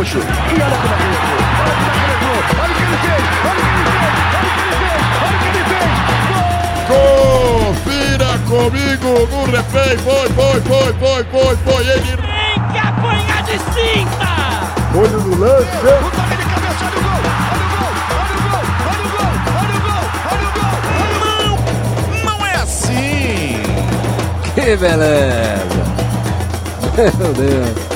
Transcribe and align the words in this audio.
Gaúcho. 0.00 0.18
E 0.18 0.22
olha 0.22 0.76
como 0.80 0.94
é 0.94 0.96
que 0.96 1.04
ele 1.04 1.16
Olha 2.58 2.70
o 2.70 2.74
que 2.74 2.82
ele 2.82 2.96
fez! 2.96 3.24
Olha 3.44 3.60
o 3.60 3.68
que 3.68 3.74
ele 3.76 4.80
fez! 4.80 5.02
Olha 5.20 5.36
o 5.36 5.40
que 5.40 5.48
ele 5.48 5.64
fez! 5.68 5.92
Confira 7.68 8.32
comigo 8.48 9.10
no 9.30 9.40
replay. 9.44 9.94
Foi, 9.98 10.26
foi, 10.30 10.58
foi, 10.62 10.92
foi, 10.94 11.24
foi, 11.24 11.54
foi. 11.56 11.82
Ele. 11.86 12.16
Tem 12.16 12.56
que 12.72 12.78
apanhar 12.78 13.42
de 13.42 13.58
cinta! 13.58 14.32
Olho 14.94 15.20
no 15.20 15.36
lance. 15.38 15.68
O 15.68 16.10
toque 16.10 16.36
de 16.36 16.44
cabeça, 16.48 16.82
olha 16.86 16.96
o 16.96 17.02
gol! 17.04 17.20
Olha 18.16 18.34
o 18.34 18.48
gol! 18.48 18.64
Olha 18.90 19.04
o 19.04 19.10
gol! 19.10 19.28
Olha 19.50 19.76
o 19.76 19.84
gol! 19.84 20.04
Olha 20.30 20.46
o 20.46 20.52
gol! 20.56 20.76
Olha 21.02 21.18
o 21.18 21.56
gol! 21.56 22.24
Não 22.24 22.38
é 22.46 22.54
assim! 22.56 23.62
Que 24.54 24.76
beleza! 24.76 25.80
Meu 27.18 27.32
Deus! 27.34 27.89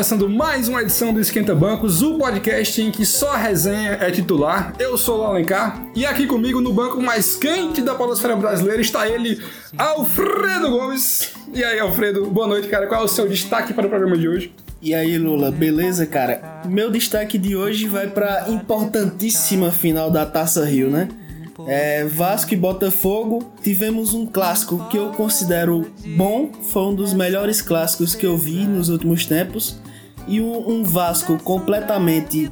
Começando 0.00 0.30
mais 0.30 0.66
uma 0.66 0.80
edição 0.80 1.12
do 1.12 1.20
Esquenta 1.20 1.54
Bancos, 1.54 2.00
o 2.00 2.16
podcast 2.16 2.80
em 2.80 2.90
que 2.90 3.04
só 3.04 3.32
a 3.32 3.36
resenha 3.36 3.98
é 4.00 4.10
titular. 4.10 4.72
Eu 4.78 4.96
sou 4.96 5.20
o 5.20 5.24
Alencar 5.24 5.86
e 5.94 6.06
aqui 6.06 6.26
comigo 6.26 6.58
no 6.58 6.72
banco 6.72 7.02
mais 7.02 7.36
quente 7.36 7.82
da 7.82 7.94
podosfera 7.94 8.34
brasileira 8.34 8.80
está 8.80 9.06
ele, 9.06 9.38
Alfredo 9.76 10.70
Gomes. 10.70 11.34
E 11.52 11.62
aí, 11.62 11.78
Alfredo, 11.78 12.24
boa 12.30 12.46
noite, 12.46 12.66
cara. 12.68 12.86
Qual 12.86 13.02
é 13.02 13.04
o 13.04 13.08
seu 13.08 13.28
destaque 13.28 13.74
para 13.74 13.84
o 13.84 13.90
programa 13.90 14.16
de 14.16 14.26
hoje? 14.26 14.54
E 14.80 14.94
aí, 14.94 15.18
Lula, 15.18 15.50
beleza, 15.50 16.06
cara? 16.06 16.62
Meu 16.64 16.90
destaque 16.90 17.36
de 17.36 17.54
hoje 17.54 17.86
vai 17.86 18.06
pra 18.06 18.46
importantíssima 18.48 19.70
final 19.70 20.10
da 20.10 20.24
Taça 20.24 20.64
Rio, 20.64 20.88
né? 20.88 21.10
É, 21.66 22.06
Vasco 22.06 22.54
e 22.54 22.56
Botafogo, 22.56 23.52
tivemos 23.62 24.14
um 24.14 24.24
clássico 24.24 24.88
que 24.88 24.96
eu 24.96 25.10
considero 25.10 25.92
bom, 26.16 26.50
foi 26.70 26.84
um 26.84 26.94
dos 26.94 27.12
melhores 27.12 27.60
clássicos 27.60 28.14
que 28.14 28.24
eu 28.24 28.34
vi 28.34 28.64
nos 28.64 28.88
últimos 28.88 29.26
tempos, 29.26 29.78
e 30.30 30.40
um, 30.40 30.82
Vasco 30.84 31.36
completamente 31.42 32.50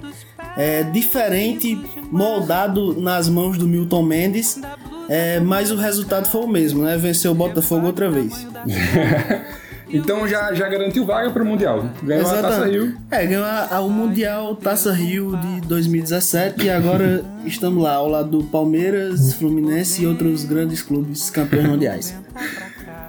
é, 0.57 0.83
diferente, 0.83 1.81
moldado 2.11 3.01
nas 3.01 3.29
mãos 3.29 3.57
do 3.57 3.67
Milton 3.67 4.03
Mendes, 4.03 4.61
é, 5.09 5.41
mas 5.41 5.71
o 5.71 5.77
resultado 5.77 6.27
foi 6.29 6.43
o 6.43 6.49
mesmo, 6.49 6.83
né? 6.83 6.97
Venceu 6.99 7.33
o 7.33 7.35
Botafogo 7.35 7.87
outra 7.87 8.11
vez. 8.11 8.47
Então 9.91 10.29
já, 10.29 10.53
já 10.53 10.69
garantiu 10.69 11.07
vaga 11.07 11.31
para 11.31 11.43
o 11.43 11.47
Mundial. 11.47 11.89
Ganhou 12.03 12.27
a 12.27 12.29
Taça 12.35 12.39
Exatamente. 12.49 12.73
Rio. 12.79 12.97
É, 13.11 13.25
ganhou 13.27 13.45
a- 13.45 13.69
a- 13.71 13.81
o 13.81 13.89
Mundial 13.89 14.55
Taça 14.55 14.93
Rio 14.93 15.35
de 15.35 15.63
2017 15.63 16.67
e 16.67 16.69
agora 16.69 17.25
estamos 17.47 17.83
lá 17.83 17.95
ao 17.95 18.07
lado 18.07 18.29
do 18.39 18.45
Palmeiras, 18.45 19.33
Fluminense 19.33 20.03
e 20.03 20.07
outros 20.07 20.45
grandes 20.45 20.83
clubes 20.83 21.31
campeões 21.31 21.67
mundiais. 21.69 22.15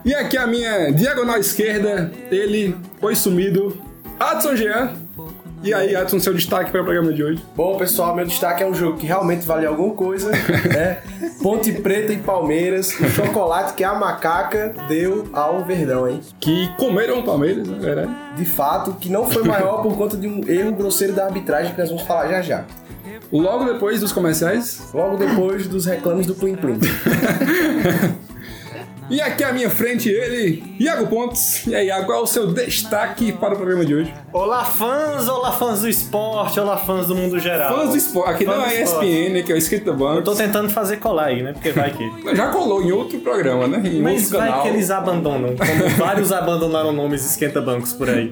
E 0.05 0.13
aqui 0.15 0.37
a 0.37 0.47
minha 0.47 0.89
diagonal 0.91 1.37
esquerda, 1.37 2.09
ele 2.31 2.73
foi 3.01 3.13
sumido, 3.13 3.75
Adson 4.19 4.55
Jean. 4.55 4.91
E 5.63 5.73
aí, 5.73 5.95
Adson, 5.95 6.19
seu 6.19 6.33
destaque 6.33 6.71
para 6.71 6.81
o 6.81 6.83
programa 6.83 7.11
de 7.13 7.23
hoje? 7.23 7.43
Bom, 7.55 7.77
pessoal, 7.77 8.15
meu 8.15 8.25
destaque 8.25 8.63
é 8.63 8.67
um 8.67 8.73
jogo 8.73 8.97
que 8.97 9.05
realmente 9.05 9.45
vale 9.45 9.65
alguma 9.65 9.93
coisa, 9.93 10.31
né? 10.73 10.99
Ponte 11.41 11.71
Preta 11.71 12.13
e 12.13 12.17
Palmeiras, 12.17 12.97
o 12.99 13.09
chocolate 13.09 13.73
que 13.73 13.83
a 13.83 13.93
macaca 13.93 14.73
deu 14.87 15.27
ao 15.33 15.63
Verdão, 15.63 16.07
hein? 16.07 16.21
Que 16.39 16.69
comeram 16.77 17.19
o 17.19 17.23
Palmeiras, 17.23 17.67
na 17.67 17.77
verdade. 17.77 18.11
De 18.35 18.45
fato, 18.45 18.93
que 18.93 19.09
não 19.09 19.29
foi 19.29 19.43
maior 19.43 19.81
por 19.81 19.97
conta 19.97 20.15
de 20.17 20.27
um 20.27 20.47
erro 20.47 20.73
grosseiro 20.73 21.13
da 21.13 21.25
arbitragem 21.25 21.73
que 21.73 21.79
nós 21.79 21.89
vamos 21.89 22.03
falar 22.03 22.27
já 22.29 22.41
já. 22.41 22.65
Logo 23.31 23.65
depois 23.65 23.99
dos 23.99 24.11
comerciais. 24.11 24.81
Logo 24.93 25.17
depois 25.17 25.67
dos 25.67 25.85
reclames 25.85 26.25
do 26.25 26.35
Plim 26.35 26.55
Plim. 26.55 26.79
E 29.09 29.19
aqui 29.19 29.43
à 29.43 29.51
minha 29.51 29.71
frente, 29.71 30.07
ele, 30.07 30.63
Iago 30.79 31.07
Pontes. 31.07 31.65
E 31.65 31.73
aí, 31.73 31.87
Iago, 31.87 32.05
qual 32.05 32.19
é 32.19 32.21
o 32.21 32.27
seu 32.27 32.45
destaque 32.53 33.31
para 33.31 33.55
o 33.55 33.57
programa 33.57 33.83
de 33.83 33.95
hoje? 33.95 34.13
Olá 34.31 34.63
fãs, 34.63 35.27
olá 35.27 35.51
fãs 35.51 35.81
do 35.81 35.89
esporte, 35.89 36.59
olá 36.59 36.77
fãs 36.77 37.07
do 37.07 37.15
mundo 37.15 37.39
geral. 37.39 37.75
Fãs 37.75 37.89
do 37.89 37.97
esporte. 37.97 38.29
Aqui 38.29 38.45
Fãs 38.45 38.57
não 38.57 38.65
é. 38.65 38.83
ESPN, 38.83 39.43
que 39.43 39.51
é 39.51 39.55
o 39.55 39.57
Escrita 39.57 39.89
Eu 39.89 39.97
tô 39.97 40.03
Banco. 40.05 40.35
tentando 40.35 40.69
fazer 40.69 40.97
colar 40.97 41.25
aí, 41.25 41.41
né? 41.41 41.53
Porque 41.53 41.71
vai 41.71 41.91
que. 41.91 42.35
Já 42.35 42.49
colou 42.49 42.83
em 42.83 42.91
outro 42.91 43.17
programa, 43.19 43.67
né? 43.67 43.81
Em 43.83 43.99
Mas 43.99 44.29
vai 44.29 44.47
canal. 44.49 44.61
que 44.61 44.67
eles 44.67 44.91
abandonam, 44.91 45.55
como 45.55 45.89
vários 45.97 46.31
abandonaram 46.31 46.91
nomes 46.91 47.25
esquenta-bancos 47.25 47.93
por 47.93 48.11
aí. 48.11 48.31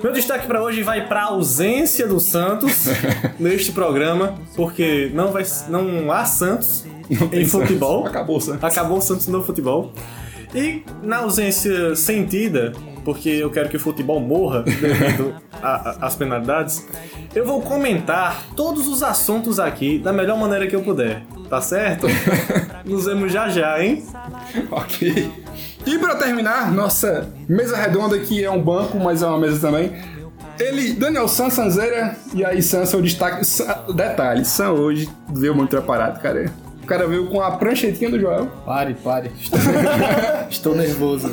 Meu 0.00 0.12
destaque 0.12 0.46
pra 0.46 0.62
hoje 0.62 0.84
vai 0.84 1.08
pra 1.08 1.24
ausência 1.24 2.06
do 2.06 2.20
Santos 2.20 2.84
neste 3.40 3.72
programa, 3.72 4.36
porque 4.54 5.10
não, 5.12 5.32
vai, 5.32 5.44
não 5.68 6.12
há 6.12 6.24
Santos 6.24 6.84
em 7.32 7.44
futebol. 7.44 8.06
Acabou, 8.06 8.40
Santos. 8.40 8.64
Acabou 8.64 8.98
o 8.98 9.00
Santos 9.00 9.26
no 9.28 9.42
futebol. 9.42 9.92
E 10.54 10.82
na 11.02 11.18
ausência 11.18 11.94
sentida, 11.96 12.72
porque 13.04 13.28
eu 13.28 13.50
quero 13.50 13.68
que 13.68 13.76
o 13.76 13.80
futebol 13.80 14.20
morra 14.20 14.62
devido 14.62 15.34
a- 15.62 15.98
às 16.06 16.14
penalidades, 16.14 16.86
eu 17.34 17.44
vou 17.44 17.60
comentar 17.60 18.42
todos 18.56 18.86
os 18.88 19.02
assuntos 19.02 19.58
aqui 19.60 19.98
da 19.98 20.12
melhor 20.12 20.38
maneira 20.38 20.66
que 20.66 20.74
eu 20.74 20.82
puder. 20.82 21.22
Tá 21.50 21.60
certo? 21.60 22.06
Nos 22.84 23.04
vemos 23.06 23.32
já 23.32 23.48
já, 23.48 23.82
hein? 23.82 24.04
Ok. 24.70 25.30
E 25.86 25.98
para 25.98 26.16
terminar, 26.16 26.72
nossa 26.72 27.28
mesa 27.48 27.76
redonda, 27.76 28.18
que 28.18 28.42
é 28.42 28.50
um 28.50 28.60
banco, 28.60 28.98
mas 28.98 29.22
é 29.22 29.26
uma 29.26 29.38
mesa 29.38 29.60
também. 29.60 29.92
Ele, 30.58 30.94
Daniel 30.94 31.28
San 31.28 31.50
Sanzeira, 31.50 32.16
e 32.34 32.44
aí 32.44 32.62
San, 32.62 32.84
seu 32.86 33.02
destaque. 33.02 33.44
San- 33.44 33.84
detalhe, 33.94 34.44
San 34.44 34.70
hoje 34.70 35.08
veio 35.32 35.54
muito 35.54 35.70
preparado, 35.70 36.20
cara. 36.20 36.50
O 36.86 36.88
cara 36.88 37.04
veio 37.08 37.26
com 37.26 37.40
a 37.40 37.50
pranchetinha 37.50 38.08
do 38.08 38.20
Joel. 38.20 38.46
Pare, 38.64 38.94
pare. 38.94 39.32
Estou, 39.40 39.58
Estou 40.48 40.74
nervoso. 40.76 41.28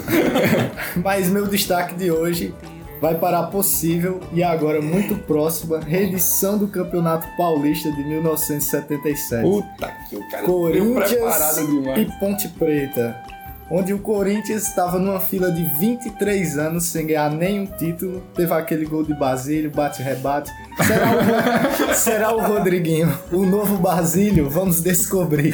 Mas 0.95 1.29
meu 1.29 1.45
destaque 1.45 1.93
de 1.93 2.09
hoje 2.09 2.55
vai 2.99 3.13
para 3.13 3.37
a 3.37 3.43
possível 3.43 4.19
e 4.33 4.41
agora 4.41 4.81
muito 4.81 5.13
próxima 5.15 5.79
reedição 5.79 6.57
do 6.57 6.67
Campeonato 6.67 7.27
Paulista 7.37 7.91
de 7.91 8.03
1977. 8.03 9.43
Puta 9.43 9.93
que 10.09 10.15
o 10.15 10.27
cara 10.27 10.43
Corinthians 10.43 11.11
preparado 11.11 11.67
demais. 11.67 12.01
e 12.01 12.19
Ponte 12.19 12.47
Preta. 12.47 13.23
Onde 13.69 13.93
o 13.93 13.99
Corinthians 13.99 14.67
estava 14.67 14.99
numa 14.99 15.19
fila 15.19 15.51
de 15.51 15.63
23 15.79 16.57
anos 16.57 16.83
sem 16.85 17.07
ganhar 17.07 17.31
nenhum 17.31 17.65
título. 17.65 18.21
Teve 18.35 18.53
aquele 18.53 18.85
gol 18.85 19.03
de 19.03 19.13
Basílio, 19.13 19.71
bate-rebate. 19.71 20.51
Será 20.85 21.11
o, 21.11 21.93
será 21.95 22.35
o 22.35 22.41
Rodriguinho, 22.41 23.17
o 23.31 23.45
novo 23.45 23.77
Basílio? 23.77 24.49
Vamos 24.49 24.81
descobrir. 24.81 25.53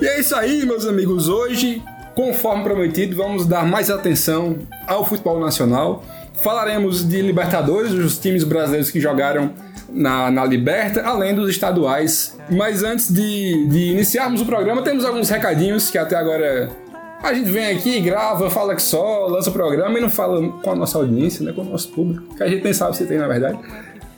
E 0.00 0.06
é 0.06 0.20
isso 0.20 0.36
aí, 0.36 0.64
meus 0.64 0.86
amigos. 0.86 1.28
Hoje, 1.28 1.82
conforme 2.14 2.62
prometido, 2.62 3.16
vamos 3.16 3.44
dar 3.44 3.66
mais 3.66 3.90
atenção 3.90 4.56
ao 4.86 5.04
futebol 5.04 5.40
nacional. 5.40 6.02
Falaremos 6.42 7.06
de 7.06 7.20
Libertadores, 7.20 7.92
os 7.92 8.18
times 8.18 8.44
brasileiros 8.44 8.90
que 8.90 9.00
jogaram 9.00 9.52
na, 9.88 10.30
na 10.30 10.44
Liberta, 10.44 11.02
além 11.02 11.34
dos 11.34 11.50
estaduais. 11.50 12.36
Mas 12.50 12.82
antes 12.82 13.12
de, 13.12 13.66
de 13.66 13.90
iniciarmos 13.90 14.40
o 14.40 14.46
programa, 14.46 14.82
temos 14.82 15.04
alguns 15.04 15.28
recadinhos 15.28 15.90
que 15.90 15.98
até 15.98 16.16
agora 16.16 16.70
a 17.22 17.34
gente 17.34 17.50
vem 17.50 17.66
aqui, 17.66 18.00
grava, 18.00 18.48
fala 18.48 18.74
que 18.74 18.82
só, 18.82 19.26
lança 19.26 19.50
o 19.50 19.52
programa 19.52 19.98
e 19.98 20.00
não 20.00 20.10
fala 20.10 20.48
com 20.62 20.70
a 20.70 20.74
nossa 20.74 20.98
audiência, 20.98 21.44
né, 21.44 21.52
com 21.52 21.62
o 21.62 21.64
nosso 21.64 21.88
público, 21.88 22.34
que 22.36 22.42
a 22.42 22.48
gente 22.48 22.62
nem 22.62 22.72
sabe 22.72 22.96
se 22.96 23.04
tem 23.06 23.18
na 23.18 23.26
verdade. 23.26 23.58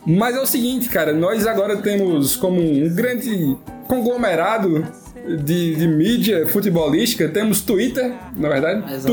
Mas 0.06 0.36
é 0.36 0.40
o 0.40 0.46
seguinte, 0.46 0.88
cara, 0.88 1.12
nós 1.12 1.46
agora 1.46 1.76
temos 1.76 2.36
como 2.36 2.60
um 2.60 2.94
grande 2.94 3.56
conglomerado 3.86 4.86
de, 5.44 5.76
de 5.76 5.88
mídia 5.88 6.46
futebolística, 6.48 7.28
temos 7.28 7.60
Twitter, 7.60 8.12
na 8.36 8.48
verdade, 8.48 8.80
Exatamente. 8.92 9.08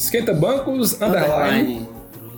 esquentabancos, 0.00 1.00
underline, 1.00 1.86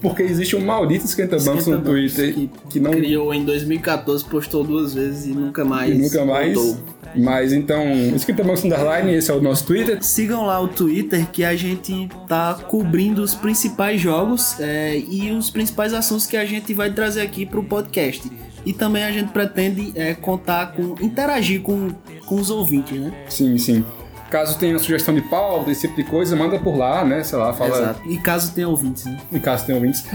porque 0.01 0.23
existe 0.25 0.57
um 0.57 0.61
maldito 0.61 1.05
esquentabancos 1.05 1.67
no 1.67 1.77
Esquentabancos, 1.77 2.15
Twitter 2.15 2.35
que 2.35 2.51
que 2.71 2.81
não 2.81 2.91
Criou 2.91 3.33
em 3.33 3.45
2014, 3.45 4.25
postou 4.25 4.65
duas 4.65 4.95
vezes 4.95 5.27
e 5.27 5.31
nunca 5.31 5.65
mais. 5.65 5.95
e 5.95 5.99
nunca 5.99 6.25
mais. 6.25 6.55
voltou. 6.55 6.93
Mas 7.15 7.53
então, 7.53 7.85
esquentabancos 8.17 8.65
underline, 8.65 9.13
esse 9.15 9.31
é 9.31 9.35
o 9.35 9.41
nosso 9.41 9.67
Twitter. 9.67 10.03
Sigam 10.03 10.47
lá 10.47 10.59
o 10.61 10.67
Twitter 10.67 11.27
que 11.31 11.45
a 11.45 11.55
gente 11.55 12.09
tá 12.27 12.55
cobrindo 12.55 13.23
os 13.23 13.35
principais 13.35 14.01
jogos 14.01 14.59
é, 14.59 14.99
e 14.99 15.31
os 15.31 15.51
principais 15.51 15.93
assuntos 15.93 16.27
que 16.27 16.39
a 16.39 16.45
gente 16.47 16.73
vai 16.73 16.91
trazer 16.91 17.21
aqui 17.21 17.45
pro 17.45 17.63
podcast. 17.63 18.31
E 18.65 18.73
também 18.73 19.05
a 19.05 19.13
gente 19.13 19.31
pretende 19.31 19.93
é, 19.95 20.15
contar 20.15 20.73
com. 20.73 20.95
interagir 21.05 21.61
com, 21.61 21.91
com 22.27 22.37
os 22.37 22.49
ouvintes, 22.49 22.99
né? 22.99 23.13
Sim, 23.29 23.59
sim. 23.59 23.85
Caso 24.33 24.59
tenha 24.59 24.79
sugestão 24.79 25.15
de 25.15 25.21
pauta, 25.21 25.71
esse 25.71 25.83
tipo 25.83 25.95
de 25.95 26.05
coisa, 26.05 26.35
manda 26.35 26.59
por 26.59 26.75
lá, 26.75 27.05
né? 27.05 27.23
Sei 27.23 27.39
lá, 27.39 27.53
fala. 27.53 27.77
Exato. 27.77 28.01
E 28.09 28.17
caso 28.17 28.55
tenha 28.55 28.67
ouvintes, 28.67 29.05
né? 29.05 29.19
Em 29.31 29.39
caso 29.39 29.67
tenha 29.67 29.77
ouvintes. 29.77 30.07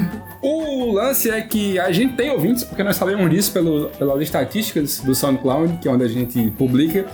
O 0.42 0.92
lance 0.92 1.30
é 1.30 1.40
que 1.42 1.78
a 1.78 1.92
gente 1.92 2.16
tem 2.16 2.31
ouvintes, 2.31 2.64
porque 2.64 2.81
nós 2.84 2.96
sabemos 2.96 3.30
disso 3.30 3.52
pelo, 3.54 3.90
pelas 3.90 4.19
estatísticas 4.19 5.02
do 5.02 5.14
SoundCloud, 5.14 5.78
que 5.78 5.88
é 5.88 5.92
onde 5.92 6.04
a 6.04 6.08
gente 6.08 6.50
publica. 6.58 7.06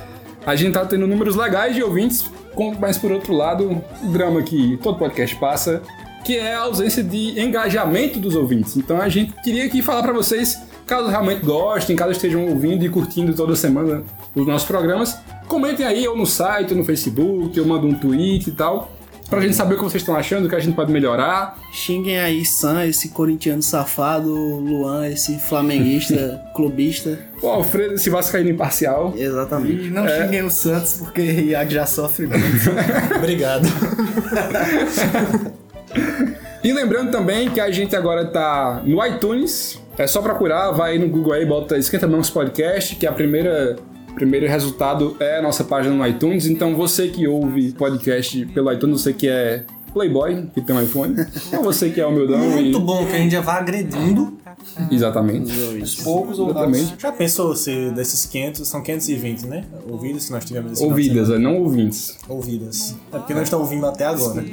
A 0.45 0.55
gente 0.55 0.71
tá 0.71 0.85
tendo 0.85 1.05
números 1.05 1.35
legais 1.35 1.75
de 1.75 1.83
ouvintes, 1.83 2.23
mas 2.79 2.97
por 2.97 3.11
outro 3.11 3.33
lado, 3.33 3.83
o 4.01 4.07
drama 4.07 4.41
que 4.41 4.79
todo 4.81 4.97
podcast 4.97 5.35
passa, 5.35 5.81
que 6.23 6.37
é 6.37 6.55
a 6.55 6.61
ausência 6.61 7.03
de 7.03 7.37
engajamento 7.37 8.17
dos 8.17 8.33
ouvintes. 8.33 8.77
Então 8.77 9.01
a 9.01 9.09
gente 9.09 9.33
queria 9.43 9.65
aqui 9.65 9.81
falar 9.81 10.03
pra 10.03 10.13
vocês, 10.13 10.57
caso 10.85 11.09
realmente 11.09 11.45
gostem, 11.45 11.97
caso 11.97 12.13
estejam 12.13 12.47
ouvindo 12.47 12.85
e 12.85 12.87
curtindo 12.87 13.33
toda 13.33 13.57
semana 13.57 14.03
os 14.33 14.47
nossos 14.47 14.65
programas, 14.65 15.17
comentem 15.47 15.85
aí 15.85 16.07
ou 16.07 16.17
no 16.17 16.25
site, 16.25 16.71
ou 16.71 16.77
no 16.77 16.85
Facebook, 16.85 17.59
ou 17.59 17.65
mandem 17.65 17.91
um 17.91 17.95
tweet 17.95 18.49
e 18.49 18.53
tal, 18.53 18.91
pra 19.29 19.41
gente 19.41 19.55
saber 19.55 19.75
o 19.75 19.77
que 19.77 19.83
vocês 19.83 20.01
estão 20.01 20.15
achando, 20.15 20.45
o 20.45 20.49
que 20.49 20.55
a 20.55 20.59
gente 20.59 20.75
pode 20.75 20.91
melhorar. 20.91 21.57
Xinguem 21.71 22.19
aí 22.19 22.45
Sam, 22.45 22.85
esse 22.85 23.09
corintiano 23.09 23.61
safado, 23.61 24.31
Luan, 24.31 25.07
esse 25.07 25.39
flamenguista, 25.39 26.41
clubista. 26.55 27.19
O 27.41 27.47
Alfredo, 27.47 27.95
esse 27.95 28.09
vascaíno 28.09 28.49
imparcial. 28.49 29.13
Exatamente. 29.17 29.87
E 29.87 29.89
não 29.89 30.07
xinguem 30.07 30.43
o 30.43 30.51
Santos, 30.51 30.93
porque 30.93 31.21
Iago 31.21 31.71
já 31.71 31.85
sofre 31.85 32.27
muito. 32.27 32.43
Obrigado. 33.17 33.67
E 36.63 36.71
lembrando 36.71 37.11
também 37.11 37.49
que 37.49 37.59
a 37.59 37.69
gente 37.71 37.95
agora 37.95 38.25
tá 38.25 38.81
no 38.85 39.05
iTunes. 39.05 39.81
É 39.97 40.07
só 40.07 40.21
procurar, 40.21 40.71
vai 40.71 40.93
aí 40.93 40.99
no 40.99 41.07
Google 41.07 41.33
aí, 41.33 41.45
bota 41.45 41.77
Esquenta 41.77 42.07
Mãos 42.07 42.29
Podcast, 42.29 42.95
que 42.95 43.05
é 43.05 43.09
a 43.09 43.11
primeira 43.11 43.75
primeiro 44.15 44.47
resultado 44.47 45.15
é 45.19 45.39
a 45.39 45.41
nossa 45.41 45.63
página 45.63 45.95
no 45.95 46.05
iTunes. 46.07 46.45
Então 46.45 46.75
você 46.75 47.07
que 47.07 47.27
ouve 47.27 47.71
podcast 47.73 48.45
pelo 48.47 48.71
iTunes, 48.71 49.01
você 49.01 49.13
que 49.13 49.27
é 49.27 49.65
Playboy, 49.93 50.47
que 50.53 50.61
tem 50.61 50.75
um 50.75 50.81
iPhone, 50.81 51.15
ou 51.55 51.63
você 51.63 51.89
que 51.89 52.01
é 52.01 52.05
humildão 52.05 52.39
Muito 52.39 52.77
e... 52.77 52.81
bom 52.81 53.05
que 53.05 53.13
a 53.13 53.17
gente 53.17 53.31
já 53.31 53.41
vai 53.41 53.59
agredindo 53.59 54.37
Exatamente. 54.89 55.51
aos 55.79 55.95
poucos 55.95 56.39
ou 56.39 56.49
Exatamente. 56.49 56.95
Já 56.97 57.11
pensou 57.11 57.55
se 57.55 57.91
desses 57.91 58.25
500, 58.25 58.67
são 58.67 58.81
520, 58.81 59.45
né? 59.45 59.65
Ouvidas 59.87 60.25
que 60.25 60.31
nós 60.31 60.45
tivemos 60.45 60.71
esse 60.71 60.83
Ouvidas, 60.83 61.29
é, 61.29 61.37
não 61.37 61.57
ouvintes. 61.61 62.17
Ouvidas. 62.27 62.95
É 63.11 63.17
porque 63.17 63.33
não 63.33 63.43
estão 63.43 63.59
ouvindo 63.59 63.85
até 63.85 64.05
agora. 64.05 64.43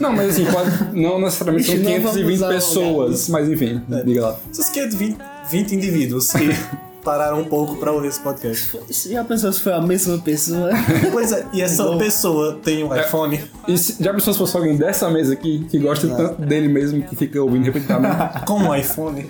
Não, 0.00 0.12
mas 0.12 0.30
assim, 0.30 0.44
pode, 0.46 0.98
não 0.98 1.20
necessariamente 1.20 1.66
são 1.66 1.76
Não 1.76 1.84
vamos 1.84 2.10
520 2.10 2.42
alongar 2.42 2.54
pessoas, 2.54 3.28
mas 3.28 3.48
enfim, 3.48 3.80
diga 4.04 4.22
lá. 4.22 4.40
Esses 4.50 4.68
520 4.70 5.16
20 5.50 5.74
indivíduos 5.74 6.30
que 6.30 6.48
pararam 7.02 7.40
um 7.40 7.44
pouco 7.44 7.76
pra 7.76 7.92
ouvir 7.92 8.08
esse 8.08 8.20
podcast. 8.20 8.78
Você 8.86 9.12
já 9.12 9.24
pensou 9.24 9.52
se 9.52 9.60
foi 9.60 9.72
a 9.72 9.80
mesma 9.80 10.18
pessoa? 10.18 10.70
Pois 11.12 11.32
é, 11.32 11.46
e 11.52 11.62
essa 11.62 11.96
pessoa 11.96 12.58
tem 12.62 12.84
um 12.84 12.94
iPhone. 12.94 13.40
E 13.66 13.76
se, 13.78 14.02
já 14.02 14.12
pensou 14.12 14.32
se 14.32 14.38
fosse 14.38 14.56
alguém 14.56 14.76
dessa 14.76 15.08
mesa 15.10 15.32
aqui 15.32 15.66
que 15.70 15.78
gosta 15.78 16.08
tanto 16.08 16.42
dele 16.42 16.68
mesmo 16.68 17.02
que 17.02 17.16
fica 17.16 17.40
ouvindo 17.40 17.64
repetidamente? 17.64 18.44
Com 18.46 18.58
um 18.60 18.74
iPhone. 18.74 19.26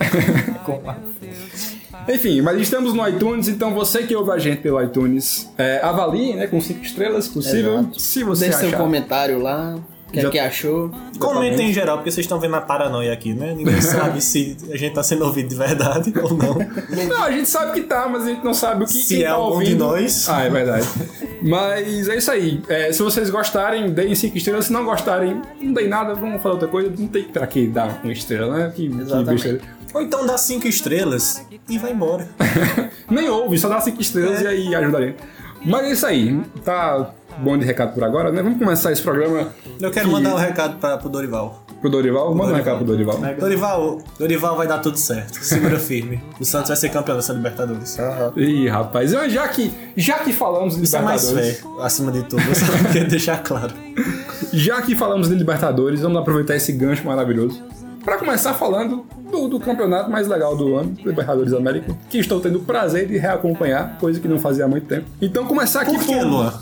Enfim, 2.09 2.41
mas 2.41 2.59
estamos 2.61 2.95
no 2.95 3.07
iTunes, 3.07 3.49
então 3.49 3.75
você 3.75 4.03
que 4.03 4.15
ouve 4.17 4.31
a 4.31 4.39
gente 4.39 4.61
pelo 4.61 4.83
iTunes, 4.83 5.51
é, 5.59 5.81
avalie, 5.83 6.35
né, 6.35 6.47
com 6.47 6.61
5 6.61 6.83
estrelas, 6.83 7.27
se 7.27 7.31
possível. 7.31 7.75
Exato. 7.81 8.01
Se 8.01 8.25
você 8.25 8.45
Deixe 8.47 8.59
seu 8.61 8.69
achar. 8.69 8.79
comentário 8.79 9.41
lá. 9.41 9.77
O 10.09 10.11
que, 10.11 10.19
é 10.21 10.23
Já- 10.23 10.31
que 10.31 10.39
achou? 10.39 10.91
Comentem 11.19 11.69
em 11.69 11.73
geral, 11.73 11.99
porque 11.99 12.11
vocês 12.11 12.25
estão 12.25 12.41
vendo 12.41 12.57
a 12.57 12.61
paranoia 12.63 13.13
aqui, 13.13 13.35
né? 13.35 13.53
Ninguém 13.55 13.79
sabe 13.83 14.23
se 14.23 14.57
a 14.73 14.77
gente 14.77 14.95
tá 14.95 15.03
sendo 15.03 15.25
ouvido 15.27 15.49
de 15.51 15.55
verdade 15.55 16.13
ou 16.23 16.31
não. 16.35 16.57
Não, 17.09 17.23
a 17.25 17.31
gente 17.31 17.47
sabe 17.49 17.73
que 17.79 17.87
tá, 17.87 18.09
mas 18.09 18.23
a 18.23 18.27
gente 18.31 18.43
não 18.43 18.55
sabe 18.55 18.85
o 18.85 18.87
que 18.87 18.95
Se 18.95 19.17
quem 19.17 19.25
é 19.25 19.29
tá 19.29 19.35
algum 19.35 19.53
ouvindo. 19.57 19.69
de 19.69 19.75
nós. 19.77 20.27
Ah, 20.29 20.45
é 20.45 20.49
verdade. 20.51 20.89
mas 21.43 22.09
é 22.09 22.17
isso 22.17 22.31
aí. 22.31 22.63
É, 22.69 22.91
se 22.91 23.03
vocês 23.03 23.29
gostarem, 23.31 23.91
deem 23.93 24.15
5 24.15 24.37
estrelas. 24.39 24.65
Se 24.67 24.73
não 24.73 24.85
gostarem, 24.85 25.43
não 25.61 25.73
deem 25.75 25.89
nada, 25.89 26.15
vamos 26.15 26.41
falar 26.43 26.55
outra 26.55 26.69
coisa. 26.69 26.91
Não 26.99 27.07
tem 27.07 27.25
pra 27.25 27.47
que 27.47 27.67
dar 27.67 28.01
uma 28.03 28.13
estrela, 28.13 28.57
né? 28.57 28.73
Que, 28.75 28.89
que 28.89 28.97
Exatamente. 29.01 29.31
besteira. 29.31 29.61
Ou 29.95 30.03
então 30.03 30.27
dá 30.27 30.37
cinco 30.37 30.67
estrelas 30.69 31.45
e 31.69 31.79
vai 31.79 31.93
embora. 31.93 32.29
Nem 33.11 33.29
ouve, 33.29 33.59
só 33.59 33.69
dá 33.69 33.81
5 33.81 34.01
estrelas 34.01 34.41
e 34.43 34.47
aí 34.47 34.75
ajuda 34.75 34.99
a 34.99 35.01
gente. 35.03 35.17
Mas 35.65 35.87
é 35.87 35.93
isso 35.93 36.07
aí. 36.07 36.41
Tá 36.65 37.11
bom 37.41 37.57
de 37.59 37.65
recado 37.65 37.93
por 37.95 38.05
agora, 38.05 38.31
né? 38.33 38.43
Vamos 38.43 38.59
começar 38.59 38.93
esse 38.93 39.03
programa 39.03 39.49
Eu 39.81 39.91
quero 39.91 40.07
Que- 40.07 40.13
mandar 40.13 40.35
um 40.35 40.39
recado 40.39 40.77
pra, 40.79 40.97
pro 40.99 41.09
Dorival. 41.09 41.63
pro 41.81 41.89
Dorival. 41.91 42.35
Manda 42.35 42.53
um 42.53 42.57
recado 42.57 42.77
pro 42.79 42.87
Dorival. 42.87 43.19
Dorival, 43.39 43.99
Dorival 44.19 44.57
vai 44.57 44.67
dar 44.67 44.79
tudo 44.79 44.97
certo. 44.99 45.35
Segura 45.43 45.79
firme. 45.81 46.21
O 46.41 46.45
Santos 46.45 46.69
vai 46.69 46.77
ser 46.77 46.89
campeão 46.91 47.17
dessa 47.17 47.33
Libertadores. 47.33 47.97
Ih, 48.37 48.69
rapaz, 48.69 49.13
eu- 49.13 49.29
já 49.31 49.47
que, 49.49 49.73
já 49.97 50.19
que 50.19 50.33
falamos 50.33 50.77
de 50.77 50.83
Isso 50.85 50.97
é 50.97 51.01
mais 51.01 51.29
Libertadores, 51.29 51.61
fé, 51.61 51.85
acima 51.85 52.13
de 52.13 52.23
tudo. 52.25 52.43
Eu 52.43 52.55
só 52.55 52.67
queria 52.93 53.05
deixar 53.09 53.43
claro. 53.43 53.73
já 54.53 54.83
que 54.83 54.95
falamos 54.97 55.29
de 55.29 55.35
Libertadores, 55.35 56.01
vamos 56.01 56.19
aproveitar 56.19 56.57
esse 56.57 56.73
gancho 56.73 57.07
maravilhoso 57.07 57.63
para 58.05 58.17
começar 58.17 58.55
falando 58.55 59.05
do, 59.31 59.49
do 59.49 59.61
campeonato 59.61 60.11
mais 60.11 60.27
legal 60.27 60.57
do 60.57 60.77
ano, 60.77 60.95
Libertadores 61.05 61.53
da 61.53 61.59
América, 61.59 61.95
que 62.09 62.19
estou 62.19 62.41
tendo 62.41 62.57
o 62.59 62.63
prazer 62.63 63.07
de 63.07 63.19
reacompanhar, 63.19 63.99
coisa 63.99 64.19
que 64.19 64.27
não 64.27 64.39
fazia 64.39 64.65
há 64.65 64.69
muito 64.69 64.87
tempo. 64.87 65.05
Então 65.21 65.45
começar 65.45 65.83
aqui 65.83 65.95
Por 65.99 66.07
que, 66.07 66.21
Luan? 66.23 66.53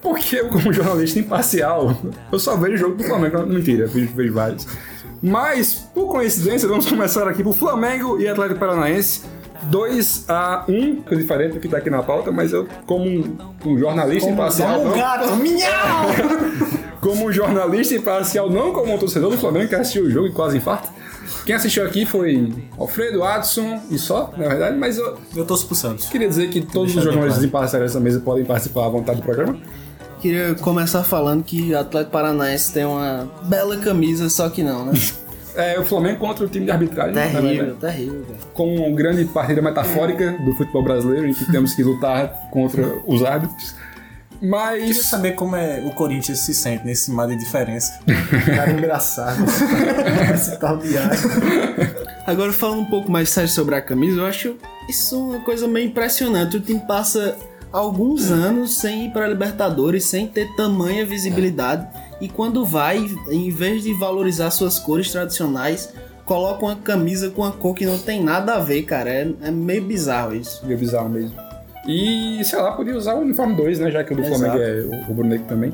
Porque 0.00 0.36
eu, 0.36 0.48
como 0.48 0.72
jornalista 0.72 1.18
imparcial, 1.18 1.96
eu 2.30 2.38
só 2.38 2.56
vejo 2.56 2.76
jogo 2.76 2.94
do 2.96 3.04
Flamengo. 3.04 3.38
Não, 3.38 3.46
Mentira, 3.46 3.84
eu 3.84 3.88
vejo, 3.88 4.12
vejo 4.14 4.32
vários. 4.32 4.66
Mas, 5.20 5.74
por 5.94 6.06
coincidência, 6.12 6.68
vamos 6.68 6.86
começar 6.88 7.26
aqui 7.26 7.42
pro 7.42 7.52
Flamengo 7.52 8.20
e 8.20 8.28
Atlético 8.28 8.60
Paranaense. 8.60 9.22
2 9.64 10.26
a 10.28 10.64
1 10.68 11.02
coisa 11.02 11.20
diferente 11.20 11.54
do 11.54 11.60
que 11.60 11.68
tá 11.68 11.78
aqui 11.78 11.90
na 11.90 12.00
pauta, 12.00 12.30
mas 12.30 12.52
eu, 12.52 12.68
como 12.86 13.04
um, 13.04 13.36
um 13.66 13.76
jornalista 13.76 14.30
imparcial. 14.30 14.84
não- 14.84 14.96
gato, 14.96 15.34
minhau! 15.36 16.06
como 17.02 17.26
um 17.26 17.32
jornalista 17.32 17.94
imparcial, 17.96 18.48
não 18.48 18.72
como 18.72 18.94
um 18.94 18.98
torcedor 18.98 19.30
do 19.32 19.36
Flamengo 19.36 19.68
que 19.68 19.74
assistiu 19.74 20.04
o 20.04 20.10
jogo 20.10 20.28
e 20.28 20.32
quase 20.32 20.58
infarta. 20.58 20.88
Quem 21.44 21.56
assistiu 21.56 21.84
aqui 21.84 22.06
foi 22.06 22.52
Alfredo, 22.78 23.24
Adson 23.24 23.80
e 23.90 23.98
só, 23.98 24.32
na 24.36 24.48
verdade, 24.48 24.76
mas 24.78 24.96
eu 24.96 25.18
Eu 25.34 25.44
torço 25.44 25.66
pro 25.66 25.74
Santos. 25.74 26.06
queria 26.08 26.28
dizer 26.28 26.48
que 26.50 26.60
todos 26.60 26.94
os 26.94 27.02
jornalistas 27.02 27.34
claro. 27.38 27.46
imparciais 27.48 27.84
dessa 27.86 28.00
mesa 28.00 28.20
podem 28.20 28.44
participar 28.44 28.86
à 28.86 28.88
vontade 28.88 29.20
do 29.20 29.24
programa. 29.24 29.58
Queria 30.20 30.54
começar 30.56 31.02
falando 31.04 31.42
que 31.44 31.72
o 31.72 31.78
Atlético 31.78 32.12
Paranaense 32.12 32.72
tem 32.72 32.84
uma 32.84 33.28
bela 33.44 33.76
camisa, 33.76 34.28
só 34.28 34.48
que 34.48 34.62
não, 34.62 34.86
né? 34.86 34.92
É 35.56 35.76
o 35.76 35.84
Flamengo 35.84 36.20
contra 36.20 36.44
o 36.44 36.48
time 36.48 36.66
de 36.66 36.70
arbitragem. 36.70 37.12
na 37.14 37.22
terrível, 37.22 37.64
verdade. 37.66 37.80
terrível, 37.80 38.22
velho. 38.22 38.38
com 38.54 38.76
uma 38.76 38.94
grande 38.94 39.24
partida 39.24 39.60
metafórica 39.60 40.38
do 40.44 40.52
futebol 40.54 40.84
brasileiro, 40.84 41.26
em 41.26 41.34
que 41.34 41.50
temos 41.50 41.74
que 41.74 41.82
lutar 41.82 42.28
contra 42.52 42.86
os 43.04 43.24
árbitros. 43.24 43.74
Queria 44.38 44.50
Mas 44.52 45.06
saber 45.06 45.32
como 45.32 45.56
é 45.56 45.80
o 45.84 45.90
Corinthians 45.90 46.38
se 46.38 46.54
sente 46.54 46.86
nesse 46.86 47.10
mar 47.10 47.26
de 47.26 47.36
diferença. 47.36 47.98
Cara 48.54 48.70
engraçado. 48.70 49.42
Esse 50.32 50.56
tal 50.60 50.76
de. 50.76 50.90
Agora 52.24 52.52
falando 52.52 52.82
um 52.82 52.84
pouco 52.84 53.10
mais 53.10 53.28
sério 53.30 53.50
sobre 53.50 53.74
a 53.74 53.80
camisa, 53.82 54.20
eu 54.20 54.26
acho 54.26 54.54
isso 54.88 55.18
uma 55.18 55.40
coisa 55.40 55.66
meio 55.66 55.86
impressionante. 55.88 56.56
O 56.56 56.60
time 56.60 56.78
passa 56.86 57.34
alguns 57.72 58.30
anos 58.30 58.76
sem 58.76 59.06
ir 59.06 59.10
para 59.10 59.28
Libertadores, 59.28 60.04
sem 60.04 60.26
ter 60.26 60.48
tamanha 60.56 61.04
visibilidade, 61.04 61.86
e 62.20 62.28
quando 62.28 62.64
vai, 62.64 62.98
em 63.30 63.50
vez 63.50 63.82
de 63.82 63.92
valorizar 63.94 64.50
suas 64.50 64.78
cores 64.78 65.10
tradicionais, 65.10 65.92
coloca 66.24 66.64
uma 66.64 66.76
camisa 66.76 67.30
com 67.30 67.42
uma 67.42 67.52
cor 67.52 67.74
que 67.74 67.86
não 67.86 67.98
tem 67.98 68.22
nada 68.22 68.54
a 68.54 68.58
ver, 68.58 68.82
cara. 68.82 69.10
É, 69.10 69.28
é 69.42 69.50
meio 69.50 69.82
bizarro 69.82 70.34
isso. 70.34 70.64
meio 70.66 70.78
bizarro 70.78 71.08
mesmo. 71.08 71.32
E, 71.86 72.44
sei 72.44 72.60
lá, 72.60 72.72
podia 72.72 72.94
usar 72.94 73.14
o 73.14 73.20
uniforme 73.20 73.54
2, 73.54 73.78
né? 73.78 73.90
Já 73.90 74.04
que 74.04 74.12
o 74.12 74.16
do 74.16 74.22
Exato. 74.22 74.38
Flamengo 74.38 74.62
é 74.62 74.80
o 74.82 75.02
rubro-negro 75.04 75.46
também. 75.46 75.72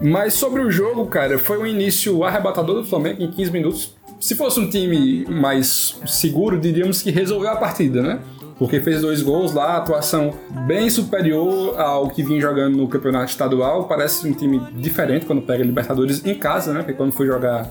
Mas 0.00 0.34
sobre 0.34 0.60
o 0.60 0.70
jogo, 0.70 1.06
cara, 1.06 1.38
foi 1.38 1.58
um 1.58 1.66
início 1.66 2.24
arrebatador 2.24 2.76
do 2.76 2.84
Flamengo 2.84 3.22
em 3.22 3.30
15 3.30 3.50
minutos. 3.52 3.94
Se 4.18 4.34
fosse 4.34 4.58
um 4.58 4.68
time 4.68 5.24
mais 5.26 5.96
seguro, 6.06 6.58
diríamos 6.58 7.00
que 7.00 7.10
resolveu 7.10 7.50
a 7.50 7.56
partida, 7.56 8.02
né? 8.02 8.18
Porque 8.60 8.78
fez 8.78 9.00
dois 9.00 9.22
gols 9.22 9.54
lá, 9.54 9.78
atuação 9.78 10.34
bem 10.66 10.88
superior 10.90 11.80
ao 11.80 12.08
que 12.10 12.22
vinha 12.22 12.38
jogando 12.40 12.76
no 12.76 12.86
campeonato 12.86 13.30
estadual. 13.30 13.84
Parece 13.88 14.28
um 14.28 14.34
time 14.34 14.60
diferente 14.74 15.24
quando 15.24 15.40
pega 15.40 15.64
Libertadores 15.64 16.22
em 16.26 16.34
casa, 16.34 16.70
né? 16.74 16.80
Porque 16.80 16.92
quando 16.92 17.10
foi 17.12 17.26
jogar 17.26 17.70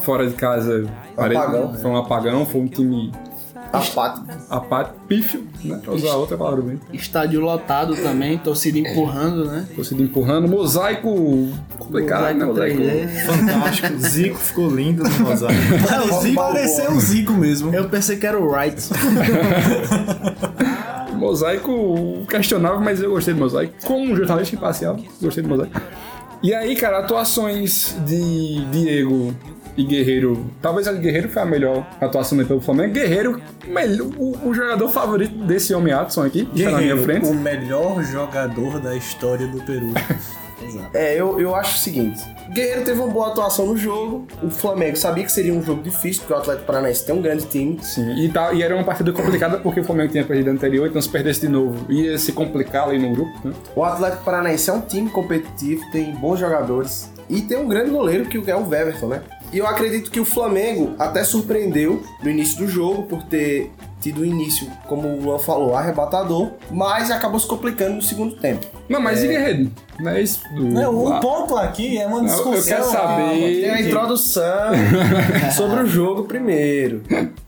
fora 0.00 0.26
de 0.26 0.34
casa, 0.34 0.84
parece- 1.14 1.40
Apagão. 1.40 1.74
foi 1.74 1.90
um 1.92 1.96
apagão, 1.96 2.44
foi 2.44 2.60
um 2.60 2.66
time 2.66 3.12
Apático. 3.72 4.26
apático, 4.48 4.96
pífio, 5.08 5.46
né? 5.64 5.80
Pra 5.82 5.94
usar 5.94 6.14
outra 6.14 6.36
palavra 6.36 6.62
bem. 6.62 6.80
Estádio 6.92 7.40
lotado 7.40 7.94
também, 7.96 8.38
torcida 8.38 8.78
empurrando, 8.78 9.44
né? 9.46 9.66
Torcida 9.74 10.02
empurrando, 10.02 10.48
mosaico 10.48 11.48
complicado, 11.78 12.34
né? 12.34 12.44
Mosaico. 12.44 12.80
3D. 12.80 13.08
Fantástico. 13.26 13.98
Zico 14.06 14.38
ficou 14.38 14.70
lindo 14.70 15.02
no 15.02 15.20
mosaico. 15.20 15.56
É, 15.96 16.00
o 16.00 16.20
Zico 16.20 16.34
Pareceu 16.34 16.92
o 16.92 17.00
Zico 17.00 17.32
mesmo. 17.32 17.74
Eu 17.74 17.88
pensei 17.88 18.16
que 18.16 18.26
era 18.26 18.38
o 18.38 18.48
Wright. 18.50 18.82
Mosaico 21.16 22.24
questionável, 22.28 22.80
mas 22.80 23.00
eu 23.00 23.10
gostei 23.10 23.32
do 23.32 23.40
mosaico. 23.40 23.72
Como 23.84 24.12
um 24.12 24.16
jornalista 24.16 24.54
imparcial, 24.54 24.96
gostei 25.20 25.42
do 25.42 25.48
mosaico. 25.48 25.80
E 26.42 26.54
aí, 26.54 26.76
cara, 26.76 26.98
atuações 26.98 27.96
de 28.06 28.64
Diego 28.66 29.34
e 29.76 29.84
Guerreiro. 29.84 30.46
Talvez 30.62 30.86
a 30.88 30.92
Guerreiro 30.92 31.28
foi 31.28 31.42
a 31.42 31.46
melhor 31.46 31.86
atuação 32.00 32.36
dele 32.36 32.48
pelo 32.48 32.60
Flamengo. 32.60 32.92
Guerreiro, 32.94 33.40
melhor- 33.66 34.08
o, 34.16 34.48
o 34.48 34.54
jogador 34.54 34.88
favorito 34.88 35.34
desse 35.44 35.74
homem 35.74 35.92
Adson 35.92 36.24
aqui, 36.24 36.44
que 36.46 36.58
está 36.60 36.70
na 36.72 36.80
minha 36.80 36.96
frente. 36.96 37.26
o 37.26 37.34
melhor 37.34 38.02
jogador 38.02 38.80
da 38.80 38.96
história 38.96 39.46
do 39.46 39.58
Peru. 39.62 39.92
Exato. 40.62 40.96
É, 40.96 41.14
eu, 41.14 41.38
eu 41.38 41.54
acho 41.54 41.76
o 41.76 41.78
seguinte. 41.78 42.18
O 42.48 42.52
Guerreiro 42.52 42.82
teve 42.82 42.98
uma 42.98 43.08
boa 43.12 43.28
atuação 43.28 43.66
no 43.66 43.76
jogo. 43.76 44.26
O 44.42 44.48
Flamengo 44.48 44.96
sabia 44.96 45.22
que 45.22 45.30
seria 45.30 45.52
um 45.52 45.62
jogo 45.62 45.82
difícil, 45.82 46.22
porque 46.22 46.32
o 46.32 46.36
Atlético 46.38 46.66
Paranaense 46.66 47.04
tem 47.04 47.14
um 47.14 47.20
grande 47.20 47.44
time. 47.46 47.78
Sim, 47.82 48.14
e, 48.16 48.28
tá, 48.30 48.52
e 48.54 48.62
era 48.62 48.74
uma 48.74 48.82
partida 48.82 49.12
complicada 49.12 49.58
porque 49.58 49.80
o 49.80 49.84
Flamengo 49.84 50.10
tinha 50.12 50.24
perdido 50.24 50.48
a 50.48 50.52
anterior, 50.54 50.88
então 50.88 51.00
se 51.00 51.08
perdesse 51.10 51.42
de 51.42 51.48
novo 51.48 51.84
ia 51.92 52.16
se 52.18 52.32
complicar 52.32 52.88
ali 52.88 52.98
no 52.98 53.14
grupo, 53.14 53.46
né? 53.46 53.52
O 53.76 53.84
Atlético 53.84 54.24
Paranaense 54.24 54.70
é 54.70 54.72
um 54.72 54.80
time 54.80 55.10
competitivo, 55.10 55.82
tem 55.92 56.10
bons 56.12 56.40
jogadores 56.40 57.12
e 57.28 57.42
tem 57.42 57.58
um 57.58 57.68
grande 57.68 57.90
goleiro 57.90 58.24
que 58.24 58.50
é 58.50 58.56
o 58.56 58.66
Weverton, 58.66 59.08
né? 59.08 59.20
E 59.52 59.58
eu 59.58 59.66
acredito 59.66 60.10
que 60.10 60.20
o 60.20 60.24
Flamengo 60.24 60.94
até 60.98 61.22
surpreendeu 61.24 62.02
no 62.22 62.28
início 62.30 62.58
do 62.58 62.68
jogo 62.68 63.04
por 63.04 63.22
ter 63.22 63.70
tido 64.00 64.20
um 64.20 64.24
início, 64.24 64.68
como 64.86 65.08
o 65.08 65.20
Luan 65.22 65.38
falou, 65.38 65.74
arrebatador, 65.74 66.50
mas 66.70 67.10
acabou 67.10 67.40
se 67.40 67.46
complicando 67.46 67.94
no 67.96 68.02
segundo 68.02 68.36
tempo. 68.36 68.66
Não, 68.88 69.00
mas 69.00 69.22
e 69.24 69.28
Guerreiro? 69.28 69.70
Não 69.98 70.10
é 70.12 70.20
isso? 70.20 70.42
do- 70.54 70.64
Não, 70.66 70.94
o 70.94 71.12
Ah, 71.12 71.20
ponto 71.20 71.56
aqui 71.56 71.96
é 71.98 72.06
uma 72.06 72.18
eu 72.18 72.24
discussão. 72.24 72.62
quero 72.76 72.84
saber- 72.84 73.60
Tem 73.62 73.70
a 73.70 73.80
introdução 73.80 74.44
sobre 75.56 75.80
o 75.82 75.86
jogo 75.86 76.24
primeiro. 76.24 77.02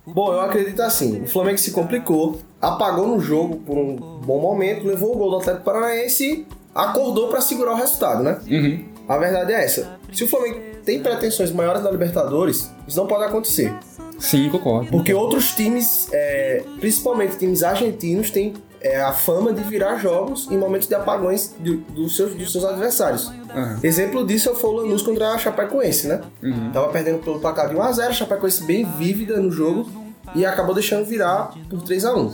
Bom, 0.06 0.32
eu 0.32 0.40
acredito 0.40 0.80
assim, 0.80 1.20
o 1.22 1.26
Flamengo 1.26 1.58
se 1.58 1.70
complicou, 1.72 2.40
apagou 2.60 3.06
no 3.06 3.20
jogo 3.20 3.56
por 3.58 3.76
um 3.76 3.94
bom 4.24 4.40
momento, 4.40 4.86
levou 4.86 5.14
o 5.14 5.18
gol 5.18 5.30
do 5.30 5.36
Atlético 5.36 5.64
Paranaense 5.64 6.24
e 6.24 6.46
acordou 6.74 7.28
pra 7.28 7.40
segurar 7.40 7.72
o 7.72 7.76
resultado, 7.76 8.22
né? 8.22 8.38
Uhum. 8.50 8.84
A 9.08 9.16
verdade 9.18 9.52
é 9.52 9.64
essa. 9.64 9.98
Se 10.12 10.24
o 10.24 10.28
Flamengo 10.28 10.60
tem 10.88 11.02
pretensões 11.02 11.52
maiores 11.52 11.82
na 11.82 11.90
Libertadores, 11.90 12.70
isso 12.86 12.96
não 12.96 13.06
pode 13.06 13.24
acontecer. 13.24 13.74
Sim, 14.18 14.48
concordo. 14.48 14.90
Porque 14.90 15.12
outros 15.12 15.54
times, 15.54 16.08
é, 16.12 16.64
principalmente 16.80 17.36
times 17.36 17.62
argentinos, 17.62 18.30
têm 18.30 18.54
é, 18.80 18.98
a 19.02 19.12
fama 19.12 19.52
de 19.52 19.62
virar 19.64 19.98
jogos 19.98 20.48
em 20.50 20.56
momentos 20.56 20.88
de 20.88 20.94
apagões 20.94 21.54
do- 21.58 21.76
dos, 21.92 22.16
seus, 22.16 22.32
dos 22.34 22.50
seus 22.50 22.64
adversários. 22.64 23.30
Aham. 23.54 23.78
Exemplo 23.82 24.26
disso 24.26 24.54
foi 24.54 24.70
o 24.70 24.72
Lanús 24.72 25.02
contra 25.02 25.32
a 25.32 25.36
Chapecoense, 25.38 26.06
né? 26.06 26.22
Uhum. 26.42 26.70
Tava 26.72 26.88
perdendo 26.88 27.18
pelo 27.18 27.38
placar 27.38 27.68
de 27.68 27.74
1x0, 27.76 28.08
a 28.08 28.12
Chapecoense 28.12 28.64
bem 28.64 28.84
vívida 28.98 29.36
no 29.38 29.50
jogo 29.50 29.90
e 30.34 30.46
acabou 30.46 30.74
deixando 30.74 31.04
virar 31.04 31.52
por 31.68 31.80
3x1. 31.82 32.30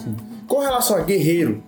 Com 0.46 0.60
relação 0.60 0.96
a 0.96 1.00
Guerreiro, 1.00 1.60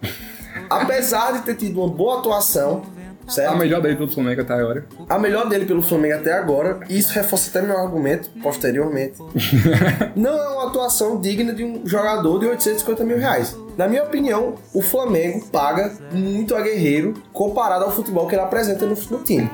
apesar 0.70 1.32
de 1.32 1.40
ter 1.40 1.56
tido 1.56 1.80
uma 1.82 1.88
boa 1.92 2.18
atuação, 2.20 2.82
certo? 3.28 3.52
A 3.52 3.56
melhor 3.56 3.80
dele 3.80 3.96
pelo 3.96 4.08
Flamengo 4.08 4.40
até 4.40 4.54
agora. 4.54 4.86
A 5.08 5.18
melhor 5.18 5.48
dele 5.48 5.66
pelo 5.66 5.82
Flamengo 5.82 6.14
até 6.14 6.32
agora, 6.32 6.80
e 6.88 6.98
isso 6.98 7.12
reforça 7.12 7.50
até 7.50 7.66
meu 7.66 7.78
argumento 7.78 8.30
posteriormente. 8.42 9.18
não 10.16 10.38
é 10.38 10.48
uma 10.48 10.68
atuação 10.68 11.20
digna 11.20 11.52
de 11.52 11.64
um 11.64 11.86
jogador 11.86 12.38
de 12.38 12.46
850 12.46 13.04
mil 13.04 13.18
reais. 13.18 13.56
Na 13.76 13.86
minha 13.86 14.04
opinião, 14.04 14.54
o 14.72 14.80
Flamengo 14.80 15.46
paga 15.48 15.92
muito 16.12 16.54
a 16.54 16.60
Guerreiro 16.60 17.14
comparado 17.32 17.84
ao 17.84 17.90
futebol 17.90 18.26
que 18.26 18.34
ele 18.34 18.42
apresenta 18.42 18.86
no, 18.86 18.94
no 18.94 19.18
time. 19.22 19.50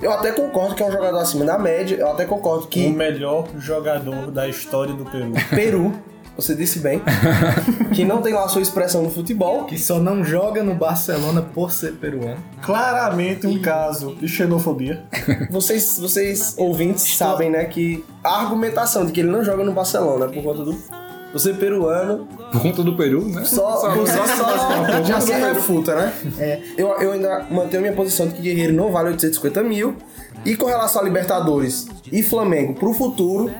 Eu 0.00 0.10
até 0.12 0.32
concordo 0.32 0.74
que 0.74 0.82
é 0.82 0.86
um 0.86 0.90
jogador 0.90 1.18
acima 1.18 1.44
da 1.44 1.58
média, 1.58 1.96
eu 1.96 2.10
até 2.10 2.24
concordo 2.24 2.64
O 2.64 2.68
que 2.68 2.88
melhor 2.88 3.46
jogador 3.58 4.30
da 4.30 4.48
história 4.48 4.94
do 4.94 5.04
Peru. 5.04 5.32
Peru, 5.50 5.92
você 6.40 6.54
disse 6.54 6.78
bem, 6.78 7.02
que 7.94 8.04
não 8.04 8.22
tem 8.22 8.32
lá 8.32 8.48
sua 8.48 8.62
expressão 8.62 9.02
no 9.02 9.10
futebol, 9.10 9.64
Que 9.64 9.78
só 9.78 9.98
não 9.98 10.24
joga 10.24 10.62
no 10.62 10.74
Barcelona 10.74 11.42
por 11.42 11.70
ser 11.70 11.92
peruano. 11.92 12.38
Claramente 12.62 13.46
um 13.46 13.60
caso 13.60 14.14
de 14.14 14.26
xenofobia. 14.28 15.04
vocês, 15.50 15.98
vocês 15.98 16.54
ouvintes 16.56 17.16
sabem, 17.16 17.50
né, 17.50 17.64
que 17.64 18.04
a 18.24 18.40
argumentação 18.40 19.04
de 19.04 19.12
que 19.12 19.20
ele 19.20 19.30
não 19.30 19.44
joga 19.44 19.64
no 19.64 19.72
Barcelona 19.72 20.28
por 20.28 20.42
conta 20.42 20.64
do 20.64 20.76
você 21.32 21.54
peruano 21.54 22.26
Por 22.50 22.60
conta 22.60 22.82
do 22.82 22.96
Peru, 22.96 23.24
né? 23.28 23.44
Só, 23.44 23.76
só, 23.76 23.92
só 23.94 25.04
já 25.06 25.20
se 25.20 25.32
refuta, 25.32 25.94
né? 25.94 26.12
É. 26.38 26.60
Eu, 26.76 26.88
eu 27.00 27.12
ainda 27.12 27.46
mantenho 27.48 27.82
minha 27.82 27.94
posição 27.94 28.26
de 28.26 28.34
que 28.34 28.42
Guerreiro 28.42 28.72
não 28.72 28.90
vale 28.90 29.10
850 29.10 29.62
mil. 29.62 29.94
E 30.44 30.56
com 30.56 30.66
relação 30.66 31.02
a 31.02 31.04
Libertadores 31.04 31.86
e 32.10 32.22
Flamengo 32.22 32.74
pro 32.74 32.92
futuro, 32.92 33.50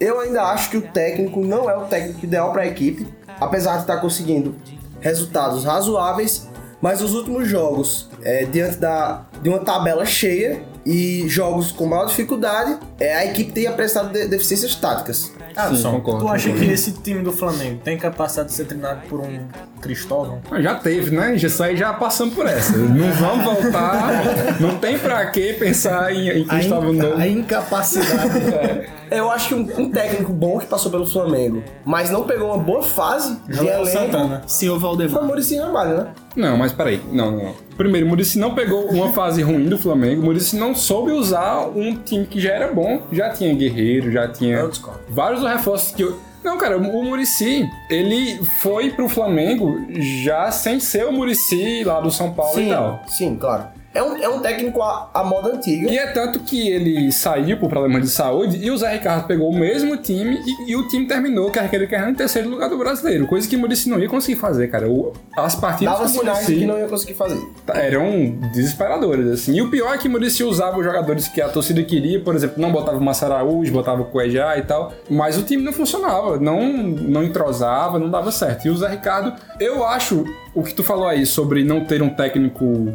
eu 0.00 0.20
ainda 0.20 0.42
acho 0.44 0.70
que 0.70 0.76
o 0.76 0.82
técnico 0.82 1.40
não 1.44 1.68
é 1.68 1.76
o 1.76 1.82
técnico 1.86 2.24
ideal 2.24 2.52
para 2.52 2.62
a 2.62 2.66
equipe, 2.66 3.06
apesar 3.40 3.74
de 3.76 3.80
estar 3.82 3.96
conseguindo 3.98 4.54
resultados 5.00 5.64
razoáveis. 5.64 6.46
Mas 6.80 7.02
os 7.02 7.12
últimos 7.12 7.48
jogos, 7.48 8.08
é, 8.22 8.44
diante 8.44 8.76
da, 8.76 9.22
de 9.42 9.48
uma 9.48 9.58
tabela 9.58 10.04
cheia 10.06 10.62
e 10.86 11.24
jogos 11.28 11.72
com 11.72 11.86
maior 11.86 12.06
dificuldade, 12.06 12.78
é, 13.00 13.16
a 13.16 13.26
equipe 13.26 13.50
tem 13.50 13.66
apresentado 13.66 14.12
de- 14.12 14.28
deficiências 14.28 14.76
táticas. 14.76 15.32
Ah, 15.56 15.70
Sim, 15.70 15.76
só, 15.76 15.90
concordo, 15.90 16.20
tu 16.20 16.28
acha 16.28 16.44
concordo. 16.50 16.66
que 16.68 16.72
esse 16.72 16.92
time 16.92 17.20
do 17.20 17.32
Flamengo 17.32 17.80
tem 17.82 17.98
capacidade 17.98 18.50
de 18.50 18.54
ser 18.54 18.64
treinado 18.66 19.00
por 19.08 19.18
um 19.18 19.40
Cristóvão? 19.80 20.40
Mas 20.48 20.62
Já 20.62 20.76
teve, 20.76 21.10
né? 21.16 21.36
Já 21.36 21.48
sai 21.48 21.76
já 21.76 21.92
passando 21.92 22.32
por 22.36 22.46
essa. 22.46 22.76
Não 22.76 23.12
vamos 23.14 23.44
voltar. 23.44 24.60
Não 24.60 24.78
tem 24.78 24.96
pra 25.00 25.26
que 25.26 25.54
pensar 25.54 26.14
em, 26.14 26.28
em 26.28 26.42
A, 26.44 26.48
Cristóvão 26.48 26.94
in- 26.94 26.98
Novo. 26.98 27.16
a 27.20 27.26
incapacidade. 27.26 28.88
Eu 29.10 29.30
acho 29.30 29.48
que 29.48 29.54
um, 29.54 29.82
um 29.82 29.90
técnico 29.90 30.32
bom 30.32 30.58
que 30.58 30.66
passou 30.66 30.90
pelo 30.90 31.06
Flamengo, 31.06 31.62
mas 31.84 32.10
não 32.10 32.24
pegou 32.24 32.48
uma 32.48 32.58
boa 32.62 32.82
fase 32.82 33.38
de 33.48 33.58
elenco, 33.58 33.86
Santana. 33.86 34.42
Senhor 34.46 34.78
foi 34.78 34.88
o 34.88 34.96
Valdemar. 34.96 35.24
Muricy 35.24 35.56
Ramalho, 35.56 35.96
né? 35.98 36.06
Não, 36.36 36.56
mas 36.56 36.72
peraí. 36.72 37.00
Não, 37.12 37.30
não, 37.30 37.44
não. 37.44 37.54
Primeiro, 37.76 38.06
o 38.06 38.10
Muricy 38.10 38.38
não 38.38 38.54
pegou 38.54 38.86
uma 38.90 39.12
fase 39.12 39.42
ruim 39.42 39.66
do 39.68 39.78
Flamengo. 39.78 40.22
O 40.22 40.24
Muricy 40.26 40.56
não 40.56 40.74
soube 40.74 41.10
usar 41.12 41.66
um 41.68 41.96
time 41.96 42.26
que 42.26 42.40
já 42.40 42.52
era 42.52 42.72
bom. 42.72 43.02
Já 43.12 43.30
tinha 43.30 43.54
Guerreiro, 43.54 44.10
já 44.12 44.28
tinha 44.28 44.68
vários 45.08 45.42
reforços 45.42 45.94
que 45.94 46.02
eu... 46.02 46.18
Não, 46.44 46.56
cara, 46.56 46.78
o 46.78 47.04
Muricy, 47.04 47.68
ele 47.90 48.38
foi 48.62 48.90
pro 48.90 49.08
Flamengo 49.08 49.76
já 49.98 50.50
sem 50.50 50.78
ser 50.80 51.04
o 51.04 51.12
Muricy 51.12 51.82
lá 51.84 52.00
do 52.00 52.10
São 52.10 52.32
Paulo 52.32 52.60
e 52.60 52.68
tal. 52.68 53.02
sim, 53.08 53.36
claro. 53.36 53.64
É 53.98 54.02
um, 54.02 54.16
é 54.16 54.28
um 54.28 54.38
técnico 54.40 54.80
à, 54.80 55.10
à 55.12 55.24
moda 55.24 55.48
antiga. 55.54 55.90
E 55.90 55.98
é 55.98 56.06
tanto 56.12 56.38
que 56.40 56.68
ele 56.68 57.10
saiu 57.10 57.56
por 57.58 57.68
problemas 57.68 58.02
de 58.02 58.08
saúde 58.08 58.56
e 58.64 58.70
o 58.70 58.76
Zé 58.78 58.92
Ricardo 58.92 59.26
pegou 59.26 59.50
o 59.50 59.58
mesmo 59.58 59.96
time 59.96 60.38
e, 60.46 60.70
e 60.70 60.76
o 60.76 60.86
time 60.86 61.06
terminou, 61.06 61.50
quer 61.50 61.68
queira, 61.68 61.86
quer 61.86 62.08
em 62.08 62.14
terceiro 62.14 62.48
lugar 62.48 62.68
do 62.70 62.78
brasileiro. 62.78 63.26
Coisa 63.26 63.48
que 63.48 63.56
o 63.56 63.58
Muricy 63.58 63.88
não 63.90 63.98
ia 63.98 64.08
conseguir 64.08 64.38
fazer, 64.38 64.68
cara. 64.68 64.88
O- 64.88 65.12
as 65.36 65.54
partidas 65.56 65.98
Dava 65.98 66.08
do 66.08 66.14
Muricy 66.24 66.54
que 66.54 66.66
não 66.66 66.78
ia 66.78 66.86
conseguir 66.86 67.14
fazer. 67.14 67.40
eram 67.74 68.30
desesperadoras, 68.52 69.26
assim. 69.32 69.56
E 69.56 69.62
o 69.62 69.70
pior 69.70 69.94
é 69.94 69.98
que 69.98 70.06
o 70.06 70.10
Muricy 70.10 70.44
usava 70.44 70.78
os 70.78 70.84
jogadores 70.84 71.26
que 71.28 71.40
a 71.40 71.48
torcida 71.48 71.82
queria, 71.82 72.20
por 72.20 72.34
exemplo, 72.36 72.60
não 72.62 72.70
botava 72.70 72.98
o 72.98 73.00
Massa 73.04 73.26
Araújo, 73.26 73.72
botava 73.72 74.02
o 74.02 74.04
Cuejá 74.04 74.56
e 74.58 74.62
tal, 74.62 74.92
mas 75.10 75.36
o 75.36 75.42
time 75.42 75.62
não 75.62 75.72
funcionava, 75.72 76.38
não, 76.38 76.72
não 76.72 77.24
entrosava, 77.24 77.98
não 77.98 78.10
dava 78.10 78.30
certo. 78.30 78.66
E 78.66 78.70
o 78.70 78.76
Zé 78.76 78.88
Ricardo, 78.88 79.32
eu 79.58 79.84
acho 79.84 80.24
o 80.54 80.62
que 80.62 80.72
tu 80.72 80.82
falou 80.84 81.06
aí 81.08 81.26
sobre 81.26 81.64
não 81.64 81.84
ter 81.84 82.02
um 82.02 82.08
técnico 82.10 82.94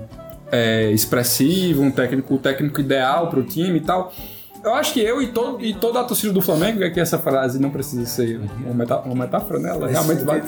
é, 0.53 0.91
expressivo, 0.91 1.81
um 1.81 1.89
técnico, 1.89 2.35
o 2.35 2.37
técnico 2.37 2.79
ideal 2.79 3.27
pro 3.29 3.41
time 3.43 3.77
e 3.79 3.81
tal. 3.81 4.13
Eu 4.63 4.73
acho 4.75 4.93
que 4.93 4.99
eu 5.01 5.21
e, 5.21 5.27
todo, 5.27 5.59
e 5.65 5.73
toda 5.73 5.99
a 5.99 6.03
torcida 6.03 6.31
do 6.31 6.41
Flamengo, 6.41 6.83
é 6.83 6.89
que 6.89 6.99
essa 6.99 7.17
frase 7.17 7.59
não 7.59 7.69
precisa 7.71 8.05
ser 8.05 8.39
uma, 8.63 8.73
metá- 8.73 8.99
uma 9.01 9.15
metáfora, 9.25 9.59
né? 9.59 9.69
Ela 9.71 9.87
realmente 9.87 10.23
vai. 10.23 10.43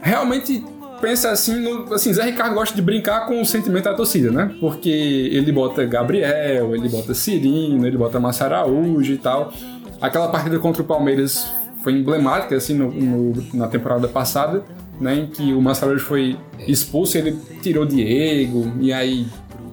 Realmente 0.00 0.64
pensa 1.00 1.30
assim, 1.30 1.60
no, 1.60 1.92
assim, 1.92 2.12
Zé 2.12 2.24
Ricardo 2.24 2.54
gosta 2.54 2.74
de 2.74 2.82
brincar 2.82 3.26
com 3.26 3.40
o 3.40 3.44
sentimento 3.46 3.84
da 3.84 3.94
torcida, 3.94 4.30
né? 4.30 4.54
Porque 4.58 4.88
ele 4.88 5.52
bota 5.52 5.84
Gabriel, 5.84 6.74
ele 6.74 6.88
bota 6.88 7.12
Cirino, 7.14 7.86
ele 7.86 7.96
bota 7.98 8.18
Massa 8.18 8.44
Araújo 8.46 9.12
e 9.12 9.18
tal. 9.18 9.52
Aquela 10.00 10.28
partida 10.28 10.58
contra 10.58 10.82
o 10.82 10.84
Palmeiras 10.84 11.46
foi 11.84 11.92
emblemática, 11.92 12.56
assim, 12.56 12.74
no- 12.74 12.90
no- 12.92 13.44
na 13.54 13.68
temporada 13.68 14.08
passada, 14.08 14.62
né? 15.00 15.14
Em 15.16 15.26
que 15.26 15.52
o 15.52 15.60
Massa 15.60 15.86
Araújo 15.86 16.04
foi 16.04 16.36
expulso 16.66 17.16
e 17.16 17.20
ele 17.20 17.38
tirou 17.62 17.84
Diego, 17.86 18.72
e 18.80 18.92
aí 18.92 19.26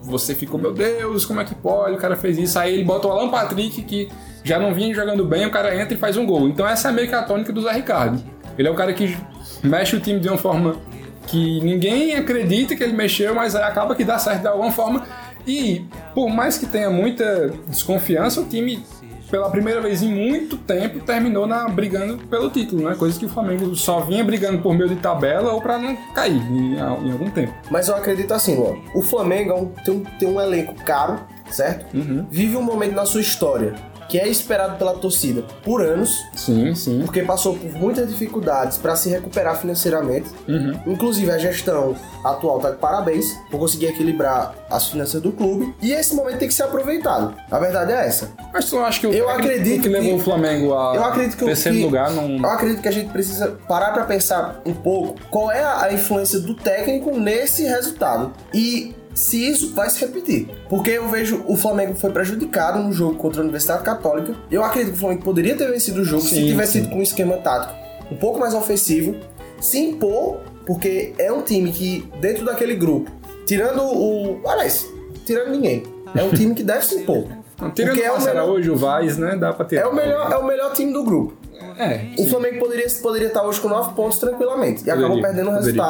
você 0.09 0.33
ficou, 0.33 0.59
meu 0.59 0.73
Deus, 0.73 1.25
como 1.25 1.39
é 1.39 1.45
que 1.45 1.55
pode? 1.55 1.95
O 1.95 1.97
cara 1.97 2.15
fez 2.15 2.37
isso. 2.37 2.57
Aí 2.57 2.73
ele 2.73 2.83
bota 2.83 3.07
o 3.07 3.11
Alan 3.11 3.29
Patrick, 3.29 3.81
que 3.83 4.09
já 4.43 4.59
não 4.59 4.73
vinha 4.73 4.93
jogando 4.93 5.23
bem, 5.25 5.45
o 5.45 5.51
cara 5.51 5.75
entra 5.79 5.93
e 5.93 5.97
faz 5.97 6.17
um 6.17 6.25
gol. 6.25 6.47
Então 6.49 6.67
essa 6.67 6.89
é 6.89 6.91
meio 6.91 7.07
que 7.07 7.15
a 7.15 7.23
tônica 7.23 7.53
do 7.53 7.61
Zé 7.61 7.71
Ricardo. 7.71 8.21
Ele 8.57 8.67
é 8.67 8.71
o 8.71 8.75
cara 8.75 8.93
que 8.93 9.15
mexe 9.63 9.95
o 9.95 9.99
time 9.99 10.19
de 10.19 10.27
uma 10.27 10.37
forma 10.37 10.77
que 11.27 11.61
ninguém 11.61 12.15
acredita 12.15 12.75
que 12.75 12.83
ele 12.83 12.93
mexeu, 12.93 13.35
mas 13.35 13.55
acaba 13.55 13.95
que 13.95 14.03
dá 14.03 14.17
certo 14.17 14.41
de 14.41 14.47
alguma 14.47 14.71
forma. 14.71 15.05
E 15.45 15.85
por 16.13 16.29
mais 16.29 16.57
que 16.57 16.65
tenha 16.65 16.89
muita 16.89 17.53
desconfiança, 17.67 18.41
o 18.41 18.45
time, 18.45 18.83
pela 19.29 19.49
primeira 19.49 19.81
vez 19.81 20.01
em 20.01 20.13
muito 20.13 20.57
tempo, 20.57 20.99
terminou 20.99 21.45
na, 21.45 21.67
brigando 21.67 22.17
pelo 22.27 22.49
título, 22.49 22.89
né? 22.89 22.95
Coisa 22.95 23.17
que 23.17 23.25
o 23.25 23.29
Flamengo 23.29 23.75
só 23.75 24.01
vinha 24.01 24.23
brigando 24.23 24.59
por 24.61 24.73
meio 24.73 24.89
de 24.89 24.95
tabela 24.95 25.53
ou 25.53 25.61
pra 25.61 25.77
não 25.77 25.95
cair 26.13 26.41
em, 26.51 26.75
em 26.75 27.11
algum 27.11 27.29
tempo. 27.29 27.53
Mas 27.69 27.87
eu 27.87 27.95
acredito 27.95 28.33
assim, 28.33 28.55
Luan. 28.55 28.77
O 28.93 29.01
Flamengo 29.01 29.71
é 29.77 29.83
tem, 29.83 29.93
um, 29.93 30.03
tem 30.19 30.27
um 30.27 30.41
elenco 30.41 30.73
caro, 30.83 31.19
certo? 31.49 31.85
Vive 32.29 32.57
um 32.57 32.63
momento 32.63 32.95
na 32.95 33.05
sua 33.05 33.21
história 33.21 33.73
que 34.09 34.19
é 34.19 34.27
esperado 34.27 34.75
pela 34.77 34.93
torcida 34.95 35.43
por 35.63 35.81
anos, 35.81 36.11
Sim, 36.35 36.73
sim. 36.75 37.01
porque 37.05 37.21
passou 37.21 37.55
por 37.55 37.71
muitas 37.73 38.09
dificuldades 38.09 38.77
para 38.77 38.95
se 38.95 39.07
recuperar 39.09 39.55
financeiramente. 39.57 40.29
Inclusive 40.85 41.31
a 41.31 41.37
gestão 41.37 41.95
atual 42.25 42.59
tá 42.59 42.71
de 42.71 42.77
parabéns 42.77 43.25
por 43.49 43.59
conseguir 43.59 43.85
equilibrar 43.87 44.55
as 44.69 44.87
finanças 44.87 45.21
do 45.21 45.31
clube. 45.31 45.73
E 45.81 45.91
esse 45.91 46.13
momento 46.15 46.39
tem 46.39 46.47
que 46.47 46.53
ser 46.53 46.63
aproveitado. 46.63 47.35
A 47.49 47.59
verdade 47.59 47.91
é 47.93 48.05
essa. 48.07 48.31
Mas 48.51 48.65
tu 48.65 48.75
não 48.75 48.85
acha 48.85 48.99
que 48.99 49.07
o 49.07 49.13
Eu 49.13 49.25
técnico 49.27 49.47
acredito 49.47 49.81
que 49.83 49.89
levou 49.89 50.09
que- 50.09 50.15
o 50.15 50.19
Flamengo 50.23 50.73
a 50.73 50.95
Eu 50.95 51.03
acredito 51.05 51.37
que 51.37 51.43
o- 51.43 51.47
terceiro 51.47 51.77
que- 51.77 51.83
lugar 51.83 52.11
não. 52.11 52.37
Eu 52.37 52.45
acredito 52.49 52.81
que 52.81 52.87
a 52.87 52.91
gente 52.91 53.09
precisa 53.11 53.57
parar 53.67 53.91
pra 53.93 54.03
pensar 54.05 54.59
um 54.65 54.73
pouco 54.73 55.15
qual 55.29 55.51
é 55.51 55.63
a 55.63 55.93
influência 55.93 56.39
do 56.39 56.55
técnico 56.55 57.11
nesse 57.17 57.63
resultado. 57.63 58.33
E 58.53 58.95
se 59.19 59.49
isso 59.49 59.73
vai 59.73 59.89
se 59.89 59.99
repetir. 59.99 60.47
Porque 60.69 60.91
eu 60.91 61.07
vejo 61.09 61.43
o 61.47 61.55
Flamengo 61.55 61.93
foi 61.95 62.11
prejudicado 62.11 62.79
no 62.79 62.91
jogo 62.93 63.15
contra 63.15 63.41
a 63.41 63.43
Universidade 63.43 63.83
Católica. 63.83 64.33
Eu 64.49 64.63
acredito 64.63 64.91
que 64.93 64.97
o 64.97 65.01
Flamengo 65.01 65.23
poderia 65.23 65.55
ter 65.57 65.69
vencido 65.69 66.01
o 66.01 66.05
jogo 66.05 66.21
se 66.23 66.35
Sim, 66.35 66.45
tivesse 66.47 66.73
sim. 66.73 66.79
ido 66.79 66.89
com 66.89 66.97
um 66.99 67.01
esquema 67.03 67.37
tático 67.37 67.73
um 68.11 68.15
pouco 68.15 68.39
mais 68.39 68.53
ofensivo, 68.55 69.15
se 69.61 69.77
impor, 69.77 70.37
porque 70.65 71.13
é 71.19 71.31
um 71.31 71.41
time 71.43 71.71
que, 71.71 72.09
dentro 72.19 72.43
daquele 72.43 72.75
grupo, 72.75 73.11
tirando 73.45 73.83
o. 73.83 74.41
Aliás, 74.47 74.87
tirando 75.25 75.51
ninguém, 75.51 75.83
é 76.15 76.23
um 76.23 76.31
time 76.31 76.55
que 76.55 76.63
deve 76.63 76.83
se 76.85 76.95
impor. 76.95 77.27
Tirando 77.75 77.93
Porque 77.93 78.01
é 78.07 78.11
o 78.13 78.17
melhor- 78.19 78.35
Araújo, 78.37 78.71
o 78.73 78.77
Vaz, 78.77 79.17
né? 79.17 79.35
Dá 79.35 79.51
pra 79.51 79.65
ter. 79.65 79.75
É 79.81 79.85
o 79.85 79.93
melhor, 79.93 80.31
é 80.31 80.37
o 80.37 80.45
melhor 80.45 80.71
time 80.71 80.93
do 80.93 81.03
grupo. 81.03 81.33
É, 81.77 82.05
O. 82.17 82.25
Flamengo 82.25 82.57
poderia, 82.57 82.87
poderia 83.01 83.27
estar 83.27 83.43
hoje 83.43 83.59
com 83.59 83.67
9 83.67 83.93
pontos 83.95 84.17
tranquilamente. 84.17 84.85
E 84.85 84.89
acabou 84.89 85.09
Poderia, 85.17 85.27
perdendo 85.27 85.51
o 85.51 85.55
poderia. 85.57 85.81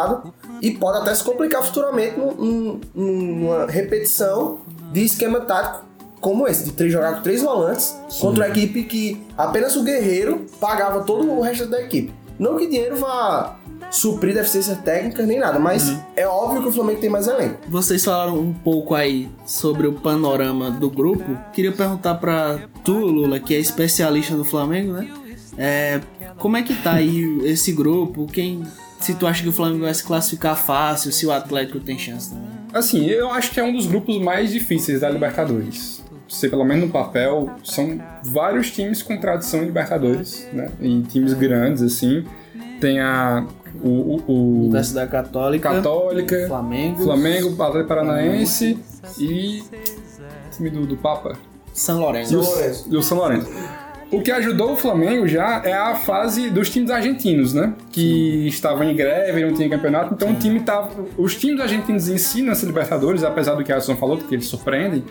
E 0.62 0.72
pode 0.72 0.98
até 1.00 1.14
se 1.16 1.24
complicar 1.24 1.64
futuramente 1.64 2.18
num- 2.20 2.34
num- 2.34 2.80
numa 2.96 3.66
repetição 3.66 4.60
de 4.92 5.04
esquema 5.06 5.40
tático 5.42 5.86
como 6.20 6.48
esse, 6.48 6.66
de 6.66 6.72
três, 6.74 6.92
jogar 6.92 7.16
com 7.16 7.22
três 7.22 7.42
volantes 7.42 7.96
contra 8.20 8.46
uma 8.46 8.50
equipe 8.50 8.84
que 8.84 9.22
apenas 9.38 9.76
o 9.78 9.84
Guerreiro 9.84 10.46
pagava 10.60 11.02
todo 11.04 11.32
o 11.32 11.40
resto 11.42 11.66
da 11.66 11.82
equipe. 11.82 12.12
Não 12.38 12.58
que 12.58 12.68
dinheiro 12.68 12.98
vá 12.98 13.58
suprir 13.92 14.34
deficiências 14.36 14.78
técnicas 14.80 15.26
nem 15.26 15.40
nada, 15.40 15.58
mas 15.60 15.90
Uhum. 15.90 16.00
é 16.16 16.28
óbvio 16.28 16.62
que 16.62 16.68
o 16.68 16.72
Flamengo 16.72 17.00
tem 17.00 17.10
mais 17.10 17.28
elenco. 17.28 17.58
Vocês 17.70 18.04
falaram 18.04 18.38
um 18.38 18.54
pouco 18.54 18.94
aí 18.94 19.30
sobre 19.46 19.88
o 19.88 19.94
panorama 19.94 20.70
do 20.70 20.90
grupo. 20.90 21.38
Queria 21.54 21.72
perguntar 21.72 22.16
pra 22.16 22.60
tu, 22.84 22.94
Lula, 22.98 23.40
que 23.40 23.56
é 23.56 23.60
especialista 23.60 24.36
no 24.36 24.44
Flamengo, 24.44 24.94
né? 24.94 25.10
É, 25.58 26.02
como 26.38 26.56
é 26.58 26.62
que 26.64 26.74
tá 26.76 26.94
aí 26.94 27.40
esse 27.46 27.72
grupo? 27.72 28.28
Quem, 28.28 28.64
se 29.00 29.16
tu 29.16 29.26
acha 29.28 29.42
que 29.44 29.50
o 29.50 29.54
Flamengo 29.54 29.84
vai 29.86 29.94
se 29.94 30.04
classificar 30.04 30.56
fácil, 30.56 31.12
se 31.12 31.26
o 31.26 31.32
Atlético 31.32 31.80
tem 31.80 31.98
chance 31.98 32.30
também? 32.30 32.48
Assim, 32.74 33.06
eu 33.08 33.32
acho 33.32 33.52
que 33.52 33.60
é 33.60 33.64
um 33.64 33.74
dos 33.74 33.88
grupos 33.88 34.20
mais 34.22 34.52
difíceis 34.52 35.02
da 35.02 35.10
Libertadores. 35.10 36.04
Se 36.28 36.48
pelo 36.48 36.64
menos 36.64 36.86
no 36.86 36.92
papel, 36.92 37.50
são 37.64 38.00
vários 38.24 38.70
times 38.72 39.02
com 39.02 39.18
tradição 39.18 39.64
em 39.64 39.66
Libertadores, 39.66 40.48
né? 40.54 40.70
E 40.80 41.02
times 41.04 41.34
grandes, 41.34 41.82
assim. 41.82 42.24
Tem 42.80 43.00
a. 43.00 43.46
O, 43.84 43.88
o, 43.88 44.24
o 44.28 44.60
Universidade 44.66 45.10
Católica, 45.12 45.70
Católica, 45.70 46.46
Flamengo, 46.48 47.04
Flamengo, 47.04 47.64
Atlético 47.64 47.88
Paranaense 47.88 48.78
e. 49.20 49.64
time 50.56 50.70
do, 50.70 50.86
do 50.86 50.98
Papa. 50.98 51.36
São 51.74 51.98
E 51.98 52.02
Lourenço. 52.02 52.40
o, 52.40 52.94
e 52.94 52.98
o 52.98 53.02
São 53.02 53.18
Lourenço. 53.18 53.48
O 54.12 54.22
que 54.22 54.32
ajudou 54.32 54.74
o 54.74 54.76
Flamengo 54.76 55.28
já 55.28 55.62
é 55.64 55.74
a 55.74 55.96
fase 55.96 56.50
dos 56.50 56.70
times 56.70 56.90
argentinos, 56.90 57.54
né? 57.54 57.74
Que 57.92 58.48
estavam 58.48 58.84
em 58.84 58.96
greve, 58.96 59.46
não 59.46 59.54
tinha 59.54 59.70
campeonato, 59.70 60.14
então 60.16 60.32
o 60.32 60.36
time 60.36 60.60
tava. 60.62 60.90
Os 61.18 61.36
times 61.36 61.60
argentinos 61.62 62.10
em 62.10 62.18
si 62.18 62.42
nessa 62.42 62.66
Libertadores, 62.66 63.24
apesar 63.24 63.54
do 63.56 63.64
que 63.64 63.72
a 63.72 63.76
Alisson 63.76 63.96
falou, 63.96 64.18
que 64.18 64.34
eles 64.34 64.46
surpreendem, 64.48 65.04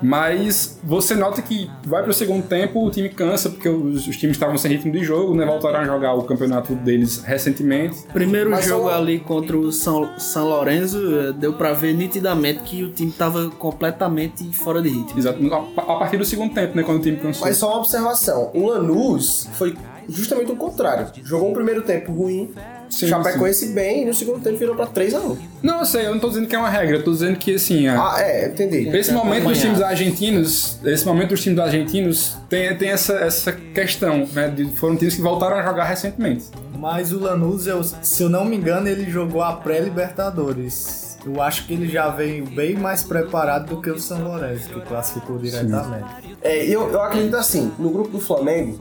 mas 0.00 0.78
você 0.84 1.14
nota 1.14 1.40
que 1.42 1.70
vai 1.84 2.02
pro 2.02 2.12
segundo 2.12 2.46
tempo, 2.46 2.84
o 2.86 2.90
time 2.90 3.08
cansa, 3.08 3.50
porque 3.50 3.68
os, 3.68 4.06
os 4.06 4.16
times 4.16 4.36
estavam 4.36 4.56
sem 4.58 4.70
ritmo 4.72 4.92
de 4.92 5.02
jogo, 5.02 5.34
né? 5.34 5.44
Voltaram 5.44 5.80
a 5.80 5.84
jogar 5.84 6.14
o 6.14 6.22
campeonato 6.22 6.74
deles 6.74 7.22
recentemente. 7.24 8.02
Primeiro 8.12 8.50
Mas 8.50 8.64
jogo 8.64 8.88
só- 8.88 8.96
ali 8.98 9.18
contra 9.18 9.56
o 9.56 9.72
São, 9.72 10.18
São 10.18 10.48
Lourenço, 10.48 10.98
eh, 11.18 11.32
deu 11.32 11.54
pra 11.54 11.72
ver 11.72 11.94
nitidamente 11.94 12.60
que 12.60 12.82
o 12.84 12.90
time 12.90 13.10
tava 13.10 13.50
completamente 13.50 14.44
fora 14.56 14.80
de 14.82 14.90
ritmo. 14.90 15.18
Exato. 15.18 15.38
A 15.76 15.80
a 15.94 15.96
partir 15.98 16.18
do 16.18 16.24
segundo 16.24 16.52
tempo, 16.54 16.76
né? 16.76 16.82
Quando 16.82 16.98
o 16.98 17.02
time 17.02 17.16
cansou. 17.16 17.46
Mas 17.46 17.56
só 17.56 17.68
uma 17.70 17.78
observação: 17.78 18.43
o 18.52 18.66
Lanús 18.68 19.48
foi 19.54 19.74
justamente 20.08 20.52
o 20.52 20.56
contrário. 20.56 21.06
Jogou 21.24 21.50
um 21.50 21.54
primeiro 21.54 21.80
tempo 21.82 22.12
ruim, 22.12 22.52
Sim, 22.90 23.08
Chapecoense 23.08 23.68
bem, 23.72 24.02
e 24.02 24.04
no 24.04 24.12
segundo 24.14 24.40
tempo 24.40 24.56
virou 24.58 24.74
pra 24.76 24.86
3x1. 24.86 25.36
Não, 25.62 25.80
eu 25.80 25.86
sei, 25.86 26.06
eu 26.06 26.12
não 26.12 26.20
tô 26.20 26.28
dizendo 26.28 26.46
que 26.46 26.54
é 26.54 26.58
uma 26.58 26.68
regra, 26.68 26.96
eu 26.98 27.02
tô 27.02 27.10
dizendo 27.10 27.36
que 27.38 27.54
assim. 27.54 27.88
a- 27.88 28.14
Ah, 28.14 28.20
é, 28.22 28.46
entendi. 28.48 28.88
Esse 28.96 29.10
momento 29.12 29.48
dos 29.48 29.58
times 29.58 29.80
argentinos, 29.80 30.78
esse 30.84 31.04
momento 31.06 31.30
dos 31.30 31.42
times 31.42 31.58
argentinos 31.58 32.36
tem, 32.48 32.76
tem 32.76 32.90
essa, 32.90 33.14
essa 33.14 33.50
questão, 33.52 34.28
né? 34.32 34.48
De, 34.48 34.66
foram 34.76 34.94
times 34.96 35.16
que 35.16 35.22
voltaram 35.22 35.56
a 35.56 35.62
jogar 35.62 35.84
recentemente. 35.84 36.44
Mas 36.78 37.10
o 37.12 37.18
Lanús, 37.18 37.66
eu- 37.66 37.82
se 37.82 38.22
eu 38.22 38.28
não 38.28 38.44
me 38.44 38.56
engano, 38.56 38.86
ele 38.86 39.10
jogou 39.10 39.42
a 39.42 39.54
pré-Libertadores. 39.54 41.13
Eu 41.26 41.40
acho 41.40 41.66
que 41.66 41.72
ele 41.72 41.88
já 41.88 42.08
veio 42.10 42.44
bem 42.46 42.74
mais 42.76 43.02
preparado 43.02 43.68
do 43.74 43.80
que 43.80 43.90
o 43.90 43.98
São 43.98 44.22
Lourenço, 44.22 44.68
que 44.68 44.80
classificou 44.82 45.38
diretamente. 45.38 46.36
É, 46.42 46.64
eu, 46.66 46.90
eu 46.90 47.00
acredito 47.02 47.36
assim, 47.36 47.72
no 47.78 47.90
grupo 47.90 48.10
do 48.10 48.20
Flamengo, 48.20 48.78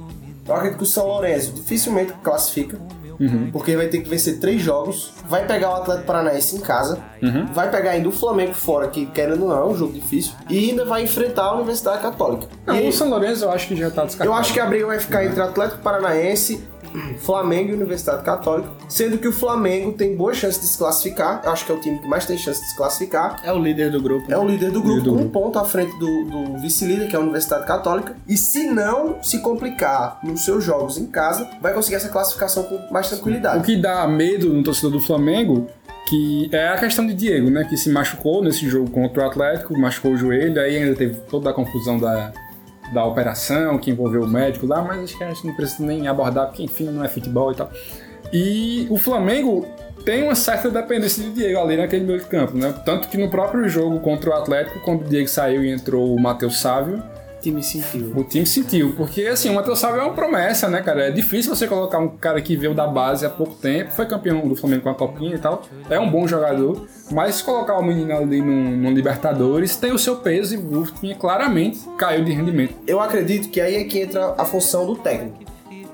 eu 0.47 0.53
acredito 0.53 0.77
que 0.77 0.83
o 0.83 0.87
São 0.87 1.07
Lourenço 1.07 1.53
dificilmente 1.53 2.11
classifica, 2.21 2.77
porque 3.53 3.77
vai 3.77 3.87
ter 3.87 3.99
que 4.01 4.09
vencer 4.09 4.39
três 4.39 4.61
jogos, 4.61 5.13
vai 5.29 5.45
pegar 5.47 5.69
o 5.69 5.75
Atlético 5.75 6.07
Paranaense 6.07 6.57
em 6.57 6.59
casa, 6.59 6.99
vai 7.53 7.71
pegar 7.71 7.91
ainda 7.91 8.09
o 8.09 8.11
Flamengo 8.11 8.53
fora, 8.53 8.89
que 8.89 9.05
querendo 9.05 9.43
ou 9.43 9.49
não 9.49 9.57
é 9.57 9.65
um 9.65 9.77
jogo 9.77 9.93
difícil, 9.93 10.33
e 10.49 10.69
ainda 10.69 10.83
vai 10.83 11.03
enfrentar 11.03 11.43
a 11.43 11.53
Universidade 11.55 12.01
Católica. 12.01 12.47
Não, 12.65 12.75
E 12.75 12.89
o 12.89 12.91
São 12.91 13.09
Lourenço 13.09 13.45
eu 13.45 13.51
acho 13.51 13.67
que 13.69 13.75
já 13.77 13.89
tá 13.89 14.03
descartado. 14.03 14.29
eu 14.29 14.33
acho 14.33 14.51
que 14.51 14.59
a 14.59 14.65
briga 14.65 14.87
vai 14.87 14.99
ficar 14.99 15.23
entre 15.23 15.41
Atlético 15.41 15.81
Paranaense, 15.81 16.61
Flamengo 17.19 17.71
e 17.71 17.73
Universidade 17.75 18.23
Católica, 18.23 18.69
sendo 18.89 19.17
que 19.17 19.27
o 19.27 19.31
Flamengo 19.31 19.93
tem 19.93 20.15
boa 20.15 20.33
chance 20.33 20.59
de 20.59 20.65
se 20.65 20.77
classificar, 20.77 21.41
eu 21.43 21.51
acho 21.51 21.65
que 21.65 21.71
é 21.71 21.75
o 21.75 21.79
time 21.79 21.99
que 21.99 22.07
mais 22.07 22.25
tem 22.25 22.37
chance 22.37 22.61
de 22.61 22.67
se 22.69 22.75
classificar, 22.77 23.39
É 23.43 23.51
o 23.51 23.59
líder 23.59 23.91
do 23.91 24.01
grupo. 24.01 24.31
é 24.31 24.37
o 24.37 24.45
líder 24.45 24.71
do 24.71 24.81
grupo, 24.81 24.97
Líder 24.99 25.03
do 25.03 25.09
com 25.09 25.15
um 25.15 25.19
grupo. 25.29 25.39
ponto 25.39 25.59
à 25.59 25.65
frente 25.65 25.97
do, 25.99 26.25
do 26.25 26.57
vice-líder, 26.59 27.07
que 27.09 27.15
é 27.15 27.19
a 27.19 27.21
Universidade 27.21 27.65
Católica. 27.65 28.15
E 28.27 28.37
se 28.37 28.65
não 28.67 29.21
se 29.23 29.39
complicar 29.39 30.19
nos 30.23 30.43
seus 30.45 30.63
jogos 30.63 30.97
em 30.97 31.05
casa, 31.07 31.49
vai 31.61 31.73
conseguir 31.73 31.95
essa 31.95 32.09
classificação 32.09 32.63
com 32.63 32.79
mais 32.91 33.07
O 33.07 33.09
tranquilidade. 33.15 33.63
que 33.63 33.75
dá 33.77 34.07
medo 34.07 34.53
no 34.53 34.63
torcedor 34.63 34.91
do 34.91 34.99
Flamengo 34.99 35.67
que 36.05 36.49
é 36.51 36.67
a 36.67 36.77
questão 36.77 37.07
de 37.07 37.13
Diego, 37.13 37.49
né? 37.49 37.63
Que 37.63 37.77
se 37.77 37.89
machucou 37.89 38.43
nesse 38.43 38.67
jogo 38.67 38.89
contra 38.91 39.23
o 39.23 39.25
Atlético, 39.25 39.75
machucou 39.79 40.11
o 40.11 40.17
joelho, 40.17 40.59
aí 40.61 40.75
ainda 40.75 40.93
teve 40.95 41.15
toda 41.29 41.49
a 41.49 41.53
confusão 41.53 41.97
da, 41.97 42.33
da 42.93 43.03
operação 43.05 43.77
que 43.77 43.91
envolveu 43.91 44.23
o 44.23 44.27
médico 44.27 44.65
lá, 44.65 44.81
mas 44.81 45.03
acho 45.03 45.17
que 45.17 45.23
a 45.23 45.29
gente 45.29 45.45
não 45.47 45.55
precisa 45.55 45.85
nem 45.85 46.07
abordar, 46.07 46.47
porque 46.47 46.63
enfim, 46.63 46.85
não 46.85 47.03
é 47.03 47.07
futebol 47.07 47.51
e 47.51 47.55
tal. 47.55 47.71
E 48.31 48.87
o 48.89 48.97
Flamengo 48.97 49.65
tem 50.05 50.23
uma 50.23 50.35
certa 50.35 50.69
dependência 50.69 51.23
de 51.23 51.31
Diego 51.31 51.59
ali 51.59 51.77
naquele 51.77 52.05
meio 52.05 52.19
de 52.19 52.25
campo, 52.25 52.57
né? 52.57 52.73
Tanto 52.85 53.07
que 53.07 53.17
no 53.17 53.29
próprio 53.29 53.67
jogo 53.69 53.99
contra 53.99 54.31
o 54.31 54.33
Atlético, 54.33 54.79
quando 54.81 55.01
o 55.01 55.03
Diego 55.05 55.27
saiu 55.27 55.63
e 55.63 55.71
entrou 55.71 56.13
o 56.13 56.19
Matheus 56.19 56.59
Sávio, 56.59 57.01
time 57.43 57.61
sentiu. 57.61 58.13
o 58.15 58.23
time 58.23 58.45
sentiu, 58.45 58.93
porque 58.95 59.21
assim, 59.27 59.49
o 59.49 59.53
Matheus 59.53 59.79
Sávio 59.79 59.99
é 59.99 60.03
uma 60.03 60.13
promessa, 60.13 60.69
né, 60.69 60.81
cara? 60.81 61.07
É 61.07 61.11
difícil 61.11 61.53
você 61.53 61.67
colocar 61.67 61.99
um 61.99 62.07
cara 62.07 62.41
que 62.41 62.55
veio 62.55 62.73
da 62.73 62.87
base 62.87 63.25
há 63.25 63.29
pouco 63.29 63.55
tempo, 63.55 63.91
foi 63.91 64.05
campeão 64.05 64.47
do 64.47 64.55
Flamengo 64.55 64.83
com 64.83 64.89
a 64.89 64.95
Copinha 64.95 65.35
e 65.35 65.39
tal, 65.39 65.63
é 65.89 65.99
um 65.99 66.09
bom 66.09 66.27
jogador, 66.27 66.87
mas 67.11 67.41
colocar 67.41 67.77
o 67.77 67.83
menino 67.83 68.15
ali 68.15 68.41
no, 68.41 68.77
no 68.77 68.91
Libertadores 68.91 69.75
tem 69.75 69.91
o 69.91 69.99
seu 69.99 70.15
peso 70.17 70.55
e 70.55 70.57
o 70.57 70.85
time 70.85 71.15
claramente 71.15 71.79
caiu 71.97 72.23
de 72.23 72.31
rendimento. 72.31 72.75
Eu 72.87 73.01
acredito 73.01 73.49
que 73.49 73.59
aí 73.59 73.75
é 73.75 73.83
que 73.83 73.99
entra 73.99 74.35
a 74.37 74.45
função 74.45 74.85
do 74.85 74.95
técnico. 74.95 75.39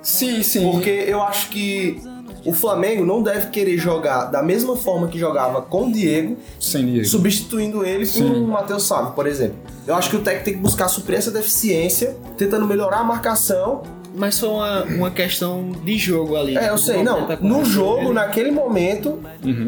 Sim, 0.01 0.41
sim. 0.43 0.71
Porque 0.71 0.89
eu 0.89 1.21
acho 1.21 1.49
que 1.49 2.01
o 2.45 2.53
Flamengo 2.53 3.05
não 3.05 3.21
deve 3.21 3.47
querer 3.47 3.77
jogar 3.77 4.25
da 4.25 4.41
mesma 4.41 4.75
forma 4.75 5.07
que 5.07 5.19
jogava 5.19 5.61
com 5.61 5.87
o 5.87 5.91
Diego, 5.91 6.37
Sem 6.59 6.85
Diego. 6.85 7.05
substituindo 7.07 7.85
ele 7.85 8.05
por 8.05 8.11
Sim. 8.13 8.43
o 8.43 8.47
Matheus 8.47 8.83
Sávio, 8.83 9.11
por 9.11 9.27
exemplo. 9.27 9.57
Eu 9.85 9.95
acho 9.95 10.09
que 10.09 10.15
o 10.15 10.19
técnico 10.21 10.45
tem 10.45 10.53
que 10.53 10.59
buscar 10.59 10.87
suprir 10.87 11.17
essa 11.17 11.31
deficiência, 11.31 12.15
tentando 12.37 12.65
melhorar 12.67 12.99
a 12.99 13.03
marcação 13.03 13.81
Mas 14.15 14.39
foi 14.39 14.49
uma, 14.49 14.83
uma 14.85 15.11
questão 15.11 15.71
de 15.83 15.97
jogo 15.97 16.35
ali. 16.35 16.57
É, 16.57 16.69
eu 16.69 16.77
sei, 16.77 17.03
não. 17.03 17.27
No 17.41 17.63
jogo, 17.63 18.11
naquele 18.11 18.51
momento, 18.51 19.19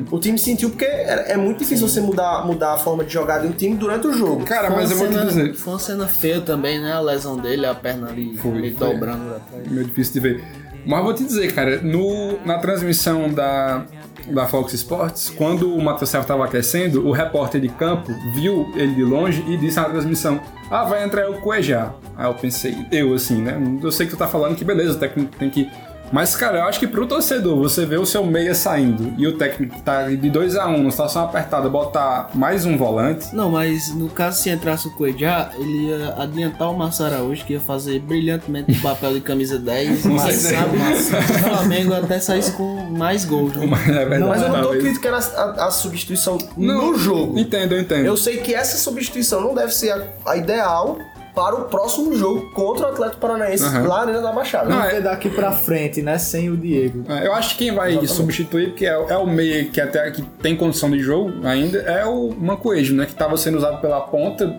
o 0.10 0.20
time 0.20 0.38
sentiu 0.38 0.70
porque 0.72 0.86
é, 0.86 1.34
é 1.34 1.38
muito 1.38 1.60
difícil 1.60 1.88
você 1.88 2.02
mudar, 2.02 2.46
mudar 2.46 2.74
a 2.74 2.78
forma 2.78 3.04
de 3.04 3.14
jogar 3.14 3.40
de 3.40 3.48
um 3.48 3.52
time 3.52 3.76
durante 3.76 4.08
o 4.08 4.14
jogo. 4.14 4.44
Cara, 4.44 4.68
Foi 4.68 4.76
uma, 4.76 4.82
mas 4.82 4.92
eu 4.92 4.98
vou 4.98 5.08
te 5.08 5.26
dizer, 5.26 5.54
foi 5.54 5.74
uma 5.74 5.80
cena 5.80 6.08
feia 6.08 6.42
também, 6.42 6.80
né? 6.82 6.92
A 6.94 7.00
lesão 7.00 7.38
dele, 7.38 7.66
a 7.66 7.74
perna 7.76 8.10
ali 8.10 8.36
Foi, 8.38 8.52
meio 8.52 8.76
foi. 8.76 8.94
dobrando 8.94 9.36
meio 9.70 9.86
difícil 9.86 10.14
de 10.14 10.20
ver. 10.22 10.44
Mas 10.86 11.04
vou 11.04 11.14
te 11.14 11.24
dizer, 11.24 11.54
cara, 11.54 11.82
no, 11.82 12.40
na 12.46 12.58
transmissão 12.58 13.30
da, 13.30 13.86
da 14.28 14.48
Fox 14.48 14.74
Sports, 14.74 15.30
quando 15.30 15.74
o 15.74 15.82
Matheus 15.82 16.10
Serra 16.10 16.24
estava 16.24 16.46
aquecendo, 16.46 17.08
o 17.08 17.12
repórter 17.12 17.62
de 17.62 17.70
campo 17.70 18.12
viu 18.34 18.72
ele 18.76 18.96
de 18.96 19.04
longe 19.04 19.44
e 19.48 19.58
disse 19.58 19.78
na 19.78 19.86
transmissão: 19.86 20.40
Ah, 20.70 20.84
vai 20.84 21.04
entrar 21.04 21.30
o 21.30 21.42
Cuejá. 21.42 21.94
Aí 22.18 22.26
eu 22.26 22.34
pensei, 22.34 22.76
eu 22.92 23.14
assim, 23.14 23.42
né? 23.42 23.60
Eu 23.82 23.92
sei 23.92 24.06
que 24.06 24.14
tu 24.14 24.18
tá 24.18 24.28
falando 24.28 24.56
que 24.56 24.66
beleza, 24.66 24.94
o 24.94 25.00
técnico 25.00 25.36
tem 25.38 25.50
que. 25.50 25.70
Mas, 26.12 26.36
cara, 26.36 26.60
eu 26.60 26.64
acho 26.66 26.80
que 26.80 26.88
pro 26.88 27.08
torcedor, 27.08 27.58
você 27.58 27.86
vê 27.86 27.98
o 27.98 28.06
seu 28.06 28.26
meia 28.26 28.54
saindo 28.54 29.14
e 29.18 29.26
o 29.26 29.38
técnico 29.38 29.80
tá 29.82 30.08
de 30.10 30.30
2 30.30 30.56
a 30.58 30.68
1 30.68 30.74
um, 30.74 30.78
numa 30.80 30.92
situação 30.92 31.24
apertada, 31.24 31.70
botar 31.70 32.30
mais 32.34 32.66
um 32.66 32.76
volante. 32.78 33.34
Não, 33.34 33.50
mas 33.52 33.94
no 33.96 34.10
caso 34.10 34.42
se 34.42 34.50
entrasse 34.50 34.88
o 34.88 34.92
Cuejá, 34.92 35.52
ele 35.56 35.88
ia 35.88 36.16
adiantar 36.18 36.70
o 36.70 36.78
Márcio 36.78 37.06
Araújo, 37.06 37.46
que 37.46 37.54
ia 37.54 37.60
fazer 37.62 38.00
brilhantemente 38.00 38.72
o 38.74 38.82
papel 38.82 39.14
de 39.14 39.22
camisa 39.22 39.58
10, 39.58 40.02
Com 40.04 40.10
mas 40.16 40.36
certeza. 40.36 40.56
sabe, 40.56 41.32
o 41.34 41.40
Flamengo 41.50 41.94
até 41.94 42.20
saísse 42.20 42.52
com 42.54 42.76
mais 42.92 43.24
gols. 43.24 43.56
Né? 43.56 43.66
Mas, 43.68 43.88
é 43.88 44.06
verdade, 44.06 44.24
Mas 44.24 44.42
eu 44.42 44.50
não 44.50 44.56
tô 44.58 44.62
talvez. 44.64 44.84
criticando 44.84 45.16
a, 45.16 45.20
a- 45.20 45.68
a 45.68 45.72
substituição 45.72 46.38
Não, 46.58 46.92
no 46.92 46.98
jogo. 47.00 47.40
Entendo, 47.40 47.74
eu 47.76 47.80
entendo. 47.82 48.06
Eu 48.06 48.18
sei 48.18 48.38
que 48.38 48.54
essa 48.54 48.78
substituição 48.78 49.40
não 49.42 49.56
deve 49.56 49.72
ser 49.74 49.92
a, 49.92 50.04
a 50.26 50.36
ideal, 50.36 50.98
para 51.36 51.56
o 51.56 51.66
próximo 51.66 52.14
jogo 52.16 52.52
contra 52.52 52.88
o 52.88 52.90
Atlético 52.90 53.20
Paranaense 53.22 53.64
Aham. 53.64 53.88
lá 53.88 53.98
na 53.98 54.02
Arena 54.12 54.22
da 54.22 54.32
Baixada. 54.32 54.70
Não, 54.70 54.78
Vamos 54.78 54.94
é- 54.94 55.02
daqui 55.02 55.30
pra 55.30 55.52
frente, 55.52 56.02
né? 56.02 56.18
Sem 56.18 56.50
o 56.50 56.58
Diego. 56.58 57.04
É, 57.10 57.26
Eu 57.28 57.34
acho 57.34 57.52
que 57.58 57.66
quem 57.66 57.74
vai 57.76 58.06
substituir, 58.08 58.70
porque 58.70 58.86
é, 58.86 58.92
é 58.92 59.18
o 59.18 59.26
meia 59.28 59.66
que 59.66 59.80
até 59.80 60.10
que 60.12 60.22
tem 60.22 60.56
condição 60.56 60.90
de 60.92 61.00
jogo 61.00 61.32
ainda, 61.46 61.80
é 61.80 62.06
o 62.06 62.32
Mancoejo, 62.38 62.96
né? 62.96 63.06
Que 63.06 63.12
estava 63.12 63.36
sendo 63.38 63.58
usado 63.58 63.80
pela 63.82 64.02
ponta. 64.02 64.56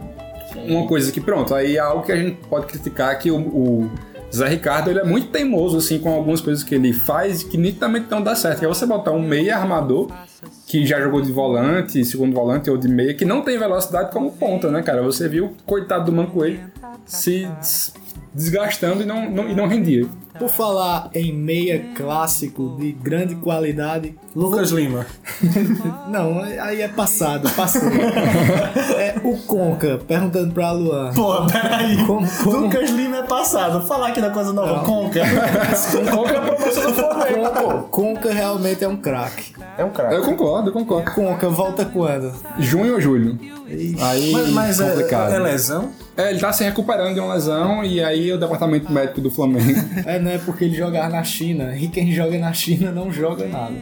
Uma 0.67 0.87
coisa 0.87 1.11
que, 1.11 1.21
pronto, 1.21 1.55
aí 1.55 1.77
é 1.77 1.81
algo 1.81 2.03
que 2.05 2.13
a 2.13 2.17
gente 2.17 2.37
pode 2.49 2.67
criticar 2.67 3.19
que 3.19 3.31
o, 3.31 3.37
o 3.39 3.91
Zé 4.35 4.49
Ricardo 4.49 4.91
ele 4.91 5.01
é 5.01 5.05
muito 5.05 5.29
teimoso, 5.29 5.77
assim, 5.77 5.99
com 5.99 6.11
algumas 6.13 6.41
coisas 6.41 6.65
que 6.65 6.75
ele 6.75 6.93
faz 6.93 7.43
que 7.43 7.57
nitidamente 7.59 8.07
não 8.11 8.23
dá 8.23 8.35
certo. 8.35 8.61
Que 8.61 8.65
é 8.65 8.69
você 8.69 8.87
botar 8.87 9.13
um 9.13 9.21
meia 9.23 9.57
armador 9.59 10.11
que 10.67 10.87
já 10.87 11.01
jogou 11.01 11.21
de 11.21 11.31
volante, 11.31 12.03
segundo 12.05 12.35
volante 12.35 12.71
ou 12.71 12.77
de 12.79 12.89
meia, 12.89 13.13
que 13.15 13.25
não 13.25 13.43
tem 13.43 13.59
velocidade 13.59 14.11
como 14.11 14.33
ponta, 14.33 14.71
né, 14.71 14.83
cara? 14.83 15.03
Você 15.03 15.29
viu 15.29 15.53
coitado 15.67 16.07
do 16.07 16.13
Mancoejo 16.13 16.61
se 17.05 17.47
des- 17.61 17.93
desgastando 18.35 19.03
e 19.03 19.07
não, 19.07 19.31
não- 19.31 19.49
e 19.49 19.55
não 19.55 19.67
rendia. 19.67 20.07
Por 20.39 20.49
falar 20.49 21.11
em 21.15 21.33
meia 21.33 21.85
clássico 21.95 22.77
de 22.81 22.93
grande 22.93 23.35
qualidade, 23.35 24.15
Lucas 24.35 24.71
Lima. 24.71 25.07
não, 26.09 26.41
aí 26.43 26.81
é 26.81 26.89
passado, 26.89 27.51
passou. 27.51 27.83
é 28.99 29.15
o 29.23 29.37
Conca, 29.39 29.99
perguntando 30.09 30.53
pra 30.55 30.73
Luan. 30.73 31.13
Porra, 31.13 31.47
peraí. 31.51 32.05
Como, 32.07 32.27
como, 32.43 32.57
Lucas 32.59 32.91
Lima 32.91 33.19
é 33.19 33.23
passado. 33.23 33.87
Falar 33.87 34.09
aqui 34.09 34.21
da 34.21 34.31
coisa 34.31 34.53
nova. 34.53 34.85
Conca. 34.85 35.21
Qual 36.11 36.25
que 36.25 36.33
é 36.33 36.37
a 36.37 36.41
promoção 36.41 36.87
do 36.87 36.95
Flamengo, 36.95 37.51
pô? 37.51 37.79
Conca 37.91 38.33
realmente 38.33 38.85
é 38.85 38.89
um 38.89 38.97
craque. 38.97 39.53
É 39.77 39.85
um 39.85 39.91
craque. 39.91 40.15
Eu 40.15 40.23
concordo, 40.23 40.71
eu 40.71 40.73
concordo. 40.73 41.11
Conca 41.11 41.49
volta 41.49 41.85
quando? 41.85 42.33
Junho 42.59 42.95
ou 42.95 43.01
julho? 43.01 43.39
Aí 44.01 44.33
Mas, 44.33 44.51
mas 44.51 44.81
é, 44.81 44.91
complicado. 44.91 45.33
é 45.33 45.39
lesão? 45.39 45.91
É, 46.17 46.31
ele 46.31 46.41
tá 46.41 46.53
se 46.53 46.63
recuperando 46.63 47.15
de 47.15 47.21
uma 47.21 47.33
lesão 47.33 47.83
e 47.83 48.03
aí 48.03 48.31
o 48.33 48.39
departamento 48.39 48.93
médico 48.93 49.21
do 49.21 49.31
Flamengo. 49.31 49.81
É, 50.05 50.19
não 50.23 50.31
é 50.31 50.39
porque 50.39 50.65
ele 50.65 50.75
jogava 50.75 51.09
na 51.11 51.23
China. 51.25 51.77
E 51.77 51.89
quem 51.89 52.13
joga 52.13 52.39
na 52.39 52.53
China 52.53 52.91
não 52.91 53.13
joga 53.13 53.47
nada. 53.47 53.75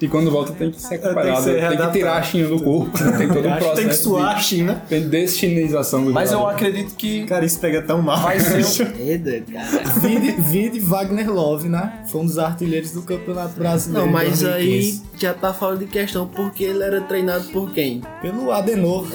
e 0.00 0.06
quando 0.06 0.30
volta 0.30 0.52
tem 0.52 0.70
que 0.70 0.80
se 0.80 0.88
recuperar, 0.90 1.24
Tem 1.24 1.34
que 1.34 1.42
ser 1.42 1.68
tem 1.68 1.78
que 1.86 1.92
tirar 1.92 2.16
a 2.18 2.22
China 2.22 2.48
do 2.48 2.62
corpo. 2.62 3.04
né? 3.04 3.18
Tem 3.18 3.28
todo 3.28 3.48
um 3.48 3.52
processo. 3.58 3.74
Tem 3.74 3.88
que 3.88 3.94
suar 3.94 4.30
a 4.30 4.34
de, 4.34 4.44
China. 4.44 4.82
tem 4.88 5.08
deschinização 5.08 6.04
do 6.04 6.12
Mas 6.12 6.30
eu 6.30 6.38
jogador. 6.38 6.54
acredito 6.54 6.94
que 6.94 7.24
Cara, 7.26 7.44
isso 7.44 7.58
pega 7.58 7.82
tão 7.82 8.00
mal. 8.00 8.20
vai 8.22 8.38
ser. 8.38 8.62
um- 8.62 9.52
cara. 9.52 10.00
Vide, 10.00 10.30
vide 10.40 10.80
Wagner 10.80 11.30
Love, 11.32 11.68
né? 11.68 11.92
Foi 12.06 12.20
um 12.20 12.26
dos 12.26 12.38
artilheiros 12.38 12.92
do 12.92 13.02
Campeonato 13.02 13.54
Brasileiro. 13.58 14.06
Não, 14.06 14.12
mas 14.12 14.40
2015. 14.40 15.02
aí 15.14 15.20
já 15.20 15.34
tá 15.34 15.52
falando 15.52 15.80
de 15.80 15.86
questão 15.86 16.26
porque 16.28 16.62
ele 16.64 16.82
era 16.82 17.00
treinado 17.00 17.44
por 17.48 17.70
quem? 17.72 18.00
Pelo 18.22 18.52
Adenor. 18.52 19.06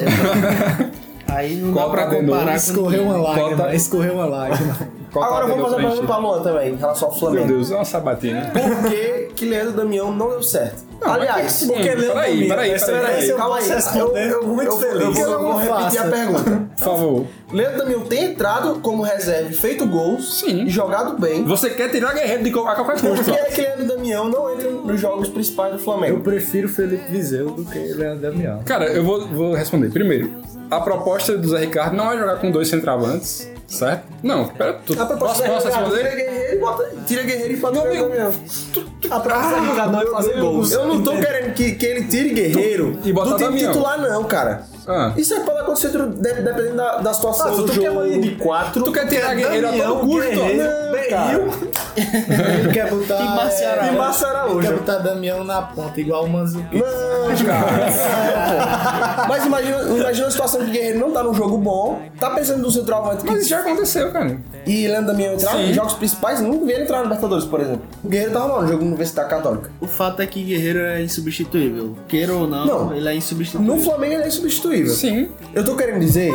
Aí 1.27 1.55
não 1.55 1.71
Qual 1.73 1.87
dá 1.89 1.93
pra 1.95 2.05
pra 2.07 2.17
Adenor? 2.17 2.35
comparar 2.35 2.51
com 2.51 2.57
Escorreu 2.57 3.03
uma 3.03 3.17
lágrima. 3.17 3.49
Cota- 3.57 3.75
Escorreu 3.75 4.13
uma 4.13 4.25
lágrima. 4.25 4.77
Qual 5.13 5.23
Agora 5.25 5.45
vamos 5.45 5.63
fazer 5.65 5.75
uma 5.75 5.89
pergunta 5.89 6.07
pra 6.07 6.17
Luan 6.17 6.41
também, 6.41 6.73
em 6.73 6.75
relação 6.75 7.07
ao 7.07 7.11
Meu 7.13 7.19
Flamengo. 7.21 7.47
Deus, 7.47 7.71
é 7.71 7.75
uma 7.75 7.85
sabatina. 7.85 8.51
Por 8.51 8.89
que, 8.89 9.29
que 9.35 9.45
Leandro 9.45 9.73
Damião 9.73 10.11
não 10.11 10.29
deu 10.29 10.41
certo? 10.43 10.83
Aliás, 11.05 11.65
Porque 11.65 11.83
Leandro 11.83 12.07
peraí, 12.07 12.31
Damião, 12.31 12.47
peraí, 12.49 12.79
peraí, 12.79 12.93
era 12.95 13.07
peraí. 13.07 13.33
calma 13.33 13.57
aí. 13.57 13.69
Eu, 13.99 14.17
eu, 14.17 14.43
Muito 14.47 14.71
eu, 14.71 14.77
feliz. 14.77 15.01
eu 15.03 15.11
vou, 15.13 15.23
eu 15.33 15.41
vou 15.43 15.57
repetir 15.57 15.99
a 15.99 16.03
pergunta. 16.05 16.67
Por 16.77 16.83
favor. 16.83 17.25
Leandro 17.51 17.77
Damião 17.79 18.01
tem 18.01 18.23
entrado 18.31 18.79
como 18.79 19.03
reserva 19.03 19.49
e 19.49 19.53
feito 19.53 19.85
gols 19.85 20.39
Sim. 20.39 20.63
e 20.63 20.69
jogado 20.69 21.19
bem. 21.19 21.43
Você 21.43 21.69
quer 21.69 21.89
tirar 21.91 22.13
Guerreiro 22.13 22.43
de 22.43 22.51
co- 22.51 22.61
a 22.67 22.73
qualquer 22.73 22.99
Por 22.99 23.09
custo. 23.17 23.25
que 23.25 23.37
é 23.37 23.43
que 23.45 23.61
Leandro 23.61 23.87
Damião 23.89 24.29
não 24.29 24.51
entra 24.53 24.69
nos 24.71 24.99
jogos 24.99 25.27
principais 25.29 25.73
do 25.73 25.77
Eu 25.77 25.83
Flamengo? 25.83 26.21
prefiro 26.21 26.67
Felipe 26.69 27.11
Viseu 27.11 27.51
do 27.51 27.65
que 27.65 27.77
Leandro 27.79 28.21
Damião. 28.31 28.61
Cara, 28.65 28.85
eu 28.85 29.03
vou, 29.03 29.27
vou 29.27 29.53
responder. 29.53 29.91
Primeiro, 29.91 30.31
a 30.71 30.79
proposta 30.79 31.37
do 31.37 31.49
Zé 31.49 31.59
Ricardo 31.59 31.95
não 31.95 32.11
é 32.11 32.17
jogar 32.17 32.37
com 32.37 32.49
dois 32.49 32.69
centravantes, 32.69 33.47
certo? 33.67 34.03
Não, 34.21 34.47
pera, 34.47 34.73
tu 34.85 34.93
A 34.99 35.05
proposta 35.05 35.43
posso, 35.43 35.53
posso 35.53 35.67
é 35.67 35.71
tira 35.71 35.83
responder? 35.85 36.15
Guerreiro 36.15 36.55
e 36.55 36.59
bota. 36.59 36.91
Tira 37.05 37.23
Guerreiro 37.23 37.53
e 37.53 37.55
bota 37.57 37.73
Meu 37.73 37.83
Leandro 37.83 38.05
amigo, 38.05 38.31
Damião. 38.31 39.17
A 39.17 39.19
próxima 39.19 39.59
do 39.59 39.65
jogador 39.67 40.01
é 40.03 40.11
fazer 40.11 40.39
gols. 40.39 40.71
Eu 40.71 40.87
não 40.87 41.01
tô 41.03 41.11
querendo 41.11 41.53
que, 41.53 41.71
que 41.73 41.85
ele 41.85 42.03
tire 42.07 42.29
Guerreiro 42.33 42.99
E 43.03 43.11
botar 43.13 43.31
do 43.31 43.35
time 43.37 43.49
Damião. 43.49 43.71
titular, 43.71 44.01
não, 44.01 44.23
cara. 44.23 44.63
Ah. 44.87 45.13
Isso 45.15 45.33
aí 45.33 45.39
pode 45.41 45.59
acontecer 45.59 45.89
de- 45.91 45.97
dependendo 46.41 46.75
da, 46.75 46.97
da 46.97 47.13
situação 47.13 47.47
Ah, 47.47 47.51
do 47.51 47.63
tu 47.63 47.67
jogo. 47.73 47.79
quer 47.81 47.91
uma 47.91 48.03
linha 48.03 48.19
de 48.21 48.35
quatro. 48.35 48.83
Tu 48.83 48.91
quer 48.91 49.07
tirar 49.07 49.33
Guerreiro 49.33 49.67
a 49.69 49.71
todo 49.71 49.99
custo? 50.01 50.29
Guerreiro, 50.29 50.63
Não, 50.63 50.92
Berril 51.17 51.53
Ele 51.95 52.73
quer 52.73 52.89
botar. 52.89 53.21
E 53.21 53.25
Márcio 53.25 53.63
é, 53.63 53.71
Araújo. 53.71 53.93
e 53.93 53.97
Márcio 53.97 54.25
Quer 54.27 54.35
Araújo. 54.35 54.73
botar 54.73 54.97
Damião 54.99 55.43
na 55.43 55.61
ponta, 55.61 55.99
igual 56.01 56.25
o 56.25 56.29
Manzuki. 56.29 56.75
Não, 56.77 57.45
cara. 57.45 59.25
Mas 59.29 59.45
imagina, 59.45 59.81
imagina 59.83 60.27
a 60.27 60.31
situação 60.31 60.61
que 60.61 60.69
o 60.69 60.71
Guerreiro 60.71 60.99
não 60.99 61.11
tá 61.11 61.23
num 61.23 61.33
jogo 61.33 61.57
bom, 61.57 62.01
tá 62.19 62.29
pensando 62.31 62.61
no 62.61 62.71
centroavante 62.71 63.23
Mas 63.25 63.33
que 63.35 63.39
isso 63.41 63.49
já 63.49 63.59
aconteceu, 63.59 64.11
cara. 64.11 64.37
e 64.65 64.87
Leandro 64.87 65.11
Damião 65.11 65.33
entrar 65.33 65.59
em 65.61 65.73
jogos 65.73 65.93
principais, 65.93 66.39
nunca 66.41 66.65
vi 66.65 66.71
ele 66.73 66.83
entrar 66.83 66.97
na 66.97 67.03
Libertadores, 67.03 67.45
por 67.45 67.59
exemplo. 67.59 67.81
O 68.03 68.07
Guerreiro 68.09 68.33
tava 68.33 68.45
lá 68.47 68.61
no 68.61 68.67
jogo 68.67 68.79
da 68.79 68.85
Universidade 68.87 69.29
Católica. 69.29 69.71
O 69.79 69.87
fato 69.87 70.21
é 70.21 70.25
que 70.27 70.43
Guerreiro 70.43 70.79
é 70.79 71.01
insubstituível. 71.03 71.95
Queira 72.07 72.33
ou 72.33 72.47
não, 72.47 72.65
Não. 72.65 72.95
ele 72.95 73.07
é 73.07 73.15
insubstituível. 73.15 73.75
No 73.75 73.81
Flamengo 73.81 74.13
ele 74.15 74.23
é 74.23 74.27
insubstituível. 74.27 74.93
Sim. 74.93 75.29
Eu 75.53 75.63
tô 75.63 75.75
querendo 75.75 75.99
dizer. 75.99 76.31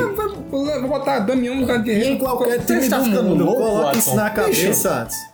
Vou, 0.50 0.64
vou 0.64 0.88
botar 0.88 1.20
Damião 1.20 1.54
no 1.54 1.62
lugar 1.62 1.78
de 1.78 1.84
Guerreiro. 1.84 2.10
Em 2.14 2.18
qualquer 2.18 2.58
time 2.64 2.88
tá 2.88 2.98
do 2.98 3.04
ficando 3.04 3.28
mundo. 3.30 3.44
louco, 3.44 3.60
Coloque 3.62 3.98
isso 3.98 4.14
na 4.14 4.30
cabeça 4.30 4.67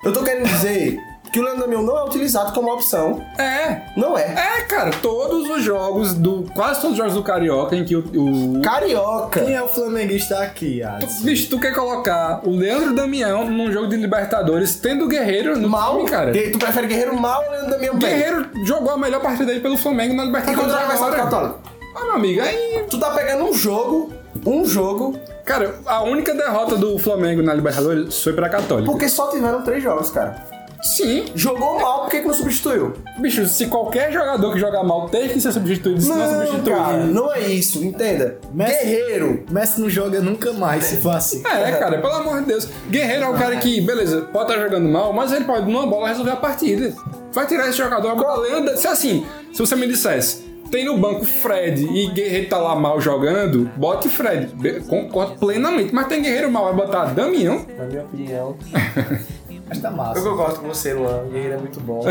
Eu 0.04 0.12
tô 0.12 0.22
querendo 0.22 0.46
dizer 0.48 0.98
que 1.32 1.40
o 1.40 1.42
Leandro 1.42 1.62
Damião 1.62 1.82
não 1.82 1.98
é 1.98 2.04
utilizado 2.04 2.52
como 2.52 2.72
opção. 2.72 3.20
É. 3.36 3.82
Não 3.96 4.16
é. 4.16 4.22
É, 4.22 4.60
cara, 4.62 4.92
todos 5.02 5.50
os 5.50 5.64
jogos 5.64 6.14
do. 6.14 6.44
Quase 6.54 6.80
todos 6.80 6.92
os 6.92 6.96
jogos 6.96 7.14
do 7.14 7.22
Carioca 7.24 7.74
em 7.74 7.84
que 7.84 7.96
o. 7.96 8.04
o 8.14 8.62
Carioca. 8.62 9.40
Quem 9.40 9.52
é 9.54 9.60
o 9.62 9.66
flamenguista 9.66 10.38
aqui, 10.38 10.80
Ades? 10.82 11.22
bicho, 11.22 11.50
tu 11.50 11.58
quer 11.58 11.74
colocar 11.74 12.40
o 12.44 12.50
Leandro 12.50 12.94
Damião 12.94 13.50
num 13.50 13.72
jogo 13.72 13.88
de 13.88 13.96
Libertadores 13.96 14.76
tendo 14.76 15.06
o 15.06 15.08
Guerreiro 15.08 15.58
no 15.58 15.68
Mal, 15.68 15.96
time, 15.98 16.08
cara. 16.10 16.32
Tu 16.52 16.58
prefere 16.58 16.86
Guerreiro 16.86 17.20
mal 17.20 17.42
ou 17.44 17.50
Leandro 17.50 17.70
Damião 17.70 17.98
bem? 17.98 18.10
Guerreiro 18.10 18.48
jogou 18.64 18.92
a 18.92 18.96
melhor 18.96 19.20
partida 19.20 19.46
dele 19.46 19.60
pelo 19.60 19.76
Flamengo 19.76 20.14
na 20.14 20.22
E 20.22 20.26
Libertadores. 20.26 20.72
contra 20.98 21.12
o 21.12 21.16
católico? 21.16 21.58
Ah, 21.96 22.04
meu 22.04 22.14
amigo, 22.14 22.42
aí. 22.42 22.84
Tu 22.88 22.98
tá 22.98 23.10
pegando 23.10 23.44
um 23.44 23.52
jogo, 23.52 24.12
um 24.46 24.64
jogo, 24.64 25.18
Cara, 25.44 25.74
a 25.86 26.02
única 26.02 26.32
derrota 26.34 26.76
do 26.76 26.98
Flamengo 26.98 27.42
na 27.42 27.52
Libertadores 27.54 28.22
foi 28.22 28.32
pra 28.32 28.48
Católica. 28.48 28.90
porque 28.90 29.08
só 29.08 29.30
tiveram 29.30 29.62
três 29.62 29.82
jogos, 29.82 30.10
cara. 30.10 30.42
Sim. 30.82 31.24
Jogou 31.34 31.80
mal, 31.80 32.02
por 32.02 32.10
que, 32.10 32.20
que 32.20 32.26
não 32.26 32.34
substituiu? 32.34 32.92
Bicho, 33.18 33.46
se 33.46 33.66
qualquer 33.68 34.12
jogador 34.12 34.52
que 34.52 34.58
joga 34.60 34.82
mal 34.82 35.08
tem 35.08 35.28
que 35.30 35.40
ser 35.40 35.50
substituído, 35.50 35.98
se 36.02 36.08
não, 36.10 36.16
Não, 36.18 36.46
substituir. 36.46 36.74
cara, 36.76 36.96
não 37.06 37.32
é 37.32 37.40
isso, 37.40 37.82
entenda. 37.82 38.36
Messi- 38.52 38.84
Guerreiro. 38.84 39.44
Messi 39.50 39.80
não 39.80 39.88
joga 39.88 40.20
nunca 40.20 40.52
mais, 40.52 40.84
se 40.84 40.96
for 40.98 41.14
assim. 41.16 41.42
É, 41.46 41.72
cara, 41.72 42.02
pelo 42.02 42.12
amor 42.12 42.40
de 42.40 42.46
Deus. 42.48 42.68
Guerreiro 42.90 43.24
é 43.24 43.28
o 43.30 43.34
cara 43.34 43.56
que, 43.56 43.80
beleza, 43.80 44.22
pode 44.30 44.50
estar 44.52 44.62
jogando 44.62 44.86
mal, 44.86 45.10
mas 45.14 45.32
ele 45.32 45.46
pode, 45.46 45.70
numa 45.70 45.86
bola, 45.86 46.08
resolver 46.08 46.32
a 46.32 46.36
partida. 46.36 46.92
Vai 47.32 47.46
tirar 47.46 47.66
esse 47.68 47.78
jogador, 47.78 48.22
a 48.22 48.36
lenda. 48.36 48.76
Se 48.76 48.86
assim, 48.86 49.26
se 49.54 49.58
você 49.60 49.74
me 49.74 49.86
dissesse, 49.86 50.44
tem 50.74 50.84
no 50.84 50.98
banco 50.98 51.24
Fred 51.24 51.84
e 51.84 52.08
Guerreiro 52.08 52.48
tá 52.48 52.58
lá 52.58 52.74
mal 52.74 53.00
jogando, 53.00 53.70
bote 53.76 54.08
Fred. 54.08 54.48
Concordo 54.88 55.36
plenamente. 55.36 55.94
Mas 55.94 56.08
tem 56.08 56.20
Guerreiro 56.20 56.50
mal, 56.50 56.64
vai 56.64 56.74
botar 56.74 57.04
Damião. 57.14 57.64
Na 57.78 57.84
minha 57.84 58.02
opinião. 58.02 58.56
Mas 59.68 59.78
tá 59.78 59.92
massa. 59.92 60.18
Eu 60.18 60.32
concordo 60.32 60.58
com 60.58 60.66
você, 60.66 60.92
Luan. 60.92 61.28
Guerreiro 61.30 61.54
é 61.54 61.58
muito 61.58 61.78
bom. 61.78 62.02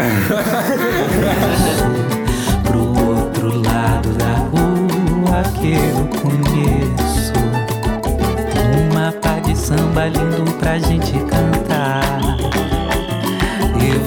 pro 2.64 2.80
outro 3.06 3.62
lado 3.62 4.10
da 4.14 4.34
rua 4.34 5.44
que 5.60 5.74
eu 5.74 6.08
conheço. 6.22 7.34
Um 8.80 8.94
mapa 8.94 9.42
de 9.42 9.58
samba 9.58 10.06
lindo 10.06 10.50
pra 10.54 10.80
gente 10.80 11.12
cantar. 11.26 12.33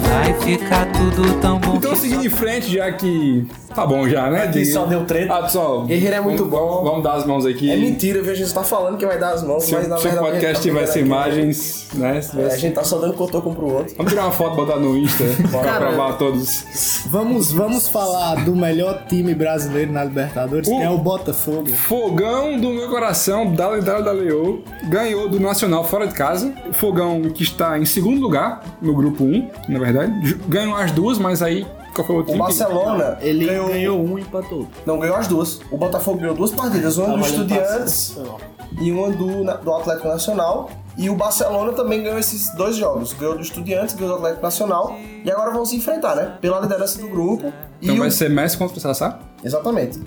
Vai 0.09 0.35
ficar 0.41 0.87
tudo 0.93 1.41
tão 1.41 1.59
bom 1.59 1.77
Então, 1.77 1.95
seguindo 1.95 2.25
em 2.25 2.31
frente, 2.31 2.73
já 2.73 2.91
que. 2.93 3.47
Tá 3.75 3.85
bom 3.87 4.09
já, 4.09 4.31
né? 4.31 4.49
Que 4.49 4.65
só 4.65 4.87
deu 4.87 5.05
treta. 5.05 5.35
Ah, 5.35 5.43
pessoal. 5.43 5.85
Guerreiro 5.85 6.17
é 6.17 6.21
muito 6.21 6.47
vamos- 6.47 6.59
bom. 6.79 6.83
Vamos 6.85 7.03
dar 7.03 7.13
as 7.13 7.27
mãos 7.27 7.45
aqui. 7.45 7.71
É 7.71 7.77
mentira, 7.77 8.23
viu? 8.23 8.33
A 8.33 8.35
gente 8.35 8.53
tá 8.55 8.65
falando 8.65 8.97
que 8.97 9.05
vai 9.05 9.19
dar 9.19 9.35
as 9.35 9.43
mãos, 9.45 9.65
Se, 9.65 9.75
mas 9.75 9.87
na 9.87 9.97
o- 9.97 9.99
se 9.99 10.09
o 10.09 10.17
podcast 10.17 10.55
tá 10.55 10.61
tivesse 10.63 10.93
pegando 10.95 11.13
aqui. 11.13 11.29
imagens, 11.29 11.89
né? 11.93 12.23
se 12.23 12.41
É, 12.41 12.47
a 12.47 12.57
gente 12.57 12.73
tá 12.75 12.83
só 12.83 12.97
dando 12.99 13.13
cotoco 13.13 13.51
um 13.51 13.55
pro 13.55 13.71
outro. 13.71 13.95
Vamos 13.99 14.11
tirar 14.13 14.25
uma 14.25 14.33
foto, 14.33 14.57
botar 14.57 14.77
no 14.77 14.97
Insta, 14.97 15.25
pra 15.51 15.61
Cara, 15.61 15.87
provar 15.89 16.11
a 16.11 16.13
todos. 16.15 17.05
Vamos, 17.11 17.53
vamos 17.53 17.87
falar 17.87 18.37
do 18.47 18.57
melhor 18.57 19.05
time 19.09 19.35
brasileiro 19.35 19.93
na 19.93 20.05
Libertadores, 20.05 20.67
que 20.67 20.75
é 20.75 20.89
o 20.89 20.97
Botafogo. 20.97 21.67
Fogão 21.69 22.59
do 22.59 22.71
meu 22.71 22.89
coração, 22.89 23.53
da 23.53 23.69
Lendário 23.69 24.03
da 24.05 24.13
Leô, 24.13 24.61
ganhou 24.89 25.29
do 25.29 25.39
Nacional 25.39 25.85
fora 25.85 26.07
de 26.07 26.15
casa. 26.15 26.51
O 26.67 26.73
Fogão 26.73 27.21
que 27.25 27.43
está 27.43 27.79
em 27.79 27.85
segundo 27.85 28.21
lugar 28.23 28.63
no 28.81 28.95
grupo 28.95 29.23
1, 29.23 29.51
na 29.79 29.85
verdade. 29.85 30.35
Ganhou 30.49 30.75
as 30.77 30.91
duas, 30.93 31.19
mas 31.19 31.43
aí 31.43 31.67
qual 31.95 32.07
foi 32.07 32.17
o 32.17 32.19
outro 32.19 32.33
O 32.33 32.37
time? 32.37 32.47
Barcelona 32.47 33.19
Ele 33.21 33.47
ganhou, 33.47 33.69
ganhou, 33.69 34.05
um 34.05 34.19
e 34.19 34.23
empatou. 34.23 34.67
Não, 34.85 34.99
ganhou 34.99 35.17
as 35.17 35.27
duas. 35.27 35.61
O 35.71 35.77
Botafogo 35.77 36.19
ganhou 36.19 36.35
duas 36.35 36.51
partidas, 36.51 36.99
uma 36.99 37.17
do 37.17 37.25
Estudiantes 37.25 38.11
passado. 38.11 38.41
e 38.81 38.93
uma 38.93 39.11
do, 39.11 39.45
do 39.45 39.75
Atlético 39.75 40.09
Nacional. 40.09 40.71
E 40.99 41.11
o 41.11 41.15
Barcelona 41.15 41.73
também 41.73 42.03
ganhou 42.03 42.19
esses 42.19 42.55
dois 42.55 42.77
jogos. 42.77 43.13
Ganhou 43.13 43.35
do 43.35 43.43
Estudiantes, 43.43 43.95
ganhou 43.95 44.13
do 44.13 44.17
Atlético 44.17 44.43
Nacional. 44.43 44.97
E 45.25 45.31
agora 45.31 45.51
vão 45.51 45.65
se 45.65 45.77
enfrentar, 45.77 46.15
né? 46.15 46.37
Pela 46.41 46.61
liderança 46.61 46.99
do 46.99 47.09
grupo. 47.09 47.53
Então 47.83 47.95
e 47.95 47.99
vai 47.99 48.09
o... 48.09 48.11
ser 48.13 48.31
Messi 48.31 48.57
contra 48.57 48.77
o 48.77 48.81
Sassá? 48.81 49.19
Exatamente. 49.45 49.99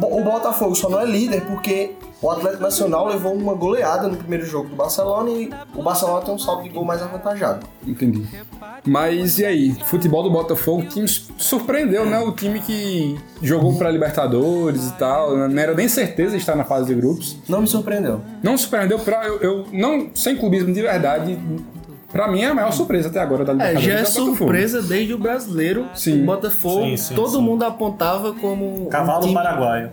O, 0.00 0.20
o 0.20 0.24
Botafogo 0.24 0.74
só 0.74 0.88
não 0.88 1.00
é 1.00 1.04
líder 1.04 1.42
porque 1.46 1.92
o 2.20 2.30
Atlético 2.30 2.62
Nacional 2.62 3.06
levou 3.06 3.32
uma 3.32 3.54
goleada 3.54 4.08
no 4.08 4.16
primeiro 4.16 4.44
jogo 4.44 4.68
do 4.68 4.74
Barcelona 4.76 5.30
e 5.30 5.50
o 5.74 5.82
Barcelona 5.82 6.20
tem 6.24 6.34
um 6.34 6.38
saldo 6.38 6.64
de 6.64 6.68
gol 6.70 6.84
mais 6.84 7.00
avantajado. 7.00 7.64
Entendi. 7.86 8.26
Mas 8.84 9.38
e 9.38 9.44
aí? 9.44 9.76
Futebol 9.84 10.22
do 10.22 10.30
Botafogo, 10.30 10.82
o 10.82 10.86
time 10.86 11.06
surpreendeu, 11.08 12.04
né? 12.06 12.18
O 12.18 12.32
time 12.32 12.60
que 12.60 13.16
jogou 13.42 13.76
pra 13.76 13.90
Libertadores 13.90 14.88
e 14.88 14.92
tal. 14.94 15.36
Não 15.36 15.62
era 15.62 15.74
nem 15.74 15.88
certeza 15.88 16.32
de 16.32 16.38
estar 16.38 16.56
na 16.56 16.64
fase 16.64 16.86
de 16.86 16.94
grupos. 16.94 17.36
Não 17.48 17.60
me 17.60 17.66
surpreendeu. 17.68 18.20
Não 18.42 18.56
surpreendeu 18.58 18.98
pra. 18.98 19.24
Eu, 19.26 19.38
eu- 19.40 19.66
não, 19.72 20.08
sem 20.14 20.36
clubismo 20.36 20.72
de 20.72 20.80
verdade. 20.82 21.38
Pra 22.10 22.26
mim 22.26 22.40
é 22.40 22.46
a 22.46 22.54
maior 22.54 22.72
surpresa 22.72 23.08
até 23.08 23.20
agora 23.20 23.44
da 23.44 23.52
É, 23.52 23.72
Libertadores. 23.72 23.84
já 23.84 23.92
é 23.92 23.96
o 23.96 24.04
Botafogo. 24.04 24.36
surpresa 24.36 24.82
desde 24.82 25.14
o 25.14 25.18
brasileiro. 25.18 25.86
Sim. 25.94 26.22
O 26.22 26.26
Botafogo, 26.26 26.84
Sim, 26.86 26.96
sim, 26.96 27.14
todo 27.14 27.30
sim. 27.32 27.42
mundo 27.42 27.62
apontava 27.64 28.32
como. 28.32 28.86
um 28.86 28.88
Cavalo 28.88 29.20
time- 29.22 29.34
paraguaio. 29.34 29.90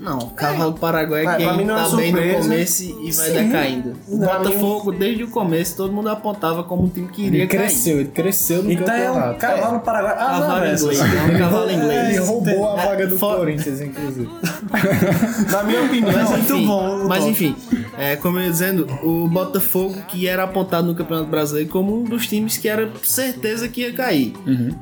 Não, 0.00 0.18
Cavalo 0.30 0.72
Paraguai 0.72 1.26
É, 1.26 1.28
é 1.30 1.36
quem 1.36 1.64
não 1.66 1.78
é 1.78 1.84
tá 1.84 1.96
bem 1.96 2.12
no 2.12 2.34
começo 2.42 2.82
e 2.84 3.12
vai 3.12 3.26
Sim. 3.28 3.32
decaindo. 3.34 3.96
O 4.08 4.16
mim- 4.16 4.26
Botafogo, 4.26 4.92
desde 4.92 5.24
o 5.24 5.28
começo, 5.28 5.76
todo 5.76 5.92
mundo 5.92 6.08
apontava 6.08 6.64
como 6.64 6.84
um 6.84 6.88
time 6.88 7.08
que 7.08 7.26
iria 7.26 7.40
Ele 7.40 7.46
cresceu, 7.46 8.00
ele 8.00 8.08
cresceu 8.08 8.62
no 8.62 8.72
Então 8.72 8.94
é 8.94 9.10
um 9.10 9.14
campeonato. 9.14 9.38
cavalo 9.38 9.80
paraguaio. 9.80 10.16
Ah, 10.18 10.24
cair. 10.26 10.40
Cavalo 10.40 10.48
não, 10.48 10.64
inglês, 10.66 10.82
essa- 10.88 11.04
é 11.04 11.22
um 11.34 11.38
cavalo 11.38 11.64
Ele 11.70 11.74
inglês. 11.74 12.18
roubou 12.28 12.68
a 12.76 12.80
É, 12.82 12.86
vaga 12.86 13.06
do 13.06 13.18
for- 13.18 13.36
Corinthians, 13.36 13.80
inclusive. 13.80 14.28
Na 15.52 15.62
minha 15.64 15.82
opinião, 15.82 16.12
Mas 16.12 16.30
Muito 16.30 16.54
enfim, 16.54 16.66
bom, 16.66 17.04
mas 17.06 17.24
enfim 17.24 17.56
é, 17.98 18.16
como 18.16 18.38
eu 18.38 18.44
ia 18.44 18.50
dizendo, 18.50 18.86
o 19.02 19.28
Botafogo 19.28 19.94
que 20.08 20.26
era 20.26 20.44
apontado 20.44 20.86
no 20.86 20.94
Campeonato 20.94 21.28
Brasileiro 21.28 21.68
como 21.68 22.00
um 22.00 22.04
dos 22.04 22.26
times 22.26 22.56
que 22.56 22.68
era 22.68 22.90
certeza 23.02 23.68
que 23.68 23.82
ia 23.82 23.92
cair. 23.92 24.32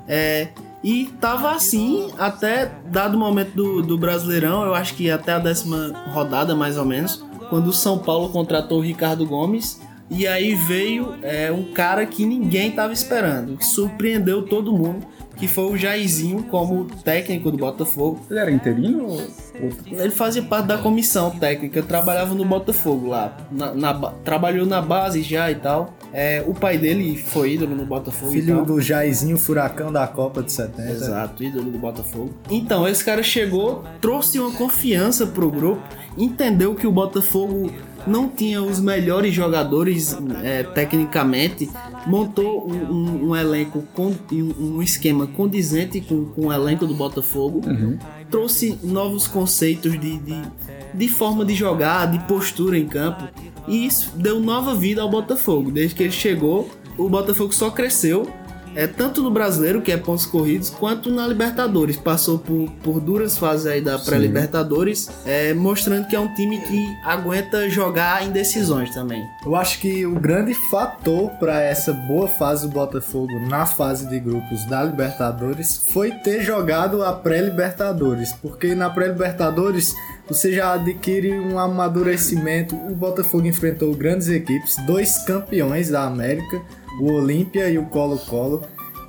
É, 0.07 0.49
e 0.83 1.07
tava 1.21 1.53
assim 1.53 2.11
até 2.19 2.71
dado 2.87 3.19
momento 3.19 3.53
do, 3.55 3.83
do 3.83 3.99
Brasileirão, 3.99 4.65
eu 4.65 4.75
acho 4.75 4.95
que 4.95 5.11
até 5.11 5.33
a 5.33 5.39
décima 5.39 5.93
rodada 6.13 6.55
mais 6.55 6.77
ou 6.77 6.85
menos, 6.85 7.25
quando 7.51 7.69
o 7.69 7.73
São 7.73 7.99
Paulo 7.99 8.29
contratou 8.29 8.79
o 8.79 8.83
Ricardo 8.83 9.27
Gomes. 9.27 9.81
E 10.11 10.27
aí 10.27 10.55
veio 10.55 11.17
é, 11.23 11.53
um 11.53 11.65
cara 11.65 12.07
que 12.07 12.25
ninguém 12.25 12.71
tava 12.71 12.95
esperando, 12.95 13.59
que 13.59 13.65
surpreendeu 13.65 14.43
todo 14.43 14.73
mundo, 14.73 15.07
que 15.39 15.47
foi 15.49 15.65
o 15.73 15.77
Jairzinho 15.77 16.43
como 16.45 16.85
técnico 17.05 17.51
do 17.51 17.57
Botafogo. 17.59 18.21
Ele 18.31 18.39
era 18.41 18.51
interino 18.51 19.05
ou. 19.07 19.23
Ele 19.87 20.11
fazia 20.11 20.43
parte 20.43 20.67
da 20.67 20.79
comissão 20.79 21.31
técnica, 21.31 21.83
trabalhava 21.83 22.35
no 22.35 22.45
Botafogo 22.45 23.09
lá. 23.09 23.37
Na, 23.51 23.75
na 23.75 23.93
ba- 23.93 24.15
trabalhou 24.25 24.65
na 24.67 24.81
base 24.81 25.23
já 25.23 25.51
e 25.51 25.55
tal. 25.57 25.95
É, 26.13 26.43
o 26.47 26.55
pai 26.55 26.79
dele 26.79 27.17
foi 27.17 27.55
ídolo 27.55 27.75
no 27.75 27.85
Botafogo. 27.85 28.33
Filho 28.33 28.65
do 28.65 28.81
Jairzinho 28.81 29.37
Furacão 29.37 29.93
da 29.93 30.07
Copa 30.07 30.43
de 30.43 30.53
70. 30.53 30.91
Exato, 30.91 31.43
ídolo 31.43 31.71
do 31.71 31.79
Botafogo. 31.79 32.31
Então, 32.51 32.87
esse 32.89 33.05
cara 33.05 33.23
chegou, 33.23 33.85
trouxe 34.01 34.39
uma 34.39 34.51
confiança 34.53 35.27
pro 35.27 35.51
grupo, 35.51 35.83
entendeu 36.17 36.75
que 36.75 36.87
o 36.87 36.93
Botafogo 36.93 37.71
não 38.07 38.29
tinha 38.29 38.63
os 38.63 38.81
melhores 38.81 39.35
jogadores 39.35 40.17
é, 40.43 40.63
tecnicamente, 40.63 41.69
montou 42.07 42.69
um, 42.71 42.93
um- 42.93 43.29
um 43.31 43.37
elenco, 43.37 43.83
com, 43.95 44.15
um, 44.33 44.77
um 44.77 44.83
esquema 44.83 45.27
condizente 45.27 46.01
com, 46.01 46.25
com 46.27 46.47
o 46.47 46.53
elenco 46.53 46.87
do 46.87 46.95
Botafogo, 46.95 47.61
trouxe 48.31 48.79
novos 48.83 49.27
conceitos 49.27 49.93
de, 49.99 50.19
de, 50.19 50.43
de 50.95 51.09
forma 51.09 51.45
de 51.45 51.55
jogar, 51.55 52.11
de 52.11 52.19
postura 52.27 52.79
em 52.79 52.87
campo, 52.87 53.25
e 53.67 53.87
isso 53.87 54.13
deu 54.17 54.41
nova 54.41 54.75
vida 54.75 55.03
ao 55.03 55.11
Botafogo. 55.11 55.71
Desde 55.71 55.95
que 55.95 56.03
ele 56.05 56.13
chegou, 56.13 56.69
o 56.97 57.09
Botafogo 57.09 57.53
só 57.55 57.71
cresceu 57.71 58.29
é 58.75 58.87
tanto 58.87 59.23
no 59.23 59.31
brasileiro, 59.31 59.83
que 59.83 59.93
é 59.93 59.97
pontos 59.97 60.27
corridos, 60.27 60.71
quanto 60.71 61.11
na 61.11 61.27
Libertadores. 61.27 61.97
Passou 61.97 62.39
por, 62.39 62.71
por 62.83 63.01
duras 63.01 63.37
fases 63.37 63.67
aí 63.67 63.81
da 63.81 63.99
pré-Libertadores, 63.99 65.09
é, 65.27 65.53
mostrando 65.55 66.07
que 66.07 66.17
é 66.17 66.21
um 66.21 66.33
time 66.35 66.61
que 66.61 66.87
aguenta 67.05 67.69
jogar 67.69 68.25
em 68.25 68.31
decisões 68.31 68.93
também. 68.95 69.23
Eu 69.45 69.57
acho 69.57 69.81
que 69.81 70.07
o 70.07 70.15
grande 70.15 70.55
fator 70.55 71.31
para 71.39 71.61
essa 71.63 71.93
boa 71.93 72.29
fase 72.29 72.67
do 72.67 72.73
Botafogo 72.73 73.33
na 73.49 73.67
fase 73.67 74.09
de 74.09 74.19
grupos 74.21 74.65
da 74.67 74.83
Libertadores 74.85 75.83
foi 75.93 76.13
ter 76.13 76.43
jogado 76.43 77.03
a 77.03 77.13
pré-Libertadores, 77.13 78.33
porque 78.33 78.75
na 78.75 78.91
pré-Libertadores 78.91 79.95
você 80.29 80.53
já 80.53 80.75
adquire 80.75 81.33
um 81.33 81.59
amadurecimento. 81.59 82.77
O 82.77 82.95
Botafogo 82.95 83.47
enfrentou 83.47 83.95
grandes 83.95 84.29
equipes, 84.29 84.77
dois 84.87 85.19
campeões 85.25 85.89
da 85.89 86.05
América, 86.05 86.61
o 87.01 87.13
Olímpia 87.13 87.69
e 87.69 87.79
o 87.79 87.87
Colo-Colo, 87.87 88.63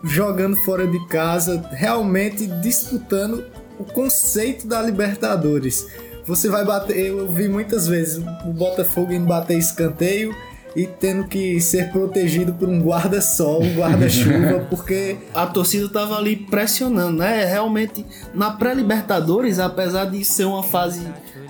jogando 0.03 0.55
fora 0.63 0.87
de 0.87 1.05
casa, 1.07 1.67
realmente 1.71 2.47
disputando 2.47 3.45
o 3.79 3.83
conceito 3.83 4.67
da 4.67 4.81
Libertadores. 4.81 5.87
Você 6.25 6.49
vai 6.49 6.63
bater, 6.63 7.07
eu 7.07 7.31
vi 7.31 7.47
muitas 7.47 7.87
vezes 7.87 8.17
o 8.45 8.53
Botafogo 8.53 9.11
indo 9.11 9.25
bater 9.25 9.57
escanteio 9.57 10.35
e 10.75 10.85
tendo 10.85 11.23
que 11.23 11.59
ser 11.59 11.91
protegido 11.91 12.53
por 12.53 12.69
um 12.69 12.79
guarda-sol, 12.81 13.63
um 13.63 13.75
guarda-chuva, 13.75 14.65
porque 14.69 15.17
A 15.33 15.47
torcida 15.47 15.89
tava 15.89 16.15
ali 16.15 16.35
pressionando, 16.35 17.17
né? 17.17 17.45
Realmente, 17.45 18.05
na 18.33 18.51
pré-Libertadores, 18.51 19.59
apesar 19.59 20.05
de 20.05 20.23
ser 20.23 20.45
uma 20.45 20.61
fase, 20.61 21.01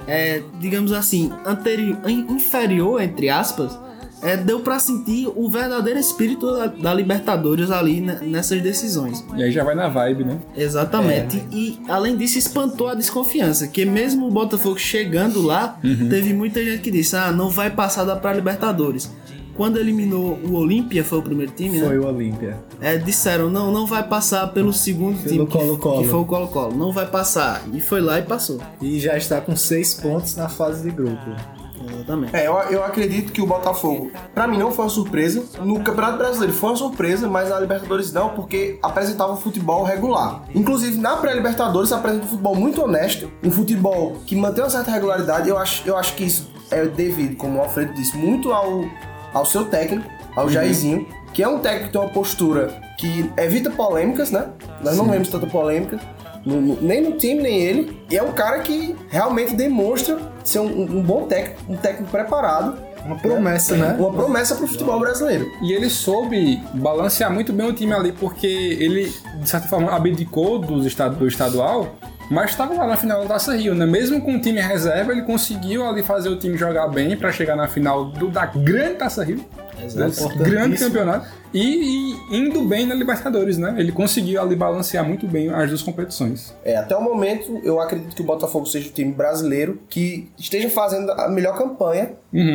é, 0.08 0.42
digamos 0.60 0.94
assim, 0.94 1.32
anterior, 1.46 1.98
inferior, 2.10 3.02
entre 3.02 3.30
aspas, 3.30 3.78
é, 4.22 4.36
deu 4.38 4.60
pra 4.60 4.80
sentir 4.80 5.28
o 5.36 5.50
verdadeiro 5.50 6.00
espírito 6.00 6.52
da, 6.52 6.68
da 6.68 6.94
Libertadores 6.94 7.72
ali 7.72 8.02
né, 8.02 8.20
nessas 8.22 8.62
decisões. 8.62 9.24
E 9.36 9.44
aí 9.44 9.52
já 9.52 9.64
vai 9.64 9.76
na 9.76 9.88
vibe, 9.88 10.24
né? 10.26 10.40
Exatamente. 10.56 11.44
E 11.52 11.80
além 11.88 12.16
disso, 12.18 12.38
espantou 12.38 12.88
a 12.88 12.94
desconfiança. 12.96 13.68
Que 13.68 13.86
mesmo 13.86 14.28
o 14.28 14.32
Botafogo 14.32 14.78
chegando 14.78 15.42
lá, 15.42 15.80
teve 16.10 16.34
muita 16.34 16.64
gente 16.64 16.82
que 16.82 16.92
disse: 16.92 17.16
Ah, 17.16 17.32
não 17.32 17.50
vai 17.50 17.70
passar 17.70 18.04
da 18.04 18.16
pra 18.16 18.34
Libertadores. 18.34 19.12
Quando 19.56 19.78
eliminou 19.78 20.40
o 20.46 20.54
Olímpia, 20.54 21.04
foi 21.04 21.20
o 21.20 21.22
primeiro 21.22 21.52
time, 21.52 21.80
foi 21.82 21.90
né? 21.90 22.00
o 22.00 22.08
Olímpia. 22.08 22.58
É, 22.80 22.98
disseram: 22.98 23.50
não, 23.50 23.74
não 23.74 23.86
vai 23.86 24.08
passar 24.08 24.48
pelo 24.54 24.72
segundo 24.72 25.18
Pelo 25.22 25.30
time. 25.30 25.46
que- 25.46 25.52
Colo-Colo. 25.52 26.02
Que 26.02 26.08
foi 26.08 26.20
o 26.20 26.26
Colo-Colo. 26.26 26.76
Não 26.78 26.94
vai 26.94 27.06
passar. 27.06 27.64
E 27.74 27.82
foi 27.82 28.00
lá 28.00 28.20
e 28.20 28.22
passou. 28.22 28.60
E 28.82 29.00
já 29.02 29.18
está 29.18 29.42
com 29.42 29.56
seis 29.58 29.94
pontos 29.94 30.36
na 30.38 30.48
fase 30.48 30.84
de 30.84 30.92
grupo. 30.92 31.59
Exatamente. 31.88 32.36
É, 32.36 32.48
eu, 32.48 32.54
eu 32.70 32.84
acredito 32.84 33.32
que 33.32 33.42
o 33.42 33.46
Botafogo, 33.46 34.12
pra 34.34 34.48
mim, 34.48 34.58
não 34.58 34.72
foi 34.72 34.86
uma 34.86 34.92
surpresa. 34.92 35.44
No 35.64 35.80
Campeonato 35.82 36.18
Brasileiro 36.18 36.54
foi 36.54 36.70
uma 36.70 36.76
surpresa, 36.76 37.28
mas 37.28 37.50
na 37.50 37.60
Libertadores 37.60 38.12
não, 38.12 38.30
porque 38.30 38.80
apresentava 38.82 39.34
um 39.34 39.38
futebol 39.38 39.84
regular. 39.84 40.44
Inclusive, 40.54 40.98
na 40.98 41.18
pré-Libertadores, 41.18 41.92
apresenta 41.92 42.26
um 42.26 42.28
futebol 42.28 42.56
muito 42.56 42.84
honesto, 42.84 43.32
um 43.44 43.52
futebol 43.52 44.18
que 44.26 44.36
mantém 44.36 44.64
uma 44.64 44.70
certa 44.70 44.92
regularidade. 44.92 45.50
Eu 45.50 45.58
acho, 45.58 45.88
eu 45.88 45.98
acho 45.98 46.16
que 46.16 46.24
isso 46.24 46.52
é 46.72 46.86
devido, 46.86 47.36
como 47.36 47.60
o 47.60 47.62
Alfredo 47.62 47.94
disse, 47.94 48.16
muito 48.18 48.52
ao, 48.52 48.86
ao 49.34 49.46
seu 49.46 49.66
técnico, 49.66 50.08
ao 50.36 50.50
Jairzinho, 50.50 51.08
que 51.34 51.44
é 51.44 51.48
um 51.48 51.60
técnico 51.60 51.88
que 51.88 51.92
tem 51.94 52.02
uma 52.02 52.10
postura 52.10 52.82
que 52.98 53.30
evita 53.38 53.70
polêmicas, 53.70 54.32
né? 54.32 54.50
Nós 54.84 54.98
não 54.98 55.06
vemos 55.10 55.30
tanta 55.30 55.48
polêmica. 55.48 56.00
No- 56.46 56.62
no- 56.62 56.82
nem 56.82 57.02
no 57.02 57.18
time, 57.18 57.42
nem 57.42 57.60
ele. 57.62 57.98
E 58.10 58.18
é 58.18 58.24
um 58.24 58.32
cara 58.32 58.60
que 58.60 58.96
realmente 59.10 59.56
demonstra 59.56 60.18
ser 60.44 60.60
um, 60.60 60.82
um 60.82 61.02
bom 61.02 61.24
técnico, 61.28 61.62
um 61.72 61.76
técnico 61.78 62.12
preparado. 62.12 62.78
Uma 63.06 63.16
promessa, 63.16 63.78
né? 63.78 63.96
Uma 63.98 64.12
promessa 64.12 64.56
pro 64.56 64.68
futebol 64.68 65.00
brasileiro. 65.00 65.50
E 65.62 65.72
ele 65.72 65.90
soube 65.90 66.62
balancear 66.74 67.32
muito 67.34 67.54
bem 67.54 67.66
o 67.68 67.74
time 67.74 67.94
ali, 67.94 68.12
porque 68.12 68.46
ele, 68.46 69.12
de 69.42 69.50
certa 69.50 69.68
forma, 69.70 69.90
abdicou 69.96 70.60
dos 70.60 70.86
estado, 70.86 71.16
do 71.16 71.26
estadual, 71.26 71.96
mas 72.30 72.52
estava 72.52 72.74
lá 72.74 72.88
na 72.88 72.98
final 72.98 73.22
da 73.24 73.28
Taça 73.30 73.56
Rio, 73.56 73.74
né? 73.76 73.86
Mesmo 73.86 74.22
com 74.22 74.36
o 74.36 74.40
time 74.42 74.60
reserva, 74.62 75.12
ele 75.12 75.24
conseguiu 75.24 75.86
ali 75.86 76.04
fazer 76.04 76.30
o 76.30 76.38
time 76.38 76.58
jogar 76.58 76.88
bem 76.88 77.16
pra 77.18 77.32
chegar 77.32 77.56
na 77.56 77.68
final 77.68 78.06
do- 78.06 78.30
da 78.30 78.46
grande 78.46 78.96
Taça 78.96 79.24
Rio. 79.24 79.44
Desse 79.80 80.28
grande 80.36 80.78
campeonato. 80.78 81.26
E, 81.54 82.14
e 82.32 82.38
indo 82.38 82.62
bem 82.66 82.86
na 82.86 82.94
Libertadores, 82.94 83.58
né? 83.58 83.76
Ele 83.78 83.92
conseguiu 83.94 84.42
ali 84.42 84.54
balancear 84.56 85.06
muito 85.08 85.26
bem 85.26 85.50
as 85.50 85.70
duas 85.70 85.82
competições. 85.82 86.54
É, 86.66 86.76
até 86.76 86.96
o 86.96 87.02
momento, 87.02 87.60
eu 87.64 87.80
acredito 87.80 88.14
que 88.16 88.22
o 88.22 88.26
Botafogo 88.26 88.66
seja 88.66 88.90
o 88.90 88.92
time 88.92 89.12
brasileiro 89.14 89.80
que 89.90 90.30
esteja 90.38 90.70
fazendo 90.70 91.12
a 91.14 91.30
melhor 91.30 91.58
campanha 91.58 92.12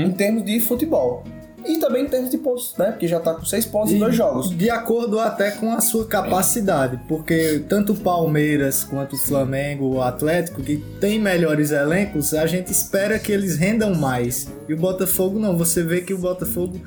em 0.06 0.12
termos 0.12 0.44
de 0.44 0.60
futebol. 0.60 1.24
E 1.64 1.78
também 1.78 2.04
em 2.04 2.08
termos 2.08 2.30
de 2.30 2.38
pontos, 2.38 2.74
né? 2.78 2.90
Porque 2.90 3.08
já 3.08 3.20
tá 3.20 3.34
com 3.34 3.44
seis 3.44 3.64
pontos 3.64 3.92
em 3.92 3.98
dois 3.98 4.14
jogos. 4.14 4.50
De 4.50 4.70
acordo 4.70 5.18
até 5.18 5.50
com 5.52 5.72
a 5.72 5.80
sua 5.80 6.06
capacidade, 6.06 7.00
porque 7.08 7.64
tanto 7.68 7.92
o 7.92 7.96
Palmeiras 7.96 8.84
quanto 8.84 9.16
o 9.16 9.18
Flamengo, 9.18 9.86
o 9.86 10.02
Atlético, 10.02 10.62
que 10.62 10.76
tem 11.00 11.18
melhores 11.18 11.70
elencos, 11.70 12.34
a 12.34 12.46
gente 12.46 12.70
espera 12.70 13.18
que 13.18 13.32
eles 13.32 13.56
rendam 13.56 13.94
mais. 13.94 14.48
E 14.68 14.74
o 14.74 14.76
Botafogo 14.76 15.38
não, 15.38 15.56
você 15.56 15.82
vê 15.82 16.00
que 16.00 16.12
o 16.12 16.18
Botafogo 16.18 16.80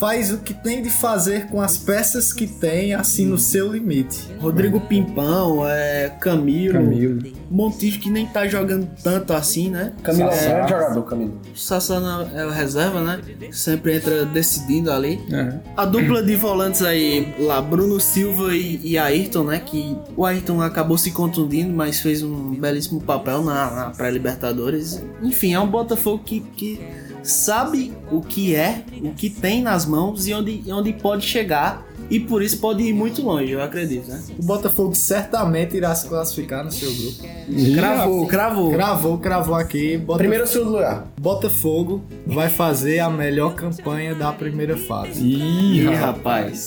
faz 0.00 0.32
o 0.32 0.38
que 0.38 0.54
tem 0.54 0.82
de 0.82 0.88
fazer 0.88 1.46
com 1.48 1.60
as 1.60 1.76
peças 1.76 2.32
que 2.32 2.46
tem, 2.46 2.94
assim, 2.94 3.26
no 3.26 3.36
seu 3.36 3.70
limite. 3.70 4.26
Rodrigo 4.40 4.80
Pimpão, 4.80 5.68
é, 5.68 6.08
Camilo, 6.18 6.72
Camilo. 6.72 7.32
Montijo 7.50 8.00
que 8.00 8.08
nem 8.08 8.26
tá 8.26 8.48
jogando 8.48 8.88
tanto 9.04 9.34
assim, 9.34 9.68
né? 9.68 9.92
Camilo 10.02 10.30
é 10.30 10.66
jogador, 10.66 11.02
Camilo. 11.02 11.38
Sassana 11.54 12.30
é 12.34 12.46
o 12.46 12.50
reserva, 12.50 13.02
né? 13.02 13.20
Sempre 13.52 13.96
entra 13.96 14.24
decidindo 14.24 14.90
ali. 14.90 15.20
É. 15.30 15.58
A 15.76 15.84
dupla 15.84 16.22
de 16.22 16.34
volantes 16.34 16.80
aí, 16.80 17.34
lá, 17.38 17.60
Bruno 17.60 18.00
Silva 18.00 18.56
e, 18.56 18.80
e 18.82 18.96
Ayrton, 18.96 19.44
né? 19.44 19.60
Que 19.60 19.98
o 20.16 20.24
Ayrton 20.24 20.62
acabou 20.62 20.96
se 20.96 21.10
contundindo, 21.10 21.74
mas 21.74 22.00
fez 22.00 22.22
um 22.22 22.54
belíssimo 22.54 23.02
papel 23.02 23.42
na, 23.42 23.70
na 23.70 23.90
pré-Libertadores. 23.90 25.02
Enfim, 25.22 25.52
é 25.52 25.60
um 25.60 25.66
Botafogo 25.66 26.22
que, 26.24 26.40
que 26.40 26.80
sabe 27.22 27.92
o 28.10 28.20
que 28.20 28.54
é, 28.54 28.82
o 29.02 29.10
que 29.10 29.28
tem 29.30 29.62
nas 29.62 29.86
mãos 29.86 30.26
e 30.26 30.34
onde, 30.34 30.62
onde 30.72 30.92
pode 30.92 31.24
chegar. 31.26 31.88
E 32.10 32.18
por 32.18 32.42
isso 32.42 32.58
pode 32.58 32.82
ir 32.82 32.92
muito 32.92 33.22
longe, 33.22 33.52
eu 33.52 33.62
acredito, 33.62 34.08
né? 34.10 34.20
O 34.36 34.42
Botafogo 34.42 34.96
certamente 34.96 35.76
irá 35.76 35.94
se 35.94 36.08
classificar 36.08 36.64
no 36.64 36.70
seu 36.72 36.90
grupo. 36.92 37.22
Cravou, 37.76 38.26
cravou. 38.26 38.70
Cravou, 38.72 39.18
cravou 39.18 39.54
aqui. 39.54 39.96
Bota- 39.96 40.18
Primeiro 40.18 40.42
ou 40.42 40.50
segundo 40.50 40.72
lugar? 40.72 41.06
Botafogo 41.20 42.02
vai 42.26 42.48
fazer 42.48 42.98
a 42.98 43.08
melhor 43.08 43.54
campanha 43.54 44.12
da 44.12 44.32
primeira 44.32 44.76
fase. 44.76 45.22
Ih, 45.24 45.82
Ih, 45.82 45.94
rapaz. 45.94 46.58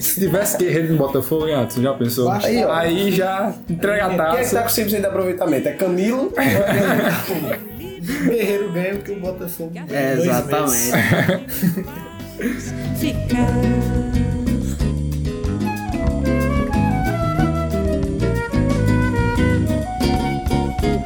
Se 0.00 0.18
tivesse 0.18 0.58
guerreiro 0.58 0.92
no 0.94 0.98
Botafogo, 0.98 1.46
hein, 1.46 1.54
Atos? 1.54 1.76
Já 1.80 1.94
pensou? 1.94 2.28
Aí, 2.32 2.64
ó. 2.64 2.72
Aí 2.72 3.12
já 3.12 3.54
entrega 3.70 4.06
a 4.06 4.08
Quem 4.08 4.16
é 4.40 4.42
que 4.44 4.50
tá 4.50 4.62
taça. 4.62 4.82
com 4.82 4.88
100% 4.90 5.00
de 5.00 5.06
aproveitamento? 5.06 5.68
É 5.68 5.72
Camilo? 5.72 6.32
O 8.04 8.28
Guerreiro 8.28 8.70
ganha 8.70 8.96
porque 8.96 9.12
o 9.12 9.20
Botafogo 9.20 9.70
ganha. 9.70 9.86
É, 9.90 10.16
Dois 10.16 10.28
exatamente. 10.28 10.92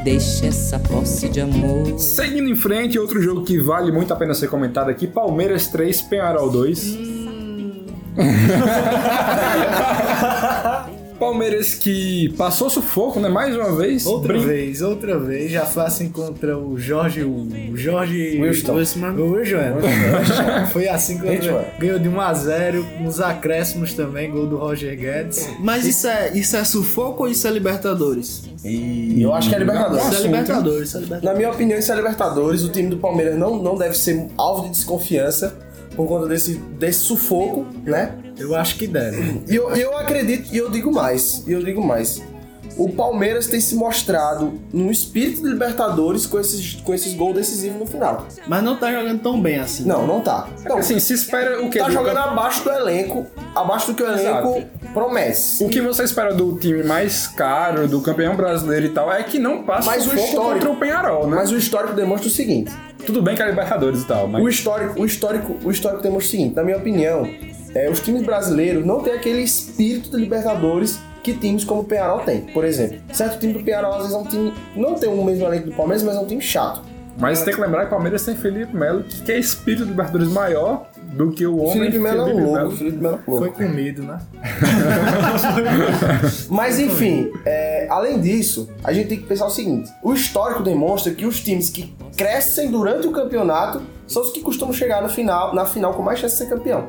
Deixa 0.02 0.46
essa 0.46 0.78
posse 0.78 1.28
de 1.28 1.40
amor. 1.40 1.98
Seguindo 1.98 2.48
em 2.48 2.56
frente, 2.56 2.98
outro 2.98 3.20
jogo 3.22 3.44
que 3.44 3.60
vale 3.60 3.92
muito 3.92 4.12
a 4.12 4.16
pena 4.16 4.34
ser 4.34 4.48
comentado 4.48 4.90
aqui: 4.90 5.06
Palmeiras 5.06 5.68
3, 5.68 6.02
Penharol 6.02 6.50
2. 6.50 6.98
Palmeiras 11.18 11.74
que 11.74 12.32
passou 12.36 12.70
sufoco, 12.70 13.18
né? 13.20 13.28
Mais 13.28 13.56
uma 13.56 13.74
vez. 13.76 14.06
Outra 14.06 14.34
Brin- 14.34 14.46
vez, 14.46 14.82
outra 14.82 15.18
vez, 15.18 15.50
já 15.50 15.66
foi 15.66 15.82
assim 15.84 16.08
contra 16.08 16.56
o 16.56 16.78
Jorge. 16.78 17.22
O 17.22 17.48
Jorge. 17.76 18.38
Wilson. 18.40 18.72
O 18.72 18.76
Wilson. 19.32 19.56
é. 19.56 20.66
Foi 20.72 20.88
assim 20.88 21.18
contra. 21.18 21.32
Wilson. 21.32 21.64
Ganhou 21.78 21.98
de 21.98 22.08
1x0, 22.08 23.00
nos 23.00 23.20
acréscimos 23.20 23.92
também, 23.94 24.30
gol 24.30 24.46
do 24.46 24.56
Roger 24.56 24.96
Guedes. 24.96 25.48
Mas 25.60 25.84
isso 25.84 26.06
é, 26.06 26.30
isso 26.34 26.56
é 26.56 26.64
sufoco 26.64 27.24
ou 27.24 27.28
isso 27.28 27.46
é 27.46 27.50
Libertadores? 27.50 28.44
E 28.64 29.20
eu 29.22 29.32
acho 29.34 29.48
que 29.48 29.54
é 29.54 29.58
Libertadores. 29.58 30.04
Isso 30.06 30.16
é 30.16 30.22
Libertadores, 30.22 30.88
isso 30.88 30.96
é 30.96 31.00
Libertadores. 31.00 31.24
Na 31.24 31.34
minha 31.34 31.50
opinião, 31.50 31.78
isso 31.78 31.92
é 31.92 31.96
Libertadores. 31.96 32.62
O 32.64 32.68
time 32.70 32.88
do 32.88 32.96
Palmeiras 32.96 33.36
não, 33.38 33.60
não 33.62 33.76
deve 33.76 33.96
ser 33.96 34.26
alvo 34.36 34.64
de 34.64 34.70
desconfiança 34.70 35.56
por 35.96 36.06
conta 36.06 36.28
desse, 36.28 36.54
desse 36.78 37.00
sufoco, 37.00 37.66
né? 37.84 38.12
Eu 38.38 38.54
acho 38.54 38.76
que 38.76 38.86
deve. 38.86 39.42
E 39.48 39.54
eu, 39.54 39.70
eu 39.76 39.96
acredito, 39.96 40.52
e 40.52 40.56
eu 40.58 40.70
digo 40.70 40.92
mais, 40.92 41.42
e 41.46 41.52
eu 41.52 41.62
digo 41.62 41.84
mais. 41.84 42.22
O 42.76 42.88
Palmeiras 42.90 43.48
tem 43.48 43.60
se 43.60 43.74
mostrado 43.74 44.52
num 44.72 44.88
espírito 44.88 45.42
de 45.42 45.48
Libertadores 45.48 46.26
com 46.26 46.38
esses, 46.38 46.76
com 46.76 46.94
esses 46.94 47.12
gols 47.12 47.34
decisivos 47.34 47.76
no 47.80 47.86
final. 47.86 48.28
Mas 48.46 48.62
não 48.62 48.76
tá 48.76 48.92
jogando 48.92 49.20
tão 49.20 49.40
bem 49.42 49.58
assim. 49.58 49.82
Não, 49.84 50.06
não 50.06 50.20
tá. 50.20 50.46
Não, 50.64 50.78
Assim, 50.78 51.00
se 51.00 51.12
espera 51.12 51.60
o 51.60 51.68
que? 51.70 51.80
tá 51.80 51.90
jogando 51.90 52.18
abaixo 52.18 52.62
do 52.62 52.70
elenco, 52.70 53.26
abaixo 53.52 53.88
do 53.88 53.94
que 53.96 54.02
o 54.04 54.06
elenco 54.06 54.62
promete. 54.94 55.64
O 55.64 55.68
que 55.68 55.80
você 55.80 56.04
espera 56.04 56.32
do 56.32 56.56
time 56.56 56.84
mais 56.84 57.26
caro, 57.26 57.88
do 57.88 58.00
campeão 58.00 58.36
brasileiro 58.36 58.86
e 58.86 58.90
tal, 58.90 59.12
é 59.12 59.24
que 59.24 59.40
não 59.40 59.64
passe 59.64 59.84
Mas 59.88 60.06
o 60.06 60.14
histórico- 60.14 60.36
contra 60.40 60.70
o 60.70 60.76
Penharol, 60.76 61.26
né? 61.26 61.34
Mas 61.36 61.50
o 61.50 61.56
histórico 61.56 61.94
demonstra 61.94 62.28
o 62.28 62.32
seguinte: 62.32 62.70
Tudo 63.04 63.20
bem 63.20 63.34
que 63.34 63.42
é 63.42 63.46
Libertadores 63.48 64.02
e 64.02 64.06
tal, 64.06 64.28
mas... 64.28 64.40
O 64.40 64.48
histórico, 64.48 65.00
o 65.00 65.04
histórico, 65.04 65.56
o 65.64 65.70
histórico 65.72 66.00
demonstra 66.00 66.28
o 66.28 66.30
seguinte, 66.30 66.54
na 66.54 66.62
minha 66.62 66.76
opinião, 66.76 67.28
é, 67.78 67.88
os 67.88 68.00
times 68.00 68.22
brasileiros 68.22 68.84
não 68.84 69.00
têm 69.00 69.12
aquele 69.12 69.40
espírito 69.40 70.10
de 70.10 70.16
Libertadores 70.16 70.98
que 71.22 71.32
times 71.32 71.64
como 71.64 71.82
o 71.82 71.84
Penharol 71.84 72.20
tem. 72.20 72.40
Por 72.40 72.64
exemplo, 72.64 72.98
certo 73.12 73.38
time 73.38 73.52
do 73.52 73.62
Penharol 73.62 73.92
às 73.92 73.98
vezes 73.98 74.14
é 74.14 74.18
um 74.18 74.24
time 74.24 74.54
não 74.74 74.94
tem 74.94 75.08
o 75.08 75.24
mesmo 75.24 75.46
elenco 75.46 75.66
do 75.66 75.76
Palmeiras, 75.76 76.02
mas 76.02 76.16
é 76.16 76.20
um 76.20 76.26
time 76.26 76.42
chato. 76.42 76.82
Mas 77.18 77.42
tem 77.42 77.52
que 77.52 77.60
lembrar 77.60 77.80
que 77.80 77.86
o 77.86 77.90
Palmeiras 77.90 78.24
tem 78.24 78.36
Felipe 78.36 78.76
Melo, 78.76 79.02
que 79.02 79.32
é 79.32 79.38
espírito 79.38 79.84
de 79.84 79.90
Libertadores 79.90 80.28
maior 80.28 80.88
do 80.96 81.32
que 81.32 81.46
o 81.46 81.56
homem 81.58 81.90
Felipe 81.90 81.98
Melo 81.98 82.20
é 82.20 82.24
um 82.24 82.26
Felipe 82.26 82.42
louco, 82.42 82.76
Felipe 82.76 82.96
Melo 82.98 83.14
é 83.14 83.30
um 83.30 83.32
louco. 83.32 83.56
Foi 83.56 83.66
comido, 83.66 84.02
né? 84.02 84.18
Mas 86.48 86.78
enfim, 86.78 87.32
é, 87.44 87.88
além 87.90 88.20
disso, 88.20 88.68
a 88.84 88.92
gente 88.92 89.08
tem 89.08 89.18
que 89.18 89.26
pensar 89.26 89.46
o 89.46 89.50
seguinte: 89.50 89.90
o 90.02 90.12
histórico 90.12 90.62
demonstra 90.62 91.12
que 91.12 91.26
os 91.26 91.40
times 91.40 91.70
que 91.70 91.94
crescem 92.16 92.70
durante 92.70 93.06
o 93.06 93.10
campeonato 93.10 93.82
são 94.06 94.22
os 94.22 94.30
que 94.30 94.40
costumam 94.40 94.72
chegar 94.72 95.02
no 95.02 95.08
final, 95.08 95.54
na 95.54 95.64
final 95.64 95.94
com 95.94 96.02
mais 96.02 96.18
chance 96.18 96.36
de 96.36 96.42
ser 96.42 96.48
campeão. 96.48 96.86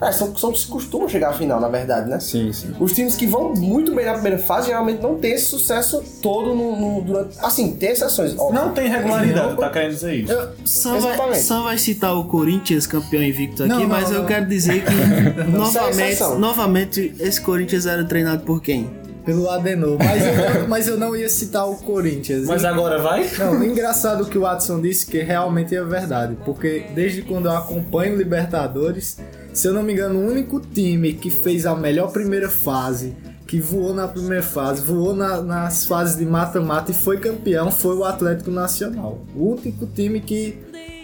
É, 0.00 0.12
são, 0.12 0.36
são 0.36 0.50
os 0.52 0.64
que 0.64 0.70
costumam 0.70 1.08
chegar 1.08 1.30
à 1.30 1.32
final, 1.32 1.60
na 1.60 1.68
verdade, 1.68 2.08
né? 2.08 2.20
Sim, 2.20 2.52
sim. 2.52 2.72
Os 2.78 2.92
times 2.92 3.16
que 3.16 3.26
vão 3.26 3.52
muito 3.54 3.92
bem 3.94 4.06
na 4.06 4.12
primeira 4.14 4.38
fase 4.38 4.68
geralmente 4.68 5.02
não 5.02 5.16
têm 5.18 5.32
esse 5.32 5.46
sucesso 5.46 6.02
todo 6.22 6.54
no, 6.54 6.76
no- 6.76 7.02
durante. 7.02 7.36
Assim, 7.40 7.72
tem 7.76 7.90
exceções, 7.90 8.38
óbvio. 8.38 8.60
Não 8.60 8.72
tem 8.72 8.88
regularidade, 8.88 9.56
tá 9.56 9.70
querendo 9.70 9.90
dizer 9.90 10.14
isso. 10.14 10.32
Eu, 10.32 10.48
Sam, 10.64 10.98
vai. 11.00 11.34
Sam 11.34 11.62
vai 11.64 11.78
citar 11.78 12.14
o 12.16 12.24
Corinthians 12.24 12.86
campeão 12.86 13.22
invicto 13.22 13.64
aqui, 13.64 13.72
Não, 13.72 13.80
não, 13.80 13.88
mas 13.88 14.10
eu 14.10 14.20
não. 14.20 14.26
quero 14.26 14.46
dizer 14.46 14.84
que 14.84 15.42
novamente, 15.50 16.22
novamente 16.38 17.14
esse 17.18 17.40
Corinthians 17.40 17.84
era 17.86 18.04
treinado 18.04 18.44
por 18.44 18.62
quem? 18.62 18.88
Pelo 19.24 19.50
Adenor. 19.50 19.98
Mas 19.98 20.24
eu, 20.24 20.34
não- 20.60 20.68
mas 20.68 20.88
eu 20.88 20.96
não 20.96 21.16
ia 21.16 21.28
citar 21.28 21.68
o 21.68 21.76
Corinthians. 21.76 22.46
Mas 22.46 22.64
agora 22.64 22.98
vai? 23.02 23.28
Não, 23.38 23.62
engraçado 23.64 24.22
o 24.22 24.26
que 24.26 24.38
o 24.38 24.42
Watson 24.42 24.80
disse, 24.80 25.04
que 25.04 25.18
realmente 25.20 25.74
é 25.76 25.82
verdade. 25.84 26.36
Porque 26.46 26.86
desde 26.94 27.20
quando 27.22 27.46
eu 27.46 27.52
acompanho 27.56 28.14
o 28.14 28.16
Libertadores, 28.16 29.18
se 29.58 29.66
eu 29.68 29.72
não 29.74 29.82
me 29.82 29.92
engano, 29.92 30.18
o 30.20 30.26
único 30.30 30.60
time 30.60 31.12
que 31.14 31.30
fez 31.30 31.66
a 31.66 31.74
melhor 31.74 32.12
primeira 32.12 32.48
fase, 32.48 33.14
que 33.46 33.60
voou 33.60 33.92
na 33.94 34.06
primeira 34.06 34.42
fase, 34.42 34.82
voou 34.82 35.14
na- 35.16 35.42
nas 35.42 35.84
fases 35.84 36.16
de 36.16 36.24
mata-mata 36.24 36.90
e 36.92 36.94
foi 36.94 37.18
campeão, 37.18 37.70
foi 37.70 37.96
o 37.96 38.04
Atlético 38.04 38.50
Nacional. 38.50 39.18
O 39.34 39.52
único 39.52 39.86
time 39.86 40.20
que, 40.20 40.56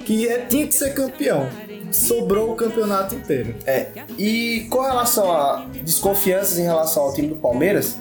que 0.04 0.28
é- 0.28 0.38
tinha 0.46 0.66
que 0.66 0.74
ser 0.74 0.94
campeão. 0.94 1.48
Sobrou 1.90 2.52
o 2.52 2.54
campeonato 2.54 3.14
inteiro. 3.14 3.54
É, 3.66 3.86
e 4.18 4.66
com 4.70 4.80
relação 4.82 5.30
a 5.32 5.66
desconfianças 5.82 6.58
em 6.58 6.62
relação 6.62 7.04
ao 7.04 7.14
time 7.14 7.28
do 7.28 7.36
Palmeiras, 7.36 7.96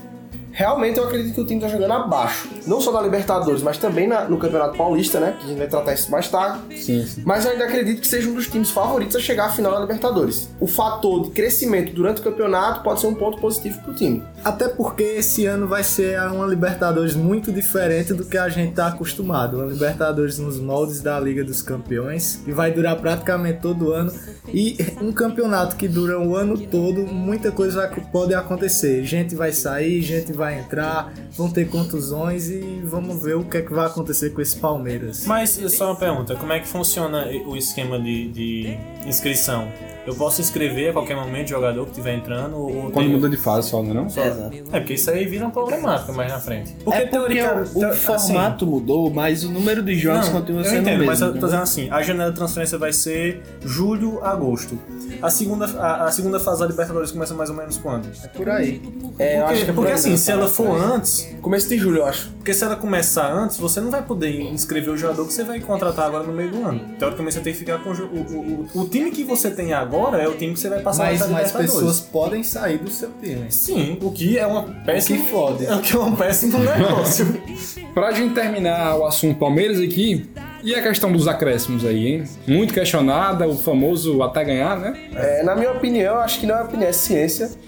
realmente 0.53 0.97
eu 0.97 1.03
acredito 1.05 1.33
que 1.33 1.41
o 1.41 1.45
time 1.45 1.59
tá 1.59 1.67
jogando 1.67 1.91
abaixo. 1.91 2.47
Não 2.67 2.79
só 2.79 2.91
na 2.91 3.01
Libertadores, 3.01 3.61
mas 3.61 3.77
também 3.77 4.07
na- 4.07 4.25
no 4.29 4.37
Campeonato 4.37 4.77
Paulista, 4.77 5.19
né? 5.19 5.35
Que 5.37 5.45
a 5.45 5.47
gente 5.49 5.57
vai 5.57 5.67
tratar 5.67 5.93
isso 5.93 6.09
mais 6.11 6.29
tarde. 6.29 6.79
Sim, 6.81 7.05
sim. 7.05 7.23
Mas 7.25 7.43
eu 7.45 7.51
ainda 7.51 7.65
acredito 7.65 7.99
que 8.01 8.07
seja 8.07 8.29
um 8.29 8.33
dos 8.35 8.47
times 8.47 8.69
favoritos 8.69 9.15
a 9.15 9.19
chegar 9.19 9.45
à 9.47 9.49
final 9.49 9.71
da 9.73 9.79
Libertadores. 9.81 10.49
O 10.59 10.67
fator 10.67 11.23
de 11.23 11.31
crescimento 11.31 11.91
durante 11.93 12.21
o 12.21 12.23
campeonato 12.23 12.83
pode 12.83 13.01
ser 13.01 13.07
um 13.07 13.15
ponto 13.15 13.39
positivo 13.41 13.81
pro 13.81 13.93
time. 13.93 14.23
Até 14.45 14.67
porque 14.69 15.03
esse 15.03 15.45
ano 15.45 15.67
vai 15.67 15.83
ser 15.83 16.19
uma 16.31 16.45
Libertadores 16.45 17.15
muito 17.15 17.51
diferente 17.51 18.13
do 18.13 18.23
que 18.23 18.37
a 18.37 18.47
gente 18.47 18.73
tá 18.73 18.87
acostumado. 18.87 19.57
Uma 19.57 19.65
Libertadores 19.65 20.37
nos 20.37 20.59
moldes 20.59 21.01
da 21.01 21.19
Liga 21.19 21.43
dos 21.43 21.61
Campeões, 21.61 22.39
que 22.45 22.51
vai 22.51 22.71
durar 22.71 22.95
praticamente 22.97 23.59
todo 23.61 23.91
ano. 23.91 24.11
E 24.53 24.77
um 25.01 25.11
campeonato 25.11 25.75
que 25.75 25.87
dura 25.87 26.19
o 26.19 26.35
ano 26.35 26.57
todo, 26.57 27.07
muita 27.07 27.51
coisa 27.51 27.89
pode 28.11 28.33
acontecer. 28.33 29.03
Gente 29.03 29.33
vai 29.35 29.51
sair, 29.51 30.01
gente 30.01 30.31
vai 30.31 30.42
entrar, 30.51 31.13
vão 31.31 31.49
ter 31.49 31.69
contusões 31.69 32.49
e 32.49 32.81
vamos 32.83 33.21
ver 33.21 33.35
o 33.35 33.43
que 33.43 33.57
é 33.57 33.61
que 33.61 33.71
vai 33.71 33.85
acontecer 33.85 34.31
com 34.31 34.41
esse 34.41 34.57
Palmeiras. 34.57 35.25
Mas 35.25 35.51
só 35.69 35.91
uma 35.91 35.95
pergunta, 35.95 36.35
como 36.35 36.51
é 36.51 36.59
que 36.59 36.67
funciona 36.67 37.27
o 37.45 37.55
esquema 37.55 37.99
de, 37.99 38.29
de 38.29 38.77
inscrição? 39.05 39.71
Eu 40.05 40.13
posso 40.15 40.41
inscrever 40.41 40.89
a 40.89 40.93
qualquer 40.93 41.15
momento 41.15 41.45
o 41.47 41.49
jogador 41.49 41.83
que 41.85 41.91
estiver 41.91 42.15
entrando? 42.15 42.57
Ou 42.57 42.91
Quando 42.91 43.05
tem- 43.05 43.09
muda 43.09 43.29
de 43.29 43.37
fase 43.37 43.69
só, 43.69 43.81
não 43.81 43.91
é 43.91 43.93
não? 43.93 44.05
Exato. 44.07 44.51
É 44.71 44.79
porque 44.79 44.93
isso 44.95 45.09
aí 45.09 45.25
vira 45.25 45.45
uma 45.45 45.51
problemática 45.51 46.11
mais 46.11 46.31
na 46.31 46.39
frente. 46.39 46.71
é 46.71 46.83
porque 46.83 47.05
teorica- 47.07 47.63
o, 47.73 47.79
o 47.85 47.89
te- 47.91 47.95
formato 47.97 48.67
mudou, 48.67 49.09
mas 49.09 49.43
o 49.45 49.49
número 49.51 49.81
de 49.81 49.95
jogos 49.95 50.25
Não, 50.27 50.41
continua 50.41 50.61
eu 50.61 50.65
sendo 50.65 50.75
o 50.75 50.81
entendo, 50.81 50.93
mesmo. 50.99 51.05
mas 51.05 51.21
eu 51.21 51.33
tô 51.39 51.45
dizendo 51.45 51.63
assim, 51.63 51.87
a 51.89 52.01
janela 52.01 52.31
de 52.31 52.35
transferência 52.35 52.77
vai 52.77 52.91
ser 52.91 53.41
julho, 53.61 54.23
agosto. 54.23 54.77
A 55.21 55.29
segunda, 55.29 55.65
a, 55.79 56.05
a 56.05 56.11
segunda 56.11 56.39
fase 56.39 56.59
da 56.59 56.67
Libertadores 56.67 57.11
começa 57.11 57.33
mais 57.33 57.49
ou 57.49 57.55
menos 57.55 57.77
quando? 57.77 58.09
É 58.23 58.27
por 58.27 58.49
aí. 58.49 58.81
É, 59.17 59.37
eu 59.39 59.39
Porque, 59.39 59.53
acho 59.53 59.53
que 59.53 59.61
é 59.61 59.65
por 59.67 59.75
porque 59.75 59.87
aí 59.89 59.93
assim, 59.93 60.09
mesmo. 60.09 60.25
se 60.25 60.31
ela 60.31 60.47
for 60.47 60.75
antes, 60.81 61.33
Começo 61.41 61.69
de 61.69 61.77
julho, 61.77 61.99
eu 61.99 62.05
acho. 62.05 62.29
porque 62.31 62.53
se 62.53 62.63
ela 62.63 62.75
começar 62.75 63.31
antes, 63.31 63.57
você 63.57 63.79
não 63.79 63.89
vai 63.91 64.01
poder 64.01 64.29
inscrever 64.51 64.93
o 64.93 64.97
jogador 64.97 65.25
que 65.25 65.33
você 65.33 65.43
vai 65.43 65.59
contratar 65.61 66.07
agora 66.07 66.23
no 66.25 66.33
meio 66.33 66.51
do 66.51 66.63
ano. 66.65 66.81
Teoricamente 66.99 67.35
você 67.35 67.41
tem 67.41 67.53
que 67.53 67.59
ficar 67.59 67.77
com 67.79 67.89
o, 67.91 67.93
o, 67.93 68.67
o, 68.75 68.81
o 68.81 68.87
time 68.89 69.11
que 69.11 69.23
você 69.23 69.49
tem 69.51 69.71
agora 69.73 69.92
é 70.19 70.27
o 70.27 70.33
time 70.35 70.53
que 70.53 70.59
você 70.59 70.69
vai 70.69 70.79
passar 70.81 71.05
Mas 71.05 71.21
Libertadores. 71.21 71.71
pessoas 71.71 71.99
podem 71.99 72.43
sair 72.43 72.77
do 72.77 72.89
seu 72.89 73.09
time. 73.21 73.45
Sim, 73.51 73.97
o 74.01 74.11
que 74.11 74.37
é 74.37 74.45
uma 74.47 74.63
péssima. 74.85 75.17
que 75.19 75.29
fode. 75.31 75.65
É 75.65 75.75
o 75.75 75.79
que 75.81 75.95
é 75.95 75.99
um 75.99 76.15
péssimo 76.15 76.57
negócio. 76.59 77.41
Pra 77.93 78.11
gente 78.11 78.33
terminar 78.33 78.97
o 78.97 79.05
assunto 79.05 79.37
Palmeiras 79.37 79.79
aqui, 79.79 80.27
E 80.63 80.73
a 80.73 80.81
questão 80.81 81.11
dos 81.11 81.27
acréscimos 81.27 81.85
aí, 81.85 82.07
hein? 82.07 82.23
Muito 82.47 82.73
questionada, 82.73 83.45
o 83.47 83.55
famoso 83.57 84.23
até 84.23 84.43
ganhar, 84.45 84.79
né? 84.79 84.93
É, 85.13 85.43
na 85.43 85.55
minha 85.55 85.71
opinião, 85.71 86.15
acho 86.19 86.39
que 86.39 86.45
não 86.47 86.55
é 86.57 86.63
opinião, 86.63 86.87
é 86.89 86.93
ciência. 86.93 87.51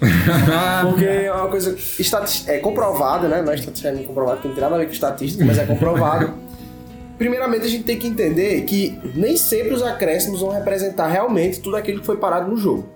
Porque 0.90 1.04
é 1.04 1.30
uma 1.32 1.48
coisa 1.48 1.76
estati- 1.98 2.44
é 2.50 2.58
comprovada, 2.58 3.28
né? 3.28 3.42
Não 3.42 3.52
é 3.52 3.54
estatisticamente 3.54 4.06
comprovado, 4.06 4.40
que 4.40 4.48
não 4.48 4.54
tem 4.54 4.62
nada 4.64 4.76
a 4.76 4.78
ver 4.78 4.86
com 4.86 4.92
estatística, 4.92 5.44
mas 5.44 5.58
é 5.58 5.64
comprovado. 5.66 6.32
Primeiramente, 7.18 7.64
a 7.64 7.68
gente 7.68 7.84
tem 7.84 7.98
que 7.98 8.06
entender 8.06 8.62
que 8.62 8.98
nem 9.14 9.36
sempre 9.36 9.72
os 9.74 9.82
acréscimos 9.82 10.40
vão 10.40 10.50
representar 10.50 11.08
realmente 11.08 11.60
tudo 11.60 11.76
aquilo 11.76 12.00
que 12.00 12.06
foi 12.06 12.16
parado 12.16 12.50
no 12.50 12.56
jogo. 12.56 12.88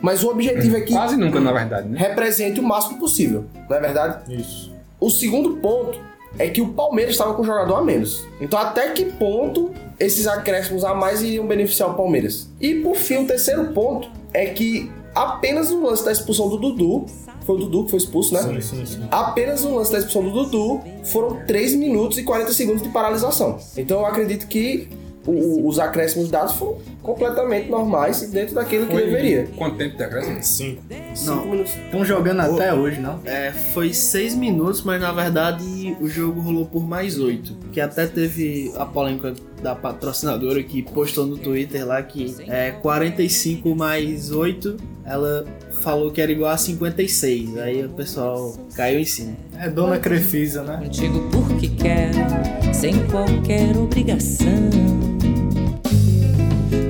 Mas 0.00 0.24
o 0.24 0.30
objetivo 0.30 0.76
é 0.76 0.80
que 0.80 0.92
Quase 0.92 1.16
nunca, 1.16 1.38
na 1.38 1.52
verdade, 1.52 1.88
né? 1.88 1.98
represente 1.98 2.58
o 2.58 2.62
máximo 2.62 2.98
possível, 2.98 3.44
não 3.68 3.76
é 3.76 3.80
verdade? 3.80 4.34
Isso. 4.34 4.72
O 4.98 5.10
segundo 5.10 5.58
ponto 5.58 6.00
é 6.38 6.48
que 6.48 6.60
o 6.60 6.68
Palmeiras 6.68 7.12
estava 7.12 7.34
com 7.34 7.42
um 7.42 7.44
jogador 7.44 7.76
a 7.76 7.82
menos. 7.82 8.26
Então, 8.40 8.58
até 8.58 8.90
que 8.90 9.04
ponto 9.04 9.70
esses 10.00 10.26
acréscimos 10.26 10.84
a 10.84 10.94
mais 10.94 11.22
iriam 11.22 11.46
beneficiar 11.46 11.90
o 11.90 11.94
Palmeiras? 11.94 12.48
E 12.60 12.74
por 12.76 12.96
fim, 12.96 13.18
o 13.18 13.26
terceiro 13.26 13.66
ponto 13.72 14.08
é 14.32 14.46
que 14.46 14.90
apenas 15.14 15.70
no 15.70 15.86
lance 15.86 16.04
da 16.04 16.10
expulsão 16.10 16.48
do 16.48 16.56
Dudu, 16.56 17.06
foi 17.44 17.56
o 17.56 17.58
Dudu 17.58 17.84
que 17.84 17.90
foi 17.90 17.98
expulso, 17.98 18.34
né? 18.34 18.42
Sim, 18.42 18.60
sim, 18.60 18.86
sim. 18.86 19.00
Apenas 19.10 19.62
no 19.64 19.76
lance 19.76 19.92
da 19.92 19.98
expulsão 19.98 20.22
do 20.24 20.44
Dudu 20.44 20.80
foram 21.04 21.44
3 21.46 21.74
minutos 21.74 22.18
e 22.18 22.22
40 22.22 22.52
segundos 22.52 22.82
de 22.82 22.88
paralisação. 22.88 23.58
Então 23.76 24.00
eu 24.00 24.06
acredito 24.06 24.46
que 24.46 24.88
o- 25.26 25.66
os 25.66 25.78
acréscimos 25.78 26.28
dados 26.30 26.52
foram 26.52 26.76
completamente 27.02 27.70
normais 27.70 28.20
dentro 28.30 28.54
daquilo 28.54 28.86
que 28.86 28.94
deveria. 28.94 29.48
Quanto 29.56 29.76
tempo 29.78 29.96
de 29.96 30.02
acréscimo? 30.02 30.42
Sim. 30.42 30.78
5 31.14 31.46
minutos. 31.46 31.72
Estão 31.74 32.04
jogando 32.04 32.40
até 32.40 32.74
hoje, 32.74 33.00
não? 33.00 33.20
É, 33.24 33.50
foi 33.52 33.94
seis 33.94 34.34
minutos, 34.34 34.82
mas 34.82 35.00
na 35.00 35.12
verdade 35.12 35.96
o 36.00 36.08
jogo 36.08 36.40
rolou 36.40 36.66
por 36.66 36.86
mais 36.86 37.18
oito. 37.18 37.54
Que 37.72 37.80
até 37.80 38.06
teve 38.06 38.72
a 38.76 38.84
polêmica 38.84 39.32
da 39.62 39.74
patrocinadora 39.74 40.62
que 40.62 40.82
postou 40.82 41.24
no 41.26 41.38
Twitter 41.38 41.86
lá 41.86 42.02
que 42.02 42.34
é 42.46 42.72
45 42.72 43.74
mais 43.74 44.30
8, 44.30 44.76
ela 45.04 45.44
falou 45.82 46.10
que 46.10 46.20
era 46.20 46.32
igual 46.32 46.50
a 46.50 46.56
56. 46.56 47.58
Aí 47.58 47.84
o 47.84 47.90
pessoal 47.90 48.56
caiu 48.74 48.98
em 49.00 49.04
cima. 49.04 49.36
É 49.58 49.68
Dona 49.68 49.98
Crefisa, 49.98 50.62
né? 50.62 50.78
Contigo 50.82 51.28
porque 51.30 51.68
quero, 51.68 52.74
sem 52.74 53.06
qualquer 53.08 53.76
obrigação. 53.76 54.70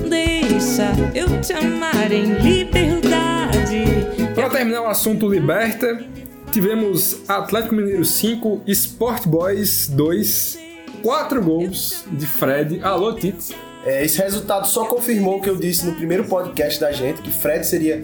Deixa 0.09 0.93
eu 1.15 1.41
te 1.41 1.53
amar 1.53 2.11
em 2.11 2.35
liberdade. 2.41 3.85
Para 4.35 4.49
terminar 4.51 4.83
o 4.83 4.87
assunto 4.87 5.29
Liberta, 5.29 6.05
tivemos 6.51 7.29
Atlético 7.29 7.75
Mineiro 7.75 8.05
5, 8.05 8.62
Sport 8.67 9.27
Boys 9.27 9.89
2, 9.89 10.59
4 11.03 11.43
gols 11.43 12.05
de 12.12 12.27
Fred. 12.27 12.81
Alô, 12.83 13.12
Tite. 13.12 13.55
É, 13.85 14.05
esse 14.05 14.18
resultado 14.18 14.66
só 14.66 14.87
confirmou 14.87 15.39
o 15.39 15.41
que 15.41 15.49
eu 15.49 15.57
disse 15.57 15.85
no 15.85 15.95
primeiro 15.95 16.24
podcast 16.24 16.80
da 16.80 16.91
gente, 16.93 17.20
que 17.20 17.30
Fred 17.30 17.66
seria 17.66 18.03